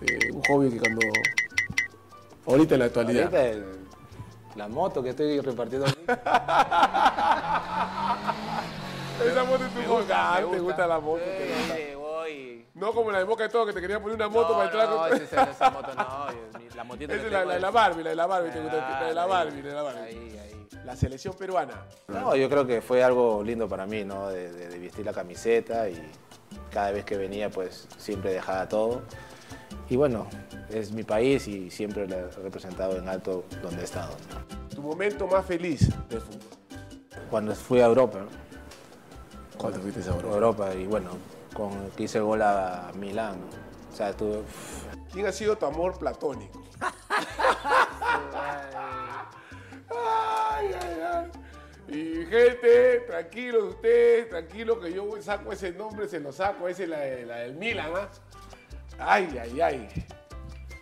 Eh, 0.00 0.32
un 0.32 0.42
hobby 0.42 0.70
que 0.70 0.80
cuando... 0.80 1.00
Ahorita 2.48 2.74
en 2.74 2.80
la 2.80 2.86
actualidad. 2.86 3.22
Ahorita 3.26 3.44
el- 3.46 3.86
la 4.56 4.66
moto 4.66 5.04
que 5.04 5.10
estoy 5.10 5.38
repartiendo. 5.40 5.86
Esa 9.24 9.44
moto 9.44 9.64
es 9.64 9.70
tu 9.72 9.80
hobby. 9.82 9.86
gusta, 10.00 10.34
Ah, 10.34 10.38
te 10.50 10.58
gusta 10.58 10.86
la 10.88 10.98
moto 10.98 11.22
Eh, 11.24 11.54
gusta. 11.56 11.78
eh, 11.78 11.94
voy. 11.94 12.65
No 12.76 12.92
como 12.92 13.10
la 13.10 13.18
de 13.18 13.24
Boca 13.24 13.44
de 13.44 13.48
Todo, 13.48 13.66
que 13.66 13.72
te 13.72 13.80
quería 13.80 13.98
poner 14.00 14.16
una 14.16 14.28
moto 14.28 14.50
no, 14.50 14.54
para 14.56 14.64
entrar 14.66 14.88
no, 14.90 14.96
con... 14.98 15.06
esa, 15.14 15.24
esa- 15.24 15.50
esa 15.50 15.70
moto 15.70 15.94
no. 15.94 16.26
La 16.76 16.84
motita 16.84 17.14
Esa 17.14 17.22
que 17.22 17.26
es 17.28 17.32
la, 17.32 17.54
de 17.54 17.58
la 17.60 17.70
Barbie, 17.70 18.02
la 18.04 18.10
de 18.10 18.16
la 18.16 18.26
Barbie, 18.26 18.50
te 18.50 18.60
gusta, 18.60 18.76
la 19.00 19.06
de 19.08 19.14
la 19.14 19.22
Ah, 19.22 19.26
Barbie, 19.26 19.56
ahí, 19.56 19.62
la 19.62 19.68
de 19.70 19.74
la 19.74 19.82
Barbie. 19.82 20.00
Ahí, 20.02 20.38
ahí. 20.38 20.66
La 20.84 20.94
selección 20.94 21.32
peruana. 21.34 21.86
No, 22.08 22.36
yo 22.36 22.50
creo 22.50 22.66
que 22.66 22.82
fue 22.82 23.02
algo 23.02 23.42
lindo 23.42 23.66
para 23.66 23.86
mí, 23.86 24.04
¿no? 24.04 24.28
De, 24.28 24.52
de- 24.52 24.68
de 24.68 24.78
vestir 24.78 25.06
la 25.06 25.14
camiseta 25.14 25.88
y 25.88 25.96
cada 26.70 26.90
vez 26.90 27.06
que 27.06 27.16
venía, 27.16 27.48
pues 27.50 27.88
siempre 27.96 28.32
dejaba 28.34 28.68
todo. 28.68 29.00
Y 29.88 29.96
bueno, 29.96 30.26
es 30.68 30.92
mi 30.92 31.02
país 31.02 31.48
y 31.48 31.70
siempre 31.70 32.06
lo 32.06 32.14
he 32.14 32.28
representado 32.42 32.98
en 32.98 33.08
alto 33.08 33.44
donde 33.62 33.80
he 33.80 33.84
estado. 33.84 34.14
Tu 34.74 34.82
momento 34.82 35.26
más 35.26 35.46
feliz 35.46 35.88
del 36.10 36.20
fútbol. 36.20 36.40
Cuando 37.30 37.54
fui 37.54 37.80
a 37.80 37.86
Europa, 37.86 38.18
¿no? 38.18 38.28
¿Cuándo 39.58 39.80
fuiste 39.80 40.02
a 40.02 40.12
A 40.12 40.16
Europa? 40.16 40.34
Europa 40.34 40.74
y 40.74 40.86
bueno, 40.86 41.10
con, 41.56 41.90
que 41.90 42.04
hice 42.04 42.18
el 42.18 42.24
gol 42.24 42.42
a 42.42 42.90
Milán, 42.94 43.40
¿no? 43.40 43.46
O 43.92 43.96
sea, 43.96 44.12
tuve... 44.14 44.42
¿Quién 45.12 45.26
ha 45.26 45.32
sido 45.32 45.56
tu 45.56 45.64
amor 45.66 45.98
platónico? 45.98 46.62
Ay, 49.90 50.70
ay, 50.80 51.00
ay. 51.14 51.30
Y 51.88 52.26
gente, 52.26 53.00
tranquilo 53.06 53.68
ustedes, 53.68 54.28
tranquilo 54.28 54.80
que 54.80 54.92
yo 54.92 55.08
saco 55.22 55.52
ese 55.52 55.70
nombre, 55.72 56.08
se 56.08 56.18
lo 56.20 56.32
saco, 56.32 56.68
ese 56.68 56.82
es 56.84 56.88
la, 56.90 56.98
de- 56.98 57.24
la 57.26 57.36
del 57.36 57.54
Milan, 57.54 57.92
¿ah? 57.96 58.08
Ay, 58.98 59.38
ay, 59.40 59.60
ay. 59.60 59.88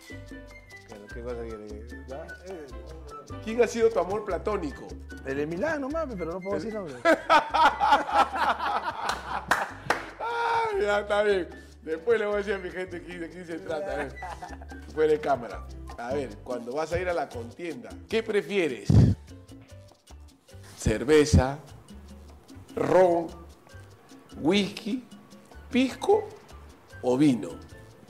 ¿Qué, 0.07 0.17
qué 1.13 1.21
cosa 1.21 1.35
¿Quién 3.43 3.61
ha 3.63 3.67
sido 3.67 3.89
tu 3.89 3.99
amor 3.99 4.25
platónico? 4.25 4.87
El 5.25 5.37
de 5.37 5.47
Milán, 5.47 5.81
no 5.81 5.89
mames, 5.89 6.15
pero 6.17 6.33
no 6.33 6.39
puedo 6.39 6.55
decir 6.55 6.73
nombre. 6.73 6.95
Ya 10.81 10.99
está 10.99 11.23
bien. 11.23 11.47
Después 11.81 12.19
le 12.19 12.25
voy 12.25 12.35
a 12.35 12.37
decir 12.37 12.53
a 12.53 12.57
mi 12.57 12.71
gente 12.71 12.99
de 12.99 13.29
quién 13.29 13.45
se 13.45 13.59
trata. 13.59 13.91
A 13.91 13.95
ver, 13.97 14.15
fuera 14.93 15.11
de 15.11 15.19
cámara. 15.19 15.67
A 15.97 16.13
ver, 16.13 16.35
cuando 16.43 16.73
vas 16.73 16.91
a 16.91 16.99
ir 16.99 17.07
a 17.07 17.13
la 17.13 17.29
contienda, 17.29 17.89
¿qué 18.09 18.23
prefieres? 18.23 18.89
¿Cerveza, 20.77 21.59
ron, 22.75 23.27
whisky, 24.41 25.03
pisco 25.69 26.27
o 27.03 27.17
vino? 27.17 27.49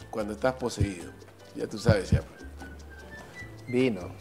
Cuando 0.10 0.34
estás 0.34 0.54
poseído. 0.54 1.12
Ya 1.54 1.68
tú 1.68 1.78
sabes, 1.78 2.12
ya. 2.12 2.22
Vino. 3.68 4.12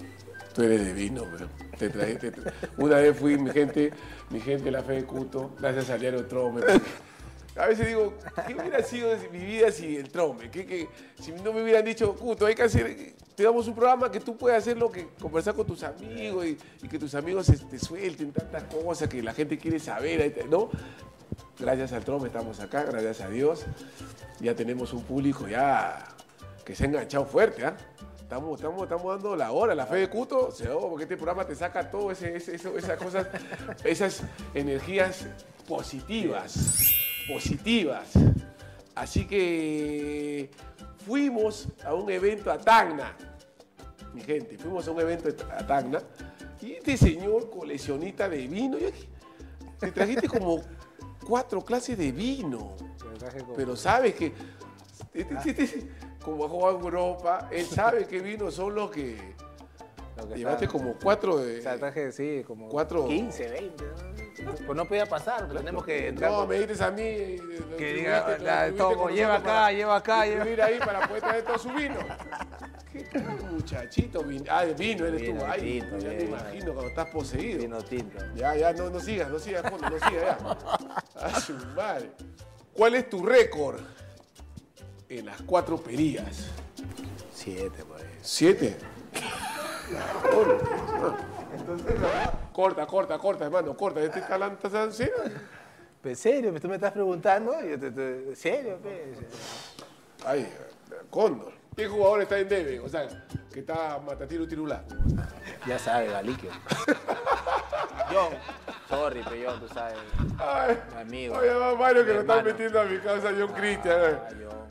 Tú 0.53 0.63
eres 0.63 0.85
de 0.85 0.93
vino, 0.93 1.25
pero 1.31 1.49
te 1.79 1.91
te 1.91 2.33
Una 2.77 2.97
vez 2.97 3.17
fui, 3.17 3.37
mi 3.37 3.51
gente, 3.51 3.93
mi 4.31 4.41
gente, 4.41 4.71
la 4.71 4.83
fe 4.83 4.95
de 4.95 5.05
Cuto, 5.05 5.53
gracias 5.61 5.91
a 5.91 5.97
Liano 5.97 6.25
Trome. 6.27 6.61
A 7.57 7.67
veces 7.67 7.87
digo, 7.87 8.15
¿qué 8.47 8.55
hubiera 8.55 8.83
sido 8.83 9.11
mi 9.31 9.39
vida 9.39 9.71
sin 9.71 9.95
el 9.95 10.09
Trome? 10.11 10.51
¿Qué, 10.51 10.67
qué- 10.67 10.89
si 11.21 11.31
no 11.33 11.53
me 11.53 11.63
hubieran 11.63 11.85
dicho, 11.85 12.15
Cuto, 12.17 12.47
hay 12.47 12.55
que 12.55 12.65
hacer, 12.65 13.15
te 13.37 13.45
damos 13.45 13.69
un 13.69 13.75
programa 13.75 14.11
que 14.11 14.19
tú 14.21 14.37
puedes 14.37 14.59
hacer 14.59 14.77
lo 14.77 14.91
que 14.91 15.09
conversar 15.21 15.55
con 15.55 15.67
tus 15.67 15.85
amigos 15.85 16.47
y, 16.47 16.89
que 16.89 16.99
tus 16.99 17.15
amigos 17.15 17.47
te 17.71 17.79
suelten 17.79 18.33
tantas 18.33 18.65
cosas 18.65 19.09
que 19.09 19.23
la 19.23 19.33
gente 19.33 19.57
quiere 19.57 19.79
saber, 19.79 20.45
¿no? 20.51 20.69
Gracias 21.59 21.93
al 21.93 22.05
Trome 22.05 22.27
estamos 22.27 22.59
acá, 22.59 22.83
gracias 22.83 23.21
a 23.21 23.29
Dios. 23.29 23.65
Ya 24.41 24.55
tenemos 24.57 24.93
un 24.93 25.05
público 25.05 25.47
ya 25.47 26.05
que 26.65 26.75
se 26.75 26.85
ha 26.85 26.87
enganchado 26.89 27.25
fuerte, 27.25 27.65
¿ah? 27.65 27.77
Estamos, 28.21 28.59
estamos, 28.59 28.83
estamos 28.83 29.15
dando 29.15 29.37
la 29.37 29.53
hora, 29.53 29.75
la 29.75 29.87
fe 29.87 29.97
de 29.97 30.11
Cuto, 30.11 30.51
se 30.51 30.65
da, 30.67 30.77
porque 30.79 31.05
este 31.05 31.17
programa 31.17 31.47
te 31.47 31.55
saca 31.55 31.89
todo 31.89 32.11
esas 32.11 32.99
cosas, 32.99 33.29
esas 33.85 34.23
energías 34.55 35.27
positivas, 35.69 36.55
positivas. 37.29 38.13
Así 38.95 39.27
que 39.27 40.51
fuimos 41.05 41.69
a 41.85 41.95
un 41.95 42.09
evento 42.11 42.51
a 42.51 42.59
Tacna, 42.59 43.17
mi 44.13 44.23
gente, 44.23 44.57
fuimos 44.57 44.87
a 44.87 44.93
un 44.93 45.01
evento 45.01 45.29
a 45.51 45.67
Tacna 45.67 46.01
y 46.63 46.73
este 46.75 46.97
señor 46.97 47.51
coleccionista 47.51 48.29
de 48.29 48.47
vino, 48.47 48.79
yo 48.79 48.87
dije, 48.87 49.09
te 49.81 49.91
trajiste 49.91 50.29
como 50.29 50.61
cuatro 51.27 51.61
clases 51.65 51.99
de 51.99 52.13
vino. 52.13 52.77
Pero 53.57 53.75
sabes 53.77 54.15
que, 54.15 54.33
este- 55.13 55.35
este- 55.51 55.63
este, 55.65 55.89
como 56.25 56.49
jugado 56.49 56.79
en 56.79 56.85
Europa, 56.85 57.49
él 57.51 57.67
sabe 57.67 58.07
qué 58.07 58.21
vinos 58.21 58.55
son 58.55 58.75
los 58.75 58.91
que. 58.91 59.35
lo 60.17 60.29
que 60.29 60.37
Llevaste 60.37 60.69
como 60.69 60.95
cuatro 61.03 61.39
de. 61.39 61.59
O 61.59 61.63
sea, 61.63 61.77
traje, 61.79 62.13
sí, 62.13 62.43
como 62.47 62.69
Cuatro- 62.69 63.07
15, 63.09 63.49
20. 63.49 63.85
¿no? 63.85 64.14
Pues 64.45 64.77
no 64.77 64.85
podía 64.87 65.07
pasar, 65.07 65.47
pero 65.47 65.61
tenemos 65.61 65.85
que 65.85 66.09
entrar. 66.09 66.31
No, 66.31 66.39
con- 66.39 66.49
me 66.49 66.59
dices 66.61 66.81
a 66.81 66.91
mí. 66.91 67.03
eh, 67.03 67.63
Que 67.79 67.93
diga, 67.95 68.39
la- 68.39 68.73
tomo, 68.73 69.09
lleva 69.09 69.37
acá, 69.37 69.73
lleva 69.73 69.97
acá, 69.97 70.25
lleva- 70.25 70.37
escribir 70.39 70.63
ahí 70.63 70.79
para 70.85 71.07
poder 71.09 71.23
traer 71.23 71.45
todo 71.45 71.59
su 71.59 71.69
vino. 71.71 71.97
¿Qué 72.93 73.03
tal, 73.05 73.43
muchachito? 73.51 74.23
Vin- 74.23 74.47
Ah, 74.49 74.65
vino 74.65 75.07
eres 75.07 75.21
Vino, 75.21 75.41
tú. 75.41 75.47
Ay, 75.49 75.61
tinto, 75.81 75.99
ya 75.99 76.09
me 76.09 76.17
bien, 76.17 76.29
imagino 76.29 76.73
cuando 76.73 76.89
estás 76.91 77.07
poseído. 77.09 77.59
Vino 77.61 77.83
tinto. 77.83 78.19
Ya, 78.37 78.55
ya, 78.55 78.73
no, 78.73 78.91
no 78.91 79.01
sigas, 79.01 79.29
no 79.31 79.39
sigas, 79.39 79.65
no 79.71 79.79
sigas 79.79 80.13
ya. 80.13 80.39
A 81.21 81.41
su 81.41 81.55
madre. 81.75 82.11
¿Cuál 82.73 82.95
es 82.95 83.09
tu 83.11 83.25
récord 83.25 83.81
en 85.09 85.27
las 85.27 85.43
cuatro 85.43 85.77
perías? 85.77 86.47
Siete, 87.33 87.85
pues. 87.85 88.03
¿Siete? 88.23 88.77
Corta, 92.53 92.87
corta, 92.87 93.19
corta, 93.19 93.45
hermano, 93.45 93.77
corta. 93.77 94.01
¿Este 94.01 94.21
talán 94.23 94.53
estás 94.53 94.75
en 94.75 94.93
serio? 94.93 95.15
¿En 96.05 96.17
serio? 96.17 96.61
¿Tú 96.61 96.69
me 96.69 96.75
estás 96.77 96.93
preguntando? 96.93 97.53
Yo 97.63 97.79
te- 97.79 97.91
te- 97.91 98.29
¿En 98.29 98.37
serio? 98.37 98.79
pe? 98.83 99.15
Ay, 100.25 100.49
Cóndor. 101.11 101.53
¿Qué 101.77 101.89
jugador 101.89 102.23
está 102.23 102.39
en 102.39 102.49
debe? 102.49 102.79
O 102.79 102.89
sea, 102.89 103.09
que 103.53 103.61
está 103.61 103.99
matatiro 103.99 104.47
tirulá. 104.47 104.85
Ya 105.67 105.79
sabes, 105.79 106.13
Galiquio. 106.13 106.51
Yo, 108.13 108.31
sorry, 108.89 109.23
pero 109.25 109.35
yo, 109.37 109.55
tú 109.55 109.67
sabes. 109.75 109.97
Ay, 110.39 110.79
Mi 110.95 111.01
amigo. 111.01 111.37
Oye, 111.39 111.53
va 111.55 111.75
Mario 111.75 112.05
que 112.05 112.13
lo 112.13 112.21
están 112.21 112.45
metiendo 112.45 112.81
a 112.81 112.85
mi 112.85 112.99
causa 112.99 113.31
John 113.37 113.51
eh. 113.57 114.19
Ah, 114.23 114.29
yo- 114.39 114.67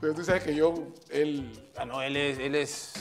Pero 0.00 0.14
tú 0.14 0.24
sabes 0.24 0.42
que 0.42 0.60
John, 0.60 0.92
él. 1.10 1.70
Ah, 1.76 1.84
no, 1.86 2.02
él 2.02 2.16
es, 2.16 2.38
él 2.38 2.54
es, 2.56 2.92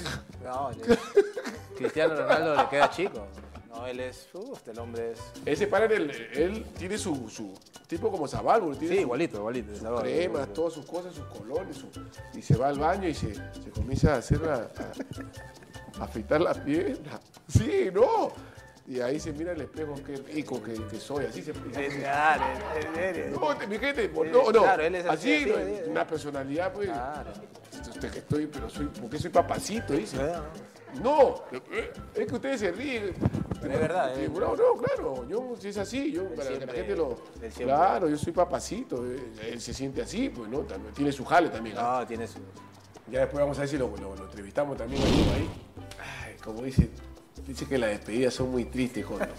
no, 0.44 0.70
él 0.70 0.82
es- 0.88 1.00
Cristiano 1.80 2.16
Ronaldo 2.16 2.56
le 2.56 2.68
queda 2.70 2.90
chico. 2.90 3.26
No, 3.70 3.86
él 3.86 4.00
es, 4.00 4.28
uf, 4.34 4.68
el 4.68 4.80
hombre 4.80 5.12
es, 5.12 5.20
Ese 5.46 5.68
para 5.68 5.86
él, 5.86 6.10
él 6.34 6.66
tiene 6.78 6.98
su, 6.98 7.30
su 7.30 7.54
tipo 7.88 8.10
como 8.12 8.28
Zabalbo, 8.28 8.72
tiene 8.76 8.88
sí, 8.88 8.96
su- 8.96 9.02
igualito, 9.02 9.38
igualito. 9.38 9.76
sus 9.76 10.02
cremas, 10.02 10.54
todas 10.54 10.74
sus 10.74 10.86
cosas, 10.86 11.14
sus 11.14 11.26
colores, 11.26 11.78
su- 11.78 11.90
y 12.38 12.42
se 12.42 12.56
va 12.58 12.70
al 12.70 12.80
baño 12.80 13.08
y 13.08 13.14
se, 13.14 13.34
se 13.36 13.70
comienza 13.74 14.16
a 14.16 14.18
hacer 14.18 14.42
la, 14.42 14.56
a, 14.56 16.02
a 16.02 16.04
afeitar 16.06 16.42
la 16.42 16.54
pierna. 16.54 17.20
Sí, 17.48 17.90
no. 17.94 18.32
Y 18.88 19.02
ahí 19.02 19.20
se 19.20 19.32
mira 19.34 19.52
el 19.52 19.62
espejo, 19.62 19.94
qué 20.06 20.16
rico 20.18 20.62
que, 20.64 20.74
que 20.88 21.00
soy, 21.00 21.26
así 21.26 21.44
se... 21.44 21.52
Claro. 21.52 22.44
No, 23.40 23.56
te- 23.56 23.68
mi 23.68 23.78
gente, 23.78 24.10
por- 24.10 24.28
no, 24.28 24.52
no, 24.52 24.62
Claro, 24.64 24.84
él 24.84 24.96
es 24.96 25.06
así, 25.06 25.34
así, 25.36 25.44
así, 25.44 25.50
no, 25.52 25.56
así. 25.80 25.90
una 25.92 26.08
personalidad, 26.08 26.74
pues, 26.74 26.90
Claro. 26.90 27.32
usted 27.88 28.12
que 28.12 28.20
estoy, 28.20 28.48
pero 28.48 28.68
soy, 28.70 28.88
¿por 28.88 29.10
qué 29.12 29.20
soy 29.20 29.30
papacito? 29.30 29.94
Dice. 29.94 30.18
Claro. 30.18 30.44
No, 31.02 31.44
eh, 31.72 31.92
es 32.16 32.28
que 32.28 32.36
ustedes 32.36 32.60
se 32.60 32.72
ríen. 32.72 33.14
Pero 33.62 33.74
es 33.74 33.80
verdad, 33.80 34.18
eh. 34.20 34.30
No, 34.34 34.56
no, 34.56 34.74
claro, 34.82 35.28
yo 35.28 35.56
si 35.60 35.68
es 35.70 35.78
así, 35.78 36.12
yo, 36.12 36.30
para 36.34 36.50
que 36.50 36.66
la 36.66 36.74
gente 36.74 36.96
lo... 36.96 37.18
Claro, 37.58 38.10
yo 38.10 38.18
soy 38.18 38.32
papacito, 38.34 39.06
eh, 39.06 39.20
él 39.52 39.60
se 39.62 39.74
siente 39.74 40.02
así, 40.02 40.30
pues, 40.30 40.50
¿no? 40.50 40.60
También 40.60 40.94
tiene 40.94 41.12
su 41.12 41.26
jale 41.26 41.50
también. 41.50 41.76
¿ah? 41.78 42.00
No, 42.02 42.08
tiene 42.08 42.26
su, 42.28 42.40
Ya 43.12 43.20
después 43.22 43.42
vamos 43.42 43.58
a 43.58 43.62
ver 43.62 43.70
si 43.70 43.78
lo, 43.78 43.90
lo- 43.98 44.16
lo 44.16 44.24
entrevistamos 44.26 44.78
también 44.78 45.02
ahí. 45.04 45.50
Ay, 46.26 46.36
como 46.44 46.62
dice, 46.64 46.90
dice 47.46 47.66
que 47.66 47.78
las 47.78 47.90
despedidas 47.90 48.34
son 48.34 48.50
muy 48.52 48.66
tristes, 48.66 49.06
Jorge. 49.06 49.28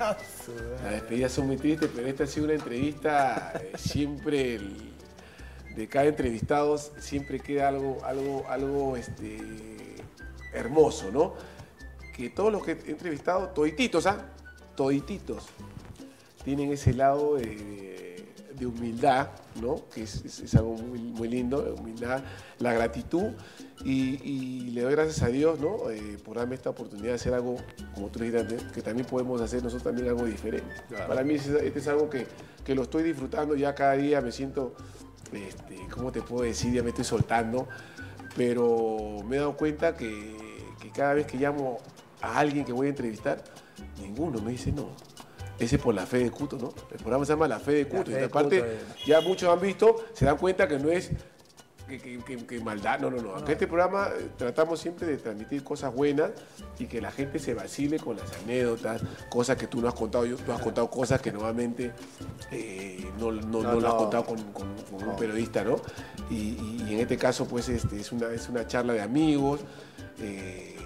Las 0.83 0.93
despedidas 0.93 1.33
son 1.33 1.47
muy 1.47 1.57
tristes, 1.57 1.89
pero 1.95 2.07
esta 2.07 2.25
ha 2.25 2.27
sido 2.27 2.45
una 2.45 2.55
entrevista 2.55 3.53
eh, 3.63 3.73
siempre 3.77 4.55
el- 4.57 4.91
de 5.77 5.89
cada 5.89 6.07
entrevistado 6.07 6.77
siempre 6.77 7.39
queda 7.41 7.69
algo, 7.69 7.99
algo, 8.05 8.45
algo 8.49 8.97
este, 8.97 9.39
hermoso, 10.53 11.11
¿no? 11.13 11.35
Que 12.15 12.31
todos 12.31 12.53
los 12.53 12.65
que 12.65 12.73
he 12.73 12.91
entrevistado, 12.91 13.49
todititos, 13.49 14.07
¿ah? 14.07 14.27
Todititos, 14.77 15.47
tienen 16.45 16.73
ese 16.73 16.95
lado 16.95 17.37
de, 17.37 18.27
de 18.59 18.67
humildad, 18.67 19.29
¿no? 19.61 19.83
Que 19.93 20.03
es, 20.03 20.25
es- 20.25 20.41
es 20.41 20.55
algo 20.55 20.75
muy, 20.75 20.99
muy 20.99 21.29
lindo, 21.29 21.63
la 21.63 21.73
humildad, 21.81 22.23
la 22.59 22.73
gratitud. 22.73 23.33
Y, 23.85 24.21
y 24.23 24.61
le 24.73 24.83
doy 24.83 24.93
gracias 24.93 25.23
a 25.23 25.29
Dios, 25.29 25.59
¿no? 25.59 25.91
Eh, 25.91 26.19
por 26.23 26.37
darme 26.37 26.55
esta 26.55 26.69
oportunidad 26.71 27.09
de 27.09 27.15
hacer 27.15 27.33
algo, 27.33 27.57
como 27.95 28.09
tú 28.09 28.19
dijiste 28.19 28.41
antes, 28.41 28.63
que 28.73 28.83
también 28.83 29.07
podemos 29.07 29.41
hacer 29.41 29.63
nosotros 29.63 29.83
también 29.85 30.09
algo 30.09 30.25
diferente. 30.27 30.75
Para 31.09 31.25
mí 31.25 31.35
este 31.35 31.67
este 31.67 31.79
es 31.79 31.89
algo 31.89 32.11
que, 32.11 32.27
que 32.65 32.75
lo 32.75 32.83
estoy 32.83 33.03
disfrutando 33.03 33.55
ya 33.57 33.75
cada 33.75 33.95
día, 33.95 34.21
me 34.21 34.33
siento, 34.33 34.75
este, 35.33 35.79
¿cómo 35.95 36.13
te 36.13 36.21
puedo 36.21 36.43
decir? 36.45 36.75
Ya 36.75 36.83
me 36.83 36.91
estoy 36.91 37.05
soltando. 37.05 37.69
Pero 38.37 39.19
me 39.27 39.37
he 39.37 39.39
dado 39.39 39.57
cuenta 39.57 39.97
que, 39.97 40.37
que 40.81 40.91
cada 40.91 41.15
vez 41.15 41.27
que 41.27 41.37
llamo 41.37 41.79
a 42.21 42.39
alguien 42.39 42.65
que 42.65 42.73
voy 42.73 42.87
a 42.87 42.91
entrevistar, 42.91 43.43
ninguno 44.01 44.41
me 44.41 44.53
dice 44.53 44.73
no. 44.73 44.91
Ese 45.59 45.77
es 45.77 45.83
por 45.83 45.95
la 45.95 46.07
fe 46.07 46.19
de 46.19 46.31
Cuto, 46.31 46.57
¿no? 46.57 46.73
El 46.91 46.97
programa 46.99 47.25
se 47.27 47.33
llama 47.33 47.47
La 47.47 47.61
Fe 47.61 47.73
de 47.73 47.87
Cuto. 47.87 48.11
Y 48.11 48.15
aparte, 48.15 48.79
ya 49.07 49.21
muchos 49.21 49.51
han 49.51 49.61
visto, 49.61 50.05
se 50.15 50.25
dan 50.25 50.39
cuenta 50.39 50.67
que 50.67 50.79
no 50.79 50.89
es 50.89 51.11
que, 51.99 52.61
maldad, 52.61 53.01
no, 53.01 53.11
no, 53.11 53.21
no. 53.23 53.35
Acá 53.37 53.53
este 53.53 53.67
programa 53.67 54.09
eh, 54.19 54.29
tratamos 54.37 54.79
siempre 54.81 55.07
de 55.07 55.17
transmitir 55.17 55.65
cosas 55.65 55.95
buenas 55.95 56.31
y 56.79 56.87
que 56.87 57.01
la 57.01 57.11
gente 57.11 57.39
se 57.39 57.55
vacile 57.55 57.99
con 57.99 58.17
las 58.17 58.31
anécdotas, 58.45 59.03
cosas 59.29 59.57
que 59.57 59.67
tú 59.67 59.81
no 59.81 59.89
has 59.89 59.95
contado. 59.95 60.27
Yo, 60.27 60.37
tú 60.37 60.53
has 60.53 60.61
contado 60.61 60.91
cosas 60.91 61.21
que 61.21 61.33
normalmente 61.33 61.93
eh, 62.51 63.05
no, 63.19 63.33
no, 63.33 63.41
no, 63.43 63.63
No, 63.63 63.81
lo 63.81 63.89
has 63.89 63.95
contado 63.95 64.25
con, 64.25 64.37
con- 64.53 64.75
con 64.91 65.09
un 65.09 65.17
periodista, 65.17 65.65
¿no? 65.65 65.77
Y, 66.31 66.35
y- 66.35 66.85
y 66.89 66.95
en 66.95 67.01
este 67.01 67.17
caso, 67.17 67.47
pues, 67.47 67.69
este, 67.69 67.99
es, 67.99 68.13
una, 68.13 68.29
es 68.31 68.49
una 68.49 68.67
charla 68.67 68.93
de 68.93 69.01
amigos. 69.03 69.61
eh, 70.21 70.77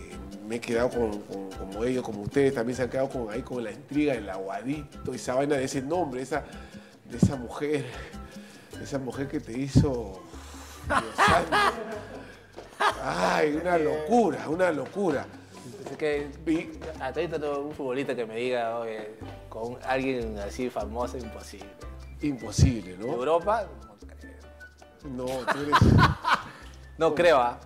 me 0.49 0.57
he 0.57 0.61
quedado 0.61 0.91
con, 0.91 1.21
con- 1.23 1.51
como 1.53 1.85
ellos, 1.85 2.05
como 2.05 2.21
ustedes, 2.23 2.53
también 2.55 2.77
se 2.77 2.83
han 2.83 2.91
quedado 2.91 3.09
con, 3.09 3.31
ahí 3.31 3.41
con 3.43 3.65
la 3.65 3.73
intriga 3.73 4.13
del 4.13 4.29
aguadito, 4.29 5.15
esa 5.15 5.35
vaina 5.35 5.57
de 5.57 5.65
ese 5.65 5.81
nombre, 5.81 6.21
esa, 6.21 6.45
de 7.11 7.17
esa 7.17 7.37
mujer, 7.37 7.85
esa 8.83 8.99
mujer 8.99 9.27
que 9.29 9.41
te 9.41 9.59
hizo... 9.59 10.23
Ay, 13.03 13.55
una 13.61 13.79
locura, 13.79 14.49
una 14.49 14.71
locura. 14.73 15.27
Es 15.91 15.97
que 15.97 16.31
ahorita 17.01 17.39
no 17.39 17.61
un 17.61 17.73
futbolista 17.75 18.15
que 18.15 18.27
me 18.27 18.37
diga, 18.37 18.79
oye, 18.79 19.17
con 19.49 19.79
alguien 19.87 20.39
así 20.39 20.69
famoso, 20.71 21.17
imposible. 21.19 21.69
imposible, 22.23 22.97
¿De 22.97 23.05
¿no? 23.07 23.13
Europa? 23.13 23.67
No 23.83 23.97
creo. 24.07 24.41
No, 25.11 25.25
tú 25.53 25.59
eres... 25.61 25.75
No 26.99 27.13
creo, 27.15 27.39
¿ah? 27.39 27.59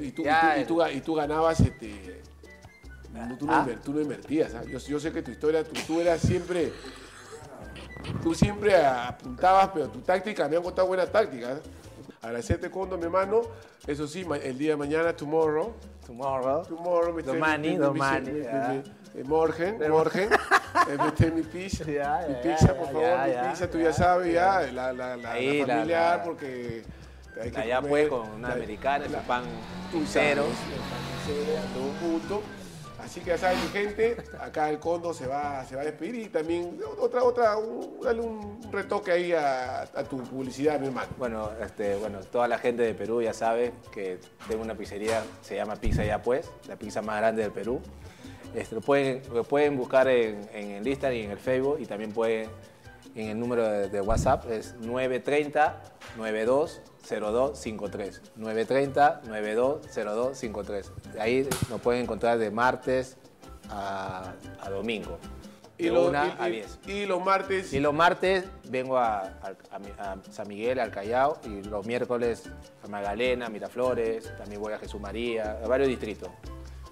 Y- 0.00 1.00
tú, 1.00 1.14
ganabas, 1.14 1.58
este, 1.60 2.22
no, 3.14 3.38
tú, 3.38 3.46
no 3.46 3.54
Ah. 3.54 3.64
inver- 3.66 3.80
tú 3.80 3.94
no 3.94 4.00
invertías. 4.02 4.54
¿ah? 4.54 4.62
Yo, 4.64 4.78
yo 4.78 5.00
sé 5.00 5.10
que 5.10 5.22
tu 5.22 5.30
historia, 5.30 5.64
tú, 5.64 5.72
tú 5.86 6.00
eras 6.02 6.20
siempre, 6.20 6.70
tú 8.22 8.34
siempre 8.34 8.76
apuntabas, 8.84 9.70
pero 9.72 9.88
tu 9.88 10.00
táctica, 10.00 10.46
me 10.48 10.56
han 10.58 10.62
contado 10.62 10.86
buenas 10.86 11.10
tácticas. 11.10 11.60
Agradecerte, 12.26 12.70
Condo, 12.70 12.98
mi 12.98 13.04
hermano. 13.04 13.42
Eso 13.86 14.08
sí, 14.08 14.26
el 14.42 14.58
día 14.58 14.70
de 14.70 14.76
mañana, 14.76 15.14
tomorrow, 15.14 15.72
Tomorrow. 16.04 16.64
tomorrow, 16.66 17.14
me 17.14 17.22
Domani, 17.22 17.76
domani, 17.76 18.30
Morgen, 19.24 19.78
Morgen, 19.88 20.28
eh, 20.32 20.98
me 20.98 21.12
trae 21.12 21.30
mi 21.30 21.42
pizza, 21.42 21.84
mi 21.84 22.34
pizza, 22.42 22.74
por 22.74 22.86
favor, 22.86 23.18
mi 23.28 23.48
pizza, 23.48 23.70
tú 23.70 23.78
ya, 23.78 23.92
sabes, 23.92 24.32
ya, 24.34 24.60
la, 24.72 24.92
la, 24.92 25.16
la, 25.16 25.28
familiar, 25.30 26.22
porque 26.24 26.82
hay 27.40 27.50
que 27.52 27.60
Allá 27.60 27.80
pues 27.80 28.08
con 28.08 28.28
una 28.30 28.52
americana, 28.52 29.06
su 29.06 29.14
pan 29.26 29.44
cero. 30.06 30.44
el 30.46 31.30
panicero, 31.30 31.62
todo 31.74 32.08
punto. 32.08 32.42
Así 33.06 33.20
que 33.20 33.30
ya 33.30 33.38
saben, 33.38 33.60
mi 33.62 33.68
gente, 33.68 34.16
acá 34.40 34.68
el 34.68 34.80
Condo 34.80 35.14
se 35.14 35.28
va, 35.28 35.64
se 35.64 35.76
va 35.76 35.82
a 35.82 35.84
despedir 35.84 36.16
y 36.16 36.26
también 36.26 36.76
otra, 36.98 37.22
otra, 37.22 37.56
un, 37.56 38.00
dale 38.02 38.20
un 38.20 38.60
retoque 38.72 39.12
ahí 39.12 39.32
a, 39.32 39.86
tu 40.10 40.24
publicidad, 40.24 40.80
mi 40.80 40.88
hermano. 40.88 41.08
Bueno, 41.16 41.50
este, 41.64 41.94
bueno, 41.94 42.18
toda 42.18 42.48
la 42.48 42.58
gente 42.58 42.82
de 42.82 42.94
Perú 42.94 43.22
ya 43.22 43.32
sabe 43.32 43.72
que 43.92 44.18
tengo 44.48 44.64
una 44.64 44.74
pizzería, 44.74 45.22
se 45.40 45.54
llama 45.54 45.76
Pizza 45.76 46.04
Ya 46.04 46.20
Pues, 46.20 46.50
la 46.66 46.74
pizza 46.74 47.00
más 47.00 47.18
grande 47.18 47.42
del 47.42 47.52
Perú. 47.52 47.80
Este, 48.56 48.74
lo, 48.74 48.80
pueden, 48.80 49.22
lo 49.32 49.44
pueden 49.44 49.76
buscar 49.76 50.08
en 50.08 50.48
el 50.52 50.84
Instagram 50.84 51.16
y 51.16 51.22
en 51.22 51.30
el 51.30 51.38
Facebook 51.38 51.78
y 51.78 51.86
también 51.86 52.10
pueden 52.10 52.50
en 53.16 53.28
el 53.30 53.38
número 53.40 53.66
de, 53.68 53.88
de 53.88 54.00
WhatsApp, 54.00 54.48
es 54.50 54.74
930 54.80 55.82
920253. 56.16 58.22
930 58.36 59.22
920253. 59.26 60.92
Ahí 61.18 61.48
nos 61.70 61.80
pueden 61.80 62.02
encontrar 62.02 62.38
de 62.38 62.50
martes 62.50 63.16
a, 63.70 64.32
a 64.60 64.70
domingo. 64.70 65.18
De 65.78 65.90
lo- 65.90 66.08
1 66.08 66.26
y- 66.26 66.34
a 66.38 66.48
y- 66.48 66.52
10. 66.52 66.78
y 66.86 67.06
los 67.06 67.22
martes, 67.24 67.72
Y 67.72 67.80
los 67.80 67.92
martes 67.92 68.44
vengo 68.70 68.96
a, 68.96 69.18
a- 69.20 69.56
a 69.98 70.12
a 70.12 70.16
San 70.30 70.48
Miguel, 70.48 70.78
al 70.80 70.90
Callao, 70.90 71.38
y 71.44 71.62
los 71.64 71.84
miércoles 71.86 72.44
a 72.82 72.88
Magdalena, 72.88 73.48
Miraflores, 73.50 74.34
también 74.38 74.60
voy 74.62 74.72
a 74.72 74.78
Jesús 74.78 75.00
María, 75.00 75.58
a 75.62 75.68
varios 75.68 75.88
distritos. 75.88 76.30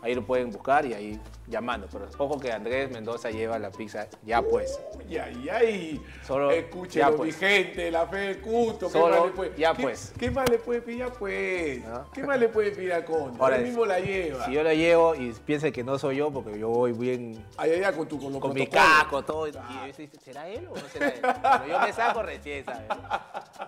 Ahí 0.03 0.15
lo 0.15 0.27
pueden 0.27 0.51
buscar 0.51 0.85
y 0.85 0.93
ahí 0.93 1.19
llamando. 1.47 1.87
Pero 1.93 2.07
ojo 2.19 2.39
que 2.41 2.53
Andrés 2.53 2.91
Mendoza 2.91 3.31
lleva 3.31 3.59
la 3.59 3.71
pizza 3.71 4.07
ya 4.25 4.43
pues. 4.43 4.79
Uy, 4.97 5.17
ay, 5.19 5.49
ay. 5.51 6.03
Solo 6.27 6.51
Escúchelo, 6.51 7.11
ya, 7.11 7.17
pues. 7.17 7.35
mi 7.35 7.47
gente, 7.47 7.91
la 7.91 8.07
fe 8.07 8.17
del 8.17 8.41
culto. 8.41 8.87
¿Qué 8.87 8.93
Solo 8.93 9.17
más 9.17 9.27
le 9.27 9.33
puede, 9.33 9.53
ya, 9.57 9.75
qué- 9.75 9.83
pues. 9.83 10.13
¿Qué 10.19 10.31
más 10.31 10.49
le 10.49 10.59
puede 10.59 10.81
pedir 10.83 10.99
ya, 11.01 11.09
pues? 11.13 11.85
¿No? 11.85 12.11
¿Qué 12.13 12.23
más 12.23 12.39
le 12.39 12.49
puede 12.49 12.71
pedir 12.71 12.93
al 12.93 13.05
Condo? 13.05 13.43
Ahora, 13.43 13.57
Él 13.57 13.65
mismo 13.65 13.85
la 13.87 14.01
lleva. 14.01 14.45
Si 14.47 14.53
yo 14.53 14.63
la 14.63 14.75
llevo 14.75 15.15
y 15.15 15.33
piensa 15.45 15.71
que 15.71 15.85
no 15.85 15.99
soy 15.99 16.17
yo, 16.17 16.31
porque 16.31 16.59
yo 16.59 16.69
voy 16.69 16.93
bien 16.93 17.45
Ay, 17.57 17.73
ay, 17.73 17.95
con, 17.95 18.09
tu, 18.09 18.19
con 18.19 18.33
los 18.33 18.41
con 18.41 18.55
mi 18.55 18.67
casco, 18.67 19.23
todo. 19.25 19.47
Y 19.49 19.53
yo 19.53 19.61
dice, 19.87 20.09
¿será 20.25 20.49
él 20.49 20.67
o 20.69 20.75
no 20.75 20.89
será 20.89 21.09
él? 21.09 21.21
Pero 21.23 21.67
yo 21.69 21.81
me 21.81 21.93
saco 21.93 22.23
recién, 22.23 22.65
¿sabes? 22.65 22.83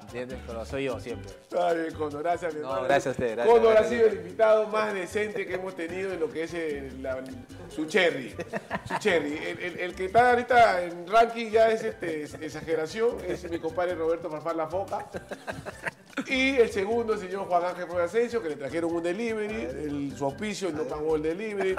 ¿Entiendes? 0.02 0.38
Pero 0.46 0.64
soy 0.64 0.84
yo 0.84 0.98
siempre. 1.00 1.30
Está 1.30 1.72
bien, 1.72 1.94
Condo, 1.94 2.18
gracias, 2.18 2.54
mi 2.54 2.60
No, 2.60 2.68
hermano. 2.68 2.84
gracias 2.88 3.06
a 3.06 3.10
usted, 3.10 3.32
gracias, 3.36 3.54
Condo 3.54 3.70
ha 3.70 3.84
sido 3.84 4.06
el 4.06 4.14
invitado 4.14 4.66
más 4.68 4.94
decente 4.94 5.46
que 5.46 5.54
hemos 5.54 5.74
tenido 5.74 6.12
en 6.12 6.20
lo 6.20 6.30
que 6.30 6.44
es 6.44 6.54
el- 6.54 7.02
la- 7.02 7.22
su 7.68 7.86
cherry. 7.86 8.34
Su 8.86 8.98
cherry. 8.98 9.36
El, 9.36 9.58
el- 9.60 9.80
el 9.80 9.94
que 9.94 10.06
está 10.06 10.30
ahorita 10.30 10.82
en 10.82 11.06
ranking 11.06 11.50
ya 11.50 11.70
es 11.70 11.82
este, 11.84 12.22
es- 12.22 12.34
exageración, 12.34 13.16
es 13.26 13.48
mi 13.50 13.58
compadre 13.58 13.94
Roberto 13.94 14.30
Farfán 14.30 14.56
La 14.56 14.66
Foca. 14.66 15.06
Y 16.26 16.56
el 16.56 16.70
segundo, 16.70 17.12
el 17.12 17.20
señor 17.20 17.46
Juan 17.46 17.64
Ángel 17.64 17.86
Flores 17.86 18.06
Asensio, 18.10 18.42
que 18.42 18.48
le 18.48 18.56
trajeron 18.56 18.94
un 18.94 19.02
delivery, 19.02 19.54
el, 19.64 20.14
su 20.16 20.24
auspicio 20.24 20.70
no 20.72 20.84
pagó 20.84 21.16
el 21.16 21.22
delivery, 21.22 21.76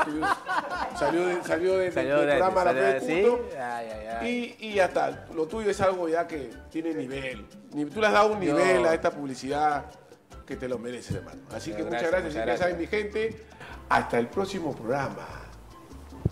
salió, 0.97 1.25
de- 1.25 1.43
salió 1.43 1.77
de- 1.77 1.91
Salió 1.91 2.17
del 2.19 2.27
gratis, 2.27 2.43
programa 2.43 2.63
La 2.63 2.71
salió 2.73 3.01
Fe 3.01 3.05
de. 3.15 3.21
Culto. 3.27 3.49
Ay, 3.59 3.87
ay, 3.91 4.07
ay. 4.21 4.55
Y, 4.59 4.67
y 4.69 4.73
ya 4.75 4.85
está. 4.85 5.25
Lo 5.33 5.47
tuyo 5.47 5.71
es 5.71 5.81
algo 5.81 6.07
ya 6.07 6.27
que 6.27 6.51
tiene 6.69 6.93
nivel. 6.93 7.45
Ni- 7.73 7.85
Tú 7.85 7.99
le 7.99 8.07
has 8.07 8.13
dado 8.13 8.33
un 8.33 8.39
nivel 8.39 8.85
a 8.85 8.93
esta 8.93 9.11
publicidad 9.11 9.85
que 10.45 10.55
te 10.55 10.67
lo 10.69 10.77
mereces, 10.77 11.15
hermano. 11.17 11.41
Así 11.53 11.71
que 11.71 11.77
Pero 11.77 11.87
muchas 11.87 12.09
gracias, 12.11 12.33
gracias. 12.35 12.35
muchas 12.35 12.45
Y 12.45 12.47
ya 12.47 12.57
saben, 12.57 12.77
mi 12.77 12.87
gente, 12.87 13.45
hasta 13.89 14.19
el 14.19 14.27
próximo 14.27 14.73
programa. 14.75 15.27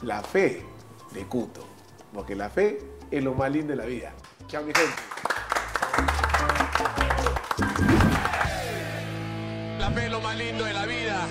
La 0.02 0.22
fe 0.22 0.64
de 1.14 1.26
Cuto. 1.26 1.66
Porque 2.14 2.36
la 2.36 2.50
fe 2.50 2.80
es 3.12 3.24
lo 3.24 3.34
más 3.34 3.52
lindo 3.52 3.72
de 3.72 3.78
la 3.78 3.86
vida. 3.86 4.14
Chao, 4.48 4.64
mi 4.64 4.74
gente. 4.74 5.02
La 9.80 9.92
fe 9.92 10.06
es 10.06 10.12
lo 10.12 10.22
más 10.22 10.38
lindo 10.38 10.64
de 10.64 10.74
la 10.74 10.86
vida. 10.86 11.28